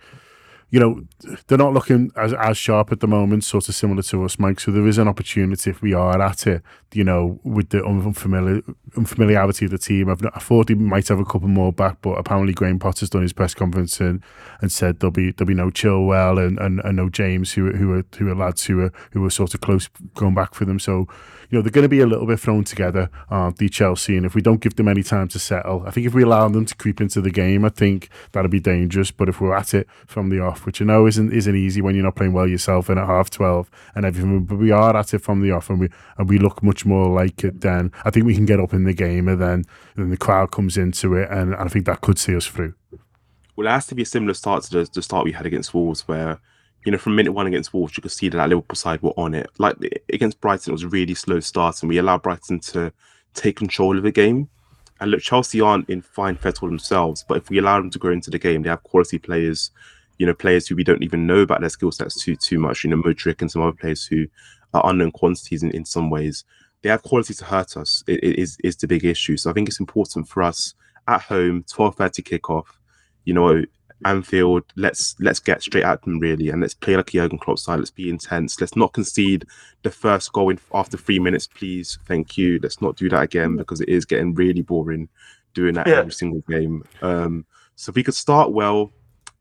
you 0.71 0.79
know, 0.79 1.03
they're 1.49 1.59
not 1.59 1.73
looking 1.73 2.13
as, 2.17 2.33
as 2.33 2.57
sharp 2.57 2.93
at 2.93 3.01
the 3.01 3.09
moment, 3.09 3.43
sort 3.43 3.69
of 3.69 3.75
similar 3.75 4.03
to 4.05 4.25
us, 4.25 4.39
Mike. 4.39 4.61
So 4.61 4.71
there 4.71 4.87
is 4.87 4.99
an 4.99 5.09
opportunity 5.09 5.71
if 5.71 5.83
we 5.83 5.93
are 5.95 6.21
at 6.23 6.47
it, 6.47 6.63
you 6.93 7.03
know, 7.03 7.41
with 7.43 7.71
the 7.71 7.85
unfamiliar 7.85 8.63
unfamiliarity 8.97 9.65
of 9.65 9.73
the 9.73 9.79
team. 9.79 10.09
I've, 10.09 10.25
I 10.25 10.39
thought 10.39 10.69
he 10.69 10.77
might 10.77 11.09
have 11.09 11.19
a 11.19 11.25
couple 11.25 11.49
more 11.49 11.73
back, 11.73 11.99
but 12.03 12.13
apparently 12.13 12.53
Graham 12.53 12.79
Potter's 12.79 13.11
done 13.11 13.23
his 13.23 13.33
press 13.33 13.53
conference 13.53 14.01
and, 14.01 14.23
and 14.61 14.71
said 14.71 15.01
there'll 15.01 15.11
be 15.11 15.33
there'll 15.33 15.49
be 15.49 15.55
no 15.55 15.71
Chilwell 15.71 16.45
and, 16.45 16.59
and, 16.61 16.81
and 16.85 16.97
no 16.97 17.09
James 17.09 17.53
who 17.53 17.73
who 17.73 17.93
are 17.93 18.05
who 18.17 18.29
are 18.29 18.37
lads 18.37 18.65
who 18.65 18.81
are 18.81 18.93
who 19.11 19.25
are 19.25 19.31
sort 19.31 19.55
of 19.55 19.61
close 19.61 19.89
going 20.15 20.35
back 20.35 20.55
for 20.55 20.65
them. 20.65 20.79
So 20.79 21.09
you 21.51 21.59
know, 21.59 21.63
they're 21.63 21.73
going 21.73 21.83
to 21.83 21.89
be 21.89 22.01
a 22.01 22.07
little 22.07 22.27
bit 22.27 22.39
thrown 22.39 22.63
together, 22.63 23.11
um, 23.29 23.39
aren't 23.41 23.59
they, 23.59 23.69
Chelsea? 23.69 24.17
And 24.17 24.25
if 24.25 24.35
we 24.35 24.41
don't 24.41 24.61
give 24.61 24.77
them 24.77 24.87
any 24.87 25.03
time 25.03 25.29
to 25.29 25.39
settle, 25.39 25.83
I 25.87 25.91
think 25.91 26.07
if 26.07 26.15
we 26.15 26.23
allow 26.23 26.49
them 26.49 26.65
to 26.65 26.75
creep 26.77 27.01
into 27.01 27.21
the 27.21 27.31
game, 27.31 27.65
I 27.65 27.71
think 27.71 28.09
that'll 28.33 28.51
be 28.51 28.61
dangerous. 28.61 29.11
But 29.11 29.29
if 29.29 29.41
we're 29.41 29.55
at 29.55 29.75
it 29.75 29.89
from 30.07 30.31
the 30.31 30.41
off, 30.41 30.65
which 30.65 30.81
I 30.81 30.85
know 30.85 31.07
isn't 31.07 31.33
isn't 31.33 31.57
easy 31.57 31.81
when 31.81 31.95
you're 31.95 32.05
not 32.05 32.17
playing 32.17 32.33
well 32.33 32.47
yourself 32.47 32.89
and 32.89 32.99
at 32.99 33.07
half 33.07 33.31
twelve 33.31 33.71
and 33.95 34.05
everything, 34.05 34.45
but 34.45 34.57
we 34.57 34.71
are 34.71 34.97
at 34.97 35.13
it 35.13 35.19
from 35.19 35.41
the 35.43 35.51
off 35.51 35.71
and 35.71 35.81
we 35.81 35.89
and 36.19 36.29
we 36.29 36.39
look 36.39 36.63
much 36.63 36.87
more 36.87 37.09
like 37.13 37.43
it. 37.43 37.61
Then 37.61 37.91
I 38.05 38.11
think 38.11 38.27
we 38.27 38.35
can 38.35 38.47
get 38.47 38.61
up 38.61 38.73
in 38.73 38.85
the 38.85 38.95
game, 38.95 39.27
and 39.27 39.41
then 39.41 39.65
then 39.97 40.11
the 40.11 40.17
crowd 40.17 40.53
comes 40.53 40.77
into 40.77 41.15
it, 41.15 41.29
and, 41.31 41.53
and 41.53 41.63
I 41.63 41.69
think 41.69 41.87
that 41.87 42.01
could 42.01 42.19
see 42.19 42.37
us 42.37 42.47
through. 42.47 42.75
Well, 43.57 43.67
it 43.67 43.71
has 43.71 43.87
to 43.89 43.95
be 43.95 44.03
a 44.03 44.07
similar 44.07 44.35
start 44.35 44.63
to 44.65 44.71
the, 44.71 44.91
the 44.93 45.03
start 45.03 45.25
we 45.25 45.33
had 45.33 45.47
against 45.47 45.75
Wolves, 45.75 46.07
where 46.07 46.41
you 46.85 46.93
know, 46.93 46.99
from 46.99 47.15
minute 47.15 47.33
one 47.33 47.47
against 47.47 47.75
Wolves, 47.75 47.97
you 47.97 48.03
could 48.03 48.11
see 48.11 48.29
that, 48.29 48.39
that 48.39 48.49
Liverpool 48.49 48.77
side 48.77 49.03
were 49.03 49.13
on 49.17 49.35
it. 49.35 49.51
Like 49.59 49.77
against 50.13 50.41
Brighton, 50.41 50.71
it 50.71 50.73
was 50.73 50.83
a 50.83 50.89
really 50.89 51.15
slow 51.15 51.41
start, 51.41 51.83
and 51.83 51.89
we 51.89 51.99
allowed 51.99 52.23
Brighton 52.23 52.61
to 52.61 52.93
take 53.35 53.57
control 53.57 53.97
of 53.97 54.03
the 54.03 54.13
game. 54.13 54.49
And 55.01 55.11
look, 55.11 55.21
Chelsea 55.21 55.61
aren't 55.61 55.89
in 55.89 56.03
fine 56.03 56.37
fettle 56.37 56.69
themselves, 56.69 57.25
but 57.27 57.39
if 57.39 57.51
we 57.51 57.59
allow 57.59 57.81
them 57.81 57.91
to 57.91 57.99
go 57.99 58.11
into 58.11 58.31
the 58.31 58.39
game, 58.39 58.63
they 58.63 58.69
have 58.69 58.83
quality 58.83 59.19
players, 59.19 59.71
you 60.19 60.27
know, 60.27 60.35
players 60.35 60.67
who 60.67 60.77
we 60.77 60.85
don't 60.85 61.03
even 61.03 61.27
know 61.27 61.41
about 61.41 61.61
their 61.61 61.71
skill 61.71 61.93
sets 61.93 62.23
too 62.23 62.37
too 62.37 62.59
much. 62.59 62.85
You 62.85 62.91
know, 62.91 63.03
Mudryk 63.03 63.41
and 63.41 63.51
some 63.51 63.63
other 63.63 63.77
players 63.77 64.05
who 64.05 64.27
are 64.75 64.89
unknown 64.89 65.13
quantities 65.13 65.63
in, 65.63 65.71
in 65.73 65.85
some 65.85 66.11
ways. 66.11 66.45
They 66.83 66.89
have 66.89 67.03
quality 67.03 67.35
to 67.35 67.45
hurt 67.45 67.77
us. 67.77 68.03
It, 68.07 68.25
it 68.25 68.39
is 68.39 68.57
is 68.65 68.77
the 68.77 68.87
big 68.87 69.05
issue. 69.05 69.37
So 69.37 69.51
I 69.51 69.53
think 69.53 69.69
it's 69.69 69.81
important 69.81 70.29
for 70.29 70.43
us 70.43 70.75
at 71.09 71.23
home, 71.23 71.65
twelve 71.69 71.97
thirty 71.97 72.23
kickoff. 72.23 72.67
You 73.25 73.35
know, 73.35 73.65
Anfield, 74.05 74.65
let's 74.77 75.15
let's 75.21 75.41
get 75.41 75.63
straight 75.63 75.85
at 75.85 76.03
them 76.03 76.19
really, 76.19 76.49
and 76.49 76.61
let's 76.61 76.75
play 76.75 76.97
like 76.97 77.09
a 77.09 77.13
Jurgen 77.13 77.39
Klopp 77.39 77.59
style. 77.59 77.79
Let's 77.79 77.91
be 77.91 78.09
intense. 78.09 78.61
Let's 78.61 78.77
not 78.77 78.93
concede 78.93 79.47
the 79.83 79.91
first 79.91 80.33
goal 80.33 80.51
in 80.51 80.59
after 80.73 80.97
three 80.97 81.19
minutes, 81.19 81.47
please. 81.47 81.99
Thank 82.07 82.39
you. 82.39 82.59
Let's 82.63 82.81
not 82.81 82.97
do 82.97 83.09
that 83.11 83.23
again 83.23 83.57
because 83.57 83.81
it 83.81 83.89
is 83.89 84.05
getting 84.05 84.35
really 84.35 84.63
boring 84.63 85.09
doing 85.55 85.75
that 85.75 85.87
yeah. 85.87 85.97
every 85.97 86.13
single 86.13 86.41
game. 86.49 86.85
Um, 87.03 87.45
so 87.77 87.91
if 87.91 87.97
we 87.97 88.03
could 88.03 88.15
start 88.15 88.53
well, 88.53 88.93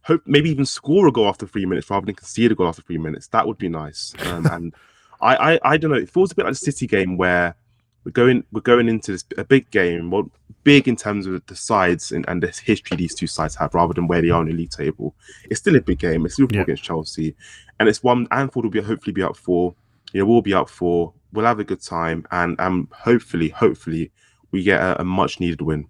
hope 0.01 0.21
maybe 0.25 0.49
even 0.49 0.65
score 0.65 1.07
a 1.07 1.11
goal 1.11 1.27
after 1.27 1.45
three 1.45 1.65
minutes 1.65 1.89
rather 1.89 2.05
than 2.05 2.15
concede 2.15 2.51
a 2.51 2.55
goal 2.55 2.67
after 2.67 2.81
three 2.81 2.97
minutes, 2.97 3.27
that 3.27 3.47
would 3.47 3.57
be 3.57 3.69
nice. 3.69 4.13
Um, 4.25 4.45
and 4.47 4.73
I, 5.21 5.53
I 5.53 5.59
I 5.63 5.77
don't 5.77 5.91
know. 5.91 5.97
It 5.97 6.09
feels 6.09 6.31
a 6.31 6.35
bit 6.35 6.45
like 6.45 6.53
a 6.53 6.55
City 6.55 6.87
game 6.87 7.17
where 7.17 7.55
we're 8.03 8.11
going 8.11 8.43
we're 8.51 8.61
going 8.61 8.87
into 8.89 9.11
this 9.11 9.25
a 9.37 9.43
big 9.43 9.69
game, 9.71 10.11
well, 10.11 10.29
big 10.63 10.87
in 10.87 10.95
terms 10.95 11.25
of 11.25 11.45
the 11.47 11.55
sides 11.55 12.11
and, 12.11 12.25
and 12.27 12.43
the 12.43 12.47
history 12.47 12.97
these 12.97 13.15
two 13.15 13.27
sides 13.27 13.55
have, 13.55 13.73
rather 13.73 13.93
than 13.93 14.07
where 14.07 14.21
they 14.21 14.29
are 14.29 14.41
in 14.41 14.47
the 14.47 14.53
league 14.53 14.71
table. 14.71 15.15
It's 15.49 15.59
still 15.59 15.75
a 15.75 15.81
big 15.81 15.99
game. 15.99 16.25
It's 16.25 16.37
Liverpool 16.37 16.57
yeah. 16.57 16.63
against 16.63 16.83
Chelsea, 16.83 17.35
and 17.79 17.89
it's 17.89 18.03
one 18.03 18.27
Anfield 18.31 18.65
will 18.65 18.71
be 18.71 18.81
hopefully 18.81 19.13
be 19.13 19.23
up 19.23 19.37
for. 19.37 19.75
You 20.13 20.21
know, 20.21 20.25
we'll 20.25 20.41
be 20.41 20.53
up 20.53 20.69
for. 20.69 21.13
We'll 21.33 21.45
have 21.45 21.59
a 21.59 21.63
good 21.63 21.81
time, 21.81 22.25
and 22.31 22.59
um, 22.59 22.87
hopefully, 22.91 23.49
hopefully, 23.49 24.11
we 24.51 24.63
get 24.63 24.81
a, 24.81 25.01
a 25.01 25.03
much 25.03 25.39
needed 25.39 25.61
win. 25.61 25.87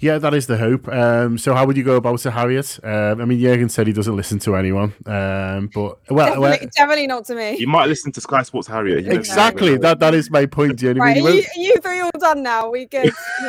Yeah, 0.00 0.16
that 0.16 0.32
is 0.32 0.46
the 0.46 0.56
hope. 0.56 0.88
Um, 0.88 1.36
so, 1.36 1.54
how 1.54 1.66
would 1.66 1.76
you 1.76 1.84
go 1.84 1.96
about 1.96 2.24
it, 2.24 2.30
Harriet? 2.30 2.80
Um, 2.82 3.20
I 3.20 3.26
mean, 3.26 3.38
Jurgen 3.38 3.68
said 3.68 3.86
he 3.86 3.92
doesn't 3.92 4.16
listen 4.16 4.38
to 4.40 4.56
anyone, 4.56 4.94
um, 5.04 5.68
but 5.74 6.00
well, 6.10 6.26
definitely, 6.26 6.40
well, 6.40 6.58
definitely, 6.74 7.06
not 7.06 7.26
to 7.26 7.34
me. 7.34 7.58
You 7.58 7.68
might 7.68 7.86
listen 7.86 8.10
to 8.12 8.20
Sky 8.20 8.42
Sports, 8.42 8.66
Harriet. 8.68 9.06
Exactly. 9.06 9.76
That 9.76 9.98
that 10.00 10.14
is 10.14 10.30
my 10.30 10.46
point, 10.46 10.78
Jenny. 10.78 11.00
Right, 11.00 11.22
are, 11.22 11.30
you, 11.30 11.44
you 11.54 11.76
three 11.82 12.00
all 12.00 12.10
done 12.18 12.42
now? 12.42 12.70
We 12.70 12.86
good. 12.86 13.12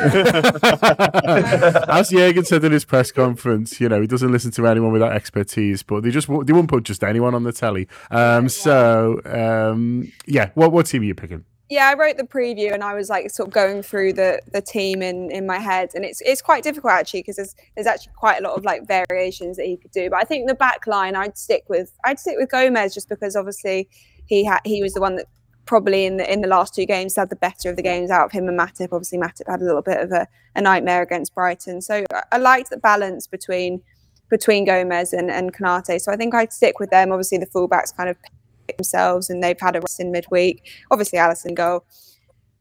As 1.88 2.10
Jurgen 2.10 2.44
said 2.44 2.64
in 2.64 2.72
his 2.72 2.84
press 2.84 3.10
conference, 3.10 3.80
you 3.80 3.88
know, 3.88 4.02
he 4.02 4.06
doesn't 4.06 4.30
listen 4.30 4.50
to 4.52 4.66
anyone 4.66 4.92
without 4.92 5.12
expertise, 5.12 5.82
but 5.82 6.02
they 6.02 6.10
just 6.10 6.28
they 6.28 6.52
won't 6.52 6.68
put 6.68 6.84
just 6.84 7.02
anyone 7.02 7.34
on 7.34 7.44
the 7.44 7.52
telly. 7.52 7.88
Um, 8.10 8.50
so, 8.50 9.22
um, 9.24 10.12
yeah, 10.26 10.50
what 10.54 10.70
what 10.70 10.84
team 10.84 11.00
are 11.00 11.06
you 11.06 11.14
picking? 11.14 11.46
Yeah, 11.72 11.88
I 11.88 11.94
wrote 11.94 12.18
the 12.18 12.24
preview 12.24 12.74
and 12.74 12.84
I 12.84 12.92
was 12.92 13.08
like 13.08 13.30
sort 13.30 13.48
of 13.48 13.54
going 13.54 13.82
through 13.82 14.12
the 14.12 14.40
the 14.52 14.60
team 14.60 15.00
in 15.00 15.30
in 15.30 15.46
my 15.46 15.58
head, 15.58 15.92
and 15.94 16.04
it's 16.04 16.20
it's 16.20 16.42
quite 16.42 16.62
difficult 16.62 16.92
actually 16.92 17.20
because 17.20 17.36
there's 17.36 17.54
there's 17.74 17.86
actually 17.86 18.12
quite 18.14 18.40
a 18.40 18.42
lot 18.42 18.58
of 18.58 18.64
like 18.64 18.86
variations 18.86 19.56
that 19.56 19.64
he 19.64 19.78
could 19.78 19.90
do. 19.90 20.10
But 20.10 20.16
I 20.20 20.24
think 20.24 20.48
the 20.48 20.54
back 20.54 20.86
line 20.86 21.16
I'd 21.16 21.38
stick 21.38 21.64
with 21.68 21.96
I'd 22.04 22.20
stick 22.20 22.36
with 22.38 22.50
Gomez 22.50 22.92
just 22.92 23.08
because 23.08 23.36
obviously 23.36 23.88
he 24.26 24.44
had 24.44 24.60
he 24.66 24.82
was 24.82 24.92
the 24.92 25.00
one 25.00 25.16
that 25.16 25.26
probably 25.64 26.04
in 26.04 26.18
the 26.18 26.30
in 26.30 26.42
the 26.42 26.48
last 26.48 26.74
two 26.74 26.84
games 26.84 27.16
had 27.16 27.30
the 27.30 27.36
better 27.36 27.70
of 27.70 27.76
the 27.76 27.82
games 27.82 28.10
out 28.10 28.26
of 28.26 28.32
him 28.32 28.48
and 28.48 28.58
Matip. 28.58 28.88
Obviously 28.92 29.16
Matip 29.16 29.48
had 29.48 29.62
a 29.62 29.64
little 29.64 29.80
bit 29.80 29.98
of 29.98 30.12
a, 30.12 30.28
a 30.54 30.60
nightmare 30.60 31.00
against 31.00 31.34
Brighton, 31.34 31.80
so 31.80 32.04
I, 32.30 32.36
liked 32.36 32.68
the 32.68 32.76
balance 32.76 33.26
between 33.26 33.80
between 34.28 34.66
Gomez 34.66 35.14
and 35.14 35.30
and 35.30 35.54
Konate. 35.54 36.02
So 36.02 36.12
I 36.12 36.16
think 36.16 36.34
I'd 36.34 36.52
stick 36.52 36.78
with 36.80 36.90
them. 36.90 37.12
Obviously 37.12 37.38
the 37.38 37.46
fullbacks 37.46 37.96
kind 37.96 38.10
of 38.10 38.18
themselves 38.68 39.30
and 39.30 39.42
they've 39.42 39.60
had 39.60 39.76
a 39.76 39.80
rest 39.80 40.00
in 40.00 40.10
midweek. 40.10 40.68
Obviously, 40.90 41.18
Alisson 41.18 41.54
go. 41.54 41.84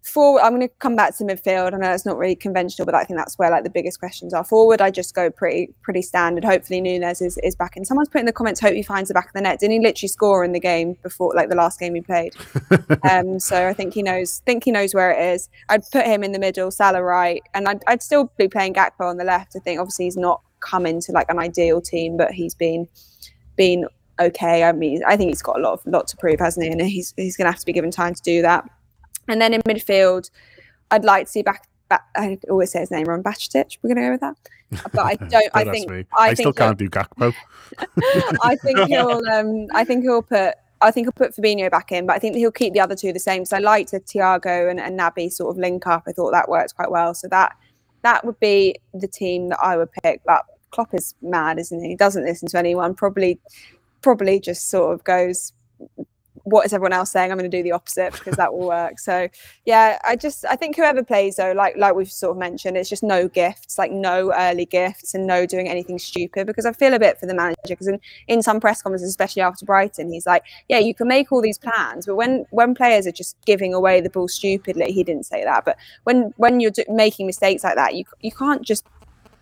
Forward, 0.03 0.41
I'm 0.41 0.53
going 0.53 0.67
to 0.67 0.73
come 0.79 0.95
back 0.95 1.15
to 1.17 1.23
midfield. 1.23 1.75
I 1.75 1.77
know 1.77 1.91
it's 1.91 2.07
not 2.07 2.17
really 2.17 2.35
conventional, 2.35 2.87
but 2.87 2.95
I 2.95 3.03
think 3.03 3.19
that's 3.19 3.37
where 3.37 3.51
like 3.51 3.63
the 3.63 3.69
biggest 3.69 3.99
questions 3.99 4.33
are. 4.33 4.43
Forward, 4.43 4.81
I 4.81 4.89
just 4.89 5.13
go 5.13 5.29
pretty 5.29 5.75
pretty 5.83 6.01
standard. 6.01 6.43
Hopefully, 6.43 6.81
Nunez 6.81 7.21
is, 7.21 7.37
is 7.43 7.55
back. 7.55 7.77
And 7.77 7.85
someone's 7.85 8.09
put 8.09 8.19
in 8.19 8.25
the 8.25 8.33
comments, 8.33 8.59
hope 8.59 8.73
he 8.73 8.81
finds 8.81 9.09
the 9.09 9.13
back 9.13 9.27
of 9.27 9.33
the 9.33 9.41
net. 9.41 9.59
Didn't 9.59 9.73
he 9.73 9.79
literally 9.79 10.07
score 10.07 10.43
in 10.43 10.53
the 10.53 10.59
game 10.59 10.97
before, 11.03 11.33
like 11.35 11.49
the 11.49 11.55
last 11.55 11.79
game 11.79 11.93
he 11.93 12.01
played? 12.01 12.35
um, 13.11 13.39
so 13.39 13.67
I 13.67 13.73
think 13.73 13.93
he 13.93 14.01
knows. 14.01 14.41
Think 14.43 14.63
he 14.63 14.71
knows 14.71 14.95
where 14.95 15.11
it 15.11 15.33
is. 15.35 15.49
I'd 15.69 15.83
put 15.91 16.07
him 16.07 16.23
in 16.23 16.31
the 16.31 16.39
middle, 16.39 16.71
Salah 16.71 17.03
right, 17.03 17.43
and 17.53 17.67
I'd, 17.67 17.83
I'd 17.85 18.01
still 18.01 18.31
be 18.39 18.47
playing 18.47 18.73
Gakpo 18.73 19.01
on 19.01 19.17
the 19.17 19.23
left. 19.23 19.55
I 19.55 19.59
think 19.59 19.79
obviously 19.79 20.05
he's 20.05 20.17
not 20.17 20.41
come 20.61 20.87
into 20.87 21.11
like 21.11 21.29
an 21.29 21.37
ideal 21.37 21.79
team, 21.79 22.17
but 22.17 22.31
he's 22.31 22.55
been 22.55 22.87
been 23.55 23.85
okay. 24.21 24.63
I 24.63 24.71
mean, 24.71 25.01
I 25.05 25.17
think 25.17 25.29
he's 25.29 25.41
got 25.41 25.57
a 25.57 25.61
lot 25.61 25.73
of 25.73 25.85
lot 25.85 26.07
to 26.07 26.17
prove, 26.17 26.39
hasn't 26.39 26.65
he? 26.65 26.71
And 26.71 26.81
he's 26.81 27.13
he's 27.17 27.37
going 27.37 27.45
to 27.45 27.51
have 27.51 27.59
to 27.59 27.65
be 27.65 27.73
given 27.73 27.91
time 27.91 28.13
to 28.13 28.21
do 28.21 28.41
that. 28.41 28.69
And 29.27 29.41
then 29.41 29.53
in 29.53 29.61
midfield, 29.61 30.29
I'd 30.89 31.05
like 31.05 31.25
to 31.25 31.31
see 31.31 31.41
back. 31.41 31.67
back 31.89 32.05
I 32.15 32.37
always 32.49 32.71
say 32.71 32.79
his 32.79 32.91
name 32.91 33.05
wrong, 33.05 33.23
Bajcetic. 33.23 33.77
We're 33.81 33.93
going 33.93 33.97
to 33.97 34.07
go 34.07 34.11
with 34.11 34.21
that. 34.21 34.91
But 34.93 35.05
I 35.05 35.15
don't. 35.29 35.49
I 35.53 35.63
think. 35.65 35.91
I, 35.91 36.05
I 36.17 36.27
think 36.27 36.39
still 36.39 36.53
can't 36.53 36.77
do 36.77 36.89
Gakpo. 36.89 37.33
I 38.43 38.55
think 38.55 38.79
he'll. 38.87 39.21
Um, 39.31 39.67
I 39.73 39.83
think 39.83 40.03
he'll 40.03 40.21
put. 40.21 40.55
I 40.81 40.89
think 40.89 41.05
he'll 41.05 41.11
put 41.11 41.35
Fabinho 41.35 41.69
back 41.69 41.91
in, 41.91 42.07
but 42.07 42.15
I 42.15 42.19
think 42.19 42.35
he'll 42.35 42.51
keep 42.51 42.73
the 42.73 42.79
other 42.79 42.95
two 42.95 43.13
the 43.13 43.19
same. 43.19 43.45
So 43.45 43.57
I 43.57 43.59
liked 43.59 43.91
the 43.91 43.99
Thiago 43.99 44.69
and, 44.69 44.79
and 44.79 44.99
Naby 44.99 45.31
sort 45.31 45.51
of 45.51 45.59
link 45.59 45.85
up. 45.85 46.03
I 46.07 46.11
thought 46.11 46.31
that 46.31 46.49
worked 46.49 46.75
quite 46.75 46.89
well. 46.89 47.13
So 47.13 47.27
that 47.27 47.55
that 48.01 48.25
would 48.25 48.39
be 48.39 48.75
the 48.93 49.07
team 49.07 49.49
that 49.49 49.59
I 49.61 49.77
would 49.77 49.91
pick. 50.03 50.21
But 50.25 50.43
Klopp 50.71 50.93
is 50.93 51.13
mad, 51.21 51.59
isn't 51.59 51.83
he? 51.83 51.89
He 51.89 51.95
doesn't 51.95 52.25
listen 52.25 52.47
to 52.49 52.57
anyone. 52.57 52.95
Probably 52.95 53.39
probably 54.01 54.39
just 54.39 54.69
sort 54.69 54.93
of 54.93 55.03
goes 55.03 55.53
what 56.43 56.65
is 56.65 56.73
everyone 56.73 56.93
else 56.93 57.11
saying? 57.11 57.31
I'm 57.31 57.37
going 57.37 57.49
to 57.49 57.55
do 57.55 57.61
the 57.61 57.71
opposite 57.71 58.13
because 58.13 58.35
that 58.37 58.51
will 58.51 58.67
work. 58.67 58.99
So 58.99 59.29
yeah 59.65 59.99
i 60.03 60.15
just 60.15 60.43
i 60.45 60.55
think 60.55 60.75
whoever 60.75 61.03
plays 61.03 61.35
though 61.35 61.51
like 61.51 61.75
like 61.77 61.93
we've 61.93 62.11
sort 62.11 62.31
of 62.31 62.37
mentioned 62.37 62.75
it's 62.75 62.89
just 62.89 63.03
no 63.03 63.27
gifts 63.27 63.77
like 63.77 63.91
no 63.91 64.33
early 64.35 64.65
gifts 64.65 65.13
and 65.13 65.27
no 65.27 65.45
doing 65.45 65.69
anything 65.69 65.99
stupid 65.99 66.47
because 66.47 66.65
i 66.65 66.71
feel 66.71 66.93
a 66.93 66.99
bit 66.99 67.19
for 67.19 67.27
the 67.27 67.33
manager 67.33 67.57
because 67.67 67.87
in, 67.87 67.99
in 68.27 68.41
some 68.41 68.59
press 68.59 68.81
conferences 68.81 69.09
especially 69.09 69.41
after 69.41 69.65
brighton 69.65 70.11
he's 70.11 70.25
like 70.25 70.43
yeah 70.67 70.79
you 70.79 70.95
can 70.95 71.07
make 71.07 71.31
all 71.31 71.41
these 71.41 71.57
plans 71.57 72.05
but 72.05 72.15
when 72.15 72.45
when 72.49 72.73
players 72.73 73.05
are 73.05 73.11
just 73.11 73.37
giving 73.45 73.73
away 73.73 74.01
the 74.01 74.09
ball 74.09 74.27
stupidly 74.27 74.91
he 74.91 75.03
didn't 75.03 75.25
say 75.25 75.43
that 75.43 75.63
but 75.63 75.77
when 76.03 76.33
when 76.37 76.59
you're 76.59 76.71
do, 76.71 76.83
making 76.89 77.27
mistakes 77.27 77.63
like 77.63 77.75
that 77.75 77.95
you 77.95 78.03
you 78.21 78.31
can't 78.31 78.63
just 78.63 78.85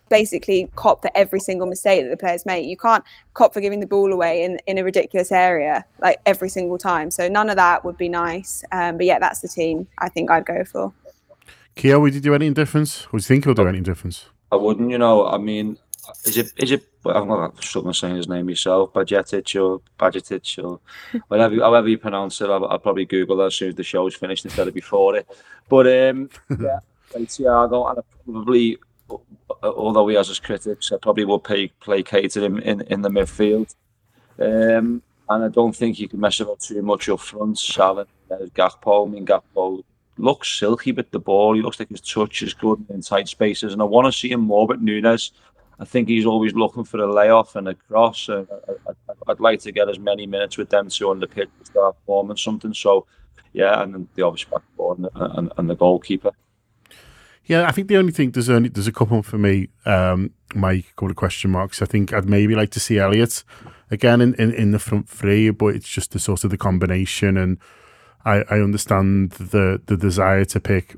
basically 0.10 0.70
cop 0.76 1.01
for 1.01 1.12
every 1.16 1.39
single 1.39 1.68
mistake 1.68 2.03
that 2.03 2.10
the 2.10 2.18
players 2.18 2.45
make. 2.45 2.66
You 2.66 2.78
can't 2.78 3.03
cop 3.34 3.53
for 3.53 3.62
giving 3.62 3.80
the 3.80 3.88
ball 3.88 4.12
away 4.12 4.43
in, 4.43 4.60
in 4.68 4.78
a 4.78 4.84
ridiculous 4.84 5.32
area 5.32 5.86
like 6.01 6.20
every 6.26 6.49
single 6.49 6.78
time. 6.78 7.12
So 7.12 7.28
none 7.28 7.49
of 7.49 7.55
that 7.55 7.86
would 7.86 7.97
be 7.97 8.10
nice. 8.10 8.64
Um, 8.72 8.97
but 8.97 9.05
yeah, 9.05 9.20
that's 9.20 9.39
the 9.39 9.47
team 9.47 9.88
I 9.99 10.10
think 10.10 10.30
I'd 10.32 10.45
go 10.45 10.64
for. 10.64 10.93
Kia, 11.76 11.99
would 11.99 12.14
you 12.14 12.20
do 12.20 12.34
any 12.34 12.49
difference? 12.49 13.12
Would 13.12 13.22
you 13.22 13.28
think 13.28 13.45
he'll 13.45 13.53
do 13.53 13.68
any 13.68 13.82
difference? 13.82 14.26
I 14.51 14.55
wouldn't, 14.55 14.89
you 14.89 14.97
know. 14.97 15.28
I 15.28 15.38
mean, 15.38 15.78
is 16.26 16.38
it 16.38 16.53
is 16.57 16.72
it? 16.72 16.86
I'm 17.05 17.28
not 17.28 17.64
struggling 17.64 17.93
saying 17.93 18.18
his 18.18 18.28
name 18.28 18.47
myself, 18.47 18.91
Bajetic 18.93 19.62
or 19.62 19.82
Bajetic 19.97 20.64
or 20.64 20.80
whatever, 21.28 21.55
however 21.55 21.88
you 21.88 21.97
pronounce 21.97 22.41
it. 22.41 22.49
I'll, 22.49 22.66
I'll, 22.66 22.80
probably 22.80 23.05
Google 23.05 23.38
that 23.38 23.45
as 23.45 23.55
soon 23.55 23.70
as 23.70 23.76
the 23.76 23.84
show's 23.84 24.16
finished 24.16 24.43
instead 24.43 24.68
of 24.68 24.74
before 24.74 25.16
it. 25.16 25.28
But 25.70 25.88
um, 25.88 26.30
yeah, 26.60 26.80
Thiago, 27.14 27.89
and 27.89 27.99
I 27.99 28.01
probably, 28.26 28.78
although 29.64 30.07
he 30.07 30.16
has 30.16 30.28
his 30.28 30.39
critics, 30.39 30.91
I 30.91 30.97
probably 30.97 31.26
will 31.26 31.39
play 31.39 31.68
placated 31.80 32.43
him 32.43 32.57
in, 32.60 32.82
in 32.82 33.01
the 33.01 33.10
midfield. 33.10 33.76
Um, 34.39 35.01
and 35.30 35.43
I 35.43 35.47
don't 35.47 35.76
think 35.76 35.99
you 35.99 36.07
can 36.07 36.20
mess 36.20 36.39
about 36.39 36.60
too 36.60 36.82
much 36.82 37.07
up 37.10 37.20
front. 37.20 37.60
Salah, 37.60 38.07
Gakpo, 38.30 39.07
I 39.07 39.12
mean, 39.12 39.26
Gakpo 39.26 39.84
looks 40.18 40.60
silky 40.60 40.91
with 40.91 41.12
the 41.12 41.20
ball. 41.20 41.55
He 41.55 41.62
looks 41.62 41.80
like 41.80 41.89
his 41.89 42.01
touch 42.01 42.41
is 42.41 42.53
good 42.53 42.86
in 42.89 43.01
tight 43.01 43.28
spaces, 43.28 43.74
and 43.74 43.82
I 43.82 43.86
want 43.86 44.05
to 44.05 44.12
see 44.12 44.32
him 44.32 44.41
more. 44.41 44.68
But 44.68 44.82
Nunez, 44.82 45.32
I 45.80 45.86
think 45.86 46.10
he's 46.10 46.26
always 46.26 46.53
looking 46.53 46.84
for 46.84 46.99
a 46.99 47.12
layoff 47.12 47.55
and 47.55 47.68
a 47.68 47.76
cross. 47.76 48.28
Uh, 48.28 48.45
I, 48.88 49.14
would 49.28 49.39
like 49.39 49.62
to 49.62 49.72
get 49.72 49.89
as 49.89 49.99
many 49.99 50.28
minutes 50.28 50.57
with 50.57 50.70
them 50.70 50.89
two 50.89 51.10
on 51.10 51.20
the 51.20 51.28
pitch 51.28 51.49
to 51.60 51.66
start 51.66 51.95
forming 52.05 52.38
something. 52.38 52.74
So, 52.74 53.05
yeah, 53.53 53.82
and 53.82 54.07
the 54.16 54.24
obvious 54.24 54.45
backboard 54.45 54.99
and, 54.99 55.10
and, 55.16 55.53
and, 55.57 55.70
the 55.70 55.76
goalkeeper. 55.76 56.32
Yeah, 57.49 57.67
I 57.67 57.71
think 57.71 57.87
the 57.87 57.97
only 57.97 58.11
thing 58.11 58.29
there's 58.29 58.47
only 58.47 58.69
there's 58.69 58.87
a 58.87 58.91
couple 58.91 59.23
for 59.23 59.39
me, 59.39 59.69
um, 59.83 60.29
a 60.55 60.83
couple 60.95 61.09
of 61.09 61.15
question 61.15 61.49
marks. 61.49 61.81
I 61.81 61.85
think 61.85 62.13
I'd 62.13 62.29
maybe 62.29 62.53
like 62.53 62.69
to 62.71 62.79
see 62.79 62.99
Elliot 62.99 63.43
again 63.89 64.21
in, 64.21 64.35
in, 64.35 64.53
in 64.53 64.69
the 64.69 64.77
front 64.77 65.09
three, 65.09 65.49
but 65.49 65.73
it's 65.73 65.89
just 65.89 66.11
the 66.11 66.19
sort 66.19 66.43
of 66.43 66.51
the 66.51 66.59
combination 66.59 67.37
and 67.37 67.57
I, 68.23 68.43
I 68.51 68.59
understand 68.59 69.31
the 69.31 69.81
the 69.83 69.97
desire 69.97 70.45
to 70.45 70.59
pick, 70.59 70.95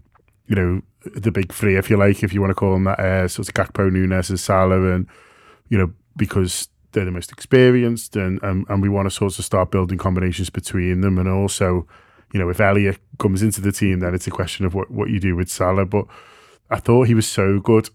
you 0.48 0.56
know, 0.58 0.82
the 1.16 1.32
big 1.32 1.54
three, 1.54 1.78
if 1.78 1.90
you 1.90 1.96
like, 1.96 2.22
if 2.22 2.34
you 2.34 2.42
want 2.42 2.52
to 2.52 2.56
call 2.56 2.74
them 2.74 2.84
that, 2.84 3.00
uh, 3.00 3.30
sort 3.30 3.48
of 3.48 3.54
Gakpo, 3.54 3.90
Nunez, 3.90 4.30
and 4.30 4.40
Salah, 4.40 4.92
and 4.94 5.08
you 5.70 5.78
know, 5.78 5.94
because 6.18 6.68
they're 6.92 7.06
the 7.06 7.12
most 7.12 7.32
experienced, 7.32 8.18
and 8.18 8.44
and, 8.44 8.66
and 8.68 8.82
we 8.82 8.90
want 8.90 9.06
to 9.06 9.12
sort 9.12 9.40
of 9.40 9.46
start 9.46 9.72
building 9.72 9.98
combinations 9.98 10.50
between 10.50 11.00
them, 11.00 11.18
and 11.18 11.30
also, 11.30 11.88
you 12.34 12.42
know, 12.42 12.50
if 12.50 12.60
Elliot 12.60 13.00
comes 13.20 13.42
into 13.42 13.62
the 13.62 13.72
team, 13.72 14.02
then 14.02 14.14
it's 14.14 14.28
a 14.28 14.32
question 14.32 14.66
of 14.66 14.74
what 14.74 14.92
what 14.92 15.10
you 15.10 15.22
do 15.22 15.34
with 15.38 15.50
Salah. 15.50 15.86
But 15.86 16.08
I 16.72 16.80
thought 16.80 17.08
he 17.08 17.14
was 17.14 17.28
so 17.28 17.60
good 17.60 17.90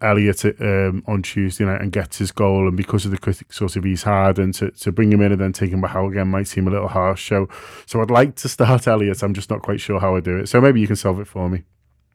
Elliot 0.00 0.44
um, 0.60 1.04
on 1.06 1.22
Tuesday 1.22 1.64
night 1.64 1.80
and 1.80 1.92
gets 1.92 2.18
his 2.18 2.32
goal, 2.32 2.66
and 2.66 2.76
because 2.76 3.04
of 3.04 3.10
the 3.12 3.18
critics 3.18 3.56
sort 3.56 3.76
of 3.76 3.84
he's 3.84 4.02
had, 4.02 4.38
and 4.38 4.52
to, 4.54 4.70
to 4.72 4.90
bring 4.90 5.12
him 5.12 5.20
in 5.20 5.32
and 5.32 5.40
then 5.40 5.52
take 5.52 5.70
him 5.70 5.80
back 5.80 5.94
out 5.94 6.08
again 6.08 6.28
might 6.28 6.48
seem 6.48 6.66
a 6.66 6.70
little 6.70 6.88
harsh. 6.88 7.28
So, 7.28 7.48
so 7.86 8.00
I'd 8.00 8.10
like 8.10 8.34
to 8.36 8.48
start 8.48 8.88
Elliot. 8.88 9.22
I'm 9.22 9.34
just 9.34 9.50
not 9.50 9.62
quite 9.62 9.80
sure 9.80 10.00
how 10.00 10.16
I 10.16 10.20
do 10.20 10.38
it. 10.38 10.48
So 10.48 10.60
maybe 10.60 10.80
you 10.80 10.86
can 10.86 10.96
solve 10.96 11.20
it 11.20 11.28
for 11.28 11.48
me. 11.48 11.62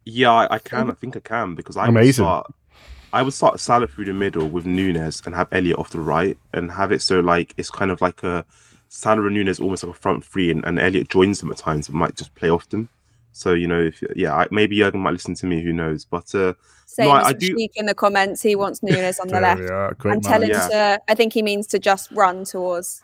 Yeah, 0.06 0.32
I, 0.32 0.56
I 0.56 0.60
can. 0.60 0.90
I 0.90 0.94
think 0.94 1.16
I 1.16 1.20
can 1.22 1.56
because 1.56 1.78
I 1.78 1.88
Amazing. 1.88 2.26
Would 2.26 2.30
start, 2.30 2.54
I 3.14 3.22
would 3.22 3.34
start 3.34 3.60
Salah 3.60 3.88
through 3.88 4.06
the 4.06 4.14
middle 4.14 4.48
with 4.48 4.66
Nunez 4.66 5.22
and 5.26 5.34
have 5.36 5.48
Elliot 5.52 5.78
off 5.78 5.92
the 5.92 6.00
right, 6.00 6.38
and 6.54 6.72
have 6.72 6.92
it 6.92 7.02
so 7.02 7.20
like 7.20 7.54
it's 7.58 7.72
kind 7.72 7.92
of 7.92 8.02
like 8.02 8.24
a 8.24 8.46
Salah 8.90 9.26
and 9.26 9.36
Nunez 9.36 9.60
almost 9.60 9.84
like 9.84 9.96
a 9.96 10.00
front 10.00 10.26
three, 10.26 10.52
and, 10.52 10.66
and 10.66 10.80
Elliott 10.80 11.10
joins 11.10 11.40
them 11.40 11.52
at 11.52 11.58
times 11.58 11.88
and 11.88 11.98
might 11.98 12.16
just 12.16 12.36
play 12.36 12.50
off 12.50 12.68
them. 12.70 12.90
So 13.38 13.54
you 13.54 13.68
know, 13.68 13.82
if 13.82 14.04
yeah, 14.16 14.36
I, 14.36 14.48
maybe 14.52 14.78
Jurgen 14.78 15.02
might 15.02 15.12
listen 15.12 15.36
to 15.36 15.46
me. 15.46 15.62
Who 15.62 15.72
knows? 15.72 16.06
But 16.06 16.34
uh, 16.34 16.54
same 16.86 17.10
no, 17.10 17.14
I, 17.14 17.28
I 17.28 17.34
do... 17.34 17.68
in 17.76 17.86
the 17.86 17.94
comments. 17.94 18.42
He 18.42 18.56
wants 18.56 18.82
Nunez 18.82 19.20
on 19.20 19.28
the 19.28 19.40
left. 19.40 19.62
and 20.06 20.24
tell 20.24 20.42
him 20.42 20.50
yeah. 20.50 20.68
to, 20.68 21.02
I 21.08 21.16
think 21.16 21.34
he 21.34 21.44
means 21.44 21.68
to 21.68 21.80
just 21.80 22.10
run 22.12 22.44
towards. 22.46 23.02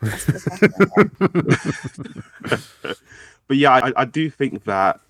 but 3.46 3.56
yeah, 3.56 3.72
I, 3.72 3.92
I, 3.96 4.04
do 4.04 4.30
think 4.30 4.64
that 4.64 5.00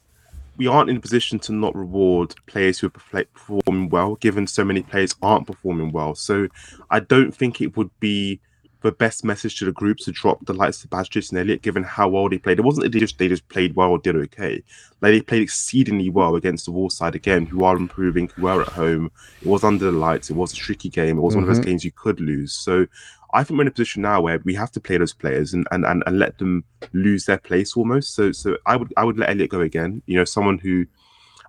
we 0.56 0.66
aren't 0.66 0.90
in 0.90 0.96
a 0.96 1.00
position 1.00 1.38
to 1.40 1.52
not 1.52 1.74
reward 1.74 2.34
players 2.46 2.78
who 2.78 2.88
are 2.88 3.24
performing 3.24 3.88
well, 3.88 4.16
given 4.16 4.46
so 4.46 4.64
many 4.64 4.82
players 4.82 5.14
aren't 5.22 5.46
performing 5.46 5.92
well. 5.92 6.14
So 6.14 6.48
I 6.90 7.00
don't 7.00 7.34
think 7.34 7.60
it 7.60 7.76
would 7.76 7.90
be 8.00 8.40
the 8.84 8.92
best 8.92 9.24
message 9.24 9.58
to 9.58 9.64
the 9.64 9.72
group 9.72 9.96
to 9.96 10.12
drop 10.12 10.44
the 10.44 10.52
likes 10.52 10.84
of 10.84 10.90
Bajic 10.90 11.30
and 11.30 11.38
Elliott, 11.38 11.62
given 11.62 11.82
how 11.82 12.06
well 12.06 12.28
they 12.28 12.36
played. 12.36 12.58
It 12.58 12.64
wasn't 12.64 12.84
that 12.84 12.92
they 12.92 13.00
just, 13.00 13.16
they 13.18 13.28
just 13.28 13.48
played 13.48 13.74
well 13.74 13.90
or 13.90 13.98
did 13.98 14.14
okay. 14.14 14.62
Like 15.00 15.12
they 15.12 15.20
played 15.22 15.40
exceedingly 15.40 16.10
well 16.10 16.36
against 16.36 16.66
the 16.66 16.70
Wall 16.70 16.90
side 16.90 17.14
again, 17.14 17.46
who 17.46 17.64
are 17.64 17.76
improving, 17.76 18.28
who 18.36 18.46
are 18.46 18.60
at 18.60 18.68
home. 18.68 19.10
It 19.40 19.48
was 19.48 19.64
under 19.64 19.86
the 19.86 19.92
lights. 19.92 20.28
It 20.28 20.36
was 20.36 20.52
a 20.52 20.56
tricky 20.56 20.90
game. 20.90 21.16
It 21.16 21.22
was 21.22 21.32
mm-hmm. 21.32 21.40
one 21.40 21.44
of 21.44 21.48
those 21.48 21.60
mm-hmm. 21.60 21.70
games 21.70 21.84
you 21.84 21.92
could 21.92 22.20
lose. 22.20 22.52
So 22.52 22.86
I 23.32 23.42
think 23.42 23.56
we're 23.56 23.62
in 23.62 23.68
a 23.68 23.70
position 23.70 24.02
now 24.02 24.20
where 24.20 24.38
we 24.44 24.54
have 24.54 24.70
to 24.72 24.80
play 24.80 24.98
those 24.98 25.14
players 25.14 25.54
and, 25.54 25.66
and, 25.70 25.86
and, 25.86 26.02
and 26.06 26.18
let 26.18 26.36
them 26.36 26.62
lose 26.92 27.24
their 27.24 27.38
place 27.38 27.78
almost. 27.78 28.14
So 28.14 28.32
so 28.32 28.58
I 28.66 28.76
would 28.76 28.92
I 28.98 29.04
would 29.04 29.18
let 29.18 29.30
Elliott 29.30 29.50
go 29.50 29.62
again. 29.62 30.02
You 30.04 30.18
know, 30.18 30.24
someone 30.26 30.58
who 30.58 30.84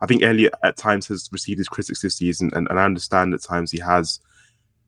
I 0.01 0.05
think 0.05 0.23
Elliott 0.23 0.53
at 0.63 0.77
times 0.77 1.07
has 1.07 1.29
received 1.33 1.57
his 1.57 1.67
critics 1.67 2.01
this 2.01 2.15
season, 2.15 2.49
and, 2.53 2.67
and 2.69 2.79
I 2.79 2.85
understand 2.85 3.33
at 3.33 3.43
times 3.43 3.71
he 3.71 3.79
has 3.79 4.21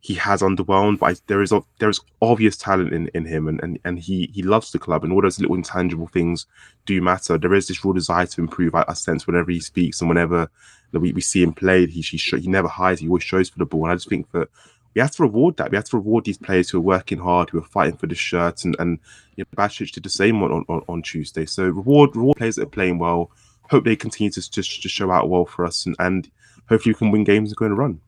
he 0.08 0.14
has 0.14 0.42
underwhelmed, 0.42 1.00
but 1.00 1.20
there 1.28 1.42
is 1.42 1.52
there 1.80 1.90
is 1.90 2.00
obvious 2.22 2.56
talent 2.56 2.94
in, 2.94 3.10
in 3.14 3.26
him, 3.26 3.46
and, 3.50 3.62
and 3.62 3.78
and 3.84 4.00
he 4.00 4.32
he 4.34 4.42
loves 4.42 4.72
the 4.72 4.80
club, 4.80 5.04
and 5.04 5.12
all 5.12 5.22
those 5.22 5.38
little 5.38 5.58
intangible 5.58 6.08
things 6.08 6.46
do 6.86 7.02
matter. 7.02 7.38
There 7.38 7.54
is 7.54 7.68
this 7.68 7.84
real 7.84 7.92
desire 7.94 8.26
to 8.26 8.42
improve. 8.42 8.74
I, 8.74 8.86
I 8.88 8.94
sense 8.94 9.28
whenever 9.28 9.52
he 9.52 9.60
speaks 9.60 10.00
and 10.00 10.08
whenever 10.08 10.50
we, 10.94 11.12
we 11.12 11.20
see 11.20 11.44
him 11.44 11.52
play, 11.52 11.88
he 11.88 12.00
he, 12.00 12.16
he 12.40 12.48
never 12.48 12.70
hides. 12.70 13.02
He 13.02 13.10
always 13.10 13.24
shows 13.24 13.50
for 13.50 13.60
the 13.60 13.66
ball, 13.66 13.84
and 13.84 13.92
I 13.92 13.96
just 13.96 14.08
think 14.08 14.32
that 14.32 14.48
we 14.96 15.02
have 15.02 15.12
to 15.12 15.24
reward 15.24 15.58
that. 15.58 15.72
We 15.72 15.76
have 15.76 15.90
to 15.90 15.98
reward 15.98 16.24
these 16.24 16.38
players 16.38 16.70
who 16.70 16.78
are 16.78 16.82
working 16.96 17.18
hard, 17.18 17.50
who 17.50 17.58
are 17.58 17.74
fighting 17.76 17.98
for 17.98 18.08
the 18.08 18.16
shirt, 18.16 18.64
and 18.64 18.78
and 18.80 19.00
you 19.36 19.44
know, 19.58 19.68
did 19.68 20.04
the 20.04 20.10
same 20.10 20.42
on, 20.42 20.64
on 20.70 20.84
on 20.88 21.02
Tuesday. 21.02 21.46
So 21.46 21.66
reward 21.66 22.16
reward 22.16 22.38
players 22.38 22.56
that 22.56 22.64
are 22.64 22.78
playing 22.78 22.98
well. 22.98 23.30
Hope 23.70 23.84
they 23.84 23.98
continue 23.98 24.32
to 24.32 24.50
just 24.50 24.82
to 24.82 24.88
show 24.88 25.12
out 25.12 25.30
well 25.30 25.44
for 25.44 25.66
us, 25.66 25.86
and, 25.86 25.98
and 26.00 26.32
hopefully 26.70 26.94
we 26.94 26.98
can 26.98 27.12
win 27.12 27.26
games 27.26 27.50
and 27.50 27.58
go 27.58 27.66
on 27.66 27.72
a 27.72 27.76
run. 27.76 28.00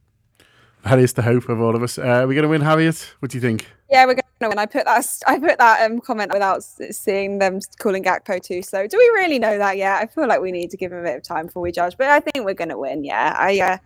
That 0.90 0.98
is 0.98 1.14
the 1.14 1.22
hope 1.22 1.50
of 1.50 1.62
all 1.62 1.76
of 1.76 1.84
us. 1.84 2.00
Uh, 2.00 2.02
are 2.02 2.28
we 2.28 2.34
going 2.34 2.42
to 2.42 2.50
win, 2.50 2.62
Harriet? 2.62 3.14
What 3.20 3.30
do 3.30 3.38
you 3.38 3.42
think? 3.42 3.68
Yeah, 3.92 4.06
we're 4.08 4.16
going 4.16 4.24
to 4.42 4.50
win. 4.50 4.58
I 4.58 4.66
put 4.66 4.86
that 4.86 5.06
I 5.28 5.38
put 5.38 5.60
that 5.60 5.86
um, 5.86 6.02
comment 6.02 6.32
without 6.34 6.64
seeing 6.64 7.38
them 7.38 7.60
calling 7.78 8.04
Gakpo 8.04 8.42
too 8.42 8.64
slow. 8.64 8.88
Do 8.88 8.98
we 8.98 9.04
really 9.14 9.38
know 9.38 9.60
that 9.60 9.78
yet? 9.78 10.02
I 10.02 10.08
feel 10.08 10.28
like 10.28 10.42
we 10.42 10.52
need 10.52 10.72
to 10.72 10.78
give 10.78 10.92
him 10.92 10.98
a 10.98 11.04
bit 11.04 11.18
of 11.18 11.22
time 11.22 11.46
before 11.46 11.62
we 11.62 11.72
judge, 11.72 11.96
but 11.96 12.08
I 12.08 12.20
think 12.20 12.44
we're 12.44 12.56
going 12.56 12.70
to 12.70 12.78
win. 12.80 13.04
Yeah, 13.04 13.36
I 13.38 13.60
uh, 13.60 13.78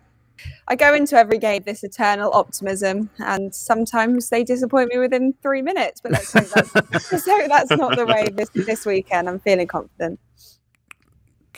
I 0.66 0.76
go 0.76 0.94
into 0.94 1.18
every 1.18 1.36
game 1.36 1.62
this 1.66 1.84
eternal 1.84 2.32
optimism, 2.32 3.10
and 3.18 3.54
sometimes 3.54 4.30
they 4.30 4.42
disappoint 4.42 4.88
me 4.88 4.96
within 4.96 5.34
three 5.42 5.60
minutes. 5.60 6.00
But 6.00 6.12
let's 6.12 6.32
hope 6.32 6.46
that's, 6.46 7.06
so 7.24 7.38
that's 7.48 7.70
not 7.72 7.98
the 7.98 8.06
way 8.06 8.30
this 8.32 8.48
this 8.48 8.86
weekend. 8.86 9.28
I'm 9.28 9.40
feeling 9.40 9.66
confident. 9.66 10.18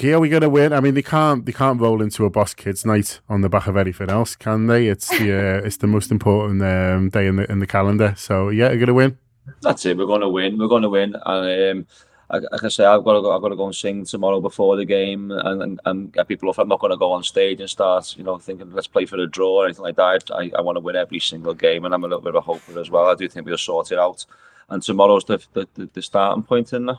Kia, 0.06 0.18
are 0.18 0.20
we 0.20 0.28
going 0.28 0.42
to 0.42 0.48
win? 0.48 0.72
I 0.72 0.78
mean, 0.78 0.94
they 0.94 1.02
can't 1.02 1.44
they 1.44 1.52
can't 1.52 1.80
roll 1.80 2.00
into 2.00 2.26
a 2.26 2.30
boss 2.30 2.54
kids 2.54 2.86
night 2.86 3.18
on 3.28 3.40
the 3.40 3.48
back 3.48 3.66
of 3.66 3.76
anything 3.76 4.08
else, 4.08 4.36
can 4.36 4.68
they? 4.68 4.86
It's 4.86 5.08
the 5.08 5.32
uh, 5.62 5.66
it's 5.66 5.78
the 5.78 5.88
most 5.88 6.12
important 6.12 6.62
um, 6.62 7.08
day 7.08 7.26
in 7.26 7.34
the 7.34 7.50
in 7.50 7.58
the 7.58 7.66
calendar. 7.66 8.14
So 8.16 8.50
yeah, 8.50 8.68
we're 8.68 8.76
going 8.76 8.86
to 8.86 8.94
win. 8.94 9.18
That's 9.62 9.84
it. 9.84 9.96
We're 9.98 10.06
going 10.06 10.20
to 10.20 10.28
win. 10.28 10.58
We're 10.58 10.68
going 10.68 10.82
to 10.84 10.90
win. 10.90 11.16
And 11.26 11.80
um, 11.80 11.86
like 12.30 12.62
I 12.62 12.68
say, 12.68 12.84
I've 12.84 13.02
got 13.02 13.14
to 13.14 13.20
go. 13.20 13.34
I've 13.34 13.42
got 13.42 13.48
to 13.48 13.56
go 13.56 13.66
and 13.66 13.74
sing 13.74 14.04
tomorrow 14.04 14.40
before 14.40 14.76
the 14.76 14.84
game, 14.84 15.32
and, 15.32 15.60
and, 15.60 15.80
and 15.84 16.12
get 16.12 16.28
people 16.28 16.50
off. 16.50 16.60
I'm 16.60 16.68
not 16.68 16.78
going 16.78 16.92
to 16.92 16.96
go 16.96 17.10
on 17.10 17.24
stage 17.24 17.58
and 17.58 17.68
start, 17.68 18.16
you 18.16 18.22
know, 18.22 18.38
thinking 18.38 18.70
let's 18.70 18.86
play 18.86 19.06
for 19.06 19.16
the 19.16 19.26
draw 19.26 19.62
or 19.62 19.64
anything 19.64 19.82
like 19.82 19.96
that. 19.96 20.30
I, 20.30 20.52
I 20.56 20.60
want 20.60 20.76
to 20.76 20.80
win 20.80 20.94
every 20.94 21.18
single 21.18 21.54
game, 21.54 21.84
and 21.84 21.92
I'm 21.92 22.04
a 22.04 22.06
little 22.06 22.22
bit 22.22 22.36
of 22.36 22.36
a 22.36 22.40
hoper 22.42 22.78
as 22.78 22.90
well. 22.90 23.08
I 23.08 23.16
do 23.16 23.28
think 23.28 23.44
we'll 23.44 23.58
sort 23.58 23.90
it 23.90 23.98
out. 23.98 24.24
And 24.68 24.80
tomorrow's 24.84 25.24
the 25.24 25.44
the, 25.52 25.66
the, 25.74 25.90
the 25.94 26.02
starting 26.02 26.44
point 26.44 26.72
in 26.72 26.86
there. 26.86 26.98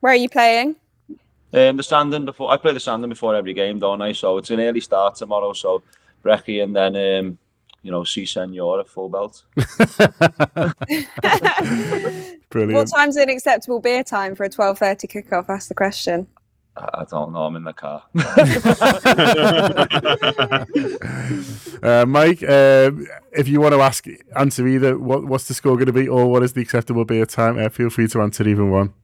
Where 0.00 0.12
are 0.12 0.16
you 0.16 0.28
playing? 0.28 0.74
Um, 1.52 1.78
the 1.78 1.82
Sandon 1.82 2.26
before 2.26 2.50
I 2.50 2.58
play 2.58 2.72
the 2.72 2.80
Sandon 2.80 3.08
before 3.08 3.34
every 3.34 3.54
game, 3.54 3.78
don't 3.78 4.02
I? 4.02 4.12
So 4.12 4.36
it's 4.38 4.50
an 4.50 4.60
early 4.60 4.80
start 4.80 5.16
tomorrow. 5.16 5.54
So 5.54 5.82
Brechy 6.22 6.62
and 6.62 6.76
then 6.76 6.96
um, 6.96 7.38
you 7.82 7.90
know, 7.90 8.04
see 8.04 8.26
Senor 8.26 8.80
at 8.80 8.88
full 8.88 9.08
belt. 9.08 9.44
Brilliant. 12.50 12.74
What 12.74 12.90
time's 12.94 13.16
an 13.16 13.30
acceptable 13.30 13.80
beer 13.80 14.04
time 14.04 14.34
for 14.34 14.44
a 14.44 14.50
twelve 14.50 14.78
thirty 14.78 15.06
kickoff? 15.06 15.46
That's 15.46 15.68
the 15.68 15.74
question. 15.74 16.26
I 16.76 17.04
don't 17.10 17.32
know. 17.32 17.42
I'm 17.42 17.56
in 17.56 17.64
the 17.64 17.72
car. 17.72 18.04
uh, 21.82 22.06
Mike, 22.06 22.40
uh, 22.44 22.92
if 23.32 23.48
you 23.48 23.60
want 23.60 23.74
to 23.74 23.80
ask, 23.80 24.06
answer 24.36 24.64
either 24.64 24.96
what, 24.96 25.24
what's 25.24 25.48
the 25.48 25.54
score 25.54 25.74
going 25.74 25.86
to 25.86 25.92
be 25.92 26.06
or 26.06 26.30
what 26.30 26.44
is 26.44 26.52
the 26.52 26.60
acceptable 26.60 27.04
beer 27.04 27.26
time, 27.26 27.58
uh, 27.58 27.68
feel 27.68 27.90
free 27.90 28.06
to 28.06 28.22
answer 28.22 28.46
even 28.46 28.70
one 28.70 28.94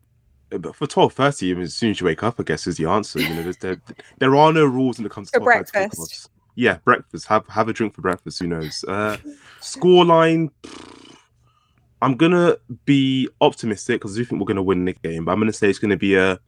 but 0.51 0.77
for 0.77 0.87
twelve 0.87 1.13
thirty, 1.13 1.59
as 1.61 1.75
soon 1.75 1.91
as 1.91 2.01
you 2.01 2.07
wake 2.07 2.23
up, 2.23 2.39
I 2.39 2.43
guess 2.43 2.67
is 2.67 2.77
the 2.77 2.87
answer. 2.87 3.21
You 3.21 3.35
know, 3.35 3.53
there 3.61 3.81
there 4.19 4.37
are 4.37 4.53
no 4.53 4.65
rules 4.65 4.99
when 4.99 5.07
it 5.07 5.13
comes 5.13 5.31
to 5.33 5.41
breakfast. 5.41 6.31
Yeah, 6.57 6.79
breakfast. 6.85 7.27
Have 7.27 7.47
have 7.49 7.69
a 7.69 7.73
drink 7.73 7.95
for 7.95 8.03
breakfast. 8.03 8.39
Who 8.41 8.47
knows? 8.47 8.85
Uh, 8.87 9.17
scoreline. 9.61 10.51
I'm 12.03 12.17
gonna 12.17 12.57
be 12.85 13.29
optimistic 13.41 14.01
because 14.01 14.15
I 14.15 14.19
do 14.19 14.25
think 14.27 14.41
we're 14.41 14.47
gonna 14.47 14.63
win 14.63 14.85
the 14.85 14.93
game. 14.93 15.25
But 15.25 15.33
I'm 15.33 15.39
gonna 15.39 15.53
say 15.53 15.71
it's 15.71 15.79
gonna 15.79 15.97
be 15.97 16.17
a, 16.17 16.39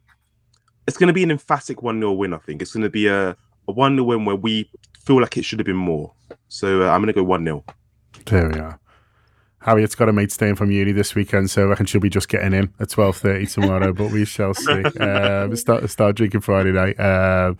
it's 0.87 0.97
gonna 0.97 1.13
be 1.13 1.23
an 1.23 1.31
emphatic 1.31 1.81
one 1.81 1.99
0 1.99 2.13
win. 2.13 2.33
I 2.33 2.37
think 2.37 2.61
it's 2.61 2.73
gonna 2.73 2.89
be 2.89 3.07
a 3.07 3.35
a 3.67 3.71
one 3.71 3.95
0 3.95 4.03
win 4.05 4.25
where 4.25 4.35
we 4.35 4.69
feel 5.03 5.21
like 5.21 5.37
it 5.37 5.45
should 5.45 5.59
have 5.59 5.65
been 5.65 5.75
more. 5.75 6.13
So 6.49 6.83
uh, 6.83 6.89
I'm 6.89 7.01
going 7.01 7.07
to 7.07 7.13
go 7.13 7.23
1 7.23 7.43
0. 7.43 7.63
There 8.25 8.49
we 8.49 8.59
are. 8.59 8.79
Harriet's 9.61 9.95
got 9.95 10.07
a 10.07 10.13
mate 10.13 10.31
staying 10.31 10.55
from 10.55 10.71
uni 10.71 10.91
this 10.91 11.15
weekend, 11.15 11.49
so 11.49 11.63
I 11.63 11.65
reckon 11.65 11.85
she'll 11.85 11.99
be 12.01 12.09
just 12.09 12.29
getting 12.29 12.53
in 12.53 12.73
at 12.79 12.89
twelve 12.89 13.17
thirty 13.17 13.45
tomorrow. 13.47 13.91
but 13.91 14.11
we 14.11 14.25
shall 14.25 14.53
see. 14.53 14.83
Um, 14.99 15.55
start 15.55 15.89
start 15.89 16.15
drinking 16.15 16.41
Friday 16.41 16.71
night. 16.71 16.99
Um, 16.99 17.57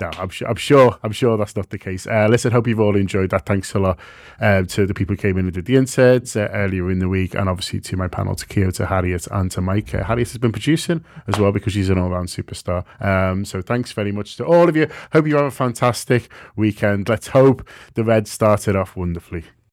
no, 0.00 0.10
I'm, 0.16 0.30
I'm 0.46 0.56
sure. 0.56 0.96
I'm 1.02 1.12
sure 1.12 1.36
that's 1.36 1.56
not 1.56 1.70
the 1.70 1.78
case. 1.78 2.06
Uh, 2.06 2.28
listen, 2.30 2.52
hope 2.52 2.66
you've 2.68 2.78
all 2.80 2.96
enjoyed 2.96 3.30
that. 3.30 3.46
Thanks 3.46 3.74
a 3.74 3.78
lot 3.80 3.98
um, 4.40 4.66
to 4.66 4.86
the 4.86 4.94
people 4.94 5.14
who 5.16 5.20
came 5.20 5.36
in 5.38 5.46
and 5.46 5.52
did 5.52 5.64
the 5.64 5.74
inserts 5.76 6.36
uh, 6.36 6.48
earlier 6.52 6.90
in 6.90 7.00
the 7.00 7.08
week, 7.08 7.34
and 7.34 7.48
obviously 7.48 7.80
to 7.80 7.96
my 7.96 8.06
panel, 8.08 8.34
to 8.36 8.46
Keo, 8.46 8.70
to 8.72 8.86
Harriet, 8.86 9.26
and 9.30 9.50
to 9.50 9.60
Mike. 9.60 9.94
Uh, 9.94 10.04
Harriet 10.04 10.28
has 10.28 10.38
been 10.38 10.52
producing 10.52 11.04
as 11.26 11.38
well 11.38 11.50
because 11.50 11.72
she's 11.72 11.88
an 11.90 11.98
all-round 11.98 12.28
superstar. 12.28 12.84
Um, 13.04 13.44
so 13.44 13.60
thanks 13.60 13.92
very 13.92 14.12
much 14.12 14.36
to 14.36 14.44
all 14.44 14.68
of 14.68 14.76
you. 14.76 14.88
Hope 15.12 15.26
you 15.26 15.36
have 15.36 15.46
a 15.46 15.50
fantastic 15.50 16.28
weekend. 16.54 17.08
Let's 17.08 17.28
hope 17.28 17.66
the 17.94 18.04
Reds 18.04 18.30
started 18.30 18.76
off 18.76 18.96
wonderfully. 18.96 19.44